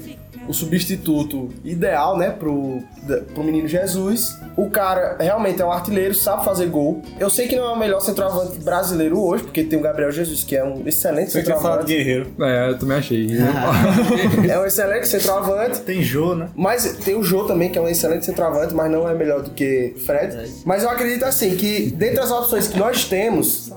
o 0.50 0.52
substituto 0.52 1.48
ideal, 1.64 2.18
né, 2.18 2.30
pro, 2.30 2.82
pro 3.32 3.44
menino 3.44 3.68
Jesus. 3.68 4.36
O 4.56 4.68
cara 4.68 5.16
realmente 5.20 5.62
é 5.62 5.64
um 5.64 5.70
artilheiro, 5.70 6.12
sabe 6.12 6.44
fazer 6.44 6.66
gol. 6.66 7.02
Eu 7.20 7.30
sei 7.30 7.46
que 7.46 7.54
não 7.54 7.64
é 7.66 7.72
o 7.72 7.78
melhor 7.78 8.00
centroavante 8.00 8.58
brasileiro 8.58 9.18
hoje, 9.20 9.44
porque 9.44 9.62
tem 9.62 9.78
o 9.78 9.82
Gabriel 9.82 10.10
Jesus, 10.10 10.42
que 10.42 10.56
é 10.56 10.64
um 10.64 10.82
excelente 10.86 11.30
Você 11.30 11.42
quer 11.42 11.56
falar 11.60 11.82
de 11.82 11.92
centroavante. 11.92 11.94
Guerreiro. 11.94 12.30
É, 12.40 12.70
eu 12.70 12.78
também 12.78 12.96
achei. 12.96 13.28
É 14.50 14.58
um 14.58 14.66
excelente 14.66 15.06
centroavante. 15.06 15.80
Tem 15.80 16.02
Jô, 16.02 16.34
né? 16.34 16.48
Mas 16.54 16.96
tem 17.04 17.14
o 17.14 17.22
Jô 17.22 17.44
também, 17.44 17.70
que 17.70 17.78
é 17.78 17.80
um 17.80 17.88
excelente 17.88 18.26
centroavante, 18.26 18.74
mas 18.74 18.90
não 18.90 19.08
é 19.08 19.14
melhor 19.14 19.42
do 19.42 19.50
que 19.50 19.94
Fred. 20.04 20.36
Mas 20.64 20.82
eu 20.82 20.90
acredito 20.90 21.24
assim, 21.24 21.54
que 21.56 21.90
dentre 21.90 22.18
as 22.20 22.30
opções 22.30 22.66
que 22.66 22.78
nós 22.78 23.04
temos, 23.04 23.70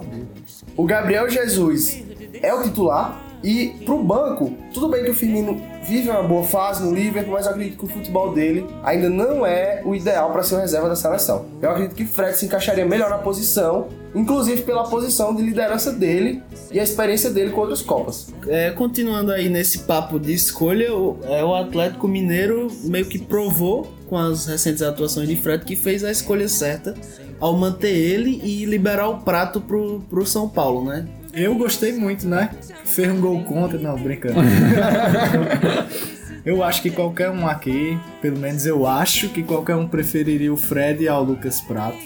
o 0.76 0.86
Gabriel 0.86 1.30
Jesus 1.30 2.04
é 2.42 2.54
o 2.54 2.64
titular. 2.64 3.22
E 3.44 3.76
pro 3.86 4.02
banco, 4.02 4.56
tudo 4.74 4.88
bem 4.88 5.04
que 5.04 5.12
o 5.12 5.16
Firmino 5.16 5.62
vive 5.88 6.10
uma 6.10 6.24
boa 6.24 6.44
fase 6.44 6.84
no 6.84 6.94
Liverpool, 6.94 7.34
mas 7.34 7.46
eu 7.46 7.52
acredito 7.52 7.78
que 7.78 7.86
o 7.86 7.88
futebol 7.88 8.34
dele 8.34 8.66
ainda 8.84 9.10
não 9.10 9.46
é 9.46 9.82
o 9.86 9.94
ideal 9.94 10.32
para 10.32 10.44
ser 10.44 10.56
o 10.56 10.60
reserva 10.60 10.90
da 10.90 10.96
seleção. 10.96 11.46
Eu 11.62 11.70
acredito 11.72 11.96
que 11.96 12.06
Fred 12.06 12.38
se 12.38 12.46
encaixaria 12.46 12.86
melhor 12.86 13.10
na 13.10 13.18
posição, 13.18 13.88
inclusive 14.16 14.62
pela 14.64 14.84
posição 14.84 15.36
de 15.36 15.42
liderança 15.42 15.92
dele 15.92 16.42
e 16.72 16.80
a 16.80 16.84
experiência 16.84 17.30
dele 17.30 17.52
com 17.52 17.62
outras 17.62 17.82
Copas. 17.82 18.34
É, 18.48 18.72
continuando 18.72 19.32
aí 19.32 19.50
nesse 19.50 19.80
papo 19.80 20.20
de 20.20 20.34
escolha, 20.34 20.94
o, 20.96 21.18
é, 21.24 21.44
o 21.44 21.54
Atlético 21.54 22.08
Mineiro 22.08 22.68
meio 22.84 23.06
que 23.06 23.20
provou 23.20 23.92
com 24.08 24.18
as 24.18 24.46
recentes 24.46 24.82
atuações 24.82 25.28
de 25.28 25.36
Fred 25.36 25.66
que 25.66 25.76
fez 25.76 26.04
a 26.04 26.12
escolha 26.12 26.48
certa 26.48 26.94
ao 27.40 27.58
manter 27.58 27.94
ele 27.94 28.40
e 28.44 28.64
liberar 28.66 29.10
o 29.10 29.18
prato 29.20 29.60
pro, 29.60 30.02
pro 30.10 30.26
São 30.26 30.48
Paulo, 30.48 30.86
né? 30.86 31.06
Eu 31.34 31.56
gostei 31.56 31.94
muito, 31.94 32.28
né? 32.28 32.52
Fez 32.86 33.12
um 33.12 33.20
gol 33.20 33.44
contra. 33.44 33.80
Não, 33.80 33.98
brincando. 33.98 34.40
eu 36.46 36.64
acho 36.64 36.82
que 36.82 36.92
qualquer 36.92 37.32
um 37.32 37.48
aqui, 37.48 37.98
pelo 38.22 38.38
menos 38.38 38.66
eu 38.66 38.86
acho 38.86 39.30
que 39.30 39.42
qualquer 39.42 39.76
um 39.76 39.88
preferiria 39.88 40.54
o 40.54 40.58
Fred 40.58 41.08
ao 41.08 41.24
Lucas 41.24 41.60
Prato. 41.60 41.98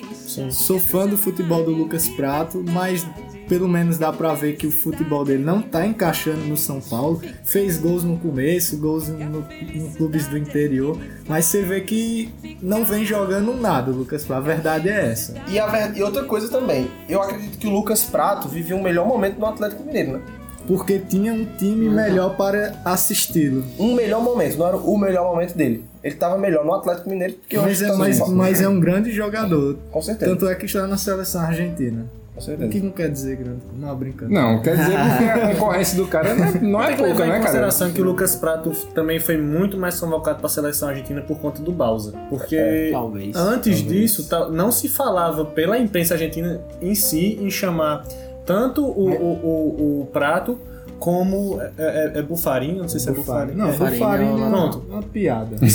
Sou 0.51 0.79
fã 0.79 1.05
do 1.05 1.17
futebol 1.17 1.63
do 1.63 1.71
Lucas 1.71 2.07
Prato, 2.09 2.63
mas 2.69 3.05
pelo 3.47 3.67
menos 3.67 3.97
dá 3.97 4.11
pra 4.11 4.33
ver 4.33 4.55
que 4.55 4.67
o 4.67 4.71
futebol 4.71 5.23
dele 5.23 5.43
não 5.43 5.61
tá 5.61 5.85
encaixando 5.85 6.45
no 6.45 6.57
São 6.57 6.81
Paulo. 6.81 7.21
Fez 7.43 7.77
gols 7.77 8.03
no 8.03 8.17
começo, 8.17 8.77
gols 8.77 9.07
no, 9.07 9.17
no 9.17 9.91
clubes 9.95 10.27
do 10.27 10.37
interior, 10.37 10.97
mas 11.27 11.45
você 11.45 11.63
vê 11.63 11.81
que 11.81 12.29
não 12.61 12.83
vem 12.83 13.05
jogando 13.05 13.53
nada 13.53 13.91
Lucas 13.91 14.23
Prato. 14.23 14.37
A 14.37 14.45
verdade 14.45 14.89
é 14.89 15.11
essa. 15.11 15.35
E, 15.47 15.59
a 15.59 15.91
e 15.95 16.03
outra 16.03 16.23
coisa 16.23 16.49
também, 16.49 16.89
eu 17.07 17.21
acredito 17.21 17.57
que 17.57 17.67
o 17.67 17.71
Lucas 17.71 18.03
Prato 18.03 18.47
viveu 18.47 18.77
um 18.77 18.83
melhor 18.83 19.07
momento 19.07 19.39
no 19.39 19.45
Atlético 19.45 19.83
Mineiro, 19.83 20.13
né? 20.13 20.21
Porque 20.67 20.99
tinha 20.99 21.33
um 21.33 21.45
time 21.57 21.89
melhor 21.89 22.35
para 22.35 22.75
assisti-lo. 22.83 23.63
Um 23.79 23.95
melhor 23.95 24.21
momento, 24.21 24.57
não 24.57 24.67
era 24.67 24.75
o 24.75 24.97
melhor 24.97 25.31
momento 25.31 25.55
dele. 25.55 25.85
Ele 26.03 26.15
tava 26.15 26.37
melhor 26.37 26.65
no 26.65 26.73
Atlético 26.73 27.09
Mineiro 27.09 27.33
do 27.35 27.39
que 27.47 27.55
Mas 27.55 27.65
hoje 27.65 27.85
é, 27.85 27.87
tá 27.87 27.95
mas, 27.95 28.29
mas 28.29 28.61
é 28.61 28.67
um 28.67 28.79
grande 28.79 29.11
jogador. 29.11 29.77
Com 29.89 30.01
certeza. 30.01 30.29
Tanto 30.29 30.47
é 30.47 30.55
que 30.55 30.65
está 30.65 30.85
na 30.85 30.97
seleção 30.97 31.41
argentina. 31.41 32.05
Com 32.37 32.41
O 32.41 32.45
certeza. 32.45 32.69
que 32.71 32.79
não 32.81 32.91
quer 32.91 33.09
dizer 33.09 33.35
grande. 33.35 33.61
Não, 33.79 33.95
brincando. 33.95 34.31
Não, 34.31 34.61
quer 34.61 34.77
dizer 34.77 34.95
porque 34.95 35.23
a 35.41 35.55
concorrência 35.55 35.97
do 35.97 36.07
cara 36.07 36.35
não 36.35 36.45
é, 36.45 36.59
não 36.61 36.83
é 36.83 36.91
que 36.91 36.97
pouca, 36.97 37.13
em 37.13 37.27
né, 37.27 37.27
cara? 37.31 37.39
consideração 37.41 37.91
que 37.91 37.99
o 37.99 38.05
Lucas 38.05 38.35
Prato 38.35 38.69
também 38.93 39.19
foi 39.19 39.37
muito 39.37 39.75
mais 39.75 39.99
convocado 39.99 40.37
para 40.37 40.45
a 40.45 40.49
seleção 40.49 40.89
argentina 40.89 41.19
por 41.21 41.39
conta 41.39 41.61
do 41.63 41.71
Bausa. 41.71 42.13
Porque 42.29 42.89
Talvez. 42.91 43.35
antes 43.35 43.79
disso, 43.81 44.29
ta- 44.29 44.49
não 44.49 44.71
se 44.71 44.87
falava 44.87 45.45
pela 45.45 45.79
imprensa 45.79 46.13
argentina 46.13 46.61
em 46.79 46.93
si 46.93 47.39
em 47.41 47.49
chamar 47.49 48.05
tanto 48.45 48.85
o, 48.85 49.09
o, 49.09 49.33
o, 49.33 50.01
o 50.01 50.05
Prato 50.13 50.59
como. 50.99 51.59
É, 51.61 51.71
é, 52.15 52.19
é 52.19 52.21
Bufarinho? 52.21 52.77
Não 52.83 52.87
sei 52.87 52.99
se 52.99 53.09
é 53.09 53.11
Bufarinho. 53.13 53.57
Não, 53.57 53.67
Bufarini 53.71 53.97
Bufarini 53.99 54.25
é 54.25 54.31
é 54.31 54.35
uma- 54.35 54.47
uma, 54.47 54.69
Pronto. 54.69 54.83
uma 54.89 55.01
piada. 55.01 55.55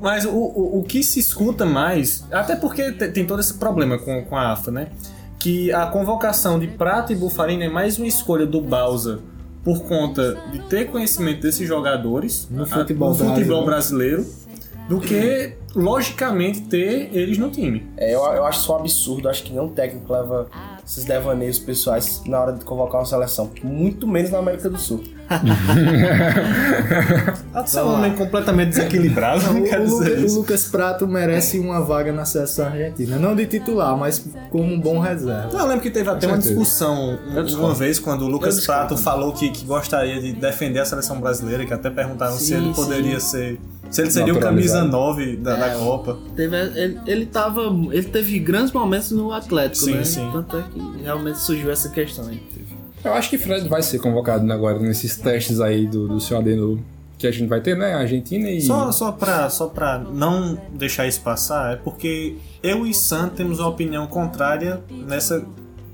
Mas 0.00 0.24
o, 0.24 0.30
o, 0.30 0.80
o 0.80 0.82
que 0.82 1.02
se 1.04 1.20
escuta 1.20 1.64
mais, 1.64 2.24
até 2.32 2.56
porque 2.56 2.90
te- 2.92 3.08
tem 3.08 3.24
todo 3.24 3.38
esse 3.40 3.54
problema 3.54 3.96
com, 3.98 4.24
com 4.24 4.36
a 4.36 4.52
AFA, 4.52 4.70
né? 4.72 4.88
Que 5.38 5.72
a 5.72 5.86
convocação 5.86 6.58
de 6.58 6.66
Prato 6.66 7.12
e 7.12 7.16
Bufarini 7.16 7.64
é 7.64 7.68
mais 7.68 7.96
uma 7.98 8.06
escolha 8.06 8.44
do 8.46 8.60
Bausa 8.60 9.20
por 9.62 9.82
conta 9.84 10.36
de 10.50 10.58
ter 10.60 10.86
conhecimento 10.90 11.42
desses 11.42 11.66
jogadores 11.66 12.48
No 12.50 12.64
a- 12.64 12.66
futebol 12.66 13.10
no 13.10 13.14
futebol 13.16 13.64
brasileiro. 13.64 14.22
brasileiro 14.22 14.48
do 14.88 14.98
que, 15.00 15.52
logicamente, 15.76 16.62
ter 16.62 17.10
eles 17.14 17.36
no 17.36 17.50
time. 17.50 17.86
É, 17.96 18.14
eu, 18.14 18.20
eu 18.20 18.44
acho 18.46 18.60
isso 18.60 18.72
um 18.72 18.76
absurdo. 18.76 19.28
Acho 19.28 19.42
que 19.44 19.52
nenhum 19.52 19.68
técnico 19.68 20.10
leva 20.12 20.46
esses 20.84 21.04
devaneios 21.04 21.58
pessoais 21.58 22.22
na 22.26 22.40
hora 22.40 22.52
de 22.54 22.64
convocar 22.64 23.00
uma 23.00 23.06
seleção. 23.06 23.50
Muito 23.62 24.08
menos 24.08 24.30
na 24.30 24.38
América 24.38 24.70
do 24.70 24.78
Sul. 24.78 25.04
É 27.74 27.82
um 27.82 27.94
homem 27.94 28.14
completamente 28.14 28.70
desequilibrado, 28.70 29.44
O, 29.50 29.62
quer 29.64 29.80
o 29.80 29.88
Luca- 29.88 30.10
o 30.10 30.24
isso. 30.24 30.38
Lucas 30.38 30.64
Prato 30.64 31.06
merece 31.06 31.58
uma 31.58 31.80
vaga 31.80 32.12
na 32.12 32.24
seleção 32.24 32.66
argentina. 32.66 33.18
Não 33.18 33.34
de 33.36 33.46
titular, 33.46 33.96
mas 33.96 34.24
como 34.50 34.72
um 34.72 34.80
bom 34.80 34.98
reserva. 34.98 35.50
Não, 35.52 35.60
eu 35.60 35.66
lembro 35.66 35.82
que 35.82 35.90
teve 35.90 36.08
até 36.08 36.26
uma 36.26 36.38
discussão 36.38 37.18
um- 37.34 37.56
uma 37.58 37.74
vez 37.74 37.98
quando 37.98 38.22
o 38.22 38.28
Lucas 38.28 38.64
Prato 38.64 38.96
falou 38.96 39.32
que, 39.32 39.50
que 39.50 39.64
gostaria 39.64 40.20
de 40.20 40.32
defender 40.32 40.80
a 40.80 40.84
seleção 40.84 41.20
brasileira, 41.20 41.64
que 41.66 41.74
até 41.74 41.90
perguntaram 41.90 42.36
se 42.36 42.46
Sim, 42.46 42.54
ele 42.56 42.66
sim. 42.66 42.72
poderia 42.74 43.20
ser. 43.20 43.60
Se 43.90 44.02
ele 44.02 44.10
seria 44.10 44.34
o 44.34 44.40
camisa 44.40 44.84
Naturalizado. 44.84 45.16
9 45.16 45.36
da, 45.36 45.56
da 45.56 45.70
Copa. 45.76 46.18
Teve, 46.36 46.56
ele, 46.56 47.00
ele 47.06 47.26
tava. 47.26 47.62
Ele 47.90 48.02
teve 48.02 48.38
grandes 48.38 48.70
momentos 48.72 49.10
no 49.12 49.32
Atlético, 49.32 49.86
Sim, 49.86 49.94
né? 49.94 50.04
sim. 50.04 50.28
Tanto 50.30 50.58
é 50.58 50.62
que 50.62 51.02
realmente 51.02 51.38
surgiu 51.38 51.70
essa 51.70 51.88
questão 51.88 52.26
aí. 52.28 52.42
Eu 53.04 53.14
acho 53.14 53.30
que 53.30 53.38
Fred 53.38 53.68
vai 53.68 53.82
ser 53.82 53.98
convocado 53.98 54.50
agora 54.52 54.78
nesses 54.78 55.16
testes 55.16 55.60
aí 55.60 55.86
do, 55.86 56.08
do 56.08 56.20
seu 56.20 56.38
Adenor 56.38 56.78
que 57.18 57.26
a 57.26 57.32
gente 57.32 57.48
vai 57.48 57.60
ter, 57.60 57.76
né? 57.76 57.94
Argentina 57.94 58.48
e. 58.48 58.62
Só, 58.62 58.92
só, 58.92 59.10
pra, 59.12 59.50
só 59.50 59.66
pra 59.66 59.98
não 59.98 60.56
deixar 60.72 61.06
isso 61.06 61.20
passar, 61.20 61.72
é 61.72 61.76
porque 61.76 62.36
eu 62.62 62.86
e 62.86 62.94
Sam 62.94 63.28
temos 63.28 63.58
uma 63.58 63.68
opinião 63.68 64.06
contrária 64.06 64.80
nessa 64.88 65.44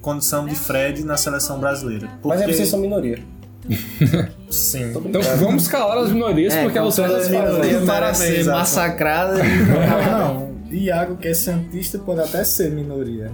condição 0.02 0.44
de 0.46 0.54
Fred 0.54 1.02
na 1.02 1.16
seleção 1.16 1.58
brasileira. 1.58 2.08
Porque, 2.20 2.28
Mas 2.28 2.42
é 2.42 2.46
vocês 2.46 2.68
são 2.68 2.78
minoria. 2.78 3.18
Sim. 4.50 4.92
Então 5.06 5.22
vamos 5.38 5.66
calar 5.66 5.96
as 5.96 6.12
minorias, 6.12 6.54
porque 6.54 6.78
a 6.78 6.82
como 6.82 6.86
Luciana 6.86 7.08
todas 7.08 7.24
as 7.24 7.30
minorias 7.30 7.84
Parabéns, 7.84 8.18
ser 8.18 8.32
Afonso. 8.34 8.50
massacradas. 8.50 9.38
Não, 9.66 10.34
não. 10.34 10.54
Iago, 10.70 11.16
que 11.16 11.28
é 11.28 11.34
Santista, 11.34 11.98
pode 11.98 12.20
até 12.20 12.44
ser 12.44 12.70
minoria. 12.70 13.30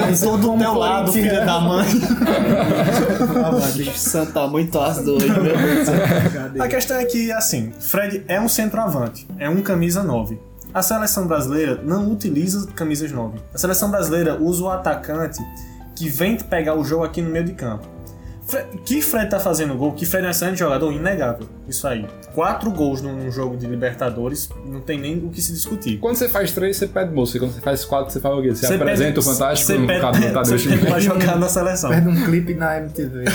Mas 0.00 0.20
todo 0.20 0.52
do 0.52 0.58
teu 0.58 0.74
lado, 0.74 1.12
filha 1.12 1.44
da 1.44 1.60
mãe. 1.60 1.86
Bicho, 3.74 3.98
Santa 3.98 4.46
muito 4.46 4.78
as 4.78 5.02
duas, 5.02 5.24
meu 5.24 5.42
Deus. 5.42 5.88
A 6.60 6.68
questão 6.68 6.96
é 6.96 7.04
que, 7.04 7.32
assim, 7.32 7.72
Fred 7.80 8.24
é 8.28 8.40
um 8.40 8.48
centroavante, 8.48 9.26
é 9.38 9.48
um 9.48 9.60
camisa 9.62 10.02
9. 10.02 10.38
A 10.72 10.82
seleção 10.82 11.26
brasileira 11.26 11.80
não 11.84 12.10
utiliza 12.10 12.66
camisas 12.74 13.10
9. 13.12 13.38
A 13.54 13.58
seleção 13.58 13.90
brasileira 13.90 14.36
usa 14.40 14.64
o 14.64 14.70
atacante 14.70 15.40
que 15.94 16.08
vem 16.08 16.36
pegar 16.36 16.74
o 16.74 16.84
jogo 16.84 17.04
aqui 17.04 17.22
no 17.22 17.30
meio 17.30 17.44
de 17.44 17.52
campo. 17.52 17.93
Que 18.84 19.00
Fred 19.00 19.30
tá 19.30 19.40
fazendo 19.40 19.74
gol, 19.74 19.92
que 19.92 20.04
Fred 20.04 20.24
é 20.24 20.28
um 20.28 20.30
excelente 20.30 20.58
jogador, 20.58 20.92
inegável. 20.92 21.48
Isso 21.66 21.88
aí. 21.88 22.06
Quatro 22.34 22.70
gols 22.70 23.00
num 23.00 23.30
jogo 23.30 23.56
de 23.56 23.66
Libertadores, 23.66 24.50
não 24.66 24.80
tem 24.80 25.00
nem 25.00 25.16
o 25.18 25.30
que 25.30 25.40
se 25.40 25.50
discutir. 25.52 25.98
Quando 25.98 26.16
você 26.16 26.28
faz 26.28 26.52
três, 26.52 26.76
você 26.76 26.86
pede 26.86 27.10
bolsa. 27.10 27.36
E 27.36 27.40
quando 27.40 27.52
você 27.52 27.60
faz 27.62 27.84
quatro, 27.86 28.12
você 28.12 28.20
faz 28.20 28.34
o 28.36 28.42
quê? 28.42 28.50
Você, 28.54 28.66
Você 28.66 28.74
apresenta 28.74 29.14
pede- 29.14 29.18
o 29.20 29.22
Fantástico 29.22 29.66
você 29.72 29.78
no 29.78 29.86
pede- 29.86 30.00
caso 30.00 30.20
do 30.20 30.32
Tadeu 30.32 30.58
você 30.58 30.68
pede 30.68 30.86
pra 30.86 31.00
jogar 31.00 31.38
na 31.38 31.48
seleção. 31.48 31.90
Perde 31.90 32.08
um 32.08 32.24
clipe 32.24 32.54
na 32.54 32.76
MTV. 32.78 33.24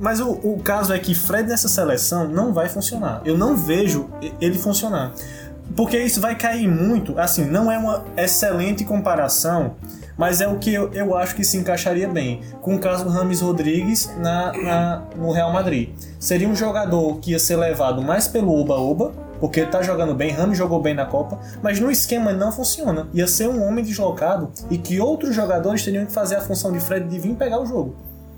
Mas 0.00 0.20
o, 0.20 0.30
o 0.30 0.60
caso 0.62 0.92
é 0.92 0.98
que 0.98 1.14
Fred 1.14 1.48
nessa 1.48 1.68
seleção 1.68 2.28
não 2.28 2.52
vai 2.52 2.68
funcionar. 2.68 3.22
Eu 3.24 3.38
não 3.38 3.56
vejo 3.56 4.08
ele 4.40 4.58
funcionar. 4.58 5.12
Porque 5.76 5.96
isso 5.96 6.20
vai 6.20 6.34
cair 6.34 6.68
muito. 6.68 7.18
Assim, 7.18 7.44
não 7.46 7.70
é 7.72 7.78
uma 7.78 8.04
excelente 8.16 8.84
comparação, 8.84 9.76
mas 10.22 10.40
é 10.40 10.46
o 10.46 10.56
que 10.56 10.72
eu, 10.72 10.88
eu 10.92 11.16
acho 11.16 11.34
que 11.34 11.42
se 11.42 11.56
encaixaria 11.56 12.06
bem 12.06 12.40
com 12.60 12.76
o 12.76 12.78
caso 12.78 13.02
do 13.02 13.10
Rames 13.10 13.40
Rodrigues 13.40 14.08
na, 14.18 14.52
na- 14.52 15.02
no 15.16 15.32
Real 15.32 15.52
Madrid. 15.52 15.88
Seria 16.20 16.48
um 16.48 16.54
jogador 16.54 17.18
que 17.18 17.32
ia 17.32 17.40
ser 17.40 17.56
levado 17.56 18.00
mais 18.00 18.28
pelo 18.28 18.52
Oba-Oba, 18.60 19.12
porque 19.40 19.58
ele 19.58 19.70
tá 19.70 19.82
jogando 19.82 20.14
bem, 20.14 20.30
Rames 20.30 20.56
jogou 20.56 20.80
bem 20.80 20.94
na 20.94 21.04
Copa, 21.06 21.40
mas 21.60 21.80
no 21.80 21.90
esquema 21.90 22.32
não 22.32 22.52
funciona. 22.52 23.08
Ia 23.12 23.26
ser 23.26 23.48
um 23.48 23.66
homem 23.66 23.82
deslocado 23.84 24.48
e 24.70 24.78
que 24.78 25.00
outros 25.00 25.34
jogadores 25.34 25.82
teriam 25.84 26.06
que 26.06 26.12
fazer 26.12 26.36
a 26.36 26.40
função 26.40 26.70
de 26.70 26.78
Fred 26.78 27.08
de 27.08 27.18
vir 27.18 27.34
pegar 27.34 27.60
o 27.60 27.66
jogo. 27.66 27.96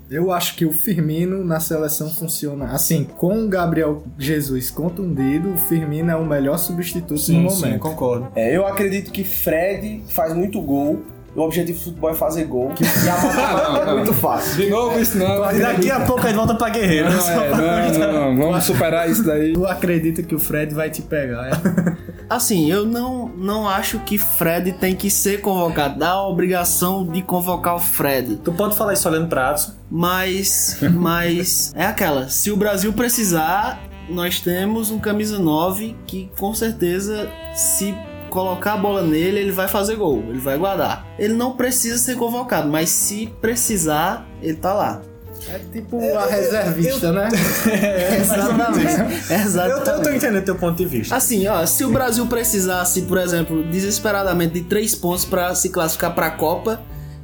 Eu 0.09 0.31
acho 0.31 0.55
que 0.55 0.65
o 0.65 0.71
Firmino 0.71 1.43
na 1.45 1.59
seleção 1.59 2.09
funciona. 2.09 2.65
Assim, 2.71 3.03
com 3.17 3.45
o 3.45 3.47
Gabriel 3.47 4.01
Jesus 4.19 4.69
contundido, 4.71 5.53
o 5.53 5.57
Firmino 5.57 6.09
é 6.11 6.15
o 6.15 6.25
melhor 6.25 6.57
substituto 6.57 7.31
no 7.31 7.41
momento. 7.41 7.79
concordo. 7.79 8.27
É, 8.35 8.55
eu 8.55 8.65
acredito 8.67 9.11
que 9.11 9.23
Fred 9.23 10.03
faz 10.09 10.33
muito 10.35 10.59
gol. 10.61 11.01
O 11.35 11.41
objetivo 11.41 11.77
do 11.77 11.83
futebol 11.83 12.09
é 12.09 12.13
fazer 12.13 12.45
gol. 12.45 12.71
E 12.79 13.09
a 13.09 13.17
matemática 13.17 13.91
é 13.91 13.93
muito 13.93 14.13
fácil. 14.13 14.55
De 14.55 14.69
novo 14.69 14.99
isso 14.99 15.17
não. 15.17 15.51
E 15.53 15.59
daqui 15.59 15.91
a 15.91 15.99
pouco 16.01 16.21
a 16.21 16.27
gente 16.27 16.37
volta 16.37 16.55
pra 16.55 16.69
Guerreiro. 16.69 17.11
Não, 17.11 17.29
é, 17.29 17.91
não, 17.91 18.13
não, 18.13 18.33
não. 18.33 18.37
Vamos 18.37 18.63
superar 18.63 19.09
isso 19.09 19.23
daí. 19.23 19.53
Tu 19.53 19.65
acredita 19.65 20.23
que 20.23 20.33
o 20.33 20.39
Fred 20.39 20.73
vai 20.73 20.89
te 20.89 21.01
pegar, 21.01 21.49
é? 21.49 22.05
Assim, 22.29 22.71
eu 22.71 22.85
não, 22.85 23.27
não 23.27 23.67
acho 23.67 23.99
que 23.99 24.17
Fred 24.17 24.71
tem 24.73 24.95
que 24.95 25.11
ser 25.11 25.41
convocado. 25.41 25.99
Dá 25.99 26.11
a 26.11 26.27
obrigação 26.27 27.05
de 27.05 27.21
convocar 27.21 27.75
o 27.75 27.79
Fred. 27.79 28.37
Tu 28.37 28.51
pode 28.53 28.75
falar 28.75 28.93
isso 28.93 29.07
olhando 29.07 29.27
pra 29.27 29.49
Adson? 29.49 29.73
Mas, 29.91 30.79
mas 30.93 31.73
é 31.75 31.85
aquela. 31.85 32.29
Se 32.29 32.49
o 32.49 32.57
Brasil 32.57 32.91
precisar, 32.93 33.79
nós 34.09 34.39
temos 34.39 34.89
um 34.89 34.99
camisa 34.99 35.37
9 35.37 35.95
que 36.07 36.31
com 36.37 36.53
certeza, 36.53 37.29
se 37.53 37.95
colocar 38.35 38.73
a 38.73 38.77
bola 38.77 39.01
nele, 39.01 39.39
ele 39.39 39.51
vai 39.53 39.67
fazer 39.69 39.95
gol, 39.95 40.21
ele 40.27 40.39
vai 40.39 40.57
guardar. 40.57 41.07
Ele 41.17 41.33
não 41.33 41.53
precisa 41.55 41.97
ser 41.97 42.17
convocado, 42.17 42.67
mas 42.67 42.89
se 42.89 43.33
precisar, 43.39 44.27
ele 44.41 44.57
tá 44.57 44.73
lá. 44.73 45.01
É 45.47 45.59
tipo 45.71 45.97
a 46.17 46.25
reservista, 46.25 47.11
né? 47.13 47.29
Exatamente. 48.19 48.93
Eu 48.93 49.27
tô, 49.27 49.33
eu 49.33 49.39
Exatamente. 49.39 50.03
tô 50.03 50.09
entendendo 50.09 50.43
teu 50.43 50.55
ponto 50.55 50.75
de 50.75 50.85
vista. 50.85 51.15
Assim, 51.15 51.47
ó, 51.47 51.65
se 51.65 51.85
o 51.85 51.89
Brasil 51.89 52.25
precisasse, 52.25 53.03
por 53.03 53.17
exemplo, 53.17 53.63
desesperadamente 53.63 54.55
de 54.55 54.61
três 54.63 54.93
pontos 54.93 55.23
pra 55.23 55.55
se 55.55 55.69
classificar 55.69 56.13
pra 56.13 56.31
Copa 56.31 56.81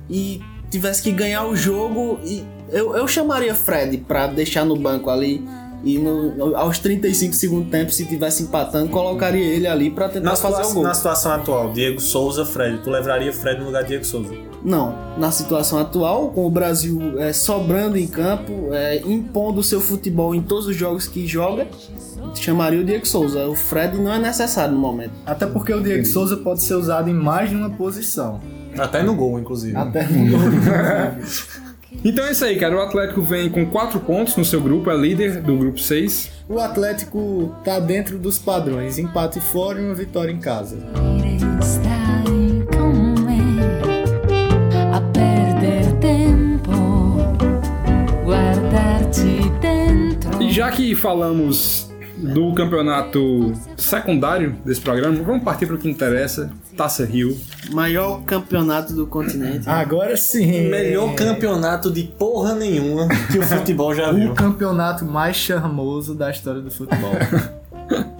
e 0.09 0.41
tivesse 0.69 1.01
que 1.01 1.11
ganhar 1.11 1.45
o 1.45 1.55
jogo, 1.55 2.19
e 2.23 2.45
eu, 2.69 2.95
eu 2.95 3.05
chamaria 3.07 3.53
Fred 3.53 3.97
pra 3.97 4.27
deixar 4.27 4.63
no 4.63 4.77
banco 4.77 5.09
ali 5.09 5.43
e 5.83 5.97
no- 5.97 6.55
aos 6.55 6.77
35 6.79 7.33
segundos 7.33 7.69
tempo, 7.71 7.91
se 7.91 8.05
tivesse 8.05 8.43
empatando, 8.43 8.89
colocaria 8.89 9.43
ele 9.43 9.67
ali 9.67 9.89
pra 9.89 10.07
tentar 10.09 10.29
Na, 10.31 10.35
fazer 10.35 10.55
situa- 10.57 10.71
o 10.71 10.73
gol. 10.75 10.83
na 10.83 10.93
situação 10.93 11.31
atual, 11.31 11.71
Diego 11.73 11.99
Souza, 11.99 12.45
Fred. 12.45 12.79
Tu 12.83 12.89
levaria 12.89 13.33
Fred 13.33 13.59
no 13.59 13.65
lugar 13.67 13.81
de 13.83 13.89
Diego 13.89 14.05
Souza? 14.05 14.33
Não, 14.63 14.95
na 15.17 15.31
situação 15.31 15.79
atual, 15.79 16.29
com 16.29 16.45
o 16.45 16.49
Brasil 16.51 17.19
é, 17.19 17.33
sobrando 17.33 17.97
em 17.97 18.05
campo, 18.05 18.69
é, 18.73 18.97
impondo 19.05 19.59
o 19.61 19.63
seu 19.63 19.81
futebol 19.81 20.35
em 20.35 20.41
todos 20.41 20.67
os 20.67 20.75
jogos 20.75 21.07
que 21.07 21.25
joga, 21.25 21.67
chamaria 22.35 22.79
o 22.79 22.83
Diego 22.83 23.07
Souza. 23.07 23.47
O 23.47 23.55
Fred 23.55 23.97
não 23.97 24.13
é 24.13 24.19
necessário 24.19 24.73
no 24.75 24.79
momento. 24.79 25.13
Até 25.25 25.47
porque 25.47 25.73
o 25.73 25.81
Diego 25.81 26.05
Souza 26.05 26.37
pode 26.37 26.61
ser 26.61 26.75
usado 26.75 27.09
em 27.09 27.13
mais 27.13 27.49
de 27.49 27.55
uma 27.55 27.71
posição. 27.71 28.39
Até 28.77 29.01
no 29.01 29.15
gol, 29.15 29.39
inclusive. 29.39 29.75
Até 29.75 30.03
no 30.07 30.29
gol. 30.29 30.39
Então 32.03 32.25
é 32.25 32.31
isso 32.31 32.43
aí, 32.43 32.57
cara. 32.57 32.75
O 32.75 32.81
Atlético 32.81 33.21
vem 33.21 33.49
com 33.49 33.65
4 33.65 33.99
pontos 33.99 34.35
no 34.35 34.43
seu 34.43 34.59
grupo, 34.59 34.89
é 34.89 34.97
líder 34.97 35.41
do 35.41 35.55
grupo 35.55 35.79
6. 35.79 36.31
O 36.49 36.59
Atlético 36.59 37.55
tá 37.63 37.79
dentro 37.79 38.17
dos 38.17 38.39
padrões: 38.39 38.97
empate 38.97 39.39
fora 39.39 39.79
e 39.79 39.85
uma 39.85 39.93
vitória 39.93 40.31
em 40.31 40.39
casa. 40.39 40.77
E 50.39 50.51
já 50.51 50.71
que 50.71 50.95
falamos 50.95 51.90
do 52.21 52.53
campeonato 52.53 53.53
secundário 53.75 54.55
desse 54.63 54.79
programa, 54.79 55.21
vamos 55.23 55.43
partir 55.43 55.65
para 55.65 55.75
o 55.75 55.79
que 55.79 55.89
interessa: 55.89 56.51
Taça 56.77 57.05
Rio. 57.05 57.37
Maior 57.71 58.21
campeonato 58.23 58.93
do 58.93 59.07
continente. 59.07 59.67
Agora 59.67 60.15
sim. 60.15 60.69
Melhor 60.69 61.15
campeonato 61.15 61.91
de 61.91 62.03
porra 62.03 62.53
nenhuma 62.55 63.07
que 63.31 63.39
o 63.39 63.43
futebol 63.43 63.93
já 63.93 64.11
viu. 64.11 64.31
O 64.31 64.35
campeonato 64.35 65.05
mais 65.05 65.35
charmoso 65.35 66.13
da 66.13 66.29
história 66.29 66.61
do 66.61 66.71
futebol. 66.71 67.11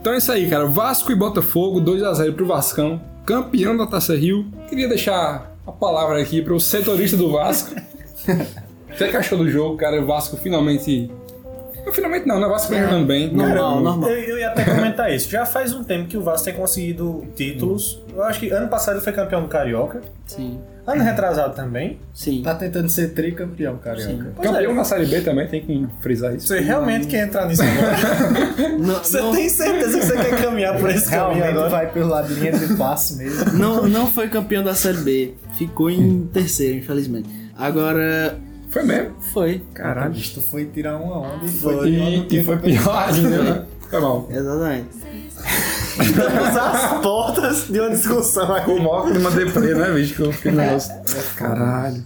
Então 0.01 0.13
é 0.13 0.17
isso 0.17 0.31
aí, 0.31 0.49
cara. 0.49 0.65
Vasco 0.65 1.11
e 1.11 1.15
Botafogo, 1.15 1.79
2x0 1.79 2.33
pro 2.33 2.45
Vascão, 2.45 2.99
campeão 3.25 3.77
da 3.77 3.85
Taça 3.85 4.15
Rio. 4.15 4.51
Queria 4.67 4.89
deixar 4.89 5.55
a 5.65 5.71
palavra 5.71 6.19
aqui 6.19 6.41
pro 6.41 6.59
setorista 6.59 7.15
do 7.15 7.31
Vasco. 7.31 7.73
O 8.91 8.93
que 8.93 8.97
você 9.07 9.17
achou 9.17 9.37
do 9.37 9.49
jogo, 9.49 9.77
cara? 9.77 10.01
O 10.01 10.05
Vasco 10.05 10.35
finalmente. 10.35 11.09
Finalmente 11.91 12.27
não, 12.27 12.39
né? 12.39 12.45
O 12.45 12.49
Vasco 12.49 12.69
vem 12.71 12.81
jogando 12.81 13.05
bem. 13.07 13.33
Normal, 13.33 13.55
Não, 13.75 13.81
normal. 13.81 14.09
Eu, 14.09 14.17
eu 14.19 14.37
ia 14.39 14.49
até 14.49 14.63
comentar 14.63 15.13
isso. 15.13 15.29
Já 15.29 15.45
faz 15.45 15.73
um 15.73 15.83
tempo 15.83 16.07
que 16.07 16.17
o 16.17 16.21
Vasco 16.21 16.45
tem 16.45 16.53
conseguido 16.53 17.25
títulos. 17.35 18.01
Eu 18.15 18.23
acho 18.23 18.39
que 18.39 18.49
ano 18.51 18.67
passado 18.67 18.95
ele 18.95 19.03
foi 19.03 19.13
campeão 19.13 19.41
do 19.41 19.47
Carioca. 19.47 20.01
Sim, 20.25 20.59
Ano 20.87 21.03
retrasado 21.03 21.53
também. 21.55 21.99
sim. 22.13 22.41
tá 22.41 22.55
tentando 22.55 22.89
ser 22.89 23.09
tricampeão, 23.13 23.77
carioca. 23.77 24.31
Pois 24.35 24.49
Campeão 24.49 24.71
é. 24.71 24.73
na 24.73 24.83
Série 24.83 25.05
B 25.05 25.21
também, 25.21 25.47
tem 25.47 25.61
que 25.61 25.87
frisar 26.01 26.33
isso. 26.35 26.47
Você 26.47 26.59
realmente 26.59 27.05
quer 27.07 27.27
entrar 27.27 27.45
nisso 27.45 27.61
agora? 27.61 27.97
Não, 28.79 28.95
Você 28.95 29.21
não, 29.21 29.31
tem 29.31 29.47
certeza 29.47 29.99
que 29.99 30.05
você 30.05 30.17
quer 30.17 30.41
caminhar 30.41 30.79
por 30.79 30.89
esse 30.89 31.07
caminho 31.09 31.43
Realmente 31.43 31.51
agora? 31.51 31.69
vai 31.69 31.91
pelo 31.91 32.07
lado 32.09 32.27
de 32.29 32.33
linha 32.39 32.51
de 32.53 32.75
passe 32.75 33.15
mesmo. 33.17 33.53
não, 33.53 33.87
não 33.87 34.07
foi 34.07 34.27
campeão 34.27 34.63
da 34.63 34.73
Série 34.73 34.97
B. 34.97 35.33
Ficou 35.57 35.89
em 35.89 36.25
terceiro, 36.33 36.77
infelizmente. 36.79 37.29
Agora, 37.55 38.35
Foi 38.71 38.83
mesmo? 38.83 39.11
foi. 39.33 39.61
Caralho. 39.73 40.13
Tu 40.15 40.41
foi 40.41 40.65
tirar 40.65 40.97
uma 40.97 41.19
onda 41.19 41.45
e 41.45 41.49
Foi. 41.49 41.73
foi, 41.73 41.91
pior 41.91 42.05
do 42.05 42.15
E, 42.15 42.25
que 42.25 42.37
e 42.37 42.43
foi 42.43 42.57
pior 42.57 43.09
ainda, 43.09 43.43
né? 43.43 43.65
Foi 43.89 43.99
mal. 43.99 44.27
Exatamente. 44.31 44.87
Estamos 45.99 46.57
às 46.57 47.01
portas 47.01 47.67
de 47.67 47.79
uma 47.81 47.89
discussão 47.89 48.55
aqui. 48.55 48.71
O 48.71 48.77
maior 48.77 49.11
clima 49.11 49.29
deprê, 49.31 49.73
né, 49.75 49.91
bicho? 49.91 50.15
Que 50.15 50.21
eu 50.21 50.31
fiquei 50.31 50.51
no 50.51 50.57
negócio. 50.57 50.93
Caralho. 51.35 52.03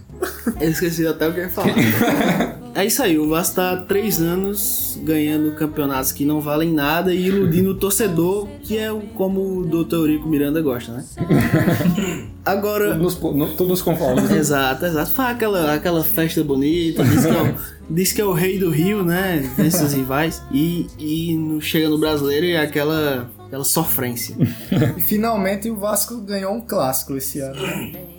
Eu 0.60 0.70
esqueci 0.70 1.06
até 1.06 1.28
o 1.28 1.32
que 1.32 1.38
eu 1.40 1.44
ia 1.44 1.50
falar. 1.50 1.68
é 2.76 2.84
isso 2.86 3.02
aí, 3.02 3.18
o 3.18 3.28
Vasco 3.28 3.56
tá 3.56 3.72
há 3.72 3.76
três 3.78 4.20
anos 4.20 4.98
ganhando 5.02 5.52
campeonatos 5.56 6.12
que 6.12 6.24
não 6.24 6.40
valem 6.40 6.72
nada 6.72 7.12
e 7.12 7.26
iludindo 7.26 7.70
o 7.70 7.74
torcedor, 7.74 8.46
que 8.62 8.76
é 8.76 8.88
como 9.14 9.40
o 9.60 9.64
Dr. 9.66 9.94
Eurico 9.96 10.28
Miranda 10.28 10.60
gosta, 10.60 10.92
né? 10.92 11.04
Agora. 12.44 12.92
Tudo 12.92 13.02
nos, 13.02 13.20
no- 13.20 13.48
tudo 13.56 13.68
nos 13.70 13.82
conformes. 13.82 14.30
né? 14.30 14.38
Exato, 14.38 14.86
exato. 14.86 15.10
Faz 15.10 15.34
aquela, 15.36 15.74
aquela 15.74 16.04
festa 16.04 16.42
bonita, 16.44 17.02
diz 17.04 17.24
que, 17.24 17.30
é 17.32 17.42
o, 17.42 17.54
diz 17.94 18.12
que 18.12 18.20
é 18.20 18.24
o 18.24 18.32
rei 18.32 18.58
do 18.58 18.70
Rio, 18.70 19.02
né? 19.02 19.50
Vence 19.56 19.82
os 19.84 19.92
rivais. 19.92 20.42
E, 20.52 20.86
e 20.98 21.58
chega 21.60 21.88
no 21.88 21.98
brasileiro 21.98 22.46
e 22.46 22.52
é 22.52 22.60
aquela, 22.60 23.28
aquela 23.46 23.64
sofrência. 23.64 24.36
E 24.96 25.00
finalmente 25.02 25.70
o 25.70 25.76
Vasco 25.76 26.16
ganhou 26.20 26.52
um 26.54 26.60
clássico 26.60 27.16
esse 27.16 27.40
ano. 27.40 27.56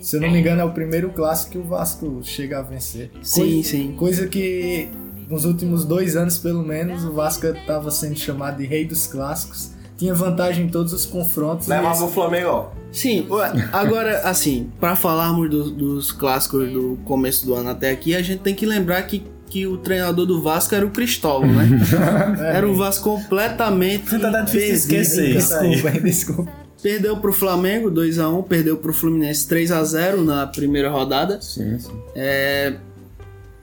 Se 0.00 0.16
eu 0.16 0.20
não 0.20 0.30
me 0.30 0.40
engano, 0.40 0.60
é 0.60 0.64
o 0.64 0.72
primeiro 0.72 1.10
clássico 1.10 1.52
que 1.52 1.58
o 1.58 1.64
Vasco 1.64 2.20
chega 2.24 2.58
a 2.58 2.62
vencer. 2.62 3.10
Sim, 3.22 3.62
sim. 3.62 3.94
Coisa 3.96 4.26
que 4.26 4.88
nos 5.28 5.44
últimos 5.44 5.84
dois 5.84 6.16
anos, 6.16 6.38
pelo 6.38 6.62
menos, 6.62 7.04
o 7.04 7.12
Vasco 7.12 7.46
estava 7.46 7.90
sendo 7.90 8.16
chamado 8.18 8.56
de 8.58 8.66
rei 8.66 8.84
dos 8.86 9.06
clássicos. 9.06 9.70
Tinha 9.98 10.14
vantagem 10.14 10.66
em 10.66 10.68
todos 10.68 10.92
os 10.92 11.04
confrontos. 11.04 11.66
Levava 11.66 11.94
esse- 11.96 12.04
o 12.04 12.08
Flamengo, 12.08 12.48
ó. 12.48 12.66
Sim, 12.92 13.26
agora, 13.72 14.20
assim, 14.20 14.70
pra 14.80 14.94
falarmos 14.96 15.50
do- 15.50 15.70
dos 15.70 16.12
clássicos 16.12 16.70
do 16.72 16.98
começo 17.04 17.44
do 17.44 17.52
ano 17.54 17.68
até 17.70 17.90
aqui, 17.90 18.14
a 18.14 18.22
gente 18.22 18.40
tem 18.40 18.54
que 18.54 18.64
lembrar 18.64 19.02
que, 19.02 19.24
que 19.48 19.66
o 19.66 19.76
treinador 19.76 20.26
do 20.26 20.42
Vasco 20.42 20.74
era 20.74 20.86
o 20.86 20.90
Cristóvão, 20.90 21.52
né? 21.52 21.68
Era 22.54 22.68
um 22.68 22.74
Vasco 22.74 23.04
completamente. 23.04 24.18
Tá 24.18 24.42
difícil 24.42 24.88
perdido. 24.88 25.38
esquecer. 25.38 25.68
Desculpa, 25.68 26.00
desculpa. 26.00 26.52
Perdeu 26.82 27.16
pro 27.16 27.32
Flamengo 27.32 27.90
2 27.90 28.18
a 28.18 28.28
1 28.28 28.42
perdeu 28.44 28.76
pro 28.76 28.92
Fluminense 28.92 29.48
3 29.48 29.72
a 29.72 29.82
0 29.82 30.24
na 30.24 30.46
primeira 30.46 30.88
rodada. 30.90 31.40
Sim, 31.40 31.78
sim. 31.78 31.92
É, 32.14 32.74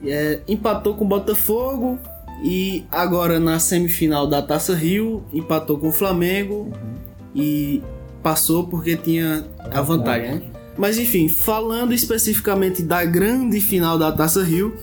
é, 0.04 0.40
empatou 0.46 0.94
com 0.94 1.04
o 1.04 1.08
Botafogo 1.08 1.98
e 2.42 2.84
agora 2.92 3.40
na 3.40 3.58
semifinal 3.58 4.26
da 4.26 4.42
Taça 4.42 4.74
Rio 4.74 5.24
empatou 5.32 5.78
com 5.78 5.88
o 5.88 5.92
Flamengo 5.92 6.70
e 7.34 7.82
passou 8.22 8.64
porque 8.64 8.96
tinha 8.96 9.44
a 9.58 9.80
vantagem. 9.80 10.34
Né? 10.34 10.42
Mas 10.76 10.98
enfim, 10.98 11.28
falando 11.28 11.94
especificamente 11.94 12.82
da 12.82 13.02
grande 13.04 13.60
final 13.60 13.98
da 13.98 14.12
Taça 14.12 14.42
Rio, 14.42 14.76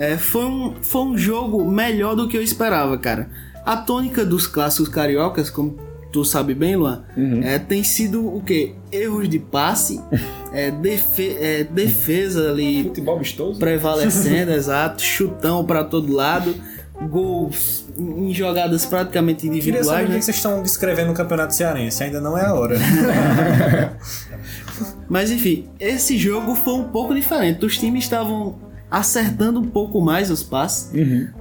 é, 0.00 0.16
foi, 0.16 0.44
um, 0.46 0.74
foi 0.80 1.02
um 1.02 1.16
jogo 1.18 1.64
melhor 1.70 2.16
do 2.16 2.26
que 2.26 2.36
eu 2.36 2.42
esperava, 2.42 2.96
cara. 2.98 3.28
A 3.64 3.76
tônica 3.76 4.24
dos 4.24 4.46
clássicos 4.46 4.88
cariocas, 4.88 5.50
como 5.50 5.78
tu 6.10 6.24
sabe 6.24 6.54
bem, 6.54 6.74
Luan, 6.74 7.04
é, 7.42 7.58
tem 7.58 7.84
sido 7.84 8.26
o 8.26 8.42
quê? 8.42 8.74
Erros 8.90 9.28
de 9.28 9.38
passe, 9.38 10.00
é, 10.52 10.70
defe- 10.70 11.36
é, 11.38 11.62
defesa 11.64 12.50
ali 12.50 12.84
Futebol 12.84 13.18
vistoso? 13.18 13.58
prevalecendo, 13.60 14.50
exato, 14.56 15.02
chutão 15.02 15.64
pra 15.64 15.84
todo 15.84 16.12
lado, 16.12 16.54
gols 17.08 17.84
em 17.98 18.32
jogadas 18.32 18.84
praticamente 18.86 19.42
Queria 19.48 19.60
saber 19.62 19.68
individuais, 19.68 20.02
o 20.04 20.06
que 20.06 20.12
né? 20.14 20.20
vocês 20.22 20.36
estão 20.36 20.62
descrevendo 20.62 21.08
no 21.08 21.14
Campeonato 21.14 21.54
Cearense. 21.54 22.02
Ainda 22.02 22.20
não 22.20 22.36
é 22.36 22.46
a 22.46 22.54
hora. 22.54 22.76
Mas 25.08 25.30
enfim, 25.30 25.68
esse 25.78 26.16
jogo 26.16 26.54
foi 26.54 26.74
um 26.74 26.84
pouco 26.84 27.14
diferente. 27.14 27.64
Os 27.64 27.76
times 27.78 28.04
estavam 28.04 28.56
acertando 28.90 29.60
um 29.60 29.64
pouco 29.66 30.00
mais 30.00 30.30
os 30.30 30.42
passes. 30.42 30.90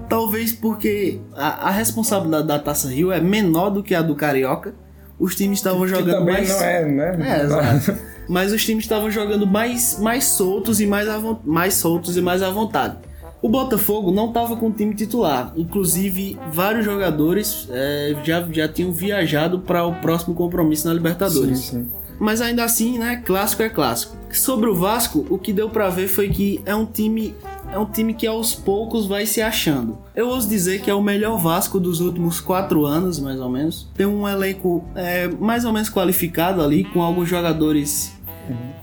Talvez 0.07 0.51
porque 0.51 1.19
a, 1.35 1.67
a 1.67 1.71
responsabilidade 1.71 2.47
da 2.47 2.59
Taça 2.59 2.89
Rio 2.89 3.11
é 3.11 3.19
menor 3.19 3.69
do 3.69 3.81
que 3.83 3.95
a 3.95 4.01
do 4.01 4.15
Carioca. 4.15 4.73
Os 5.19 5.35
times 5.35 5.59
estavam 5.59 5.87
jogando 5.87 6.19
também 6.19 6.33
mais. 6.35 6.49
não 6.49 6.63
é, 6.63 6.85
né? 6.85 7.17
É, 7.39 7.43
exato. 7.43 7.97
Mas 8.29 8.53
os 8.53 8.63
times 8.63 8.83
estavam 8.85 9.09
jogando 9.09 9.45
mais, 9.47 9.97
mais 9.99 10.23
soltos 10.25 10.79
e 10.79 10.85
mais, 10.85 11.09
à 11.09 11.17
von- 11.17 11.39
mais 11.43 11.73
soltos 11.73 12.15
e 12.15 12.21
mais 12.21 12.41
à 12.43 12.49
vontade. 12.51 12.95
O 13.41 13.49
Botafogo 13.49 14.11
não 14.11 14.27
estava 14.27 14.55
com 14.55 14.67
o 14.67 14.71
time 14.71 14.93
titular. 14.93 15.51
Inclusive, 15.55 16.37
vários 16.53 16.85
jogadores 16.85 17.67
é, 17.71 18.15
já, 18.23 18.45
já 18.51 18.67
tinham 18.67 18.91
viajado 18.91 19.59
para 19.59 19.83
o 19.85 19.95
próximo 19.95 20.35
compromisso 20.35 20.87
na 20.87 20.93
Libertadores. 20.93 21.57
Sim, 21.59 21.79
sim. 21.79 21.87
Mas 22.19 22.41
ainda 22.41 22.63
assim, 22.63 22.97
né? 22.97 23.21
Clássico 23.25 23.63
é 23.63 23.69
clássico. 23.69 24.17
Sobre 24.31 24.69
o 24.69 24.75
Vasco, 24.75 25.25
o 25.29 25.37
que 25.37 25.53
deu 25.53 25.69
pra 25.69 25.89
ver 25.89 26.07
foi 26.07 26.29
que 26.29 26.61
é 26.65 26.75
um 26.75 26.85
time. 26.85 27.33
É 27.71 27.77
um 27.77 27.85
time 27.85 28.13
que 28.15 28.25
aos 28.25 28.53
poucos 28.55 29.05
vai 29.05 29.27
se 29.27 29.41
achando. 29.41 29.97
Eu 30.15 30.27
ouso 30.27 30.49
dizer 30.49 30.81
que 30.81 30.89
é 30.89 30.93
o 30.93 31.01
melhor 31.01 31.37
Vasco 31.37 31.79
dos 31.79 32.01
últimos 32.01 32.41
quatro 32.41 32.85
anos, 32.85 33.19
mais 33.19 33.39
ou 33.39 33.49
menos. 33.49 33.87
Tem 33.95 34.07
um 34.07 34.27
elenco 34.27 34.83
é, 34.95 35.27
mais 35.27 35.65
ou 35.65 35.71
menos 35.71 35.89
qualificado 35.89 36.63
ali, 36.63 36.83
com 36.83 37.01
alguns 37.01 37.29
jogadores 37.29 38.11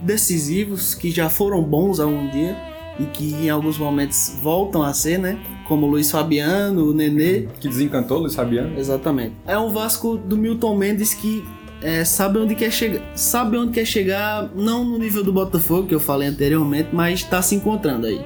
decisivos 0.00 0.94
que 0.94 1.10
já 1.10 1.28
foram 1.28 1.62
bons 1.62 1.98
algum 1.98 2.30
dia 2.30 2.56
e 2.98 3.04
que 3.04 3.34
em 3.34 3.50
alguns 3.50 3.78
momentos 3.78 4.38
voltam 4.42 4.82
a 4.82 4.92
ser, 4.94 5.18
né? 5.18 5.38
Como 5.68 5.86
o 5.86 5.90
Luiz 5.90 6.10
Fabiano, 6.10 6.90
o 6.90 6.94
Nenê. 6.94 7.48
Que 7.60 7.68
desencantou, 7.68 8.20
Luiz 8.20 8.34
Fabiano. 8.34 8.78
Exatamente. 8.78 9.34
É 9.46 9.58
um 9.58 9.70
Vasco 9.70 10.16
do 10.16 10.36
Milton 10.36 10.76
Mendes 10.76 11.12
que 11.12 11.44
é, 11.82 12.04
sabe 12.04 12.38
onde 12.38 12.54
quer 12.54 12.70
chegar, 12.72 13.00
sabe 13.14 13.56
onde 13.56 13.72
quer 13.72 13.84
chegar, 13.84 14.48
não 14.54 14.84
no 14.84 14.98
nível 14.98 15.22
do 15.22 15.32
Botafogo 15.32 15.86
que 15.88 15.94
eu 15.94 16.00
falei 16.00 16.28
anteriormente, 16.28 16.88
mas 16.92 17.22
tá 17.22 17.40
se 17.42 17.54
encontrando 17.54 18.06
aí. 18.06 18.20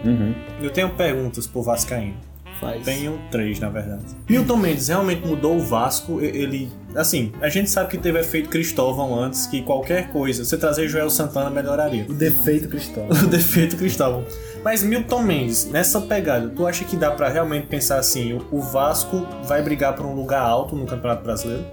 Eu 0.63 0.71
tenho 0.71 0.91
perguntas 0.91 1.47
pro 1.47 1.63
Vascaíno. 1.63 2.15
Faz. 2.61 2.85
Tenho 2.85 3.19
três, 3.31 3.59
na 3.59 3.71
verdade. 3.71 4.03
Milton 4.29 4.59
Mendes 4.59 4.89
realmente 4.89 5.27
mudou 5.27 5.57
o 5.57 5.61
Vasco. 5.61 6.21
E- 6.21 6.27
Ele. 6.27 6.69
Assim, 6.95 7.33
a 7.41 7.49
gente 7.49 7.71
sabe 7.71 7.89
que 7.89 7.97
teve 7.97 8.19
efeito 8.19 8.51
Cristóvão 8.51 9.19
antes, 9.19 9.47
que 9.47 9.63
qualquer 9.63 10.11
coisa, 10.11 10.45
você 10.45 10.59
trazer 10.59 10.87
Joel 10.87 11.09
Santana 11.09 11.49
melhoraria. 11.49 12.05
O 12.07 12.13
defeito 12.13 12.69
Cristóvão. 12.69 13.09
O 13.25 13.29
defeito 13.29 13.77
Cristóvão. 13.79 14.25
Mas 14.65 14.83
Milton 14.83 15.23
Mendes, 15.23 15.65
nessa 15.71 16.01
pegada, 16.01 16.49
tu 16.55 16.67
acha 16.67 16.85
que 16.85 16.97
dá 16.97 17.11
pra 17.11 17.29
realmente 17.29 17.67
pensar 17.67 17.99
assim: 17.99 18.39
o- 18.51 18.61
Vasco 18.61 19.27
vai 19.45 19.63
brigar 19.63 19.95
por 19.95 20.05
um 20.07 20.15
lugar 20.15 20.43
alto 20.43 20.77
no 20.77 20.87
Campeonato 20.87 21.25
Brasileiro? 21.25 21.65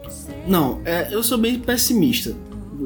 Não, 0.48 0.80
é, 0.86 1.08
eu 1.14 1.22
sou 1.22 1.38
bem 1.38 1.60
pessimista. 1.60 2.34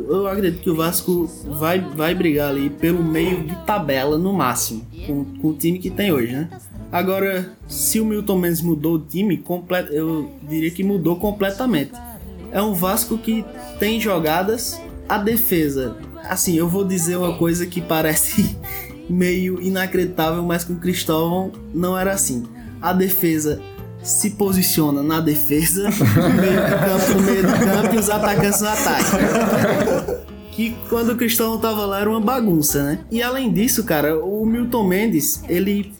Eu 0.08 0.26
acredito 0.28 0.62
que 0.64 0.70
o 0.70 0.76
Vasco 0.76 1.30
vai, 1.46 1.80
vai 1.80 2.16
brigar 2.16 2.50
ali 2.50 2.70
pelo 2.70 3.04
meio 3.04 3.44
de 3.44 3.56
tabela 3.66 4.18
no 4.18 4.34
máximo, 4.34 4.86
com, 5.06 5.24
com 5.40 5.48
o 5.50 5.54
time 5.54 5.78
que 5.80 5.90
tem 5.90 6.12
hoje, 6.12 6.32
né? 6.34 6.50
Agora, 6.92 7.52
se 7.68 8.00
o 8.00 8.06
Milton 8.06 8.38
Mendes 8.38 8.62
mudou 8.62 8.96
o 8.96 9.00
time, 9.00 9.42
eu 9.92 10.32
diria 10.50 10.72
que 10.72 10.84
mudou 10.84 11.18
completamente. 11.18 11.92
É 12.52 12.62
um 12.62 12.74
Vasco 12.74 13.18
que 13.18 13.46
tem 13.80 14.00
jogadas, 14.00 14.82
a 15.08 15.18
defesa. 15.18 15.96
Assim, 16.24 16.56
eu 16.56 16.68
vou 16.68 16.84
dizer 16.86 17.18
uma 17.18 17.34
coisa 17.38 17.66
que 17.66 17.80
parece 17.82 18.58
meio 19.12 19.62
inacreditável, 19.62 20.44
mas 20.44 20.64
com 20.64 20.74
o 20.74 20.78
Cristóvão 20.78 21.52
não 21.74 21.98
era 21.98 22.14
assim. 22.14 22.44
A 22.82 22.94
defesa 22.94 23.62
se 24.02 24.32
posiciona 24.32 25.04
na 25.04 25.20
defesa, 25.20 25.84
no 25.84 26.30
meio 26.42 26.54
do 26.54 26.80
campo, 26.80 27.14
no 27.14 27.22
meio 27.22 27.44
do 27.44 27.54
campo 27.54 27.96
e 27.96 28.00
os 28.00 28.10
atacantes 28.10 28.62
no 28.62 28.68
ataque. 28.68 29.12
Que 30.52 30.76
quando 30.90 31.12
o 31.12 31.16
Cristóvão 31.16 31.60
tava 31.60 31.86
lá 31.86 32.02
era 32.02 32.10
uma 32.10 32.20
bagunça, 32.20 32.84
né? 32.84 33.00
E 33.12 33.22
além 33.22 33.52
disso, 33.52 33.84
cara, 33.84 34.18
o 34.18 34.46
Milton 34.46 34.88
Mendes, 34.88 35.44
ele, 35.48 35.94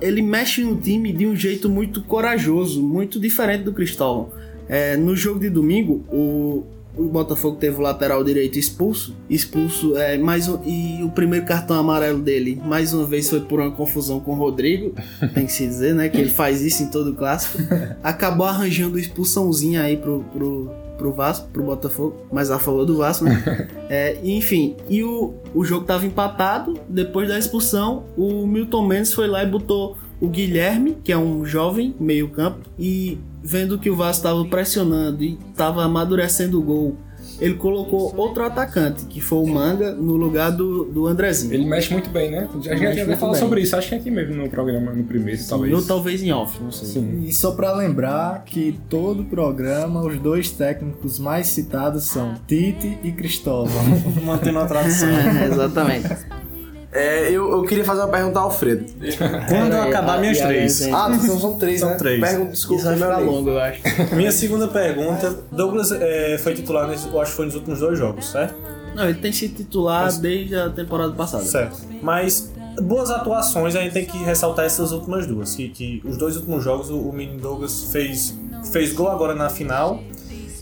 ele 0.00 0.22
mexe 0.22 0.62
no 0.62 0.76
time 0.76 1.12
de 1.12 1.26
um 1.26 1.36
jeito 1.36 1.68
muito 1.68 2.02
corajoso, 2.02 2.82
muito 2.82 3.20
diferente 3.20 3.64
do 3.64 3.72
Cristóvão. 3.72 4.30
É, 4.68 4.96
no 4.96 5.16
jogo 5.16 5.40
de 5.40 5.50
domingo, 5.50 6.04
o, 6.08 6.64
o 6.96 7.04
Botafogo 7.04 7.56
teve 7.56 7.76
o 7.76 7.80
lateral 7.80 8.22
direito 8.24 8.58
expulso. 8.58 9.14
Expulso, 9.28 9.96
é, 9.96 10.18
mais 10.18 10.48
um, 10.48 10.58
e 10.64 11.02
o 11.02 11.10
primeiro 11.10 11.46
cartão 11.46 11.76
amarelo 11.78 12.20
dele, 12.20 12.60
mais 12.64 12.92
uma 12.92 13.06
vez, 13.06 13.28
foi 13.30 13.40
por 13.40 13.60
uma 13.60 13.70
confusão 13.70 14.20
com 14.20 14.32
o 14.32 14.34
Rodrigo. 14.34 14.94
Tem 15.34 15.46
que 15.46 15.52
se 15.52 15.66
dizer, 15.66 15.94
né? 15.94 16.08
Que 16.08 16.18
ele 16.18 16.30
faz 16.30 16.62
isso 16.62 16.82
em 16.82 16.90
todo 16.90 17.14
clássico. 17.14 17.58
Acabou 18.02 18.46
arranjando 18.46 18.98
expulsãozinha 18.98 19.82
aí 19.82 19.96
pro, 19.96 20.24
pro, 20.32 20.70
pro 20.98 21.12
Vasco, 21.12 21.48
pro 21.52 21.62
Botafogo, 21.62 22.26
mas 22.30 22.50
a 22.50 22.58
favor 22.58 22.84
do 22.84 22.96
Vasco, 22.96 23.24
né? 23.24 23.68
É, 23.92 24.20
enfim, 24.22 24.76
e 24.88 25.02
o, 25.02 25.34
o 25.52 25.64
jogo 25.64 25.84
tava 25.84 26.06
empatado. 26.06 26.78
Depois 26.88 27.26
da 27.26 27.36
expulsão, 27.36 28.04
o 28.16 28.46
Milton 28.46 28.86
Mendes 28.86 29.12
foi 29.12 29.26
lá 29.26 29.42
e 29.42 29.46
botou 29.46 29.98
o 30.20 30.28
Guilherme, 30.28 30.96
que 31.02 31.10
é 31.10 31.18
um 31.18 31.44
jovem 31.44 31.92
meio-campo, 31.98 32.60
e 32.78 33.18
vendo 33.42 33.78
que 33.78 33.90
o 33.90 33.96
Vasco 33.96 34.22
tava 34.22 34.44
pressionando 34.44 35.22
e 35.22 35.38
tava 35.56 35.84
amadurecendo 35.84 36.58
o 36.58 36.62
gol, 36.62 36.96
ele 37.40 37.54
colocou 37.54 38.14
outro 38.16 38.44
atacante, 38.44 39.06
que 39.06 39.20
foi 39.20 39.38
o 39.38 39.46
Manga, 39.46 39.92
no 39.92 40.16
lugar 40.16 40.50
do, 40.50 40.84
do 40.84 41.06
Andrezinho. 41.06 41.54
Ele 41.54 41.64
mexe 41.64 41.92
muito 41.92 42.10
bem, 42.10 42.30
né? 42.30 42.48
A 42.52 42.76
gente 42.76 42.96
já 42.96 43.16
falado 43.16 43.32
bem. 43.32 43.40
sobre 43.40 43.60
isso, 43.62 43.74
acho 43.76 43.88
que 43.88 43.94
aqui 43.94 44.10
mesmo 44.10 44.34
no 44.34 44.48
programa, 44.48 44.92
no 44.92 45.04
primeiro, 45.04 45.40
talvez. 45.48 45.74
Ou 45.74 45.82
talvez 45.82 46.22
em 46.22 46.32
off, 46.32 46.62
não 46.62 46.70
sei. 46.70 46.88
Sim. 46.88 47.22
E 47.22 47.32
só 47.32 47.52
pra 47.52 47.74
lembrar 47.74 48.44
que 48.44 48.78
todo 48.88 49.24
programa, 49.24 50.02
os 50.02 50.18
dois 50.18 50.50
técnicos 50.50 51.18
mais 51.18 51.46
citados 51.46 52.04
são 52.04 52.34
Tite 52.46 52.98
e 53.02 53.10
Cristóvão. 53.10 53.82
Mantendo 54.22 54.58
a 54.58 54.66
tradição. 54.66 55.08
Exatamente. 55.50 56.08
É, 56.92 57.30
eu, 57.30 57.50
eu 57.52 57.62
queria 57.62 57.84
fazer 57.84 58.00
uma 58.00 58.08
pergunta 58.08 58.38
ao 58.40 58.46
Alfredo. 58.46 58.84
Quando 59.48 59.72
eu 59.74 59.82
acabar 59.82 60.16
a- 60.16 60.20
minhas 60.20 60.40
a 60.40 60.46
três. 60.46 60.82
Ah, 60.92 61.08
então 61.14 61.38
são 61.38 61.56
três, 61.58 61.80
São 61.80 61.90
né? 61.90 61.96
três. 61.96 62.20
Pergunta, 62.20 62.50
desculpa, 62.50 62.80
Isso 62.82 62.90
vai 62.90 62.98
meu 62.98 63.08
ficar 63.08 63.18
longo, 63.20 63.50
eu 63.50 63.60
acho. 63.60 63.80
Minha 64.16 64.32
segunda 64.32 64.66
pergunta: 64.66 65.38
Douglas 65.52 65.92
é, 65.92 66.36
foi 66.38 66.54
titular, 66.54 66.88
nesse, 66.88 67.06
eu 67.06 67.20
acho 67.20 67.30
que 67.30 67.36
foi 67.36 67.46
nos 67.46 67.54
últimos 67.54 67.78
dois 67.78 67.96
jogos, 67.98 68.26
certo? 68.30 68.54
Não, 68.94 69.04
ele 69.08 69.18
tem 69.20 69.30
sido 69.32 69.54
titular 69.54 70.12
desde 70.18 70.56
a 70.56 70.68
temporada 70.68 71.12
passada. 71.12 71.44
Certo. 71.44 71.78
Mas 72.02 72.52
boas 72.82 73.08
atuações, 73.10 73.76
a 73.76 73.80
gente 73.82 73.92
tem 73.92 74.04
que 74.04 74.18
ressaltar 74.18 74.64
essas 74.64 74.90
últimas 74.90 75.26
duas. 75.28 75.54
Que, 75.54 75.68
que 75.68 76.02
os 76.04 76.16
dois 76.16 76.34
últimos 76.36 76.64
jogos, 76.64 76.90
o, 76.90 76.98
o 76.98 77.12
menino 77.12 77.38
Douglas 77.40 77.84
fez, 77.92 78.36
fez 78.72 78.92
gol 78.92 79.08
agora 79.08 79.34
na 79.34 79.48
final 79.48 80.00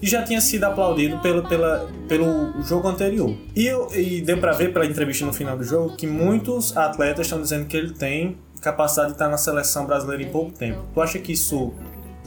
e 0.03 0.07
já 0.07 0.23
tinha 0.23 0.41
sido 0.41 0.65
aplaudido 0.65 1.19
pelo, 1.19 1.43
pela, 1.49 1.89
pelo 2.09 2.63
jogo 2.63 2.89
anterior. 2.89 3.35
E, 3.57 3.67
eu, 3.67 3.89
e 3.95 4.21
deu 4.21 4.39
pra 4.39 4.53
ver 4.53 4.73
pela 4.73 4.87
entrevista 4.87 5.25
no 5.27 5.33
final 5.33 5.57
do 5.57 5.65
jogo 5.65 5.97
que 5.97 6.07
muitos 6.07 6.77
atletas 6.77 7.27
estão 7.27 7.41
dizendo 7.41 7.67
que 7.67 7.77
ele 7.77 7.93
tem 7.93 8.37
capacidade 8.61 9.09
de 9.09 9.15
estar 9.15 9.29
na 9.29 9.37
seleção 9.39 9.87
brasileira 9.87 10.23
em 10.23 10.29
pouco 10.31 10.53
tempo. 10.53 10.81
Tu 10.95 11.01
acha 11.01 11.19
que 11.19 11.33
isso 11.33 11.73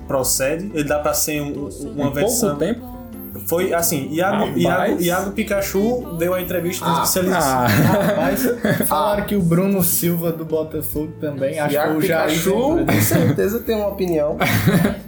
procede? 0.07 0.72
Ele 0.74 0.84
dá 0.84 0.99
pra 0.99 1.13
ser 1.13 1.41
um- 1.41 1.69
uma 1.95 2.07
Em 2.07 2.13
versão. 2.13 2.49
pouco 2.57 2.59
tempo? 2.65 2.91
Foi 3.45 3.73
assim, 3.73 4.09
Iago, 4.11 4.45
Rapaz. 4.45 4.57
Iago, 4.57 5.01
Iago 5.01 5.32
Pikachu 5.32 6.15
deu 6.17 6.34
a 6.34 6.41
entrevista 6.41 6.86
que 7.01 7.07
se 7.07 7.19
ele 7.19 7.29
Ah, 7.34 7.65
Mas 8.17 8.88
falaram 8.88 9.23
que 9.25 9.36
o 9.36 9.41
Bruno 9.41 9.82
Silva 9.84 10.32
do 10.32 10.43
Botafogo 10.43 11.13
também, 11.19 11.57
acho 11.59 11.69
que 11.69 11.73
Iago 11.75 11.97
o 11.97 12.01
Pikachu, 12.01 12.53
com 12.86 13.01
certeza 13.01 13.59
tem 13.59 13.75
uma 13.75 13.88
opinião. 13.88 14.38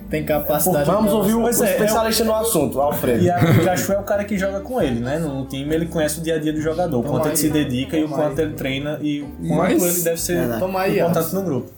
tem 0.09 0.23
capacidade. 0.23 0.85
Vamos 0.85 1.11
ouvir 1.11 1.33
o, 1.33 1.39
o 1.39 1.41
Pois 1.43 1.59
é, 1.61 1.71
especialista 1.71 2.23
no 2.23 2.33
assunto, 2.35 2.79
Alfredo. 2.79 3.23
E 3.23 3.29
a 3.29 3.37
Pikachu 3.39 3.91
é 3.93 3.99
o 3.99 4.03
cara 4.03 4.23
que 4.23 4.37
joga 4.37 4.59
com 4.61 4.81
ele, 4.81 4.99
né? 4.99 5.17
No 5.19 5.45
time 5.45 5.73
ele 5.75 5.87
conhece 5.87 6.19
o 6.19 6.23
dia 6.23 6.35
a 6.35 6.39
dia 6.39 6.53
do 6.53 6.61
jogador, 6.61 6.99
o 6.99 7.03
quanto 7.03 7.27
ele 7.27 7.35
se 7.35 7.49
dedica 7.49 7.97
e 7.97 8.03
o 8.05 8.09
quanto 8.09 8.39
ele 8.39 8.53
treina 8.53 8.99
e 9.01 9.21
o 9.21 9.47
quanto 9.49 9.57
Mas- 9.73 9.83
ele 9.95 10.01
deve 10.03 10.21
ser. 10.21 10.59
Toma 10.59 10.81
aí, 10.81 10.99
importante 10.99 11.33
no 11.35 11.41
grupo. 11.43 11.69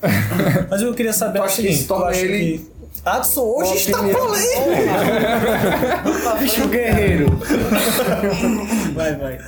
Mas 0.70 0.80
eu 0.82 0.94
queria 0.94 1.12
saber 1.12 1.40
o 1.40 1.48
seguinte, 1.48 1.84
tu 1.84 1.94
acha 1.94 2.20
que 2.26 2.66
Adson 3.04 3.42
hoje 3.42 3.76
está 3.76 3.98
polêmico. 3.98 4.20
Bicho 6.38 6.68
guerreiro. 6.68 7.38
Vai, 8.94 9.14
vai. 9.14 9.38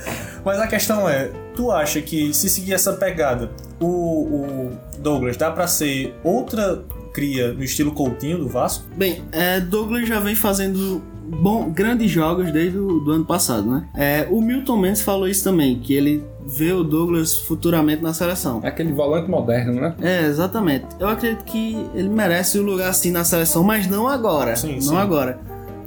Mas 0.45 0.59
a 0.59 0.67
questão 0.67 1.07
é, 1.09 1.29
tu 1.55 1.71
acha 1.71 2.01
que 2.01 2.33
se 2.33 2.49
seguir 2.49 2.73
essa 2.73 2.93
pegada, 2.93 3.51
o, 3.79 3.87
o 3.87 4.71
Douglas 4.99 5.35
dá 5.35 5.51
pra 5.51 5.67
ser 5.67 6.15
outra 6.23 6.81
cria 7.13 7.51
no 7.51 7.63
estilo 7.63 7.91
Coutinho 7.91 8.37
do 8.37 8.47
Vasco? 8.47 8.85
Bem, 8.95 9.23
é, 9.31 9.59
Douglas 9.59 10.07
já 10.07 10.19
vem 10.19 10.35
fazendo 10.35 11.01
bom, 11.29 11.69
grandes 11.69 12.09
jogos 12.09 12.51
desde 12.51 12.77
o 12.77 12.99
do 12.99 13.11
ano 13.11 13.25
passado, 13.25 13.69
né? 13.69 13.85
É, 13.95 14.27
o 14.29 14.41
Milton 14.41 14.77
Mendes 14.77 15.01
falou 15.01 15.27
isso 15.27 15.43
também, 15.43 15.79
que 15.79 15.93
ele 15.93 16.23
vê 16.45 16.71
o 16.71 16.83
Douglas 16.83 17.37
futuramente 17.39 18.01
na 18.01 18.13
seleção. 18.13 18.59
É 18.63 18.67
aquele 18.67 18.91
volante 18.91 19.29
moderno, 19.29 19.73
né? 19.79 19.95
É, 20.01 20.25
exatamente. 20.25 20.85
Eu 20.99 21.07
acredito 21.07 21.43
que 21.43 21.77
ele 21.93 22.09
merece 22.09 22.57
o 22.57 22.63
lugar 22.63 22.89
assim 22.89 23.11
na 23.11 23.23
seleção, 23.23 23.63
mas 23.63 23.87
não 23.87 24.07
agora. 24.07 24.55
Sim, 24.55 24.75
não 24.75 24.81
sim. 24.81 24.97
agora. 24.97 25.39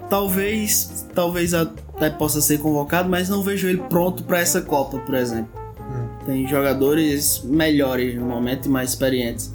Talvez, 0.09 1.07
talvez 1.15 1.55
até 1.55 2.11
possa 2.11 2.41
ser 2.41 2.59
convocado, 2.59 3.09
mas 3.09 3.29
não 3.29 3.43
vejo 3.43 3.67
ele 3.69 3.83
pronto 3.89 4.23
para 4.25 4.39
essa 4.41 4.61
Copa, 4.61 4.99
por 4.99 5.15
exemplo. 5.15 5.49
Hum. 5.81 6.07
Tem 6.27 6.47
jogadores 6.47 7.43
melhores 7.45 8.15
no 8.15 8.27
momento 8.27 8.67
e 8.67 8.69
mais 8.69 8.91
experientes. 8.91 9.53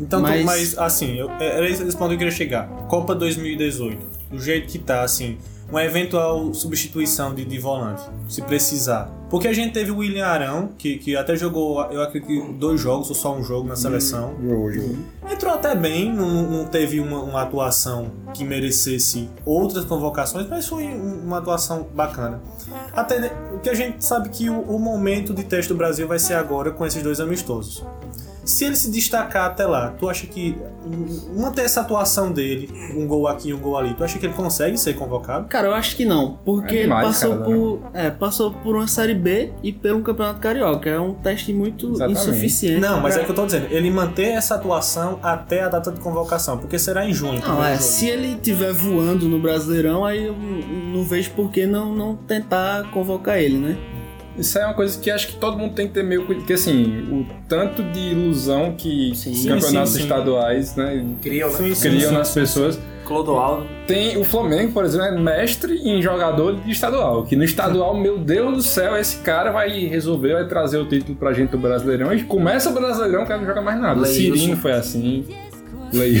Então, 0.00 0.20
Mas- 0.20 0.44
mas, 0.44 0.78
assim, 0.78 1.16
eu, 1.16 1.30
era 1.40 1.68
esse 1.68 1.82
ponto 1.96 2.08
que 2.08 2.14
eu 2.14 2.18
queria 2.18 2.30
chegar. 2.30 2.66
Copa 2.88 3.14
2018, 3.14 3.98
do 4.30 4.38
jeito 4.40 4.68
que 4.68 4.78
tá, 4.78 5.02
assim, 5.02 5.38
uma 5.68 5.82
eventual 5.84 6.52
substituição 6.54 7.34
de, 7.34 7.44
de 7.44 7.58
volante, 7.58 8.02
se 8.28 8.40
precisar. 8.42 9.10
Porque 9.28 9.48
a 9.48 9.52
gente 9.52 9.72
teve 9.72 9.90
o 9.90 9.96
William 9.98 10.24
Arão, 10.24 10.68
que, 10.78 10.98
que 10.98 11.16
até 11.16 11.34
jogou, 11.34 11.80
eu 11.90 12.00
acredito 12.00 12.52
dois 12.52 12.80
jogos 12.80 13.08
ou 13.08 13.14
só 13.16 13.34
um 13.34 13.42
jogo 13.42 13.66
na 13.68 13.74
seleção. 13.74 14.36
Jogo, 14.40 14.72
jogo. 14.72 14.96
Entrou 15.28 15.52
até 15.52 15.74
bem, 15.74 16.12
não, 16.12 16.48
não 16.48 16.64
teve 16.66 17.00
uma, 17.00 17.20
uma 17.20 17.42
atuação 17.42 18.12
que 18.32 18.44
merecesse 18.44 19.28
outras 19.44 19.84
convocações, 19.84 20.46
mas 20.48 20.68
foi 20.68 20.84
um- 20.84 21.24
uma 21.24 21.38
atuação 21.38 21.88
bacana. 21.92 22.40
Até 22.92 23.18
de- 23.22 23.32
que 23.64 23.68
a 23.68 23.74
gente 23.74 24.04
sabe 24.04 24.28
que 24.28 24.48
o, 24.48 24.60
o 24.60 24.78
momento 24.78 25.34
de 25.34 25.42
teste 25.42 25.72
do 25.72 25.76
Brasil 25.76 26.06
vai 26.06 26.20
ser 26.20 26.34
agora 26.34 26.70
com 26.70 26.86
esses 26.86 27.02
dois 27.02 27.18
amistosos. 27.18 27.82
Se 28.46 28.64
ele 28.64 28.76
se 28.76 28.90
destacar 28.90 29.46
até 29.46 29.66
lá, 29.66 29.88
tu 29.98 30.08
acha 30.08 30.26
que 30.26 30.56
manter 31.36 31.62
essa 31.62 31.80
atuação 31.80 32.30
dele, 32.30 32.70
um 32.96 33.06
gol 33.06 33.26
aqui, 33.26 33.52
um 33.52 33.58
gol 33.58 33.76
ali, 33.76 33.92
tu 33.94 34.04
acha 34.04 34.18
que 34.18 34.24
ele 34.26 34.34
consegue 34.34 34.78
ser 34.78 34.94
convocado? 34.94 35.48
Cara, 35.48 35.66
eu 35.66 35.74
acho 35.74 35.96
que 35.96 36.04
não, 36.04 36.38
porque 36.44 36.76
É 36.76 36.82
demais, 36.82 37.02
ele 37.04 37.12
passou 37.12 37.30
cara, 37.32 37.44
por, 37.44 37.80
é, 37.92 38.10
passou 38.10 38.50
por 38.52 38.76
uma 38.76 38.86
série 38.86 39.14
B 39.14 39.52
e 39.62 39.72
pelo 39.72 40.00
Campeonato 40.02 40.38
Carioca. 40.40 40.88
É 40.88 40.98
um 41.00 41.12
teste 41.14 41.52
muito 41.52 41.90
Exatamente. 41.90 42.20
insuficiente. 42.20 42.80
Não, 42.80 43.00
mas 43.00 43.14
pra- 43.14 43.20
é 43.20 43.24
o 43.24 43.26
que 43.26 43.32
eu 43.32 43.36
tô 43.36 43.46
dizendo, 43.46 43.66
ele 43.70 43.90
manter 43.90 44.28
essa 44.28 44.54
atuação 44.54 45.18
até 45.22 45.62
a 45.62 45.68
data 45.68 45.90
de 45.90 45.98
convocação, 46.00 46.56
porque 46.56 46.78
será 46.78 47.04
em 47.04 47.12
junho. 47.12 47.40
Não, 47.40 47.64
é, 47.64 47.72
jogo. 47.72 47.82
se 47.82 48.06
ele 48.06 48.34
estiver 48.34 48.72
voando 48.72 49.28
no 49.28 49.40
Brasileirão, 49.40 50.04
aí 50.04 50.24
eu 50.26 50.36
não 50.36 51.02
vejo 51.02 51.30
por 51.32 51.50
que 51.50 51.66
não, 51.66 51.92
não 51.94 52.14
tentar 52.14 52.90
convocar 52.92 53.38
ele, 53.40 53.58
né? 53.58 53.76
Isso 54.38 54.58
é 54.58 54.64
uma 54.64 54.74
coisa 54.74 54.98
que 54.98 55.10
acho 55.10 55.28
que 55.28 55.36
todo 55.36 55.56
mundo 55.56 55.74
tem 55.74 55.86
que 55.86 55.94
ter 55.94 56.02
meio 56.02 56.26
cuidado. 56.26 56.42
Porque 56.42 56.52
assim, 56.52 57.08
o 57.10 57.26
tanto 57.48 57.82
de 57.82 57.98
ilusão 57.98 58.74
que 58.76 59.12
Sim. 59.14 59.32
os 59.32 59.46
campeonatos 59.46 59.90
sim, 59.90 59.98
sim. 59.98 60.02
estaduais 60.02 60.76
né, 60.76 61.04
Criam, 61.22 61.48
né? 61.50 61.56
Sim, 61.56 61.74
sim, 61.74 61.90
criam 61.90 62.10
sim, 62.10 62.14
nas 62.16 62.28
sim, 62.28 62.40
pessoas. 62.40 62.78
Clodoaldo. 63.06 63.66
Tem 63.86 64.16
o 64.16 64.24
Flamengo, 64.24 64.72
por 64.72 64.84
exemplo, 64.84 65.06
é 65.06 65.12
mestre 65.12 65.76
em 65.76 66.02
jogador 66.02 66.56
de 66.56 66.70
estadual. 66.70 67.24
Que 67.24 67.36
no 67.36 67.44
estadual, 67.44 67.94
meu 67.98 68.18
Deus 68.18 68.56
do 68.56 68.62
céu, 68.62 68.96
esse 68.96 69.18
cara 69.18 69.52
vai 69.52 69.86
resolver, 69.86 70.34
vai 70.34 70.46
trazer 70.46 70.78
o 70.78 70.84
título 70.86 71.16
pra 71.16 71.32
gente 71.32 71.50
do 71.50 71.58
Brasileirão. 71.58 72.12
E 72.12 72.24
começa 72.24 72.68
o 72.68 72.72
Brasileirão, 72.72 73.22
o 73.22 73.26
cara 73.26 73.40
não 73.40 73.46
joga 73.46 73.62
mais 73.62 73.80
nada. 73.80 74.04
Cirinho 74.06 74.56
foi 74.56 74.72
assim. 74.72 75.24
Lei. 75.92 76.20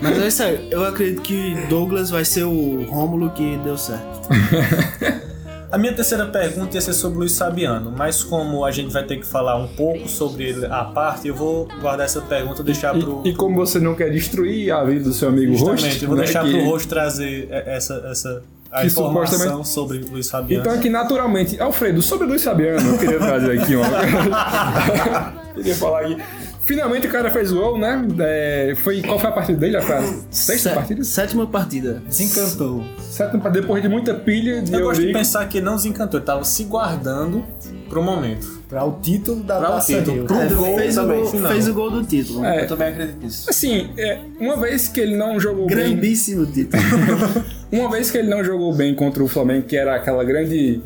Mas 0.00 0.18
é 0.18 0.30
sério, 0.30 0.60
eu 0.70 0.82
acredito 0.84 1.20
que 1.20 1.54
Douglas 1.68 2.08
vai 2.08 2.24
ser 2.24 2.44
o 2.44 2.82
Rômulo 2.88 3.28
que 3.30 3.58
deu 3.58 3.76
certo. 3.76 4.28
A 5.74 5.78
minha 5.78 5.92
terceira 5.92 6.24
pergunta 6.26 6.76
ia 6.76 6.80
ser 6.80 6.92
sobre 6.92 7.16
o 7.16 7.20
Luiz 7.22 7.36
Fabiano, 7.36 7.92
mas 7.98 8.22
como 8.22 8.64
a 8.64 8.70
gente 8.70 8.92
vai 8.92 9.02
ter 9.02 9.16
que 9.16 9.26
falar 9.26 9.56
um 9.56 9.66
pouco 9.66 10.08
sobre 10.08 10.44
ele 10.44 10.66
à 10.66 10.84
parte, 10.84 11.26
eu 11.26 11.34
vou 11.34 11.66
guardar 11.80 12.06
essa 12.06 12.20
pergunta 12.20 12.62
e 12.62 12.64
deixar 12.64 12.94
pro. 12.96 13.22
E, 13.24 13.30
e 13.30 13.34
como 13.34 13.56
você 13.56 13.80
não 13.80 13.92
quer 13.92 14.08
destruir 14.12 14.70
a 14.70 14.84
vida 14.84 15.02
do 15.02 15.12
seu 15.12 15.30
amigo 15.30 15.52
Justamente, 15.52 15.82
Rosto, 15.84 16.04
eu 16.04 16.08
vou 16.08 16.16
né, 16.16 16.24
deixar 16.26 16.44
que- 16.44 16.50
pro 16.52 16.64
Rosto 16.64 16.88
trazer 16.88 17.48
essa, 17.50 18.06
essa 18.08 18.42
a 18.70 18.82
Que 18.82 18.86
informação 18.86 19.64
supostamente- 19.64 19.68
sobre 19.68 19.98
o 19.98 20.10
Luiz 20.12 20.30
Fabiano. 20.30 20.62
Então 20.62 20.72
aqui 20.78 20.88
naturalmente, 20.88 21.60
Alfredo, 21.60 22.00
sobre 22.02 22.28
Luiz 22.28 22.44
Fabiano, 22.44 22.90
eu 22.90 22.96
queria 22.98 23.18
trazer 23.18 23.60
aqui 23.60 23.74
uma. 23.74 23.88
queria 25.56 25.74
falar 25.74 26.02
aqui. 26.02 26.22
Finalmente 26.64 27.06
o 27.06 27.10
cara 27.10 27.30
fez 27.30 27.52
gol, 27.52 27.78
né? 27.78 28.06
É, 28.20 28.74
foi, 28.76 29.02
qual 29.02 29.18
foi 29.18 29.28
a 29.28 29.32
partida 29.32 29.58
dele? 29.58 29.80
Foi 29.82 29.96
a 29.96 30.02
sexta 30.30 30.70
Sé- 30.70 30.74
partida? 30.74 31.04
Sétima 31.04 31.46
partida. 31.46 32.02
Desencantou. 32.06 32.82
Sétima 33.00 33.42
partida, 33.42 33.60
depois 33.60 33.82
de 33.82 33.88
muita 33.88 34.14
pilha 34.14 34.62
de 34.62 34.72
eu 34.72 34.80
gosto 34.80 35.02
de 35.04 35.12
pensar 35.12 35.46
que 35.48 35.58
ele 35.58 35.66
não 35.66 35.76
desencantou, 35.76 36.18
ele 36.18 36.26
tava 36.26 36.42
se 36.44 36.64
guardando 36.64 37.44
pro 37.88 38.02
momento. 38.02 38.62
Pra 38.68 38.82
o 38.84 38.92
título 39.00 39.42
da 39.42 39.58
Pra 39.58 39.68
o 39.68 39.72
Taça 39.74 39.92
título. 39.98 40.16
Rio. 40.16 40.24
Pro 40.24 40.36
É, 40.40 40.48
gol 40.48 40.78
fez, 40.78 40.96
o 40.96 41.00
também, 41.02 41.20
gol, 41.20 41.26
final. 41.30 41.52
fez 41.52 41.68
o 41.68 41.74
gol 41.74 41.90
do 41.90 42.02
título. 42.04 42.44
É, 42.44 42.62
Eu 42.62 42.66
também 42.66 42.88
acredito 42.88 43.22
nisso. 43.22 43.50
assim, 43.50 43.90
é, 43.98 44.18
uma 44.40 44.56
vez 44.56 44.88
que 44.88 45.00
ele 45.00 45.16
não 45.16 45.38
jogou 45.38 45.66
bem. 45.66 45.76
Grandíssimo 45.76 46.46
título. 46.46 46.82
Uma 47.72 47.90
vez 47.90 48.08
que 48.08 48.18
ele 48.18 48.28
não 48.28 48.44
jogou 48.44 48.72
bem 48.72 48.94
contra 48.94 49.22
o 49.22 49.26
Flamengo, 49.26 49.66
que 49.66 49.76
era 49.76 49.96
aquela 49.96 50.22
grande. 50.22 50.80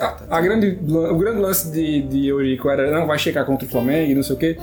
A, 0.00 0.16
a 0.38 0.40
grande, 0.40 0.76
o 0.88 1.16
grande 1.16 1.40
lance 1.40 1.70
de, 1.70 2.02
de 2.02 2.26
Eurico 2.26 2.68
era 2.68 2.90
não 2.90 3.06
vai 3.06 3.16
checar 3.16 3.44
contra 3.46 3.64
o 3.64 3.70
Flamengo 3.70 4.10
e 4.10 4.14
não 4.14 4.24
sei 4.24 4.34
o 4.34 4.38
quê. 4.38 4.58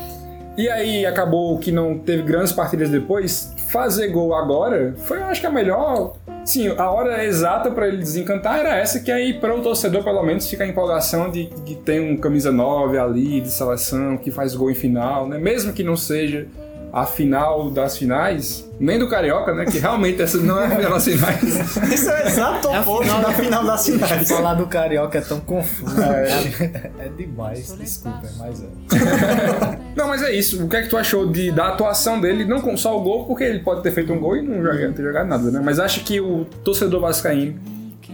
E 0.56 0.70
aí 0.70 1.06
acabou 1.06 1.58
que 1.58 1.72
não 1.72 1.98
teve 1.98 2.22
grandes 2.22 2.52
partidas 2.52 2.90
depois. 2.90 3.54
Fazer 3.72 4.10
gol 4.10 4.36
agora 4.36 4.94
foi, 4.98 5.20
eu 5.20 5.26
acho 5.26 5.42
que 5.42 5.48
a 5.48 5.52
melhor. 5.52 6.14
Sim, 6.46 6.68
a 6.78 6.92
hora 6.92 7.26
exata 7.26 7.72
pra 7.72 7.88
ele 7.88 7.98
desencantar 7.98 8.60
era 8.60 8.78
essa, 8.78 9.00
que 9.00 9.12
aí 9.12 9.34
para 9.34 9.56
o 9.56 9.62
torcedor 9.62 10.04
pelo 10.04 10.22
menos 10.24 10.48
fica 10.48 10.64
a 10.64 10.68
empolgação 10.68 11.32
de 11.32 11.46
que 11.66 11.74
tem 11.74 12.00
um 12.02 12.18
camisa 12.18 12.52
9 12.52 12.98
ali 12.98 13.42
de 13.42 13.50
seleção 13.50 14.18
que 14.18 14.30
faz 14.30 14.54
gol 14.54 14.70
em 14.70 14.76
final, 14.76 15.28
né? 15.28 15.38
Mesmo 15.38 15.74
que 15.74 15.84
não 15.84 15.96
seja 15.96 16.46
a 16.94 17.08
final 17.08 17.72
das 17.72 17.98
finais, 17.98 18.70
nem 18.80 19.00
do 19.00 19.10
Carioca, 19.10 19.52
né? 19.56 19.66
Que 19.66 19.80
realmente 19.80 20.22
essa 20.22 20.38
não 20.38 20.62
é 20.62 20.68
a 20.68 20.70
final 20.70 20.92
das 20.92 21.04
finais. 21.06 21.44
Isso 21.92 22.08
é 22.12 22.24
o 22.24 22.28
exato 22.28 22.68
É 22.68 22.76
a 22.78 22.82
oposto 22.82 23.04
final- 23.06 23.22
da 23.22 23.32
final 23.32 23.64
das 23.66 23.86
finais. 23.88 24.28
Falar 24.30 24.54
do 24.54 24.68
Carioca 24.68 25.18
é 25.18 25.22
tão 25.22 25.40
confuso. 25.40 26.00
É, 26.00 27.06
é 27.06 27.10
demais, 27.10 27.76
desculpa, 27.76 28.22
mas 28.38 28.62
é. 28.62 28.68
Não, 29.98 30.08
mas 30.08 30.22
é 30.22 30.32
isso. 30.36 30.64
O 30.64 30.70
que 30.70 30.76
é 30.76 30.82
que 30.84 30.90
tu 30.90 30.96
achou 30.98 31.32
de, 31.32 31.52
da 31.52 31.70
atuação 31.70 32.22
dele? 32.22 32.46
Não 32.46 32.62
com 32.62 32.78
só 32.78 32.96
o 32.96 33.02
gol, 33.02 33.26
porque 33.26 33.44
ele 33.44 33.60
pode 33.60 33.82
ter 33.82 33.92
feito 33.92 34.14
um 34.14 34.20
gol 34.20 34.38
e 34.38 34.42
não 34.44 34.62
jogar, 34.62 34.94
ter 34.94 35.02
jogado 35.04 35.28
nada, 35.28 35.50
né? 35.50 35.62
Mas 35.64 35.80
acha 35.80 36.00
que 36.02 36.22
o 36.22 36.46
torcedor 36.64 37.02
vascaíno 37.02 37.56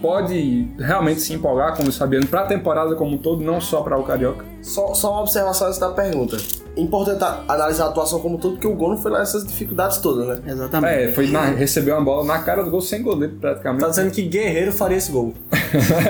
pode 0.02 0.70
realmente 0.80 1.20
se 1.20 1.34
empolgar 1.34 1.76
com 1.76 1.84
o 1.84 1.92
Fabiano 1.92 2.26
pra 2.28 2.46
temporada 2.46 2.96
como 2.96 3.16
um 3.16 3.18
todo, 3.18 3.44
não 3.44 3.60
só 3.60 3.82
para 3.82 3.98
o 3.98 4.04
Carioca? 4.04 4.46
Só, 4.62 4.94
só 4.94 5.12
uma 5.12 5.22
observação 5.22 5.68
antes 5.68 5.80
da 5.80 5.90
pergunta. 5.90 6.38
Importante 6.78 7.24
analisar 7.48 7.86
a 7.86 7.88
atuação 7.90 8.20
como 8.20 8.36
um 8.36 8.40
todo, 8.40 8.54
porque 8.54 8.68
o 8.68 8.76
gol 8.76 8.90
não 8.90 8.98
foi 8.98 9.12
lá 9.12 9.22
essas 9.22 9.46
dificuldades 9.46 9.98
todas, 9.98 10.28
né? 10.28 10.52
Exatamente. 10.52 10.94
É, 10.94 11.12
foi 11.12 11.28
na, 11.28 11.46
recebeu 11.46 11.96
uma 11.96 12.04
bola 12.04 12.24
na 12.26 12.40
cara 12.40 12.64
do 12.64 12.72
gol 12.72 12.82
sem 12.82 13.02
goleiro, 13.02 13.36
praticamente. 13.40 13.84
Tá 13.84 13.90
dizendo 13.90 14.12
que 14.12 14.22
Guerreiro 14.24 14.72
faria 14.72 14.98
esse 14.98 15.12
gol. 15.12 15.34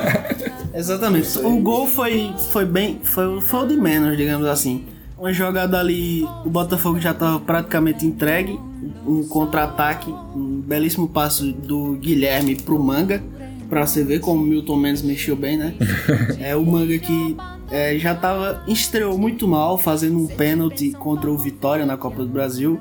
Exatamente. 0.73 1.37
O 1.39 1.59
gol 1.59 1.87
foi, 1.87 2.33
foi 2.51 2.65
bem. 2.65 2.99
Foi, 3.03 3.41
foi 3.41 3.65
o 3.65 3.67
de 3.67 3.75
menos, 3.75 4.15
digamos 4.15 4.47
assim. 4.47 4.85
Uma 5.17 5.33
jogada 5.33 5.79
ali, 5.79 6.23
o 6.45 6.49
Botafogo 6.49 6.99
já 6.99 7.11
estava 7.11 7.39
praticamente 7.39 8.05
entregue. 8.05 8.59
Um 9.05 9.27
contra-ataque, 9.27 10.09
um 10.09 10.61
belíssimo 10.61 11.07
passo 11.09 11.51
do 11.51 11.97
Guilherme 11.97 12.55
pro 12.55 12.79
Manga. 12.79 13.21
Pra 13.69 13.85
você 13.85 14.03
ver 14.03 14.19
como 14.19 14.41
o 14.43 14.45
Milton 14.45 14.77
Mendes 14.77 15.03
mexeu 15.03 15.35
bem, 15.35 15.57
né? 15.57 15.75
É 16.39 16.55
o 16.55 16.65
Manga 16.65 16.97
que 16.97 17.37
é, 17.69 17.97
já 17.99 18.15
tava. 18.15 18.63
estreou 18.67 19.17
muito 19.17 19.47
mal, 19.47 19.77
fazendo 19.77 20.17
um 20.17 20.25
pênalti 20.25 20.91
contra 20.91 21.29
o 21.29 21.37
Vitória 21.37 21.85
na 21.85 21.95
Copa 21.95 22.23
do 22.23 22.29
Brasil. 22.29 22.79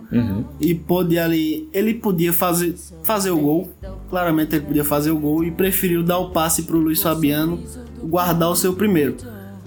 E 0.59 0.74
pôde 0.74 1.18
ali. 1.18 1.68
Ele 1.72 1.93
podia 1.95 2.32
fazer, 2.32 2.74
fazer 3.03 3.30
o 3.30 3.39
gol. 3.39 3.70
Claramente 4.09 4.57
ele 4.57 4.64
podia 4.64 4.84
fazer 4.84 5.11
o 5.11 5.18
gol 5.18 5.45
e 5.45 5.51
preferiu 5.51 6.03
dar 6.03 6.18
o 6.18 6.30
passe 6.30 6.62
pro 6.62 6.78
Luiz 6.78 7.03
Fabiano 7.03 7.62
guardar 8.03 8.51
o 8.51 8.57
seu 8.57 8.72
primeiro. 8.72 9.16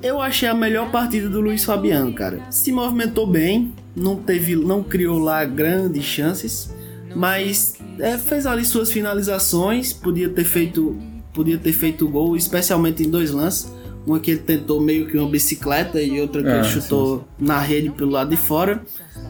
Eu 0.01 0.19
achei 0.19 0.49
a 0.49 0.53
melhor 0.53 0.91
partida 0.91 1.29
do 1.29 1.39
Luiz 1.39 1.63
Fabiano, 1.63 2.11
cara. 2.13 2.39
Se 2.49 2.71
movimentou 2.71 3.27
bem, 3.27 3.71
não 3.95 4.15
teve, 4.15 4.55
não 4.55 4.81
criou 4.81 5.19
lá 5.19 5.45
grandes 5.45 6.03
chances, 6.03 6.73
mas 7.15 7.75
é, 7.99 8.17
fez 8.17 8.47
ali 8.47 8.65
suas 8.65 8.91
finalizações, 8.91 9.93
podia 9.93 10.29
ter 10.29 10.43
feito, 10.43 10.97
podia 11.33 11.57
ter 11.57 11.73
feito 11.73 12.07
gol, 12.07 12.35
especialmente 12.35 13.03
em 13.03 13.09
dois 13.09 13.31
lances. 13.31 13.71
Uma 14.05 14.19
que 14.19 14.31
ele 14.31 14.39
tentou 14.39 14.81
meio 14.81 15.05
que 15.07 15.15
uma 15.15 15.29
bicicleta 15.29 16.01
e 16.01 16.19
outra 16.19 16.41
que 16.41 16.49
Ah, 16.49 16.55
ele 16.55 16.63
sim, 16.63 16.71
chutou 16.81 17.23
na 17.39 17.59
rede 17.59 17.91
pelo 17.91 18.09
lado 18.09 18.31
de 18.31 18.37
fora. 18.37 18.81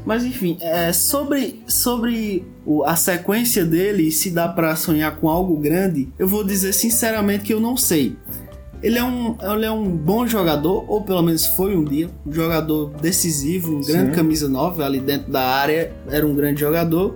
Mas 0.06 0.24
enfim, 0.24 0.58
é, 0.62 0.93
sobre, 0.93 1.62
sobre 1.68 2.45
o- 2.66 2.82
a 2.86 2.95
sequência 2.95 3.66
dele, 3.66 4.10
se 4.12 4.30
dá 4.32 4.47
pra 4.47 4.76
sonhar 4.78 5.18
com 5.18 5.28
algo 5.30 5.58
grande, 5.58 6.08
eu 6.18 6.26
vou 6.28 6.43
dizer 6.45 6.72
sinceramente 6.74 7.43
que 7.43 7.54
eu 7.54 7.60
não 7.60 7.76
sei. 7.76 8.16
Ele 8.82 8.97
é, 8.97 9.04
um, 9.04 9.36
ele 9.41 9.66
é 9.66 9.72
um 9.72 9.89
bom 9.91 10.26
jogador, 10.26 10.86
ou 10.89 11.02
pelo 11.04 11.22
menos 11.22 11.45
foi 11.47 11.76
um 11.76 11.84
dia, 11.84 12.10
um 12.26 12.32
jogador 12.34 12.89
decisivo, 12.99 13.76
um 13.76 13.82
grande 13.82 14.08
Sim. 14.12 14.16
camisa 14.16 14.47
9 14.49 14.82
ali 14.82 14.99
dentro 15.02 15.30
da 15.32 15.41
área, 15.43 15.91
era 16.10 16.26
um 16.26 16.34
grande 16.34 16.62
jogador. 16.62 17.16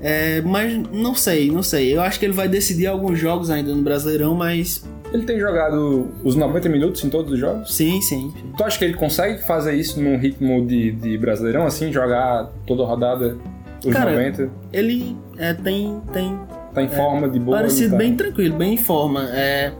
É, 0.00 0.40
mas 0.42 0.76
não 0.92 1.14
sei, 1.14 1.50
não 1.50 1.62
sei. 1.62 1.94
Eu 1.94 2.00
acho 2.02 2.18
que 2.18 2.24
ele 2.26 2.32
vai 2.32 2.48
decidir 2.48 2.86
alguns 2.86 3.18
jogos 3.18 3.50
ainda 3.50 3.74
no 3.74 3.82
Brasileirão, 3.82 4.34
mas 4.34 4.84
Ele 5.12 5.24
tem 5.24 5.40
jogado 5.40 6.08
os 6.22 6.36
90 6.36 6.68
minutos 6.68 7.02
em 7.04 7.08
todos 7.10 7.32
os 7.32 7.38
jogos? 7.38 7.74
sim, 7.74 8.00
sim. 8.02 8.32
sim. 8.36 8.52
Tu 8.56 8.62
acha 8.64 8.78
que 8.78 8.84
ele 8.84 8.94
consegue 8.94 9.42
fazer 9.42 9.74
isso 9.74 10.00
num 10.00 10.16
ritmo 10.18 10.64
de, 10.66 10.92
de 10.92 11.16
brasileirão, 11.18 11.66
assim? 11.66 11.90
Jogar 11.92 12.50
toda 12.66 12.82
a 12.82 12.86
rodada 12.86 13.36
os 13.84 13.92
Cara, 13.92 14.10
90? 14.12 14.50
Ele 14.72 15.16
é, 15.38 15.54
tem, 15.54 16.00
tem 16.12 16.38
Tá 16.74 16.82
em 16.82 16.88
forma 16.88 17.28
de 17.28 17.38
boa? 17.40 17.56
parecido 17.56 17.92
tá? 17.92 17.96
bem 17.96 18.14
tranquilo, 18.14 18.56
bem 18.56 18.74
em 18.74 18.76
forma. 18.76 19.24
É, 19.32 19.72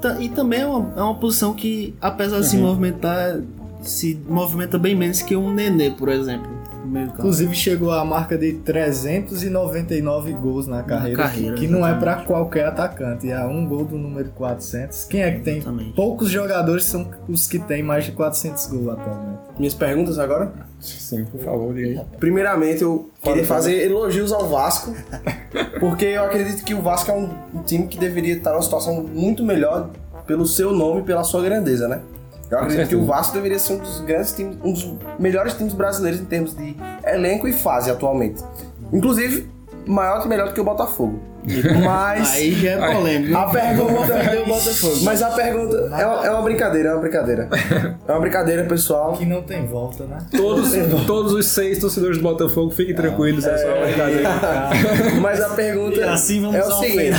ta- 0.00 0.16
e 0.20 0.28
também 0.28 0.60
é 0.60 0.66
uma, 0.66 0.92
é 0.96 1.02
uma 1.02 1.14
posição 1.16 1.52
que, 1.52 1.94
apesar 2.00 2.38
de 2.40 2.46
se 2.46 2.56
Uhum. 2.56 2.62
movimentar, 2.62 3.40
se 3.82 4.18
movimenta 4.28 4.78
bem 4.78 4.94
menos 4.94 5.20
que 5.20 5.34
um 5.36 5.52
Nenê, 5.52 5.90
por 5.90 6.08
exemplo. 6.08 6.48
Inclusive 6.84 7.54
chegou 7.54 7.90
a 7.90 8.04
marca 8.04 8.36
de 8.36 8.54
399 8.54 10.32
gols 10.34 10.66
na 10.66 10.82
carreira, 10.82 11.22
carreira, 11.22 11.54
que, 11.54 11.60
que 11.60 11.68
não 11.68 11.86
é 11.86 11.94
pra 11.94 12.16
qualquer 12.16 12.66
atacante, 12.66 13.30
é 13.30 13.40
um 13.44 13.66
gol 13.66 13.84
do 13.84 13.96
número 13.96 14.30
400. 14.30 15.04
Quem 15.04 15.22
é 15.22 15.30
que 15.32 15.40
tem? 15.40 15.58
Exatamente. 15.58 15.92
Poucos 15.92 16.30
jogadores 16.30 16.84
são 16.84 17.08
os 17.28 17.46
que 17.46 17.58
têm 17.58 17.82
mais 17.82 18.04
de 18.04 18.12
400 18.12 18.66
gols 18.66 18.88
atualmente. 18.88 19.38
Minhas 19.58 19.74
perguntas 19.74 20.18
agora? 20.18 20.52
Sim, 20.80 21.24
por 21.26 21.40
favor, 21.40 21.74
diga 21.74 21.88
aí. 21.88 22.00
Primeiramente, 22.18 22.82
eu 22.82 23.10
queria 23.22 23.44
fazer 23.44 23.84
elogios 23.84 24.32
ao 24.32 24.48
Vasco, 24.48 24.94
porque 25.78 26.06
eu 26.06 26.24
acredito 26.24 26.64
que 26.64 26.74
o 26.74 26.80
Vasco 26.80 27.10
é 27.10 27.14
um 27.14 27.30
um 27.54 27.62
time 27.62 27.86
que 27.86 27.98
deveria 27.98 28.34
estar 28.34 28.52
numa 28.52 28.62
situação 28.62 29.02
muito 29.02 29.44
melhor 29.44 29.90
pelo 30.26 30.46
seu 30.46 30.72
nome 30.72 31.00
e 31.00 31.04
pela 31.04 31.24
sua 31.24 31.42
grandeza, 31.42 31.88
né? 31.88 32.00
Eu 32.50 32.58
acredito 32.58 32.88
que 32.88 32.96
o 32.96 33.04
Vasco 33.04 33.32
deveria 33.34 33.58
ser 33.58 33.74
um 33.74 33.78
dos 33.78 34.00
grandes 34.00 34.32
times, 34.32 34.56
um 34.64 34.72
dos 34.72 34.92
melhores 35.18 35.54
times 35.54 35.72
brasileiros 35.72 36.20
em 36.20 36.24
termos 36.24 36.54
de 36.54 36.76
elenco 37.04 37.46
e 37.46 37.52
fase 37.52 37.90
atualmente. 37.90 38.42
Inclusive, 38.92 39.48
maior 39.86 40.24
e 40.24 40.28
melhor 40.28 40.48
do 40.48 40.54
que 40.54 40.60
o 40.60 40.64
Botafogo. 40.64 41.20
Mas 41.84 42.34
Aí 42.34 42.52
já 42.52 42.70
é 42.70 42.94
polêmico. 42.94 43.36
a 43.36 43.50
pergunta 43.50 44.06
Perdeu 44.20 44.42
o 44.42 44.46
Botafogo. 44.46 44.96
Mas 45.02 45.22
a 45.22 45.30
pergunta 45.30 45.76
é 45.76 46.06
uma, 46.06 46.26
é 46.26 46.30
uma 46.30 46.42
brincadeira, 46.42 46.88
é 46.90 46.92
uma 46.92 47.00
brincadeira. 47.00 47.48
É 48.06 48.12
uma 48.12 48.20
brincadeira, 48.20 48.64
pessoal. 48.64 49.12
Que 49.12 49.24
não 49.24 49.42
tem 49.42 49.66
volta, 49.66 50.04
né? 50.04 50.18
Todos, 50.36 50.70
todos 51.06 51.32
os 51.32 51.46
seis 51.46 51.78
torcedores 51.78 52.18
do 52.18 52.22
Botafogo, 52.22 52.70
fiquem 52.70 52.94
tranquilos, 52.94 53.44
é, 53.44 53.56
só 53.58 53.68
uma 53.74 53.86
brincadeira. 53.86 54.30
Mas 55.20 55.40
a 55.40 55.50
pergunta 55.50 55.96
E 56.00 56.02
assim 56.02 56.40
vamos 56.40 56.56
é 56.56 56.64
o 56.64 56.72
seguinte. 56.78 57.16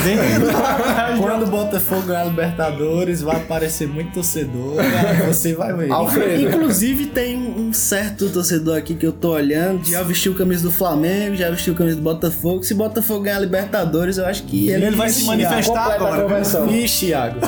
Quando 1.19 1.43
o 1.43 1.47
Botafogo 1.47 2.01
ganhar 2.03 2.21
a 2.21 2.25
Libertadores, 2.25 3.21
vai 3.21 3.37
aparecer 3.37 3.87
muito 3.87 4.13
torcedor, 4.13 4.79
aí 4.79 5.27
você 5.27 5.53
vai 5.53 5.73
ver. 5.73 5.91
Alfredo. 5.91 6.41
Inclusive 6.41 7.07
tem 7.07 7.37
um 7.37 7.73
certo 7.73 8.29
torcedor 8.29 8.77
aqui 8.77 8.95
que 8.95 9.05
eu 9.05 9.11
tô 9.11 9.33
olhando, 9.33 9.85
já 9.85 10.03
vestiu 10.03 10.33
camisa 10.33 10.63
do 10.63 10.71
Flamengo, 10.71 11.35
já 11.35 11.49
vestiu 11.49 11.73
camisa 11.75 11.95
do 11.97 12.01
Botafogo. 12.03 12.63
Se 12.63 12.73
Botafogo 12.73 13.21
ganhar 13.23 13.37
a 13.37 13.41
Libertadores, 13.41 14.17
eu 14.21 14.27
acho 14.27 14.43
que 14.43 14.69
ele, 14.69 14.85
Ele 14.85 14.95
vai 14.95 15.09
se 15.09 15.23
manifestar 15.25 15.91
agora. 15.93 16.41
Ixi, 16.71 17.07
Thiago. 17.07 17.39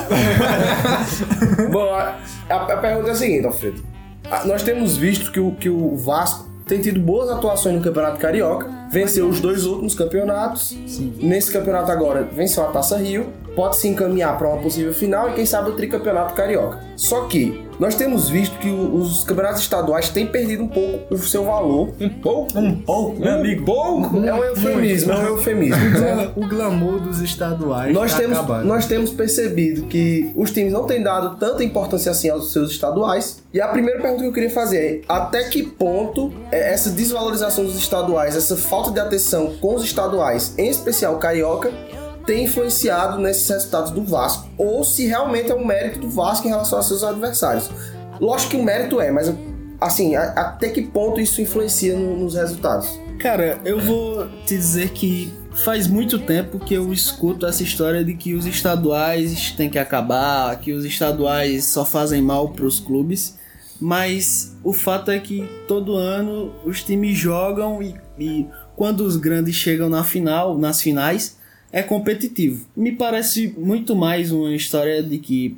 Bom, 1.72 1.94
a, 1.94 2.18
a 2.50 2.78
pergunta 2.78 3.10
é 3.10 3.12
a 3.12 3.16
seguinte, 3.16 3.46
Alfredo. 3.46 3.84
Nós 4.46 4.64
temos 4.64 4.98
visto 4.98 5.32
que 5.32 5.40
o, 5.40 5.52
que 5.52 5.70
o 5.70 5.96
Vasco 5.96 6.50
tem 6.66 6.80
tido 6.80 7.00
boas 7.00 7.30
atuações 7.30 7.76
no 7.76 7.82
Campeonato 7.82 8.20
Carioca, 8.20 8.70
venceu 8.90 9.28
os 9.28 9.40
dois 9.40 9.66
últimos 9.66 9.96
campeonatos. 9.96 10.76
Nesse 11.20 11.52
campeonato 11.52 11.92
agora 11.92 12.24
venceu 12.24 12.64
a 12.64 12.68
Taça 12.68 12.98
Rio, 12.98 13.28
pode 13.56 13.78
se 13.78 13.88
encaminhar 13.88 14.38
para 14.38 14.48
uma 14.50 14.62
possível 14.62 14.94
final 14.94 15.30
e 15.30 15.34
quem 15.34 15.46
sabe 15.46 15.70
o 15.70 15.74
tricampeonato 15.74 16.34
carioca. 16.34 16.80
Só 16.96 17.26
que 17.26 17.64
nós 17.80 17.96
temos 17.96 18.30
visto 18.30 18.58
que 18.60 18.70
o- 18.70 18.96
os 18.96 19.24
campeonatos 19.24 19.62
estaduais 19.62 20.10
têm 20.10 20.28
perdido 20.28 20.64
um 20.64 20.68
pouco 20.68 21.14
o 21.14 21.18
seu 21.18 21.44
valor. 21.44 21.90
Um 22.00 22.10
pouco? 22.10 22.58
Um 22.60 22.76
pouco, 22.82 23.20
meu 23.20 23.34
amigo. 23.34 23.66
pouco? 23.66 24.24
É 24.24 24.34
um 24.34 24.44
eufemismo, 24.44 25.12
é 25.12 25.18
um 25.18 25.26
eufemismo. 25.28 25.76
O 26.36 26.48
glamour 26.48 27.00
dos 27.00 27.20
estaduais 27.22 27.94
Nós 27.94 28.12
tá 28.14 28.20
temos, 28.20 28.38
acabando. 28.38 28.66
nós 28.68 28.86
temos 28.86 29.10
percebido 29.12 29.84
que 29.88 30.32
os 30.36 30.52
times 30.52 30.72
não 30.72 30.86
têm 30.86 31.02
dado 31.02 31.38
tanta 31.38 31.64
importância 31.64 32.12
assim 32.12 32.30
aos 32.30 32.52
seus 32.54 32.72
estaduais. 32.72 33.42
E 33.54 33.60
a 33.60 33.68
primeira 33.68 34.00
pergunta 34.00 34.22
que 34.24 34.30
eu 34.30 34.34
queria 34.34 34.50
fazer 34.52 34.78
é: 34.78 35.02
até 35.08 35.44
que 35.46 35.64
ponto 35.64 36.32
é 36.52 36.74
essa 36.74 36.90
desvalorização 36.92 37.66
dos 37.66 37.76
estaduais, 37.78 38.36
essa 38.36 38.56
falta 38.56 38.92
de 38.92 39.00
atenção 39.00 39.54
com 39.60 39.76
os 39.76 39.84
estaduais, 39.84 40.54
em 40.58 40.70
especial 40.70 41.18
carioca, 41.18 41.72
tem 42.26 42.46
influenciado 42.46 43.18
nesses 43.20 43.48
resultados 43.50 43.92
do 43.92 44.04
Vasco? 44.04 44.48
Ou 44.58 44.84
se 44.84 45.06
realmente 45.06 45.52
é 45.52 45.56
um 45.56 45.66
mérito 45.66 46.00
do 46.00 46.10
Vasco 46.10 46.48
em 46.48 46.50
relação 46.50 46.78
aos 46.78 46.88
seus 46.88 47.04
adversários? 47.04 47.70
Lógico 48.20 48.52
que 48.52 48.58
o 48.58 48.64
mérito 48.64 49.00
é, 49.02 49.12
mas 49.12 49.34
assim, 49.82 50.16
a- 50.16 50.32
até 50.32 50.70
que 50.70 50.82
ponto 50.82 51.20
isso 51.20 51.42
influencia 51.42 51.98
no- 51.98 52.16
nos 52.18 52.36
resultados? 52.36 52.88
Cara, 53.20 53.60
eu 53.66 53.80
vou 53.80 54.28
te 54.46 54.56
dizer 54.56 54.90
que 54.92 55.32
faz 55.64 55.88
muito 55.88 56.18
tempo 56.20 56.58
que 56.60 56.74
eu 56.74 56.92
escuto 56.92 57.46
essa 57.46 57.62
história 57.64 58.04
de 58.04 58.14
que 58.16 58.34
os 58.34 58.46
estaduais 58.46 59.52
têm 59.52 59.70
que 59.70 59.78
acabar, 59.78 60.58
que 60.60 60.72
os 60.74 60.84
estaduais 60.86 61.66
só 61.66 61.86
fazem 61.86 62.22
mal 62.22 62.50
pros 62.50 62.80
clubes, 62.80 63.38
mas 63.80 64.56
o 64.64 64.74
fato 64.74 65.12
é 65.12 65.20
que 65.20 65.48
todo 65.68 65.96
ano 65.96 66.54
os 66.66 66.82
times 66.84 67.18
jogam 67.18 67.82
e, 67.84 67.96
e 68.18 68.48
quando 68.76 69.02
os 69.02 69.16
grandes 69.18 69.56
chegam 69.56 69.90
na 69.90 70.04
final, 70.04 70.58
nas 70.58 70.82
finais, 70.82 71.38
é 71.74 71.82
competitivo. 71.82 72.66
Me 72.78 72.92
parece 72.92 73.54
muito 73.58 73.96
mais 73.96 74.32
uma 74.32 74.54
história 74.56 75.02
de 75.02 75.18
que 75.18 75.58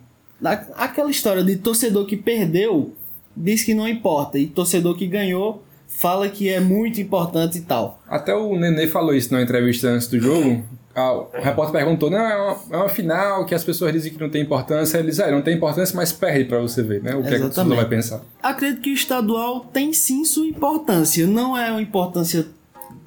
aquela 0.75 1.11
história 1.11 1.43
de 1.43 1.57
torcedor 1.57 2.05
que 2.05 2.15
perdeu 2.15 2.93
diz 3.35 3.63
que 3.63 3.73
não 3.73 3.87
importa 3.87 4.39
e 4.39 4.47
torcedor 4.47 4.95
que 4.95 5.05
ganhou 5.05 5.61
fala 5.87 6.29
que 6.29 6.49
é 6.49 6.59
muito 6.61 7.01
importante 7.01 7.57
e 7.57 7.61
tal. 7.61 8.01
Até 8.07 8.33
o 8.33 8.57
Nenê 8.57 8.87
falou 8.87 9.13
isso 9.13 9.33
na 9.33 9.41
entrevista 9.41 9.89
antes 9.89 10.07
do 10.07 10.19
jogo. 10.19 10.63
Ah, 10.95 11.11
O 11.11 11.27
repórter 11.41 11.73
perguntou: 11.73 12.09
não, 12.09 12.19
é 12.19 12.37
uma, 12.37 12.57
é 12.71 12.77
uma 12.77 12.89
final 12.89 13.45
que 13.45 13.53
as 13.53 13.65
pessoas 13.65 13.91
dizem 13.91 14.13
que 14.13 14.19
não 14.19 14.29
tem 14.29 14.41
importância. 14.41 14.97
Ele 14.97 15.09
diz: 15.09 15.19
é, 15.19 15.29
não 15.29 15.41
tem 15.41 15.55
importância, 15.55 15.93
mas 15.93 16.13
perde 16.13 16.45
pra 16.45 16.61
você 16.61 16.81
ver, 16.81 17.03
né? 17.03 17.13
O 17.13 17.21
que, 17.21 17.27
é 17.27 17.31
que 17.31 17.43
o 17.43 17.47
Exatamente. 17.47 17.75
vai 17.75 17.89
pensar. 17.89 18.21
Acredito 18.41 18.81
que 18.81 18.91
o 18.91 18.93
estadual 18.93 19.59
tem 19.73 19.91
sim 19.91 20.23
sua 20.23 20.47
importância. 20.47 21.27
Não 21.27 21.57
é 21.57 21.69
uma 21.69 21.81
importância 21.81 22.47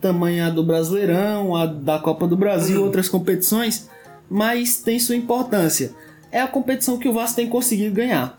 tamanha 0.00 0.50
do 0.50 0.62
Brasileirão, 0.62 1.54
a 1.56 1.66
da 1.66 1.98
Copa 1.98 2.26
do 2.26 2.36
Brasil, 2.36 2.82
outras 2.84 3.08
competições, 3.08 3.88
mas 4.30 4.80
tem 4.80 4.98
sua 4.98 5.16
importância. 5.16 5.92
É 6.30 6.40
a 6.40 6.46
competição 6.46 6.98
que 6.98 7.08
o 7.08 7.12
Vasco 7.12 7.36
tem 7.36 7.48
conseguido 7.48 7.94
ganhar. 7.94 8.36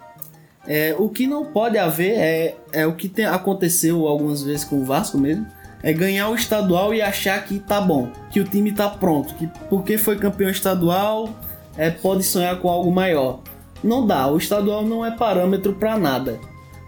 É, 0.67 0.95
o 0.97 1.09
que 1.09 1.25
não 1.25 1.45
pode 1.45 1.77
haver 1.77 2.13
é, 2.17 2.55
é 2.71 2.85
o 2.85 2.93
que 2.93 3.09
tem- 3.09 3.25
aconteceu 3.25 4.07
algumas 4.07 4.43
vezes 4.43 4.63
com 4.63 4.81
o 4.81 4.85
Vasco 4.85 5.17
mesmo. 5.17 5.45
É 5.81 5.93
ganhar 5.93 6.29
o 6.29 6.35
estadual 6.35 6.93
e 6.93 7.01
achar 7.01 7.43
que 7.45 7.57
tá 7.59 7.79
bom, 7.79 8.11
que 8.31 8.39
o 8.39 8.43
time 8.43 8.71
tá 8.73 8.89
pronto, 8.89 9.33
que 9.35 9.47
porque 9.69 9.97
foi 9.97 10.17
campeão 10.17 10.49
estadual 10.49 11.29
é, 11.77 11.89
pode 11.89 12.23
sonhar 12.23 12.59
com 12.59 12.69
algo 12.69 12.91
maior. 12.91 13.39
Não 13.81 14.05
dá, 14.05 14.27
o 14.27 14.37
estadual 14.37 14.85
não 14.85 15.05
é 15.05 15.11
parâmetro 15.11 15.73
pra 15.73 15.97
nada, 15.97 16.37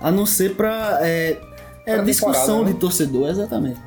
a 0.01 0.11
não 0.11 0.25
ser 0.25 0.55
pra 0.55 0.99
é, 1.01 1.39
é 1.85 2.01
discussão 2.01 2.65
né? 2.65 2.73
de 2.73 2.79
torcedor, 2.79 3.29
exatamente. 3.29 3.79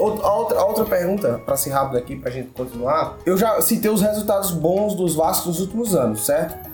Outra, 0.00 0.26
a 0.26 0.34
outra, 0.34 0.58
a 0.58 0.64
outra 0.64 0.84
pergunta, 0.86 1.40
pra 1.44 1.58
ser 1.58 1.70
rápido 1.70 1.98
aqui, 1.98 2.16
pra 2.16 2.30
gente 2.30 2.48
continuar. 2.48 3.18
Eu 3.26 3.36
já 3.36 3.60
citei 3.60 3.90
os 3.90 4.00
resultados 4.00 4.50
bons 4.50 4.94
dos 4.94 5.14
Vasco 5.14 5.48
nos 5.48 5.60
últimos 5.60 5.94
anos, 5.94 6.24
certo? 6.24 6.70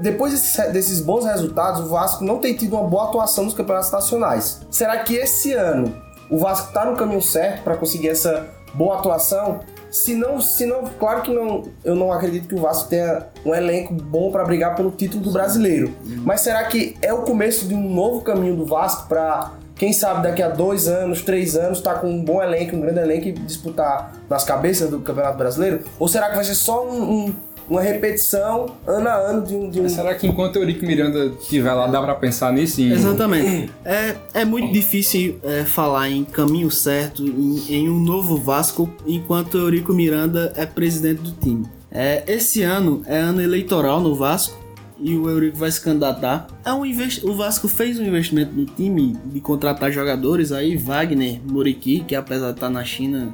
Depois 0.00 0.32
desses, 0.32 0.72
desses 0.72 1.00
bons 1.00 1.24
resultados, 1.24 1.82
o 1.82 1.88
Vasco 1.88 2.24
não 2.24 2.38
tem 2.38 2.54
tido 2.54 2.76
uma 2.76 2.88
boa 2.88 3.04
atuação 3.04 3.44
nos 3.44 3.54
campeonatos 3.54 3.92
nacionais. 3.92 4.62
Será 4.68 4.98
que 4.98 5.14
esse 5.14 5.52
ano 5.52 5.94
o 6.28 6.38
Vasco 6.38 6.72
tá 6.72 6.84
no 6.84 6.96
caminho 6.96 7.22
certo 7.22 7.62
pra 7.62 7.76
conseguir 7.76 8.08
essa 8.08 8.48
boa 8.74 8.98
atuação? 8.98 9.60
Se 9.88 10.14
não, 10.14 10.40
se 10.40 10.66
não, 10.66 10.84
claro 10.98 11.22
que 11.22 11.32
não, 11.32 11.64
eu 11.84 11.94
não 11.94 12.12
acredito 12.12 12.48
que 12.48 12.54
o 12.54 12.60
Vasco 12.60 12.88
tenha 12.88 13.26
um 13.44 13.54
elenco 13.54 13.94
bom 13.94 14.32
pra 14.32 14.44
brigar 14.44 14.74
pelo 14.74 14.90
título 14.90 15.22
do 15.22 15.30
brasileiro. 15.30 15.94
Mas 16.24 16.40
será 16.40 16.64
que 16.64 16.96
é 17.00 17.12
o 17.12 17.22
começo 17.22 17.66
de 17.66 17.74
um 17.74 17.92
novo 17.92 18.22
caminho 18.22 18.56
do 18.56 18.64
Vasco 18.64 19.06
pra 19.06 19.52
quem 19.80 19.94
sabe 19.94 20.24
daqui 20.24 20.42
a 20.42 20.48
dois 20.50 20.86
anos, 20.86 21.22
três 21.22 21.56
anos, 21.56 21.80
tá 21.80 21.94
com 21.94 22.06
um 22.12 22.22
bom 22.22 22.42
elenco, 22.42 22.76
um 22.76 22.80
grande 22.82 22.98
elenco 23.00 23.28
e 23.28 23.32
disputar 23.32 24.12
nas 24.28 24.44
cabeças 24.44 24.90
do 24.90 24.98
Campeonato 25.00 25.38
Brasileiro? 25.38 25.80
Ou 25.98 26.06
será 26.06 26.28
que 26.28 26.34
vai 26.34 26.44
ser 26.44 26.54
só 26.54 26.86
um- 26.86 27.02
um- 27.28 27.34
uma 27.66 27.80
repetição 27.80 28.66
ano 28.86 29.08
a 29.08 29.14
ano 29.14 29.42
de 29.46 29.54
um. 29.54 29.70
De 29.70 29.80
um... 29.80 29.88
Será 29.88 30.14
que 30.14 30.26
enquanto 30.26 30.56
o 30.56 30.58
Eurico 30.58 30.84
Miranda 30.84 31.32
estiver 31.40 31.72
lá, 31.72 31.86
dá 31.86 32.02
pra 32.02 32.14
pensar 32.14 32.52
nisso? 32.52 32.78
Em... 32.82 32.90
Exatamente. 32.92 33.70
É, 33.82 34.16
é 34.34 34.44
muito 34.44 34.70
difícil 34.70 35.38
é, 35.42 35.64
falar 35.64 36.10
em 36.10 36.24
caminho 36.24 36.70
certo, 36.70 37.22
em, 37.24 37.64
em 37.70 37.88
um 37.88 37.98
novo 38.00 38.36
Vasco, 38.36 38.90
enquanto 39.06 39.56
Eurico 39.56 39.94
Miranda 39.94 40.52
é 40.56 40.66
presidente 40.66 41.22
do 41.22 41.30
time. 41.32 41.64
É, 41.90 42.22
esse 42.26 42.62
ano 42.62 43.02
é 43.06 43.16
ano 43.18 43.40
eleitoral 43.40 43.98
no 44.00 44.14
Vasco 44.14 44.58
e 45.00 45.16
o 45.16 45.28
Eurico 45.28 45.56
vai 45.56 45.70
se 45.70 45.80
candidatar. 45.80 46.46
É 46.64 46.72
um 46.72 46.84
investi- 46.84 47.26
o 47.26 47.34
Vasco 47.34 47.66
fez 47.68 47.98
um 47.98 48.04
investimento 48.04 48.52
no 48.54 48.66
time 48.66 49.16
de 49.26 49.40
contratar 49.40 49.90
jogadores 49.90 50.52
aí, 50.52 50.76
Wagner, 50.76 51.40
Muriqui, 51.44 52.00
que 52.00 52.14
apesar 52.14 52.48
de 52.48 52.56
estar 52.56 52.70
na 52.70 52.84
China, 52.84 53.32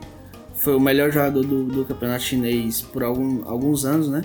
foi 0.54 0.74
o 0.74 0.80
melhor 0.80 1.10
jogador 1.12 1.44
do, 1.44 1.64
do 1.64 1.84
campeonato 1.84 2.22
chinês 2.22 2.80
por 2.80 3.02
algum- 3.02 3.42
alguns 3.46 3.84
anos, 3.84 4.08
né? 4.08 4.22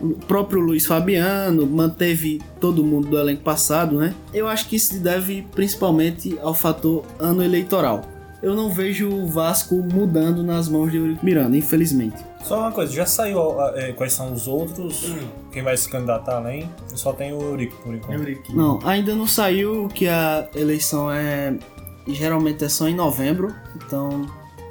o 0.00 0.08
próprio 0.26 0.60
Luiz 0.60 0.84
Fabiano, 0.86 1.66
manteve 1.66 2.40
todo 2.60 2.82
mundo 2.84 3.08
do 3.08 3.18
elenco 3.18 3.42
passado, 3.42 3.96
né? 3.96 4.12
Eu 4.32 4.48
acho 4.48 4.68
que 4.68 4.74
isso 4.76 4.94
se 4.94 4.98
deve 4.98 5.46
principalmente 5.54 6.36
ao 6.42 6.52
fator 6.52 7.04
ano 7.18 7.42
eleitoral. 7.42 8.04
Eu 8.44 8.54
não 8.54 8.68
vejo 8.68 9.08
o 9.08 9.26
Vasco 9.26 9.74
mudando 9.76 10.42
nas 10.42 10.68
mãos 10.68 10.90
de 10.90 10.98
Eurico 10.98 11.24
Miranda, 11.24 11.56
infelizmente. 11.56 12.22
Só 12.42 12.60
uma 12.60 12.72
coisa, 12.72 12.92
já 12.92 13.06
saiu 13.06 13.40
é, 13.74 13.92
quais 13.92 14.12
são 14.12 14.34
os 14.34 14.46
outros, 14.46 15.14
quem 15.50 15.62
vai 15.62 15.74
se 15.78 15.88
candidatar 15.88 16.36
além? 16.36 16.68
Só 16.94 17.14
tem 17.14 17.32
o 17.32 17.40
Eurico 17.40 17.74
por 17.82 17.94
enquanto. 17.94 18.54
Não, 18.54 18.78
ainda 18.84 19.14
não 19.14 19.26
saiu 19.26 19.88
que 19.88 20.06
a 20.06 20.46
eleição 20.54 21.10
é 21.10 21.54
geralmente 22.06 22.62
é 22.62 22.68
só 22.68 22.86
em 22.86 22.94
novembro, 22.94 23.54
então 23.76 24.26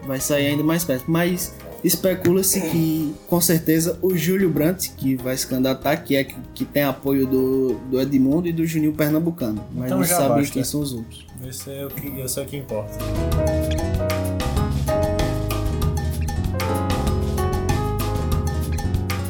vai 0.05 0.19
sair 0.19 0.45
ainda 0.47 0.63
mais 0.63 0.85
perto. 0.85 1.05
Mas 1.09 1.55
especula-se 1.83 2.61
que 2.61 3.15
com 3.27 3.41
certeza 3.41 3.97
o 4.03 4.15
Júlio 4.15 4.51
Brandt, 4.51 4.91
que 4.91 5.15
vai 5.15 5.35
se 5.35 5.47
candidatar, 5.47 5.97
que 5.97 6.15
é 6.15 6.23
que, 6.23 6.35
que 6.53 6.63
tem 6.63 6.83
apoio 6.83 7.25
do, 7.25 7.73
do 7.89 7.99
Edmundo 7.99 8.47
e 8.47 8.53
do 8.53 8.65
Juninho 8.67 8.93
Pernambucano. 8.93 9.63
Mas 9.73 9.85
Então 9.87 9.97
não 9.97 10.05
sabe 10.05 10.41
basta. 10.41 10.53
quem 10.53 10.63
são 10.63 10.81
os 10.81 10.93
outros. 10.93 11.25
Esse 11.45 11.71
é 11.71 11.85
o 11.85 11.89
que, 11.89 12.07
esse 12.21 12.39
é 12.39 12.43
o 12.43 12.45
que 12.45 12.55
importa. 12.57 12.97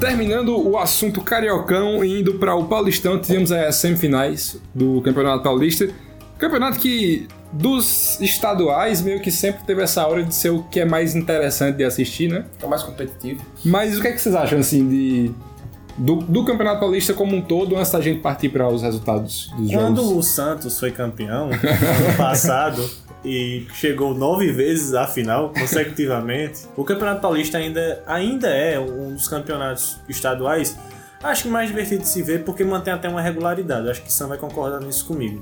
Terminando 0.04 0.62
o 0.70 0.78
assunto 0.78 1.22
cariocão 1.22 2.04
e 2.04 2.20
indo 2.20 2.34
para 2.34 2.54
o 2.54 2.66
Paulistão, 2.66 3.18
tivemos 3.18 3.54
as 3.54 3.76
semifinais 3.78 4.60
do 4.76 5.02
Campeonato 5.02 5.42
Paulista. 5.42 5.88
Campeonato 6.38 6.78
que 6.78 7.26
dos 7.54 8.20
estaduais 8.20 9.02
meio 9.02 9.22
que 9.22 9.32
sempre 9.32 9.64
teve 9.64 9.82
essa 9.82 10.06
hora 10.06 10.22
de 10.22 10.36
ser 10.36 10.50
o 10.50 10.62
que 10.64 10.82
é 10.82 10.86
mais 10.86 11.16
interessante 11.16 11.78
de 11.78 11.86
assistir, 11.86 12.30
né? 12.30 12.44
É 12.62 12.68
mais 12.68 12.84
competitivo. 12.84 13.42
Mas 13.64 13.98
o 13.98 14.02
que, 14.02 14.10
é 14.10 14.12
que 14.12 14.20
vocês 14.20 14.36
acham 14.36 14.60
assim 14.60 14.90
de 14.90 15.32
do, 15.98 16.18
do 16.18 16.44
Campeonato 16.44 16.82
Paulista 16.82 17.14
como 17.14 17.36
um 17.36 17.42
todo, 17.42 17.78
antes 17.78 17.92
da 17.92 18.02
gente 18.02 18.20
partir 18.20 18.50
para 18.50 18.68
os 18.68 18.82
resultados 18.82 19.50
dos 19.56 19.72
Quando 19.72 20.02
jogos? 20.02 20.18
o 20.18 20.22
Santos 20.22 20.80
foi 20.80 20.92
campeão 20.92 21.46
ano 21.54 22.18
passado 22.18 22.84
e 23.24 23.66
chegou 23.74 24.14
nove 24.14 24.52
vezes 24.52 24.94
à 24.94 25.08
final 25.08 25.50
consecutivamente, 25.52 26.62
o 26.76 26.84
Campeonato 26.84 27.22
Paulista 27.22 27.58
ainda, 27.58 28.04
ainda 28.06 28.48
é 28.50 28.80
um 28.80 29.14
dos 29.14 29.28
campeonatos 29.28 30.00
estaduais. 30.10 30.78
Acho 31.22 31.44
que 31.44 31.50
mais 31.50 31.70
divertido 31.70 32.02
de 32.02 32.10
se 32.10 32.22
ver 32.22 32.44
porque 32.44 32.64
mantém 32.66 32.94
até 32.94 33.08
uma 33.08 33.22
regularidade. 33.22 33.90
Acho 33.90 34.02
que 34.02 34.12
Sam 34.12 34.28
vai 34.28 34.38
concordar 34.38 34.82
nisso 34.82 35.06
comigo. 35.06 35.42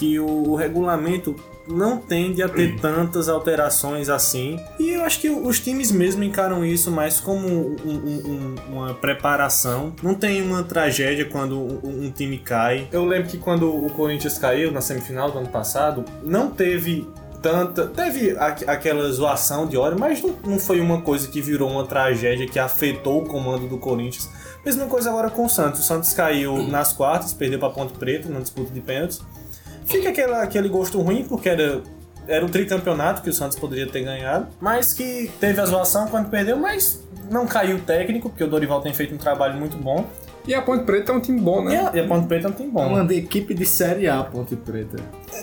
Que 0.00 0.18
o, 0.18 0.26
o 0.48 0.56
regulamento 0.56 1.36
não 1.68 1.98
tende 1.98 2.42
a 2.42 2.48
ter 2.48 2.80
tantas 2.80 3.28
alterações 3.28 4.08
assim. 4.08 4.58
E 4.78 4.90
eu 4.90 5.04
acho 5.04 5.20
que 5.20 5.28
os 5.30 5.60
times 5.60 5.92
mesmo 5.92 6.24
encaram 6.24 6.64
isso 6.64 6.90
mais 6.90 7.20
como 7.20 7.46
um- 7.46 7.76
um- 7.84 8.54
um- 8.68 8.72
uma 8.72 8.94
preparação. 8.94 9.92
Não 10.02 10.14
tem 10.14 10.42
uma 10.42 10.64
tragédia 10.64 11.26
quando 11.26 11.56
um, 11.60 12.10
time 12.10 12.38
cai. 12.38 12.88
Eu 12.90 13.04
lembro 13.04 13.28
que 13.28 13.36
quando 13.38 13.68
o 13.72 13.90
Corinthians 13.90 14.38
caiu 14.38 14.72
na 14.72 14.80
semifinal 14.80 15.30
do 15.30 15.38
ano 15.38 15.48
passado, 15.48 16.04
não 16.24 16.50
teve 16.50 17.06
tanta. 17.42 17.86
Teve 17.86 18.30
aqu- 18.38 18.64
aquela 18.68 19.10
zoação 19.12 19.66
de 19.66 19.76
hora, 19.76 19.94
mas 19.96 20.20
não, 20.22 20.34
não 20.44 20.58
foi 20.58 20.80
uma 20.80 21.02
coisa 21.02 21.28
que 21.28 21.40
virou 21.40 21.70
uma 21.70 21.84
tragédia 21.86 22.46
que 22.48 22.58
afetou 22.58 23.22
o 23.22 23.26
comando 23.26 23.68
do 23.68 23.78
Corinthians. 23.78 24.28
Mesma 24.64 24.86
coisa 24.86 25.08
agora 25.10 25.30
com 25.30 25.44
o 25.44 25.48
Santos. 25.48 25.80
O 25.80 25.84
Santos 25.84 26.12
caiu 26.12 26.62
nas 26.66 26.92
quartas, 26.92 27.32
perdeu 27.32 27.58
para 27.58 27.70
Ponte 27.70 27.92
Preta 27.92 28.28
na 28.28 28.40
disputa 28.40 28.70
de 28.72 28.80
pênaltis. 28.80 29.20
Fica 29.90 30.08
aquela, 30.10 30.42
aquele 30.42 30.68
gosto 30.68 31.00
ruim, 31.00 31.24
porque 31.28 31.48
era, 31.48 31.82
era 32.28 32.44
o 32.44 32.48
tricampeonato 32.48 33.22
que 33.22 33.30
o 33.30 33.32
Santos 33.32 33.58
poderia 33.58 33.86
ter 33.86 34.02
ganhado, 34.02 34.46
mas 34.60 34.92
que 34.92 35.30
teve 35.40 35.60
a 35.60 35.64
zoação 35.66 36.06
quando 36.08 36.28
perdeu, 36.30 36.56
mas 36.56 37.02
não 37.30 37.46
caiu 37.46 37.76
o 37.76 37.80
técnico, 37.80 38.28
porque 38.28 38.44
o 38.44 38.48
Dorival 38.48 38.80
tem 38.80 38.92
feito 38.94 39.14
um 39.14 39.18
trabalho 39.18 39.54
muito 39.58 39.76
bom. 39.76 40.04
E 40.48 40.54
a 40.54 40.62
Ponte 40.62 40.84
Preta 40.84 41.12
é 41.12 41.14
um 41.14 41.20
time 41.20 41.38
bom, 41.38 41.60
E 41.60 41.64
né? 41.66 41.90
a, 41.92 41.96
e 41.96 42.00
a 42.00 42.08
Ponte 42.08 42.26
Preta 42.26 42.48
não 42.48 42.54
tem 42.56 42.66
É 42.66 42.70
bom. 42.70 42.86
uma 42.88 43.04
de 43.04 43.14
equipe 43.14 43.52
de 43.52 43.66
Série 43.66 44.08
A, 44.08 44.22
Ponte 44.24 44.56
Preta. 44.56 44.96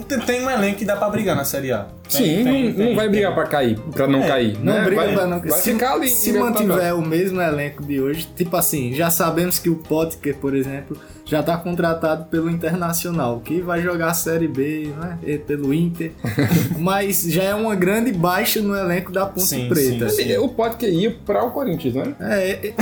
Tem, 0.07 0.19
tem 0.19 0.43
um 0.43 0.49
elenco 0.49 0.79
que 0.79 0.85
dá 0.85 0.97
pra 0.97 1.07
brigar 1.07 1.35
na 1.35 1.45
Série 1.45 1.71
A. 1.71 1.85
Tem- 2.11 2.25
Sim, 2.37 2.43
tem- 2.43 2.65
não, 2.69 2.73
tem- 2.73 2.89
não 2.89 2.95
vai 2.95 3.07
brigar 3.07 3.31
tem. 3.31 3.39
pra 3.41 3.49
cair, 3.49 3.79
pra 3.79 4.07
não 4.07 4.21
cair. 4.23 4.57
Não 4.59 4.73
né? 4.73 4.81
briga 4.85 4.95
vai, 5.05 5.13
pra 5.13 5.27
não 5.27 5.39
vai 5.39 5.51
se, 5.61 5.71
ficar 5.71 5.93
ali. 5.93 6.09
se 6.09 6.33
mantiver 6.33 6.95
o 6.95 7.01
mesmo 7.05 7.39
elenco 7.39 7.83
de 7.85 8.01
hoje, 8.01 8.27
tipo 8.35 8.55
assim, 8.57 8.91
já 8.95 9.11
sabemos 9.11 9.59
que 9.59 9.69
o 9.69 9.75
Potker, 9.75 10.35
por 10.37 10.55
exemplo, 10.55 10.97
já 11.27 11.43
tá 11.43 11.57
contratado 11.57 12.25
pelo 12.25 12.49
Internacional, 12.49 13.41
que 13.41 13.59
vai 13.59 13.81
jogar 13.81 14.07
a 14.07 14.13
Série 14.13 14.47
B, 14.47 14.93
né? 14.97 15.17
e 15.21 15.37
Pelo 15.37 15.73
Inter. 15.73 16.13
mas 16.79 17.23
já 17.23 17.43
é 17.43 17.53
uma 17.53 17.75
grande 17.75 18.13
baixa 18.13 18.61
no 18.61 18.73
elenco 18.73 19.11
da 19.11 19.25
Ponte 19.25 19.47
Sim, 19.47 19.67
Preta. 19.67 20.09
sim, 20.09 20.37
O 20.37 20.47
Potker 20.47 20.89
ia 20.89 21.11
para 21.25 21.43
o 21.43 21.51
Corinthians, 21.51 21.95
né? 21.95 22.15
É, 22.19 22.49
é, 22.49 22.67
é. 22.67 22.73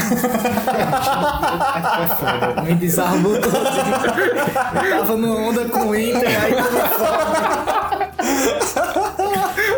é 2.60 2.62
me 2.70 2.76
desarmou 2.76 3.42
todo. 3.42 3.56
Eu 3.56 5.00
tava 5.00 5.18
numa 5.18 5.36
onda 5.36 5.66
com 5.66 5.88
o 5.88 5.96
Inter, 5.96 6.44
aí 6.44 6.54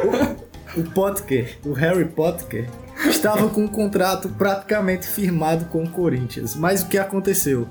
o, 0.04 0.82
o 0.82 0.84
Potker, 0.92 1.58
o 1.66 1.72
Harry 1.72 2.06
Potker, 2.06 2.68
estava 3.06 3.48
com 3.48 3.62
um 3.62 3.68
contrato 3.68 4.28
praticamente 4.30 5.08
firmado 5.08 5.66
com 5.66 5.84
o 5.84 5.90
Corinthians. 5.90 6.54
Mas 6.56 6.82
o 6.82 6.88
que 6.88 6.98
aconteceu? 6.98 7.68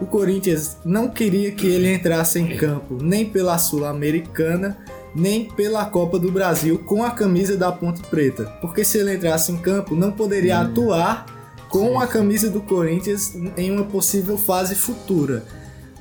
O 0.00 0.06
Corinthians 0.06 0.78
não 0.84 1.08
queria 1.08 1.52
que 1.52 1.66
ele 1.66 1.92
entrasse 1.92 2.38
em 2.38 2.56
campo 2.56 2.98
nem 3.02 3.24
pela 3.24 3.58
Sul-Americana, 3.58 4.78
nem 5.14 5.44
pela 5.44 5.84
Copa 5.84 6.18
do 6.18 6.32
Brasil 6.32 6.78
com 6.78 7.04
a 7.04 7.10
camisa 7.10 7.56
da 7.56 7.70
Ponte 7.70 8.00
Preta. 8.02 8.44
Porque 8.60 8.84
se 8.84 8.98
ele 8.98 9.14
entrasse 9.14 9.52
em 9.52 9.58
campo, 9.58 9.94
não 9.94 10.10
poderia 10.10 10.60
atuar 10.60 11.26
com 11.68 12.00
a 12.00 12.06
camisa 12.06 12.48
do 12.48 12.60
Corinthians 12.60 13.34
em 13.56 13.70
uma 13.70 13.84
possível 13.84 14.38
fase 14.38 14.74
futura. 14.74 15.44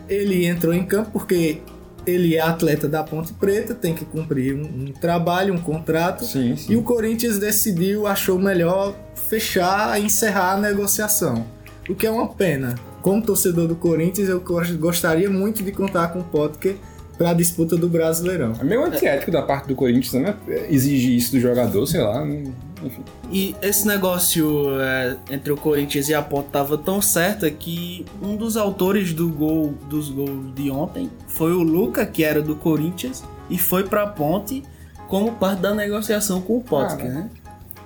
Ele 0.07 0.45
entrou 0.45 0.73
em 0.73 0.85
campo 0.85 1.11
porque 1.11 1.61
ele 2.07 2.35
é 2.35 2.41
atleta 2.41 2.87
da 2.87 3.03
Ponte 3.03 3.33
Preta, 3.33 3.75
tem 3.75 3.93
que 3.93 4.05
cumprir 4.05 4.55
um, 4.55 4.63
um 4.63 4.93
trabalho, 4.93 5.53
um 5.53 5.59
contrato. 5.59 6.25
Sim, 6.25 6.55
sim. 6.55 6.73
E 6.73 6.75
o 6.75 6.81
Corinthians 6.81 7.37
decidiu, 7.37 8.07
achou 8.07 8.39
melhor 8.39 8.95
fechar 9.27 9.99
e 9.99 10.05
encerrar 10.05 10.53
a 10.53 10.57
negociação. 10.57 11.45
O 11.87 11.95
que 11.95 12.07
é 12.07 12.11
uma 12.11 12.27
pena. 12.27 12.75
Como 13.01 13.21
torcedor 13.21 13.67
do 13.67 13.75
Corinthians, 13.75 14.27
eu 14.29 14.39
gos- 14.41 14.71
gostaria 14.71 15.29
muito 15.29 15.63
de 15.63 15.71
contar 15.71 16.09
com 16.09 16.19
o 16.19 16.23
Potker 16.23 16.75
para 17.17 17.31
a 17.31 17.33
disputa 17.33 17.75
do 17.75 17.87
Brasileirão. 17.89 18.53
É 18.59 18.63
meio 18.63 18.83
antiético 18.85 19.29
da 19.31 19.41
parte 19.41 19.67
do 19.67 19.75
Corinthians, 19.75 20.13
né? 20.21 20.35
Exigir 20.69 21.15
isso 21.17 21.31
do 21.31 21.39
jogador, 21.39 21.85
sei 21.85 22.01
lá. 22.01 22.25
Enfim. 22.25 23.03
E 23.29 23.55
esse 23.61 23.85
negócio 23.85 24.79
é, 24.79 25.17
entre 25.29 25.51
o 25.51 25.57
Corinthians 25.57 26.07
e 26.07 26.13
a 26.13 26.21
Ponte 26.21 26.47
tava 26.49 26.77
tão 26.77 27.01
certo 27.01 27.49
que 27.51 28.05
um 28.21 28.37
dos 28.37 28.55
autores 28.55 29.13
do 29.13 29.27
gol 29.27 29.73
dos 29.89 30.09
gols 30.09 30.53
de 30.55 30.71
ontem 30.71 31.09
foi 31.27 31.51
o 31.51 31.61
Luca, 31.61 32.05
que 32.05 32.23
era 32.23 32.41
do 32.41 32.55
Corinthians, 32.55 33.21
e 33.49 33.57
foi 33.57 33.83
pra 33.83 34.07
Ponte 34.07 34.63
como 35.09 35.33
parte 35.33 35.59
da 35.61 35.73
negociação 35.75 36.39
com 36.39 36.57
o 36.57 36.61
Potker, 36.61 36.97
Cara. 36.97 37.09
né? 37.09 37.29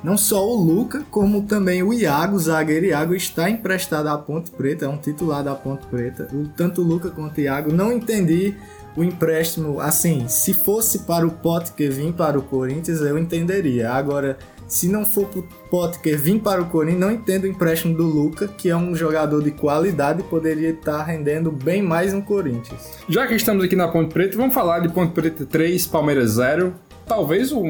Não 0.03 0.17
só 0.17 0.45
o 0.45 0.55
Luca, 0.55 1.03
como 1.09 1.43
também 1.43 1.81
o 1.81 1.93
Iago, 1.93 2.35
o 2.35 2.39
zagueiro 2.39 2.85
Iago, 2.87 3.15
está 3.15 3.49
emprestado 3.49 4.07
à 4.07 4.17
Ponte 4.17 4.51
Preta, 4.51 4.85
é 4.85 4.87
um 4.89 4.97
titular 4.97 5.43
da 5.43 5.55
Ponte 5.55 5.85
Preta. 5.87 6.27
O- 6.33 6.47
Tanto 6.49 6.81
o 6.81 6.83
Luca 6.83 7.09
quanto 7.09 7.37
o 7.37 7.41
Iago. 7.41 7.71
Não 7.71 7.91
entendi 7.91 8.53
o 8.97 9.03
empréstimo. 9.03 9.79
Assim, 9.79 10.27
se 10.27 10.53
fosse 10.53 10.99
para 10.99 11.25
o 11.25 11.31
Potker 11.31 11.89
vir 11.91 12.11
para 12.13 12.37
o 12.37 12.41
Corinthians, 12.41 12.99
eu 13.01 13.17
entenderia. 13.17 13.91
Agora, 13.93 14.37
se 14.67 14.89
não 14.89 15.05
for 15.05 15.25
para 15.27 15.39
o 15.39 15.43
Potker 15.69 16.19
vir 16.19 16.39
para 16.41 16.61
o 16.61 16.65
Corinthians, 16.65 16.99
não 16.99 17.11
entendo 17.11 17.45
o 17.45 17.47
empréstimo 17.47 17.95
do 17.95 18.03
Luca, 18.03 18.47
que 18.47 18.69
é 18.69 18.75
um 18.75 18.93
jogador 18.93 19.41
de 19.41 19.51
qualidade 19.51 20.19
e 20.19 20.23
poderia 20.23 20.71
estar 20.71 21.01
rendendo 21.03 21.49
bem 21.49 21.81
mais 21.81 22.11
no 22.13 22.21
Corinthians. 22.21 22.91
Já 23.07 23.25
que 23.25 23.35
estamos 23.35 23.63
aqui 23.63 23.75
na 23.75 23.87
Ponte 23.87 24.13
Preta, 24.13 24.35
vamos 24.37 24.53
falar 24.53 24.79
de 24.79 24.89
Ponte 24.89 25.13
Preta 25.13 25.45
3, 25.45 25.87
Palmeiras 25.87 26.31
0. 26.31 26.73
Talvez 27.05 27.51
o 27.51 27.63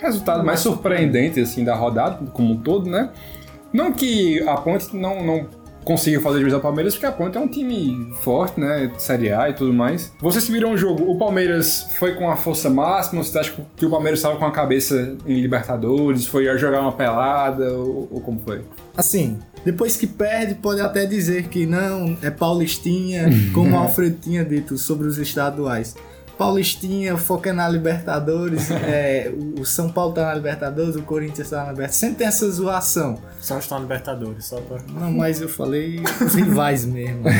resultado 0.00 0.44
mais 0.44 0.60
surpreendente 0.60 1.40
assim 1.40 1.64
da 1.64 1.74
rodada 1.74 2.18
como 2.32 2.54
um 2.54 2.56
todo, 2.56 2.88
né? 2.88 3.10
Não 3.72 3.92
que 3.92 4.42
a 4.48 4.56
Ponte 4.56 4.96
não, 4.96 5.24
não 5.24 5.46
conseguiu 5.84 6.20
fazer 6.20 6.38
divisão 6.38 6.58
ao 6.58 6.62
Palmeiras, 6.62 6.94
porque 6.94 7.06
a 7.06 7.12
Ponte 7.12 7.36
é 7.36 7.40
um 7.40 7.48
time 7.48 8.12
forte, 8.20 8.60
né? 8.60 8.90
Série 8.98 9.32
A 9.32 9.48
e 9.48 9.54
tudo 9.54 9.72
mais. 9.72 10.12
Vocês 10.20 10.48
viram 10.48 10.72
o 10.72 10.76
jogo, 10.76 11.10
o 11.10 11.18
Palmeiras 11.18 11.88
foi 11.94 12.14
com 12.14 12.30
a 12.30 12.36
força 12.36 12.68
máxima, 12.68 13.22
você 13.22 13.38
acha 13.38 13.54
que 13.76 13.86
o 13.86 13.90
Palmeiras 13.90 14.18
estava 14.18 14.36
com 14.36 14.44
a 14.44 14.50
cabeça 14.50 15.16
em 15.26 15.40
Libertadores, 15.40 16.26
foi 16.26 16.48
a 16.48 16.56
jogar 16.56 16.80
uma 16.80 16.92
pelada, 16.92 17.72
ou, 17.72 18.08
ou 18.10 18.20
como 18.20 18.40
foi? 18.40 18.62
Assim, 18.96 19.38
depois 19.64 19.96
que 19.96 20.06
perde, 20.06 20.54
pode 20.54 20.80
até 20.80 21.06
dizer 21.06 21.44
que 21.48 21.66
não, 21.66 22.16
é 22.22 22.30
paulistinha, 22.30 23.28
como 23.54 23.74
o 23.74 23.78
Alfredo 23.78 24.18
tinha 24.20 24.44
dito 24.44 24.76
sobre 24.76 25.06
os 25.06 25.18
estaduais. 25.18 25.94
Paulistinha, 26.40 27.18
foca 27.18 27.52
na 27.52 27.68
Libertadores, 27.68 28.70
é, 28.72 29.30
o 29.58 29.66
São 29.66 29.90
Paulo 29.90 30.14
tá 30.14 30.24
na 30.24 30.32
Libertadores, 30.34 30.96
o 30.96 31.02
Corinthians 31.02 31.50
tá 31.50 31.56
na 31.58 31.62
Libertadores. 31.64 31.96
Sempre 31.96 32.16
tem 32.16 32.26
essa 32.26 32.50
zoação. 32.50 33.18
Só 33.42 33.58
estão 33.58 33.76
na 33.76 33.82
Libertadores, 33.82 34.46
só 34.46 34.58
pra. 34.58 34.78
Não, 34.88 35.12
mas 35.12 35.42
eu 35.42 35.50
falei 35.50 36.00
os 36.18 36.34
rivais 36.34 36.86
mesmo. 36.86 37.24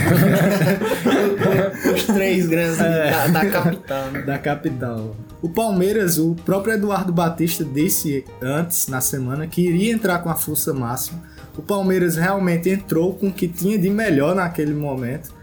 Os 1.94 2.03
três 2.05 2.46
grandes 2.46 2.76
da, 2.76 3.26
da 3.28 3.46
capital, 3.46 4.11
né? 4.11 4.22
da 4.22 4.38
capital. 4.38 5.16
O 5.40 5.48
Palmeiras, 5.48 6.18
o 6.18 6.34
próprio 6.34 6.74
Eduardo 6.74 7.11
Batista 7.11 7.64
disse 7.64 8.24
antes, 8.42 8.86
na 8.86 9.01
semana, 9.01 9.46
que 9.46 9.62
iria 9.62 9.92
entrar 9.94 10.18
com 10.18 10.28
a 10.28 10.34
força 10.34 10.74
máxima. 10.74 11.22
o 11.57 11.62
Palmeiras 11.62 12.16
realmente 12.16 12.68
entrou 12.68 13.14
com 13.14 13.28
o 13.28 13.32
que 13.32 13.48
tinha 13.48 13.78
de 13.78 13.88
melhor 13.88 14.34
naquele 14.34 14.74
momento. 14.74 15.39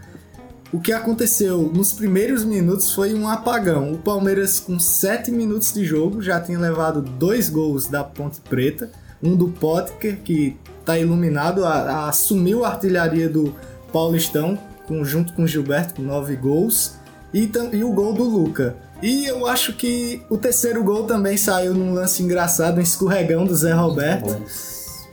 O 0.72 0.80
que 0.80 0.92
aconteceu 0.92 1.62
nos 1.74 1.92
primeiros 1.92 2.44
minutos 2.44 2.92
foi 2.92 3.14
um 3.14 3.26
apagão. 3.26 3.92
O 3.92 3.98
Palmeiras, 3.98 4.60
com 4.60 4.78
7 4.78 5.30
minutos 5.30 5.72
de 5.72 5.84
jogo, 5.84 6.20
já 6.20 6.38
tinha 6.40 6.58
levado 6.58 7.00
dois 7.00 7.48
gols 7.48 7.86
da 7.86 8.04
Ponte 8.04 8.40
Preta. 8.42 8.90
Um 9.22 9.34
do 9.34 9.48
Potker, 9.48 10.18
que 10.22 10.56
está 10.80 10.98
iluminado, 10.98 11.64
a, 11.64 11.72
a- 11.74 12.08
assumiu 12.08 12.64
a 12.64 12.68
artilharia 12.68 13.28
do 13.28 13.54
Paulistão, 13.92 14.58
com- 14.86 15.02
junto 15.04 15.32
com 15.32 15.42
o 15.44 15.46
Gilberto, 15.48 15.94
com 15.94 16.02
9 16.02 16.36
gols. 16.36 16.94
E, 17.32 17.50
e 17.72 17.82
o 17.84 17.92
gol 17.92 18.12
do 18.12 18.24
Luca. 18.24 18.76
E 19.02 19.24
eu 19.26 19.46
acho 19.46 19.72
que 19.74 20.22
o 20.28 20.36
terceiro 20.36 20.82
gol 20.84 21.04
também 21.04 21.36
saiu 21.36 21.72
num 21.72 21.94
lance 21.94 22.22
engraçado, 22.22 22.78
um 22.78 22.80
escorregão 22.82 23.44
do 23.46 23.54
Zé 23.56 23.72
Roberto. 23.72 24.36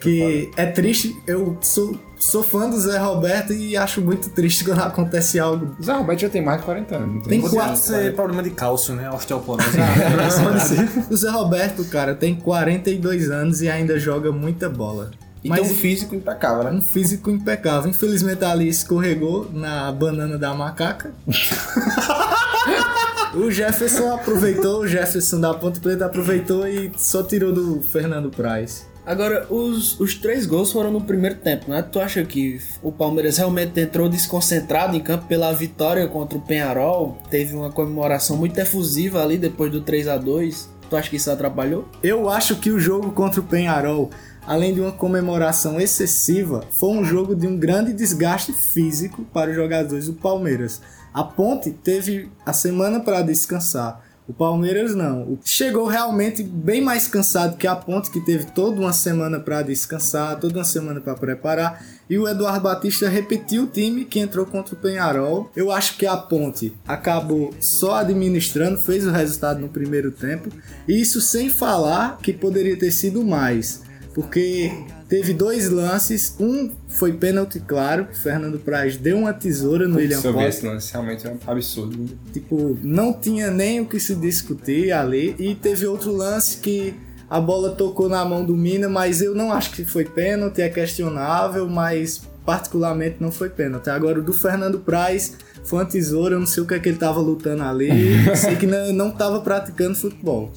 Que 0.01 0.51
é 0.55 0.65
triste, 0.65 1.15
eu 1.25 1.57
sou, 1.61 1.97
sou 2.25 2.43
fã 2.43 2.69
do 2.69 2.79
Zé 2.79 2.97
Roberto 2.97 3.53
e 3.53 3.77
acho 3.77 4.01
muito 4.01 4.29
triste 4.29 4.63
quando 4.63 4.79
acontece 4.81 5.39
algo. 5.39 5.75
Zé 5.81 5.93
Roberto 5.93 6.19
já 6.21 6.29
tem 6.29 6.43
mais 6.43 6.59
de 6.59 6.65
40 6.65 6.95
anos. 6.95 7.15
não 7.15 7.21
Tem 7.21 7.41
Pode 7.41 7.53
quatro. 7.53 7.75
ser 7.77 8.15
problema 8.15 8.41
de 8.43 8.49
cálcio, 8.49 8.95
né? 8.95 9.09
Osteoporose. 9.11 9.77
O 11.09 11.15
Zé 11.15 11.29
Roberto, 11.29 11.85
cara, 11.85 12.15
tem 12.15 12.35
42 12.35 13.29
anos 13.29 13.61
e 13.61 13.69
ainda 13.69 13.99
joga 13.99 14.31
muita 14.31 14.67
bola. 14.69 15.11
E 15.43 15.49
Mas 15.49 15.61
tem 15.61 15.71
um 15.71 15.75
físico 15.75 16.15
impecável, 16.15 16.63
né? 16.63 16.71
um 16.71 16.81
físico 16.81 17.29
impecável. 17.29 17.89
Infelizmente 17.91 18.43
ali 18.43 18.67
escorregou 18.67 19.47
na 19.53 19.91
banana 19.91 20.37
da 20.39 20.53
macaca. 20.55 21.11
o 23.35 23.51
Jefferson 23.51 24.11
aproveitou, 24.13 24.81
o 24.81 24.87
Jefferson 24.87 25.39
da 25.39 25.53
Ponte 25.53 25.79
Preta 25.79 26.07
aproveitou 26.07 26.67
e 26.67 26.91
só 26.97 27.21
tirou 27.21 27.53
do 27.53 27.81
Fernando 27.81 28.31
Praz. 28.31 28.87
Agora, 29.05 29.45
os, 29.51 29.99
os 29.99 30.15
três 30.15 30.45
gols 30.45 30.71
foram 30.71 30.91
no 30.91 31.01
primeiro 31.01 31.35
tempo, 31.35 31.69
né? 31.69 31.81
Tu 31.81 31.99
acha 31.99 32.23
que 32.23 32.59
o 32.81 32.91
Palmeiras 32.91 33.37
realmente 33.37 33.79
entrou 33.79 34.09
desconcentrado 34.09 34.97
em 34.97 34.99
campo 34.99 35.27
pela 35.27 35.53
vitória 35.53 36.07
contra 36.07 36.37
o 36.37 36.41
Penharol? 36.41 37.17
Teve 37.29 37.55
uma 37.55 37.71
comemoração 37.71 38.35
muito 38.35 38.57
efusiva 38.57 39.21
ali 39.21 39.37
depois 39.37 39.71
do 39.71 39.81
3 39.81 40.07
a 40.07 40.17
2 40.17 40.75
Tu 40.89 40.95
acha 40.95 41.09
que 41.09 41.15
isso 41.15 41.31
atrapalhou? 41.31 41.87
Eu 42.03 42.29
acho 42.29 42.57
que 42.57 42.69
o 42.69 42.79
jogo 42.79 43.11
contra 43.11 43.39
o 43.39 43.43
Penharol, 43.43 44.11
além 44.45 44.73
de 44.73 44.81
uma 44.81 44.91
comemoração 44.91 45.79
excessiva, 45.81 46.63
foi 46.69 46.89
um 46.89 47.03
jogo 47.03 47.35
de 47.35 47.47
um 47.47 47.57
grande 47.57 47.91
desgaste 47.91 48.53
físico 48.53 49.23
para 49.33 49.49
os 49.49 49.55
jogadores 49.55 50.07
do 50.07 50.13
Palmeiras. 50.13 50.81
A 51.13 51.23
Ponte 51.23 51.71
teve 51.71 52.29
a 52.45 52.53
semana 52.53 52.99
para 52.99 53.21
descansar. 53.21 54.04
O 54.27 54.33
Palmeiras 54.33 54.95
não. 54.95 55.37
Chegou 55.43 55.85
realmente 55.85 56.41
bem 56.41 56.81
mais 56.81 57.07
cansado 57.07 57.57
que 57.57 57.67
a 57.67 57.75
Ponte, 57.75 58.09
que 58.09 58.19
teve 58.19 58.45
toda 58.45 58.81
uma 58.81 58.91
semana 58.91 59.39
para 59.39 59.61
descansar, 59.61 60.39
toda 60.39 60.57
uma 60.57 60.65
semana 60.65 60.99
para 60.99 61.13
preparar. 61.13 61.85
E 62.09 62.17
o 62.17 62.27
Eduardo 62.27 62.61
Batista 62.61 63.07
repetiu 63.07 63.63
o 63.63 63.67
time 63.67 64.03
que 64.03 64.19
entrou 64.19 64.45
contra 64.45 64.73
o 64.73 64.77
Penharol. 64.77 65.51
Eu 65.55 65.71
acho 65.71 65.97
que 65.97 66.07
a 66.07 66.17
Ponte 66.17 66.73
acabou 66.87 67.53
só 67.59 67.95
administrando, 67.95 68.79
fez 68.79 69.05
o 69.05 69.11
resultado 69.11 69.59
no 69.59 69.69
primeiro 69.69 70.11
tempo. 70.11 70.49
E 70.87 70.99
isso 70.99 71.21
sem 71.21 71.49
falar 71.49 72.17
que 72.17 72.33
poderia 72.33 72.77
ter 72.77 72.91
sido 72.91 73.23
mais. 73.23 73.84
Porque 74.15 74.71
teve 75.09 75.33
dois 75.33 75.69
lances, 75.69 76.37
um 76.39 76.71
foi 76.87 77.11
pênalti 77.11 77.59
claro, 77.59 78.07
o 78.09 78.15
Fernando 78.15 78.57
Praz 78.57 78.95
deu 78.95 79.17
uma 79.17 79.33
tesoura 79.33 79.89
no 79.89 79.97
William 79.97 80.15
eu 80.15 80.21
ver 80.21 80.31
Potker. 80.31 80.47
esse 80.47 80.65
lance, 80.65 80.93
realmente 80.93 81.27
é 81.27 81.31
um 81.31 81.37
absurdo. 81.45 82.09
Tipo, 82.31 82.79
não 82.81 83.11
tinha 83.11 83.51
nem 83.51 83.81
o 83.81 83.85
que 83.85 83.99
se 83.99 84.15
discutir 84.15 84.93
ali. 84.93 85.35
E 85.37 85.53
teve 85.53 85.85
outro 85.85 86.15
lance 86.15 86.59
que 86.59 86.95
a 87.29 87.41
bola 87.41 87.71
tocou 87.71 88.07
na 88.07 88.23
mão 88.23 88.45
do 88.45 88.55
Mina, 88.55 88.87
mas 88.87 89.21
eu 89.21 89.35
não 89.35 89.51
acho 89.51 89.71
que 89.71 89.83
foi 89.83 90.05
pênalti, 90.05 90.61
é 90.61 90.69
questionável, 90.69 91.67
mas 91.67 92.21
particularmente 92.45 93.17
não 93.19 93.33
foi 93.33 93.49
pênalti. 93.49 93.89
Agora 93.89 94.19
o 94.19 94.23
do 94.23 94.31
Fernando 94.31 94.79
Praz 94.79 95.33
foi 95.65 95.79
uma 95.79 95.85
tesoura, 95.85 96.35
eu 96.35 96.39
não 96.39 96.47
sei 96.47 96.63
o 96.63 96.65
que 96.65 96.73
é 96.73 96.79
que 96.79 96.87
ele 96.87 96.97
tava 96.97 97.19
lutando 97.19 97.63
ali. 97.63 97.89
sei 98.37 98.55
que 98.55 98.65
não, 98.65 98.93
não 98.93 99.11
tava 99.11 99.41
praticando 99.41 99.93
futebol. 99.93 100.53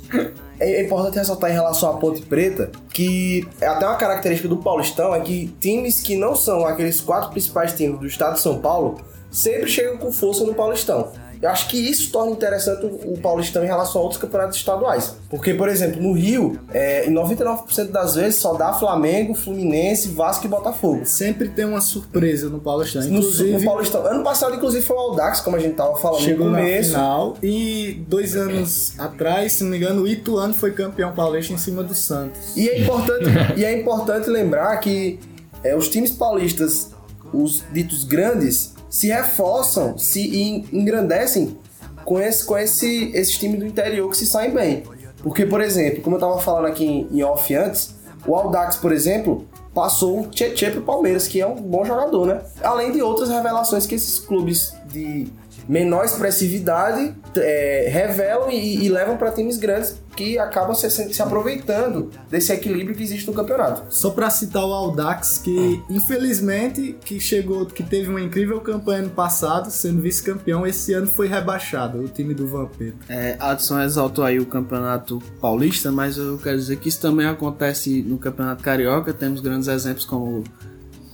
É 0.61 0.83
importante 0.83 1.17
ressaltar 1.17 1.51
em 1.51 1.55
relação 1.55 1.91
à 1.91 1.97
Ponte 1.99 2.23
Preta 2.23 2.71
que 2.93 3.47
é 3.61 3.67
até 3.67 3.87
uma 3.87 3.97
característica 3.97 4.49
do 4.49 4.57
Paulistão 4.57 5.15
é 5.15 5.21
que 5.21 5.55
times 5.61 6.01
que 6.01 6.17
não 6.17 6.35
são 6.35 6.67
aqueles 6.67 7.01
quatro 7.01 7.31
principais 7.31 7.73
times 7.75 8.01
do 8.01 8.07
estado 8.07 8.35
de 8.35 8.41
São 8.41 8.59
Paulo 8.59 9.01
sempre 9.31 9.69
chegam 9.69 9.99
com 9.99 10.11
força 10.11 10.45
no 10.45 10.55
Paulistão. 10.55 11.13
Eu 11.41 11.51
acho 11.51 11.69
que 11.69 11.77
isso 11.77 12.11
torna 12.11 12.33
interessante 12.33 12.85
o 12.87 13.19
Paulistão 13.19 13.63
em 13.63 13.67
relação 13.67 14.01
a 14.01 14.05
outros 14.05 14.21
campeonatos 14.21 14.57
estaduais. 14.57 15.17
Porque, 15.31 15.55
por 15.55 15.69
exemplo, 15.69 16.03
no 16.03 16.13
Rio, 16.13 16.59
é, 16.73 17.07
em 17.09 17.13
99% 17.15 17.91
das 17.91 18.15
vezes 18.15 18.41
só 18.41 18.55
dá 18.55 18.73
Flamengo, 18.73 19.35
Fluminense, 19.35 20.09
Vasco 20.09 20.47
e 20.47 20.49
Botafogo. 20.49 21.05
Sempre 21.05 21.49
tem 21.49 21.65
uma 21.65 21.81
surpresa 21.81 22.49
no 22.49 22.59
Paulistão. 22.59 23.03
No, 23.03 23.19
Inclusive, 23.19 23.53
no 23.53 23.65
Paulistão. 23.65 24.05
Ano 24.07 24.25
passado, 24.25 24.55
inclusive, 24.55 24.85
foi 24.85 24.97
o 24.97 25.01
Audax, 25.01 25.41
como 25.41 25.57
a 25.57 25.61
gente 25.61 25.75
tava 25.75 25.97
falando 25.97 26.23
chegou 26.23 26.47
no 26.47 26.53
na 26.53 26.59
começo. 26.59 26.91
final. 26.91 27.37
E 27.43 28.03
dois 28.09 28.37
anos 28.37 28.99
atrás, 28.99 29.53
se 29.53 29.63
não 29.63 29.71
me 29.71 29.77
engano, 29.77 30.03
o 30.03 30.09
Ituano 30.09 30.55
foi 30.55 30.73
campeão 30.73 31.13
paulista 31.13 31.53
em 31.53 31.59
cima 31.59 31.83
do 31.83 31.95
Santos. 31.95 32.57
E 32.57 32.69
é 32.69 32.81
importante, 32.81 33.25
e 33.57 33.65
é 33.65 33.79
importante 33.79 34.29
lembrar 34.29 34.77
que 34.79 35.19
é, 35.63 35.77
os 35.77 35.89
times 35.89 36.11
paulistas, 36.11 36.91
os 37.33 37.63
ditos 37.73 38.05
grandes, 38.05 38.75
se 38.89 39.09
reforçam, 39.09 39.97
se 39.99 40.21
en- 40.43 40.67
engrandecem 40.73 41.57
com, 42.05 42.19
esse, 42.21 42.45
com 42.45 42.57
esse, 42.57 43.11
esses 43.15 43.37
times 43.39 43.61
do 43.61 43.67
interior 43.67 44.09
que 44.11 44.17
se 44.17 44.27
saem 44.27 44.51
bem. 44.53 44.83
Porque, 45.23 45.45
por 45.45 45.61
exemplo, 45.61 46.01
como 46.03 46.17
eu 46.17 46.21
tava 46.21 46.39
falando 46.41 46.67
aqui 46.67 46.85
em, 46.85 47.09
em 47.19 47.23
off 47.23 47.55
antes, 47.55 47.95
o 48.27 48.35
Audax, 48.35 48.77
por 48.77 48.93
exemplo, 48.93 49.47
passou 49.75 50.21
o 50.21 50.27
Tietchan 50.29 50.71
pro 50.73 50.83
Palmeiras, 50.83 51.27
que 51.29 51.41
é 51.41 51.47
um 51.47 51.57
bom 51.57 51.85
jogador, 51.85 52.27
né? 52.27 52.41
Além 52.63 52.93
de 52.93 53.03
outras 53.03 53.29
revelações 53.29 53.87
que 53.87 53.95
esses 53.95 54.19
clubes 54.19 54.73
de 54.87 55.29
menor 55.69 56.05
expressividade 56.05 57.15
é, 57.37 57.89
revelam 57.91 58.51
e, 58.51 58.87
e 58.87 58.89
levam 58.89 59.17
para 59.17 59.31
times 59.31 59.59
grandes 59.59 60.01
que 60.17 60.37
acabam 60.37 60.75
se, 60.75 60.91
se 60.91 61.23
aproveitando 61.23 62.11
desse 62.29 62.53
equilíbrio 62.53 62.97
que 62.97 63.03
existe 63.05 63.27
no 63.27 63.33
campeonato. 63.33 63.85
Só 63.89 64.11
pra 64.11 64.29
citar 64.31 64.65
o 64.65 64.73
Audax, 64.73 65.39
que 65.39 65.81
infelizmente 65.89 66.97
que 67.05 67.21
chegou, 67.21 67.67
que 67.67 67.85
teve 67.85 68.09
uma 68.09 68.21
incrível 68.21 68.61
campanha 68.61 69.03
no 69.03 69.11
passado, 69.11 69.71
sendo 69.71 70.01
vice-campeão, 70.01 70.67
esse 70.67 70.93
ano 70.93 71.07
foi 71.07 71.29
rebaixado, 71.29 72.01
o 72.01 72.09
time 72.09 72.35
do 72.35 72.49
Vampeta. 72.49 72.97
É, 73.09 73.37
Adson 73.39 73.81
exaltou 73.81 74.25
aí 74.25 74.41
o 74.41 74.47
campeonato 74.47 75.23
paulista, 75.41 75.93
mas 75.93 76.17
eu 76.17 76.39
quero 76.39 76.57
dizer 76.57 76.77
que 76.79 76.89
isso 76.89 77.01
também 77.01 77.27
acontece 77.27 78.03
no 78.03 78.19
campeonato 78.19 78.63
carioca. 78.63 79.13
Temos 79.13 79.41
grandes 79.41 79.69
exemplos 79.69 80.05
como 80.05 80.43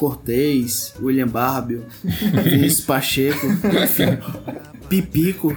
Cortez, 0.05 0.93
William 1.01 1.27
Barbio, 1.27 1.87
Vinícius 2.05 2.85
Pacheco, 2.85 3.47
enfim, 3.47 4.19
Pipico. 4.87 5.57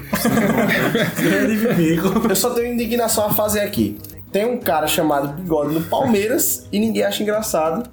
Eu 2.29 2.35
só 2.35 2.51
tenho 2.51 2.73
indignação 2.73 3.25
a 3.25 3.33
fazer 3.33 3.59
aqui. 3.59 3.97
Tem 4.31 4.45
um 4.45 4.57
cara 4.57 4.87
chamado 4.87 5.33
Bigode 5.33 5.73
no 5.73 5.81
Palmeiras 5.81 6.65
e 6.71 6.79
ninguém 6.79 7.03
acha 7.03 7.21
engraçado. 7.21 7.89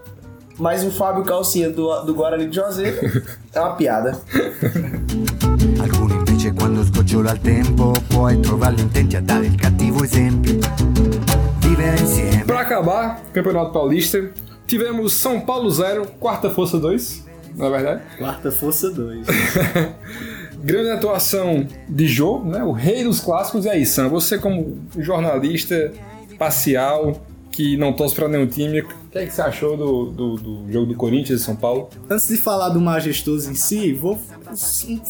Mas 0.57 0.85
o 0.85 0.93
Fábio 0.93 1.25
Calcinha 1.25 1.69
do, 1.71 2.03
do 2.03 2.15
Guarani 2.15 2.47
de 2.47 2.55
Juazeiro 2.55 3.25
é 3.53 3.61
uma 3.61 3.75
piada. 3.75 4.21
Alcuni 5.83 6.15
invece 6.15 6.53
quando 6.53 6.85
tempo 7.41 7.93
Puoi 8.09 8.41
trovarli 8.41 8.83
intenti 8.83 9.17
a 9.17 9.21
dare 9.21 9.47
il 9.47 9.57
cattivo 9.57 10.05
esempio 10.05 10.61
Vivere 11.59 12.01
insieme 12.01 12.45
Pra 12.45 12.61
acabar, 12.61 13.21
Campeonato 13.33 13.73
Paulista, 13.73 14.31
tivemos 14.67 15.13
São 15.13 15.41
Paulo 15.41 15.71
0, 15.71 16.07
Quarta 16.19 16.51
Força 16.51 16.79
2, 16.79 17.25
na 17.57 17.69
verdade. 17.69 18.03
Quarta 18.19 18.51
Força 18.51 18.91
2. 18.91 19.27
Grande 20.63 20.91
atuação 20.91 21.67
de 21.89 22.07
Jô, 22.07 22.41
né? 22.41 22.63
O 22.63 22.73
rei 22.73 23.05
dos 23.05 23.21
clássicos. 23.21 23.67
E 23.67 23.69
aí, 23.69 23.85
Sam, 23.85 24.09
você 24.09 24.39
como 24.39 24.79
jornalista 24.97 25.93
parcial, 26.39 27.21
que 27.55 27.77
não 27.77 27.93
torce 27.93 28.15
pra 28.17 28.27
nenhum 28.29 28.49
time, 28.49 28.81
o 28.81 28.89
que, 29.13 29.19
é 29.19 29.27
que 29.27 29.33
você 29.33 29.43
achou 29.43 29.77
do, 29.77 30.11
do, 30.11 30.37
do 30.37 30.73
jogo 30.73 30.87
do 30.87 30.97
Corinthians 30.97 31.41
e 31.41 31.45
São 31.45 31.55
Paulo? 31.55 31.89
Antes 32.11 32.27
de 32.27 32.37
falar 32.37 32.71
do 32.71 32.81
Majestoso 32.81 33.49
em 33.49 33.55
si, 33.55 33.93
vou 33.93 34.19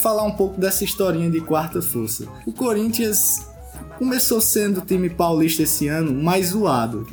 falar 0.03 0.25
um 0.25 0.33
pouco 0.33 0.61
dessa 0.61 0.85
historinha 0.85 1.31
de 1.31 1.41
quarta 1.41 1.81
força. 1.81 2.27
O 2.47 2.53
Corinthians 2.53 3.47
começou 3.99 4.43
sendo 4.43 4.81
o 4.81 4.85
time 4.85 5.09
paulista 5.09 5.63
esse 5.63 5.89
ano 5.89 6.13
mais 6.13 6.49
zoado. 6.49 7.07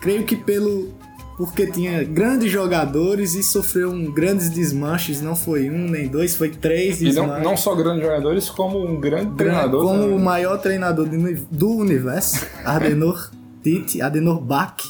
Creio 0.00 0.24
que 0.24 0.36
pelo 0.36 0.94
porque 1.38 1.68
tinha 1.68 2.02
grandes 2.02 2.50
jogadores 2.50 3.36
e 3.36 3.44
sofreu 3.44 3.90
um 3.90 4.12
grandes 4.12 4.50
desmanches, 4.50 5.22
não 5.22 5.36
foi 5.36 5.70
um 5.70 5.88
nem 5.88 6.08
dois, 6.08 6.34
foi 6.34 6.50
três 6.50 7.00
E 7.00 7.12
não, 7.12 7.40
não 7.40 7.56
só 7.56 7.76
grandes 7.76 8.02
jogadores, 8.02 8.50
como 8.50 8.84
um 8.84 9.00
grande 9.00 9.36
treinador. 9.36 9.84
como 9.84 10.00
também. 10.00 10.16
o 10.16 10.18
maior 10.18 10.58
treinador 10.58 11.06
do 11.48 11.70
universo, 11.70 12.44
Adenor 12.64 13.30
Tite, 13.62 14.02
Adenor 14.02 14.40
Bach. 14.40 14.82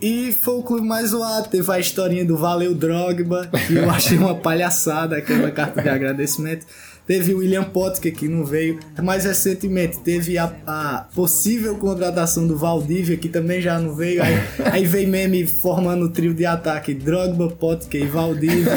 E 0.00 0.32
foi 0.32 0.54
o 0.54 0.62
clube 0.62 0.86
mais 0.86 1.10
zoado. 1.10 1.48
Teve 1.48 1.72
a 1.72 1.78
historinha 1.78 2.24
do 2.24 2.36
Valeu 2.36 2.74
Drogba, 2.74 3.48
que 3.66 3.76
eu 3.76 3.88
achei 3.88 4.18
uma 4.18 4.34
palhaçada, 4.34 5.16
aquela 5.16 5.50
carta 5.50 5.80
de 5.80 5.88
agradecimento. 5.88 6.66
Teve 7.06 7.32
o 7.34 7.38
William 7.38 7.62
Potker, 7.64 8.12
que 8.12 8.26
não 8.28 8.44
veio. 8.44 8.80
Mais 9.00 9.24
recentemente, 9.24 9.98
teve 10.00 10.36
a, 10.38 10.52
a 10.66 11.06
possível 11.14 11.76
contratação 11.76 12.46
do 12.46 12.56
Valdívia, 12.58 13.16
que 13.16 13.28
também 13.28 13.60
já 13.60 13.78
não 13.78 13.94
veio. 13.94 14.20
Aí, 14.22 14.34
aí 14.72 14.84
veio 14.84 15.08
meme 15.08 15.46
formando 15.46 16.06
o 16.06 16.08
trio 16.10 16.34
de 16.34 16.44
ataque: 16.44 16.92
Drogba, 16.92 17.48
Potker 17.48 18.02
e 18.02 18.06
Valdívia. 18.06 18.72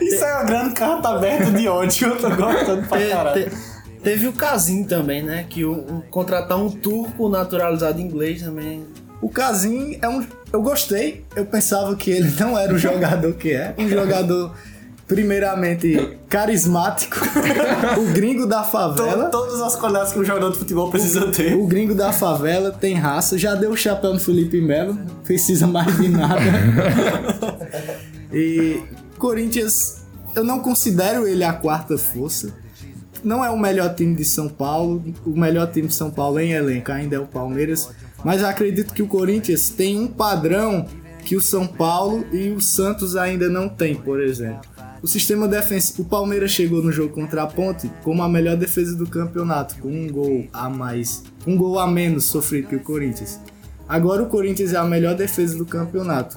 Isso 0.00 0.24
é 0.24 0.34
uma 0.34 0.44
grande 0.44 0.74
carta 0.74 1.08
aberta 1.08 1.50
de 1.50 1.68
ódio, 1.68 2.08
eu 2.08 2.16
tô 2.18 2.28
gostando 2.30 2.86
pra 2.88 2.98
caralho. 3.08 3.50
te- 3.50 3.56
teve 4.02 4.26
o 4.26 4.32
Casim 4.32 4.84
também, 4.84 5.22
né? 5.22 5.46
Que 5.48 5.64
o, 5.64 5.72
o- 5.72 6.02
contratar 6.10 6.58
um 6.58 6.68
turco 6.70 7.28
naturalizado 7.28 8.00
inglês 8.00 8.42
também. 8.42 8.84
O 9.22 9.28
Casim 9.28 9.98
é 10.02 10.08
um. 10.08 10.24
Eu 10.52 10.60
gostei. 10.62 11.24
Eu 11.34 11.46
pensava 11.46 11.94
que 11.96 12.10
ele 12.10 12.30
não 12.38 12.58
era 12.58 12.74
o 12.74 12.78
jogador 12.78 13.32
que 13.34 13.52
é. 13.52 13.74
Um 13.78 13.88
jogador, 13.88 14.54
primeiramente, 15.06 16.18
carismático. 16.28 17.16
o 17.98 18.12
gringo 18.12 18.46
da 18.46 18.62
favela. 18.64 19.26
To- 19.26 19.30
Todas 19.38 19.60
as 19.60 19.76
qualidades 19.76 20.12
que 20.12 20.18
um 20.18 20.24
jogador 20.24 20.50
de 20.52 20.58
futebol 20.58 20.90
precisa 20.90 21.30
ter. 21.30 21.54
O 21.56 21.66
gringo 21.66 21.94
da 21.94 22.12
favela 22.12 22.70
tem 22.72 22.94
raça, 22.94 23.38
já 23.38 23.54
deu 23.54 23.70
o 23.70 23.76
chapéu 23.76 24.12
no 24.14 24.20
Felipe 24.20 24.60
Melo, 24.60 24.98
precisa 25.24 25.66
mais 25.66 25.96
de 25.96 26.08
nada. 26.08 26.40
e 28.32 28.82
Corinthians, 29.18 30.02
eu 30.34 30.44
não 30.44 30.60
considero 30.60 31.26
ele 31.26 31.44
a 31.44 31.52
quarta 31.52 31.96
força. 31.96 32.52
Não 33.24 33.44
é 33.44 33.50
o 33.50 33.58
melhor 33.58 33.94
time 33.94 34.14
de 34.14 34.24
São 34.24 34.48
Paulo, 34.48 35.02
o 35.24 35.30
melhor 35.30 35.70
time 35.70 35.88
de 35.88 35.94
São 35.94 36.10
Paulo 36.10 36.38
em 36.38 36.52
elenco 36.52 36.92
ainda 36.92 37.16
é 37.16 37.18
o 37.18 37.26
Palmeiras, 37.26 37.88
mas 38.24 38.40
eu 38.40 38.46
acredito 38.48 38.92
que 38.92 39.02
o 39.02 39.06
Corinthians 39.06 39.68
tem 39.70 39.98
um 39.98 40.06
padrão 40.06 40.86
que 41.24 41.34
o 41.34 41.40
São 41.40 41.66
Paulo 41.66 42.24
e 42.32 42.50
o 42.50 42.60
Santos 42.60 43.16
ainda 43.16 43.48
não 43.48 43.68
têm, 43.68 43.96
por 43.96 44.20
exemplo. 44.20 44.60
O 45.02 45.06
sistema 45.06 45.46
defensivo. 45.46 46.02
O 46.02 46.04
Palmeiras 46.04 46.50
chegou 46.50 46.82
no 46.82 46.90
jogo 46.90 47.12
contra 47.12 47.42
a 47.42 47.46
Ponte 47.46 47.90
como 48.02 48.22
a 48.22 48.28
melhor 48.28 48.56
defesa 48.56 48.96
do 48.96 49.06
campeonato, 49.06 49.76
com 49.76 49.88
um 49.88 50.10
gol 50.10 50.46
a 50.52 50.68
mais, 50.68 51.22
um 51.46 51.56
gol 51.56 51.78
a 51.78 51.86
menos 51.86 52.24
sofrido 52.24 52.68
que 52.68 52.76
o 52.76 52.80
Corinthians. 52.80 53.40
Agora 53.88 54.22
o 54.22 54.26
Corinthians 54.26 54.72
é 54.72 54.76
a 54.76 54.84
melhor 54.84 55.14
defesa 55.14 55.56
do 55.56 55.64
campeonato. 55.64 56.36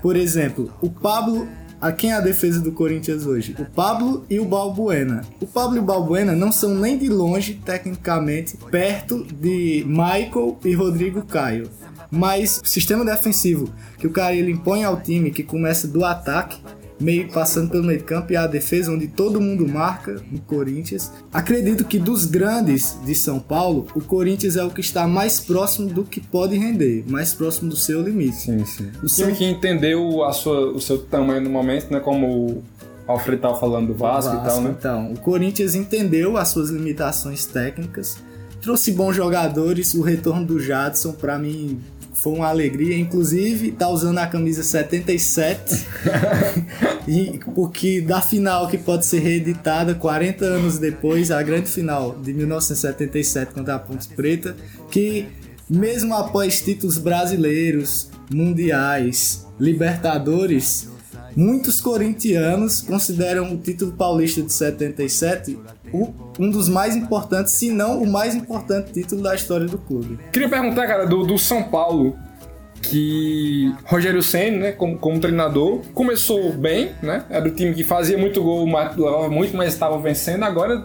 Por 0.00 0.16
exemplo, 0.16 0.72
o 0.80 0.90
Pablo. 0.90 1.46
A 1.80 1.90
quem 1.90 2.12
é 2.12 2.14
a 2.14 2.20
defesa 2.20 2.60
do 2.60 2.72
Corinthians 2.72 3.24
hoje? 3.24 3.56
O 3.58 3.64
Pablo 3.64 4.26
e 4.28 4.38
o 4.38 4.44
Balbuena. 4.44 5.22
O 5.40 5.46
Pablo 5.46 5.76
e 5.76 5.78
o 5.78 5.82
Balbuena 5.82 6.36
não 6.36 6.52
são 6.52 6.74
nem 6.74 6.98
de 6.98 7.08
longe, 7.08 7.54
tecnicamente, 7.54 8.58
perto 8.70 9.24
de 9.24 9.82
Michael 9.86 10.58
e 10.62 10.74
Rodrigo 10.74 11.22
Caio. 11.22 11.70
Mas 12.10 12.60
o 12.62 12.68
sistema 12.68 13.02
defensivo 13.02 13.72
que 13.96 14.06
o 14.06 14.10
cara 14.10 14.34
ele 14.34 14.52
impõe 14.52 14.84
ao 14.84 15.00
time, 15.00 15.30
que 15.30 15.42
começa 15.42 15.88
do 15.88 16.04
ataque, 16.04 16.60
meio 17.00 17.28
passando 17.32 17.70
pelo 17.70 17.82
meio 17.84 17.98
de 17.98 18.04
campo 18.04 18.32
e 18.32 18.36
a 18.36 18.46
defesa, 18.46 18.92
onde 18.92 19.08
todo 19.08 19.40
mundo 19.40 19.66
marca 19.66 20.20
no 20.30 20.38
Corinthians. 20.40 21.10
Acredito 21.32 21.84
que 21.84 21.98
dos 21.98 22.26
grandes 22.26 22.98
de 23.04 23.14
São 23.14 23.40
Paulo, 23.40 23.86
o 23.94 24.00
Corinthians 24.00 24.56
é 24.56 24.62
o 24.62 24.70
que 24.70 24.80
está 24.80 25.06
mais 25.06 25.40
próximo 25.40 25.88
do 25.88 26.04
que 26.04 26.20
pode 26.20 26.56
render, 26.56 27.04
mais 27.08 27.32
próximo 27.32 27.70
do 27.70 27.76
seu 27.76 28.02
limite. 28.02 28.36
Sim, 28.36 28.64
sim. 28.66 28.90
O 29.02 29.08
São- 29.08 29.26
time 29.26 29.38
que 29.38 29.44
entendeu 29.44 30.22
a 30.24 30.32
sua, 30.32 30.72
o 30.72 30.80
seu 30.80 30.98
tamanho 30.98 31.40
no 31.40 31.50
momento, 31.50 31.90
né? 31.90 32.00
Como 32.00 32.26
o 32.26 32.62
Alfredo 33.06 33.42
tava 33.42 33.56
falando 33.58 33.88
do 33.88 33.94
Vasco, 33.94 34.34
e 34.34 34.38
tal, 34.44 34.60
né? 34.60 34.74
Então, 34.78 35.12
o 35.12 35.18
Corinthians 35.18 35.74
entendeu 35.74 36.36
as 36.36 36.48
suas 36.48 36.70
limitações 36.70 37.46
técnicas, 37.46 38.18
trouxe 38.60 38.92
bons 38.92 39.16
jogadores, 39.16 39.94
o 39.94 40.02
retorno 40.02 40.44
do 40.44 40.60
Jadson 40.60 41.12
pra 41.12 41.38
mim 41.38 41.80
foi 42.20 42.34
uma 42.34 42.48
alegria, 42.48 42.98
inclusive 42.98 43.72
tá 43.72 43.88
usando 43.88 44.18
a 44.18 44.26
camisa 44.26 44.62
77, 44.62 45.86
e 47.08 47.40
porque 47.54 48.02
da 48.06 48.20
final 48.20 48.68
que 48.68 48.76
pode 48.76 49.06
ser 49.06 49.20
reeditada 49.20 49.94
40 49.94 50.44
anos 50.44 50.78
depois, 50.78 51.30
a 51.30 51.42
grande 51.42 51.70
final 51.70 52.18
de 52.22 52.34
1977 52.34 53.54
contra 53.54 53.76
a 53.76 53.78
Ponte 53.78 54.06
Preta, 54.08 54.54
que 54.90 55.28
mesmo 55.68 56.14
após 56.14 56.60
títulos 56.60 56.98
brasileiros, 56.98 58.10
mundiais, 58.30 59.46
Libertadores, 59.58 60.89
Muitos 61.40 61.80
corintianos 61.80 62.82
consideram 62.82 63.50
o 63.54 63.56
título 63.56 63.92
paulista 63.92 64.42
de 64.42 64.52
77 64.52 65.58
o- 65.90 66.10
um 66.38 66.50
dos 66.50 66.68
mais 66.68 66.94
importantes, 66.94 67.54
se 67.54 67.70
não 67.70 68.02
o 68.02 68.06
mais 68.06 68.34
importante 68.34 68.92
título 68.92 69.22
da 69.22 69.34
história 69.34 69.66
do 69.66 69.78
clube. 69.78 70.18
Queria 70.30 70.50
perguntar, 70.50 70.86
cara, 70.86 71.06
do, 71.06 71.24
do 71.24 71.38
São 71.38 71.62
Paulo, 71.62 72.14
que 72.82 73.74
Rogério 73.86 74.22
Senna, 74.22 74.58
né, 74.58 74.72
como, 74.72 74.98
como 74.98 75.18
treinador, 75.18 75.80
começou 75.94 76.52
bem, 76.52 76.90
né? 77.02 77.24
Era 77.30 77.48
o 77.48 77.50
time 77.50 77.72
que 77.74 77.84
fazia 77.84 78.18
muito 78.18 78.42
gol, 78.42 78.66
levava 78.66 79.30
muito, 79.30 79.56
mas 79.56 79.72
estava 79.72 79.98
vencendo. 79.98 80.44
Agora 80.44 80.84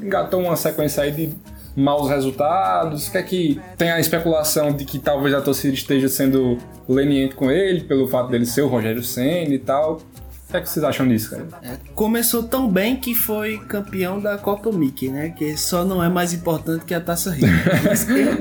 engatou 0.00 0.40
uma 0.40 0.54
sequência 0.54 1.02
aí 1.02 1.10
de 1.10 1.30
maus 1.76 2.08
resultados. 2.08 3.08
Quer 3.08 3.22
que 3.22 3.60
tem 3.76 3.90
a 3.90 4.00
especulação 4.00 4.72
de 4.72 4.84
que 4.84 4.98
talvez 4.98 5.34
a 5.34 5.40
torcida 5.40 5.74
esteja 5.74 6.08
sendo 6.08 6.58
leniente 6.88 7.34
com 7.34 7.50
ele, 7.50 7.82
pelo 7.82 8.08
fato 8.08 8.30
dele 8.30 8.46
ser 8.46 8.62
o 8.62 8.68
Rogério 8.68 9.02
Senna 9.02 9.54
e 9.54 9.58
tal. 9.58 10.00
O 10.48 10.48
que, 10.48 10.56
é 10.56 10.60
que 10.60 10.70
vocês 10.70 10.84
acham 10.84 11.08
disso, 11.08 11.30
cara? 11.30 11.46
Começou 11.92 12.44
tão 12.44 12.70
bem 12.70 12.94
que 12.94 13.16
foi 13.16 13.58
campeão 13.58 14.20
da 14.20 14.38
Copa 14.38 14.70
Mickey, 14.70 15.08
né? 15.08 15.30
Que 15.30 15.56
só 15.56 15.84
não 15.84 16.02
é 16.02 16.08
mais 16.08 16.32
importante 16.32 16.84
que 16.84 16.94
a 16.94 17.00
Taça 17.00 17.32
Rio. 17.32 17.48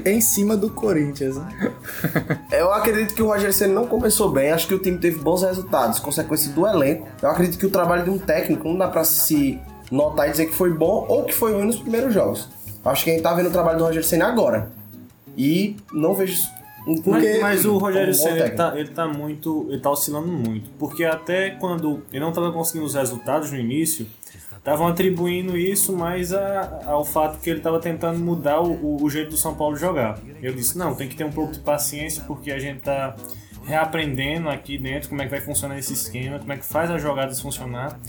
em, 0.06 0.18
em 0.18 0.22
cima 0.22 0.56
do 0.56 0.70
Corinthians, 0.70 1.36
né? 1.36 1.74
Eu 2.54 2.72
acredito 2.72 3.16
que 3.16 3.24
o 3.24 3.26
Rogério 3.26 3.52
Senna 3.52 3.74
não 3.74 3.88
começou 3.88 4.30
bem, 4.30 4.52
acho 4.52 4.68
que 4.68 4.76
o 4.76 4.80
time 4.80 5.00
teve 5.00 5.18
bons 5.18 5.42
resultados, 5.42 5.98
consequência 5.98 6.52
do 6.52 6.68
elenco. 6.68 7.08
Eu 7.24 7.30
acredito 7.32 7.58
que 7.58 7.66
o 7.66 7.72
trabalho 7.72 8.04
de 8.04 8.12
um 8.12 8.20
técnico 8.20 8.68
não 8.68 8.78
dá 8.78 8.88
pra 8.88 9.04
se 9.04 9.60
notar 9.92 10.28
e 10.28 10.32
dizer 10.32 10.46
que 10.46 10.54
foi 10.54 10.72
bom 10.72 11.08
ou 11.10 11.24
que 11.24 11.34
foi 11.34 11.54
ruim 11.54 11.66
nos 11.66 11.78
primeiros 11.78 12.14
jogos. 12.14 12.50
Acho 12.86 13.04
que 13.04 13.10
a 13.10 13.14
gente 13.14 13.24
tá 13.24 13.34
vendo 13.34 13.48
o 13.48 13.52
trabalho 13.52 13.78
do 13.80 13.84
Rogério 13.86 14.08
Senna 14.08 14.28
agora. 14.28 14.72
E 15.38 15.76
não 15.92 16.14
vejo 16.14 16.42
um 16.88 17.02
Mas, 17.06 17.42
mas 17.42 17.66
o 17.66 17.78
Rogério 17.78 18.14
bom 18.16 18.20
Senna 18.24 18.38
ele 18.40 18.50
tá, 18.52 18.74
ele 18.80 18.90
tá 18.90 19.08
muito. 19.08 19.66
Ele 19.70 19.80
tá 19.82 19.90
oscilando 19.90 20.28
muito. 20.28 20.70
Porque 20.78 21.04
até 21.04 21.50
quando 21.52 22.04
ele 22.14 22.24
não 22.24 22.32
tava 22.32 22.52
conseguindo 22.52 22.86
os 22.86 22.94
resultados 22.94 23.52
no 23.52 23.58
início, 23.58 24.06
estavam 24.56 24.88
atribuindo 24.88 25.58
isso 25.58 25.96
mais 25.96 26.32
a- 26.34 26.82
ao 26.86 27.04
fato 27.04 27.40
que 27.40 27.50
ele 27.50 27.60
tava 27.60 27.80
tentando 27.80 28.20
mudar 28.20 28.62
o, 28.62 28.72
o- 28.72 29.04
o 29.04 29.10
jeito 29.10 29.32
do 29.32 29.38
São 29.38 29.56
Paulo 29.56 29.76
jogar. 29.76 30.20
Eu 30.42 30.54
disse, 30.54 30.78
não, 30.78 30.94
tem 30.96 31.08
que 31.10 31.16
ter 31.16 31.24
um 31.24 31.32
pouco 31.32 31.54
de 31.54 31.60
paciência 31.60 32.24
porque 32.28 32.52
a 32.52 32.60
gente 32.60 32.82
tá 32.82 33.16
reaprendendo 33.66 34.50
aqui 34.50 34.78
dentro 34.78 35.10
como 35.10 35.22
é 35.22 35.26
que 35.26 35.32
vai 35.32 35.42
funcionar 35.42 35.78
esse 35.78 35.94
esquema, 35.94 36.40
como 36.40 36.54
é 36.54 36.58
que 36.58 36.66
faz 36.66 36.90
as 36.92 37.02
jogadas 37.02 37.42
funcionar. 37.42 38.00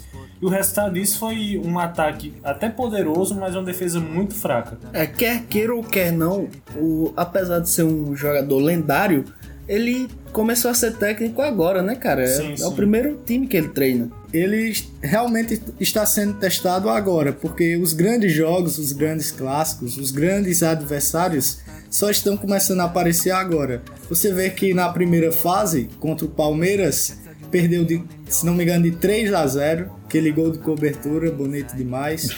E 0.41 0.45
o 0.45 0.49
resultado 0.49 0.95
disso 0.95 1.19
foi 1.19 1.61
um 1.65 1.78
ataque 1.78 2.35
até 2.45 2.69
poderoso, 2.69 3.35
mas 3.35 3.55
uma 3.55 3.65
defesa 3.65 3.99
muito 3.99 4.35
fraca. 4.35 4.78
É, 4.93 5.07
quer 5.07 5.45
queira 5.47 5.74
ou 5.74 5.83
quer 5.83 6.12
não, 6.12 6.49
o, 6.77 7.12
apesar 7.16 7.61
de 7.61 7.70
ser 7.70 7.85
um 7.85 8.15
jogador 8.15 8.59
lendário, 8.59 9.24
ele 9.68 10.09
começou 10.32 10.70
a 10.70 10.74
ser 10.74 10.97
técnico 10.97 11.43
agora, 11.43 11.82
né, 11.82 11.97
cara? 11.97 12.22
É, 12.22 12.26
Sim, 12.26 12.52
é 12.52 12.56
sim. 12.56 12.64
o 12.64 12.72
primeiro 12.72 13.20
time 13.24 13.47
que 13.47 13.56
ele 13.56 13.68
treina. 13.68 14.10
Ele 14.32 14.72
realmente 15.02 15.60
está 15.80 16.05
sendo 16.05 16.34
testado 16.34 16.88
agora, 16.88 17.32
porque 17.32 17.76
os 17.76 17.93
grandes 17.93 18.32
jogos, 18.32 18.78
os 18.78 18.93
grandes 18.93 19.30
clássicos, 19.30 19.97
os 19.97 20.10
grandes 20.10 20.62
adversários 20.62 21.59
só 21.90 22.10
estão 22.10 22.36
começando 22.36 22.80
a 22.80 22.84
aparecer 22.84 23.30
agora. 23.30 23.82
Você 24.09 24.32
vê 24.32 24.51
que 24.51 24.74
na 24.74 24.88
primeira 24.88 25.32
fase, 25.32 25.88
contra 25.98 26.26
o 26.26 26.30
Palmeiras, 26.30 27.16
perdeu 27.51 27.84
de, 27.84 28.02
se 28.28 28.44
não 28.44 28.55
me 28.55 28.64
engano, 28.64 28.84
de 28.84 28.93
3 28.93 29.32
a 29.32 29.47
0, 29.47 29.90
aquele 30.07 30.31
gol 30.31 30.53
de 30.53 30.59
cobertura, 30.59 31.31
bonito 31.33 31.77
demais. 31.77 32.31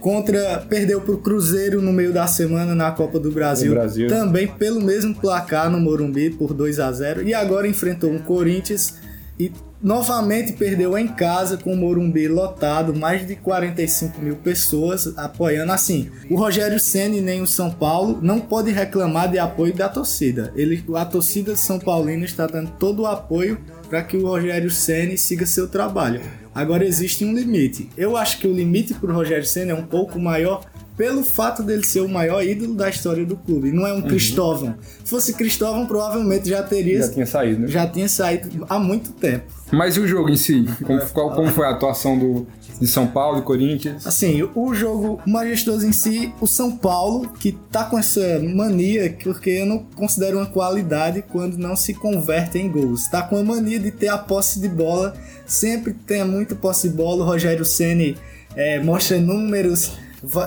Contra, 0.00 0.58
perdeu 0.68 1.00
pro 1.02 1.18
Cruzeiro 1.18 1.80
no 1.80 1.92
meio 1.92 2.12
da 2.12 2.26
semana 2.26 2.74
na 2.74 2.90
Copa 2.90 3.20
do 3.20 3.30
Brasil, 3.30 3.72
Brasil. 3.72 4.08
também 4.08 4.46
pelo 4.46 4.80
mesmo 4.80 5.14
placar 5.14 5.70
no 5.70 5.78
Morumbi 5.78 6.30
por 6.30 6.52
2 6.52 6.80
a 6.80 6.90
0 6.90 7.22
e 7.22 7.34
agora 7.34 7.68
enfrentou 7.68 8.10
um 8.10 8.18
Corinthians 8.18 8.94
e 9.38 9.52
novamente 9.82 10.52
perdeu 10.52 10.96
em 10.96 11.08
casa 11.08 11.56
com 11.56 11.72
o 11.72 11.76
Morumbi 11.76 12.28
lotado, 12.28 12.94
mais 12.94 13.26
de 13.26 13.36
45 13.36 14.20
mil 14.20 14.36
pessoas 14.36 15.12
apoiando. 15.18 15.72
Assim, 15.72 16.10
o 16.30 16.36
Rogério 16.36 16.78
Ceni 16.78 17.20
nem 17.20 17.42
o 17.42 17.46
São 17.46 17.70
Paulo 17.70 18.18
não 18.22 18.40
pode 18.40 18.70
reclamar 18.70 19.30
de 19.30 19.38
apoio 19.38 19.74
da 19.74 19.88
torcida. 19.88 20.52
Ele, 20.54 20.82
a 20.94 21.04
torcida 21.04 21.56
São 21.56 21.78
Paulina 21.78 22.24
está 22.24 22.46
dando 22.46 22.70
todo 22.78 23.02
o 23.02 23.06
apoio 23.06 23.58
para 23.92 24.02
que 24.02 24.16
o 24.16 24.26
Rogério 24.26 24.70
Ceni 24.70 25.18
siga 25.18 25.44
seu 25.44 25.68
trabalho. 25.68 26.22
Agora 26.54 26.82
existe 26.82 27.26
um 27.26 27.34
limite. 27.34 27.90
Eu 27.94 28.16
acho 28.16 28.38
que 28.38 28.48
o 28.48 28.52
limite 28.54 28.94
para 28.94 29.10
o 29.10 29.14
Rogério 29.14 29.44
Ceni 29.44 29.70
é 29.70 29.74
um 29.74 29.84
pouco 29.84 30.18
maior 30.18 30.64
pelo 31.02 31.24
fato 31.24 31.64
dele 31.64 31.84
ser 31.84 31.98
o 32.00 32.08
maior 32.08 32.44
ídolo 32.44 32.74
da 32.74 32.88
história 32.88 33.26
do 33.26 33.34
clube. 33.34 33.72
Não 33.72 33.84
é 33.84 33.92
um 33.92 34.02
Cristóvão. 34.02 34.76
Se 35.02 35.10
fosse 35.10 35.32
Cristóvão, 35.32 35.84
provavelmente 35.84 36.48
já 36.48 36.62
teria. 36.62 37.00
Já 37.00 37.08
tinha 37.08 37.26
saído, 37.26 37.60
né? 37.62 37.66
já 37.66 37.86
tinha 37.88 38.08
saído 38.08 38.64
há 38.68 38.78
muito 38.78 39.10
tempo. 39.10 39.46
Mas 39.72 39.96
e 39.96 40.00
o 40.00 40.06
jogo 40.06 40.28
em 40.30 40.36
si? 40.36 40.64
Como, 40.86 41.00
qual- 41.08 41.34
como 41.34 41.48
foi 41.50 41.66
a 41.66 41.70
atuação 41.70 42.16
do, 42.16 42.46
de 42.80 42.86
São 42.86 43.08
Paulo 43.08 43.40
e 43.40 43.42
Corinthians? 43.42 44.06
Assim, 44.06 44.48
o 44.54 44.72
jogo 44.74 45.20
majestoso 45.26 45.84
em 45.84 45.92
si, 45.92 46.32
o 46.40 46.46
São 46.46 46.70
Paulo, 46.76 47.28
que 47.30 47.50
tá 47.72 47.82
com 47.84 47.98
essa 47.98 48.38
mania, 48.38 49.12
porque 49.24 49.50
eu 49.50 49.66
não 49.66 49.78
considero 49.96 50.36
uma 50.36 50.46
qualidade 50.46 51.24
quando 51.32 51.56
não 51.58 51.74
se 51.74 51.94
converte 51.94 52.58
em 52.58 52.70
gols. 52.70 53.08
Tá 53.08 53.22
com 53.22 53.36
a 53.36 53.42
mania 53.42 53.80
de 53.80 53.90
ter 53.90 54.06
a 54.06 54.18
posse 54.18 54.60
de 54.60 54.68
bola, 54.68 55.14
sempre 55.46 55.92
tem 56.06 56.24
muita 56.24 56.54
posse 56.54 56.88
de 56.88 56.94
bola. 56.94 57.24
O 57.24 57.26
Rogério 57.26 57.64
Ceni 57.64 58.16
é, 58.54 58.78
mostra 58.80 59.18
números. 59.18 59.90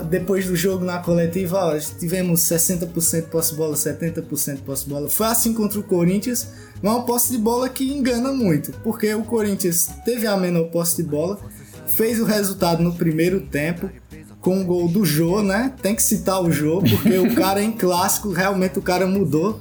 Depois 0.09 0.45
do 0.45 0.55
jogo 0.55 0.85
na 0.85 0.99
coletiva, 0.99 1.57
ó, 1.57 1.77
tivemos 1.99 2.41
60% 2.41 3.23
posse 3.23 3.51
de 3.51 3.57
bola, 3.57 3.75
70% 3.75 4.59
posse 4.59 4.85
de 4.85 4.89
bola. 4.89 5.09
Foi 5.09 5.27
assim 5.27 5.53
contra 5.53 5.79
o 5.79 5.83
Corinthians, 5.83 6.47
mas 6.81 6.93
uma 6.93 7.03
posse 7.03 7.31
de 7.33 7.37
bola 7.37 7.67
que 7.67 7.91
engana 7.91 8.31
muito, 8.31 8.71
porque 8.83 9.13
o 9.13 9.23
Corinthians 9.23 9.89
teve 10.05 10.27
a 10.27 10.37
menor 10.37 10.69
posse 10.69 11.03
de 11.03 11.03
bola, 11.03 11.37
fez 11.87 12.21
o 12.21 12.25
resultado 12.25 12.81
no 12.81 12.93
primeiro 12.93 13.41
tempo 13.41 13.89
com 14.39 14.61
o 14.61 14.63
gol 14.63 14.87
do 14.87 15.03
Jô, 15.03 15.41
né? 15.41 15.73
Tem 15.81 15.93
que 15.93 16.03
citar 16.03 16.41
o 16.41 16.51
Jô, 16.51 16.81
porque 16.81 17.17
o 17.17 17.35
cara 17.35 17.61
em 17.61 17.71
clássico, 17.71 18.31
realmente 18.31 18.79
o 18.79 18.81
cara 18.81 19.05
mudou. 19.05 19.59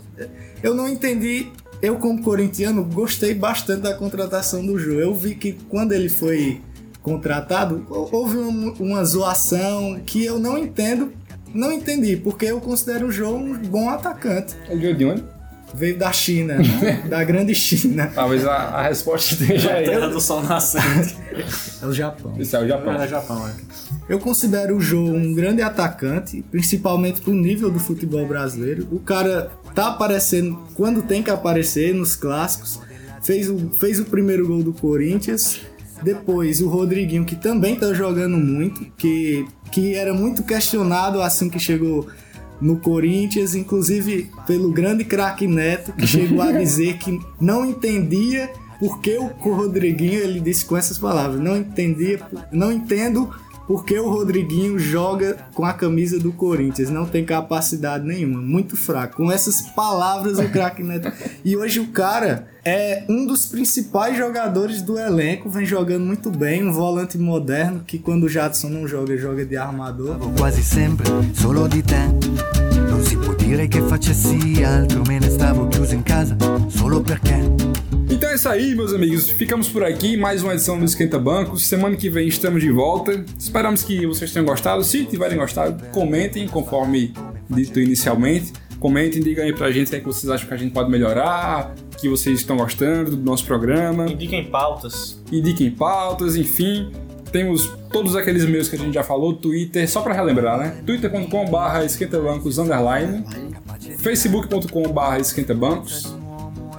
Eu 0.63 0.75
não 0.75 0.89
entendi, 0.89 1.49
eu 1.83 1.97
como 1.97 2.23
corintiano 2.23 2.85
gostei 2.85 3.35
bastante 3.35 3.81
da 3.81 3.95
contratação 3.95 4.65
do 4.65 4.79
Jô. 4.79 4.93
Eu 4.93 5.13
vi 5.15 5.35
que 5.35 5.55
quando 5.69 5.93
ele 5.93 6.09
foi 6.09 6.61
contratado, 7.05 7.87
houve 7.89 8.39
uma, 8.39 8.73
uma 8.73 9.05
zoação 9.05 10.01
que 10.05 10.25
eu 10.25 10.39
não 10.39 10.57
entendo, 10.57 11.13
não 11.53 11.71
entendi, 11.71 12.17
porque 12.17 12.47
eu 12.47 12.61
considero 12.61 13.09
o 13.09 13.13
Jô 13.13 13.29
um 13.29 13.59
bom 13.59 13.91
atacante. 13.91 14.57
Ele 14.69 14.81
veio 14.81 14.97
de 14.97 15.05
onde? 15.05 15.25
Veio 15.75 15.99
da 15.99 16.11
China, 16.13 16.55
né? 16.55 17.03
da 17.11 17.23
grande 17.23 17.55
China. 17.55 18.11
Talvez 18.15 18.47
a, 18.47 18.55
a 18.55 18.83
resposta 18.83 19.35
esteja 19.35 19.75
aí. 19.75 19.85
Terra 19.85 20.09
do 20.09 20.21
sol 20.21 20.43
nascente. 20.43 21.17
É 21.83 21.87
o 21.87 21.93
Japão. 21.93 22.33
Esse 22.39 22.57
é 22.57 22.61
o 22.61 22.67
Japão. 22.67 22.95
É 22.95 23.07
Japão, 23.07 23.47
é. 23.47 23.53
Eu 24.09 24.19
considero 24.19 24.77
o 24.77 24.81
Jô 24.81 25.05
um 25.05 25.35
grande 25.35 25.61
atacante, 25.61 26.43
principalmente 26.51 27.21
pro 27.21 27.35
nível 27.35 27.71
do 27.71 27.79
futebol 27.79 28.27
brasileiro. 28.27 28.89
O 28.91 29.01
cara 29.01 29.51
tá 29.75 29.89
aparecendo 29.89 30.63
quando 30.75 31.03
tem 31.03 31.23
que 31.23 31.31
aparecer 31.31 31.93
nos 31.93 32.17
clássicos. 32.17 32.81
Fez 33.23 33.51
o, 33.51 33.69
fez 33.79 34.01
o 34.01 34.07
primeiro 34.07 34.47
gol 34.47 34.63
do 34.63 34.73
Corinthians. 34.73 35.61
Depois 36.03 36.61
o 36.61 36.69
Rodriguinho, 36.69 37.25
que 37.25 37.37
também 37.37 37.77
tá 37.77 37.93
jogando 37.95 38.37
muito, 38.37 38.85
que, 38.97 39.47
que 39.71 39.95
era 39.95 40.13
muito 40.13 40.43
questionado 40.43 41.23
assim 41.23 41.49
que 41.49 41.59
chegou 41.59 42.07
no 42.61 42.77
Corinthians, 42.77 43.55
inclusive 43.55 44.31
pelo 44.47 44.71
grande 44.71 45.05
craque 45.05 45.47
Neto, 45.47 45.93
que 45.93 46.07
chegou 46.07 46.41
a 46.41 46.53
dizer 46.53 46.99
que 46.99 47.19
não 47.41 47.65
entendia 47.65 48.51
porque 48.79 49.17
o 49.17 49.55
Rodriguinho, 49.55 50.21
ele 50.21 50.41
disse 50.41 50.65
com 50.65 50.77
essas 50.77 50.99
palavras, 50.99 51.41
não 51.41 51.57
entendia, 51.57 52.21
não 52.51 52.73
entendo 52.73 53.31
porque 53.67 53.99
o 53.99 54.09
Rodriguinho 54.09 54.79
joga 54.79 55.37
com 55.55 55.65
a 55.65 55.73
camisa 55.73 56.19
do 56.19 56.33
Corinthians, 56.33 56.91
não 56.91 57.07
tem 57.07 57.25
capacidade 57.25 58.07
nenhuma, 58.07 58.41
muito 58.41 58.77
fraco. 58.77 59.17
Com 59.17 59.33
essas 59.33 59.61
palavras 59.61 60.39
o 60.39 60.49
craque 60.49 60.83
Neto. 60.83 61.13
E 61.45 61.57
hoje 61.57 61.81
o 61.81 61.89
cara 61.89 62.49
é 62.65 63.05
um 63.09 63.27
dos 63.27 63.47
principais 63.47 64.17
jogadores 64.17 64.83
do 64.83 64.99
elenco, 64.99 65.49
vem 65.49 65.67
jogando 65.67 66.05
muito 66.05 66.31
bem, 66.31 66.67
um 66.67 66.73
volante 66.73 67.19
moderno 67.19 67.83
que 67.87 67.99
quando 67.99 68.25
o 68.25 68.29
Jadson 68.29 68.69
não 68.69 68.87
joga, 68.87 69.17
joga 69.17 69.45
de 69.45 69.57
armador. 69.57 70.19
quasi 70.39 70.63
sempre 70.63 71.07
solo 71.35 71.67
di 71.69 71.83
te. 71.83 72.07
Non 72.89 73.03
si 73.03 73.17
può 73.17 73.35
dire 73.35 73.69
che 73.69 73.81
facessi 73.81 74.63
altro, 74.63 75.03
me 75.07 75.19
ne 75.19 75.31
stavo 75.31 75.69
chiuso 75.69 75.95
in 75.95 76.03
casa 76.03 76.37
solo 76.69 77.01
perché. 77.01 78.04
Então 78.15 78.31
é 78.31 78.37
isso 78.37 78.49
aí, 78.49 78.77
meus 78.77 78.93
amigos. 78.93 79.29
Ficamos 79.29 79.69
por 79.69 79.83
aqui. 79.83 80.17
Mais 80.17 80.41
uma 80.41 80.53
edição 80.53 80.79
do 80.79 80.85
Esquenta 80.85 81.19
Bancos. 81.19 81.67
Semana 81.67 81.97
que 81.97 82.09
vem 82.09 82.29
estamos 82.29 82.63
de 82.63 82.71
volta. 82.71 83.25
Esperamos 83.37 83.83
que 83.83 84.07
vocês 84.07 84.33
tenham 84.33 84.47
gostado. 84.47 84.85
Se 84.85 85.05
tiverem 85.05 85.37
gostado, 85.37 85.85
comentem 85.87 86.47
conforme 86.47 87.13
dito 87.51 87.81
inicialmente. 87.81 88.53
Comentem, 88.79 89.21
digam 89.21 89.45
aí 89.45 89.53
pra 89.53 89.73
gente 89.73 89.89
o 89.89 89.91
que, 89.91 89.97
é 89.97 89.99
que 89.99 90.07
vocês 90.07 90.31
acham 90.31 90.47
que 90.47 90.55
a 90.55 90.57
gente 90.57 90.73
pode 90.73 90.89
melhorar, 90.89 91.75
que 92.01 92.09
vocês 92.09 92.39
estão 92.39 92.57
gostando 92.57 93.17
do 93.17 93.23
nosso 93.25 93.45
programa. 93.45 94.09
Indiquem 94.09 94.45
pautas. 94.45 95.21
Indiquem 95.33 95.73
pautas, 95.73 96.37
enfim. 96.37 96.93
Temos 97.33 97.69
todos 97.91 98.15
aqueles 98.15 98.45
meios 98.45 98.69
que 98.69 98.77
a 98.77 98.79
gente 98.79 98.95
já 98.95 99.03
falou, 99.03 99.35
Twitter, 99.35 99.91
só 99.91 100.03
pra 100.03 100.15
relembrar, 100.15 100.57
né? 100.57 100.83
twitter.com.br 100.87 101.85
esquentabancos, 101.85 102.59
underline, 102.59 103.25
facebook.com.br 103.99 105.17
esquentabancos, 105.19 106.17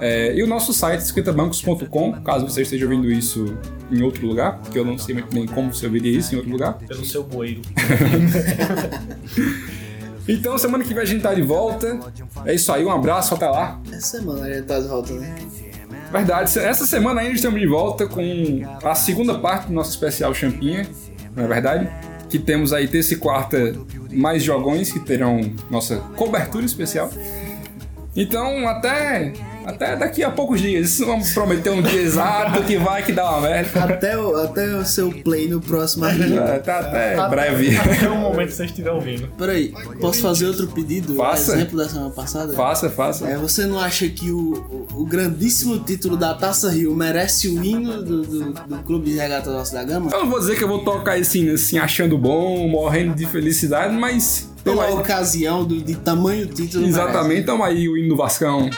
é, 0.00 0.34
e 0.34 0.42
o 0.42 0.46
nosso 0.46 0.72
site, 0.72 1.00
esquentabancos.com, 1.00 2.12
caso 2.22 2.48
você 2.48 2.62
esteja 2.62 2.84
ouvindo 2.84 3.10
isso 3.10 3.56
em 3.90 4.02
outro 4.02 4.26
lugar, 4.26 4.58
porque 4.58 4.78
eu 4.78 4.84
não 4.84 4.98
sei 4.98 5.14
muito 5.14 5.34
bem 5.34 5.46
como 5.46 5.72
você 5.72 5.86
ouviria 5.86 6.18
isso 6.18 6.34
em 6.34 6.38
outro 6.38 6.52
lugar. 6.52 6.74
Pelo 6.74 7.04
seu 7.04 7.22
bueiro. 7.24 7.62
Então, 10.28 10.58
semana 10.58 10.82
que 10.82 10.92
vem 10.92 11.02
a 11.02 11.06
gente 11.06 11.22
tá 11.22 11.32
de 11.32 11.42
volta. 11.42 12.00
É 12.44 12.52
isso 12.52 12.72
aí, 12.72 12.84
um 12.84 12.90
abraço, 12.90 13.32
até 13.34 13.48
lá. 13.48 13.80
Essa 13.92 14.18
semana 14.18 14.46
a 14.46 14.52
gente 14.52 14.64
tá 14.64 14.80
de 14.80 14.88
volta, 14.88 15.12
né? 15.12 15.36
Verdade, 16.10 16.58
essa 16.58 16.86
semana 16.86 17.20
ainda 17.20 17.34
estamos 17.34 17.60
de 17.60 17.66
volta 17.66 18.06
com 18.06 18.60
a 18.82 18.94
segunda 18.94 19.38
parte 19.38 19.68
do 19.68 19.72
nosso 19.72 19.90
especial 19.90 20.34
Champinha, 20.34 20.88
não 21.34 21.44
é 21.44 21.46
verdade? 21.46 21.88
Que 22.28 22.38
temos 22.38 22.72
aí 22.72 22.88
terça 22.88 23.14
e 23.14 23.16
quarta 23.16 23.74
mais 24.12 24.42
jogões 24.42 24.90
que 24.90 25.00
terão 25.00 25.40
nossa 25.70 25.96
cobertura 26.16 26.64
especial. 26.64 27.10
Então, 28.14 28.66
até, 28.66 29.32
até 29.66 29.96
daqui 29.96 30.22
a 30.22 30.30
poucos 30.30 30.60
dias. 30.60 30.98
Vamos 31.00 31.32
prometer 31.32 31.70
um 31.70 31.82
dia 31.82 32.00
exato 32.00 32.62
que 32.62 32.78
vai 32.78 33.02
que 33.02 33.12
dá 33.12 33.28
uma 33.30 33.40
merda. 33.48 33.84
Até 33.84 34.16
o, 34.16 34.36
até 34.36 34.74
o 34.76 34.84
seu 34.84 35.10
play 35.10 35.48
no 35.48 35.60
próximo 35.60 36.04
arquivo. 36.04 36.38
Até, 36.38 36.72
até 36.72 37.28
breve. 37.28 37.76
Até 37.76 38.08
o 38.08 38.16
momento 38.16 38.48
que 38.48 38.54
você 38.54 38.64
estiver 38.64 38.92
ouvindo. 38.92 39.28
Peraí, 39.36 39.74
posso 40.00 40.20
fazer 40.22 40.46
outro 40.46 40.68
pedido? 40.68 41.16
Faça. 41.16 41.54
Exemplo 41.54 41.78
da 41.78 41.88
semana 41.88 42.10
passada? 42.10 42.52
Faça, 42.52 42.88
faça. 42.88 43.26
É, 43.26 43.36
você 43.36 43.66
não 43.66 43.78
acha 43.80 44.08
que 44.08 44.30
o, 44.30 44.86
o, 44.94 45.04
grandíssimo 45.04 45.78
título 45.80 46.16
da 46.16 46.32
Taça 46.34 46.70
Rio 46.70 46.94
merece 46.94 47.48
o 47.48 47.64
hino 47.64 48.02
do, 48.02 48.22
do, 48.22 48.52
do 48.52 48.78
Clube 48.84 49.10
de 49.10 49.16
Regata 49.16 49.50
Nossa 49.50 49.74
da 49.74 49.84
Gama? 49.84 50.10
Eu 50.12 50.20
não 50.20 50.30
vou 50.30 50.38
dizer 50.38 50.56
que 50.56 50.62
eu 50.62 50.68
vou 50.68 50.84
tocar 50.84 51.18
esse 51.18 51.40
hino 51.40 51.54
assim, 51.54 51.78
achando 51.78 52.16
bom, 52.16 52.68
morrendo 52.68 53.14
de 53.14 53.26
felicidade, 53.26 53.94
mas. 53.94 54.48
Pela 54.62 54.86
aí. 54.86 54.94
ocasião 54.94 55.64
do, 55.64 55.80
de 55.80 55.94
tamanho 55.94 56.46
título 56.46 56.84
Exatamente, 56.84 57.46
tamo 57.46 57.62
aí 57.62 57.88
o 57.88 57.96
hino 57.96 58.10
do 58.10 58.16
Vascão. 58.16 58.68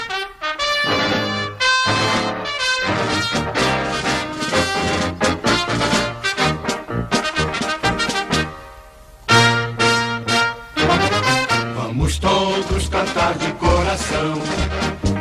Vamos 11.75 12.19
todos 12.19 12.89
cantar 12.89 13.35
de 13.35 13.53
coração. 13.53 14.41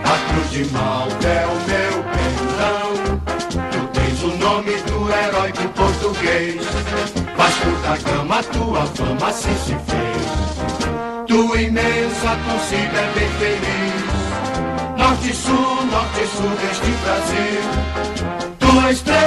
A 0.04 0.32
cruz 0.32 0.52
de 0.52 0.66
Malta 0.72 1.28
é 1.28 1.46
o 1.46 1.56
meu 1.68 2.04
pendão. 2.14 3.20
Tu 3.72 3.88
tens 3.94 4.24
o 4.24 4.38
nome 4.38 4.74
do 4.84 5.12
heróico 5.12 5.68
português. 5.70 6.62
Vasco 7.36 7.70
da 7.82 7.98
Gama, 7.98 8.44
tua 8.44 8.86
fama 8.86 9.28
assim 9.28 9.56
se 9.66 9.76
fez. 9.76 11.26
Tua 11.28 11.62
imensa 11.62 12.38
torcida 12.48 13.00
é 13.00 13.12
bem 13.14 13.30
feliz. 13.40 14.16
Norte 15.28 15.41
sul, 15.41 15.86
norte 15.91 16.22
e 16.22 16.28
sul 16.28 16.56
deste 16.56 16.90
Brasil. 17.04 17.60
Tua 18.60 18.91
estrela 18.91 19.27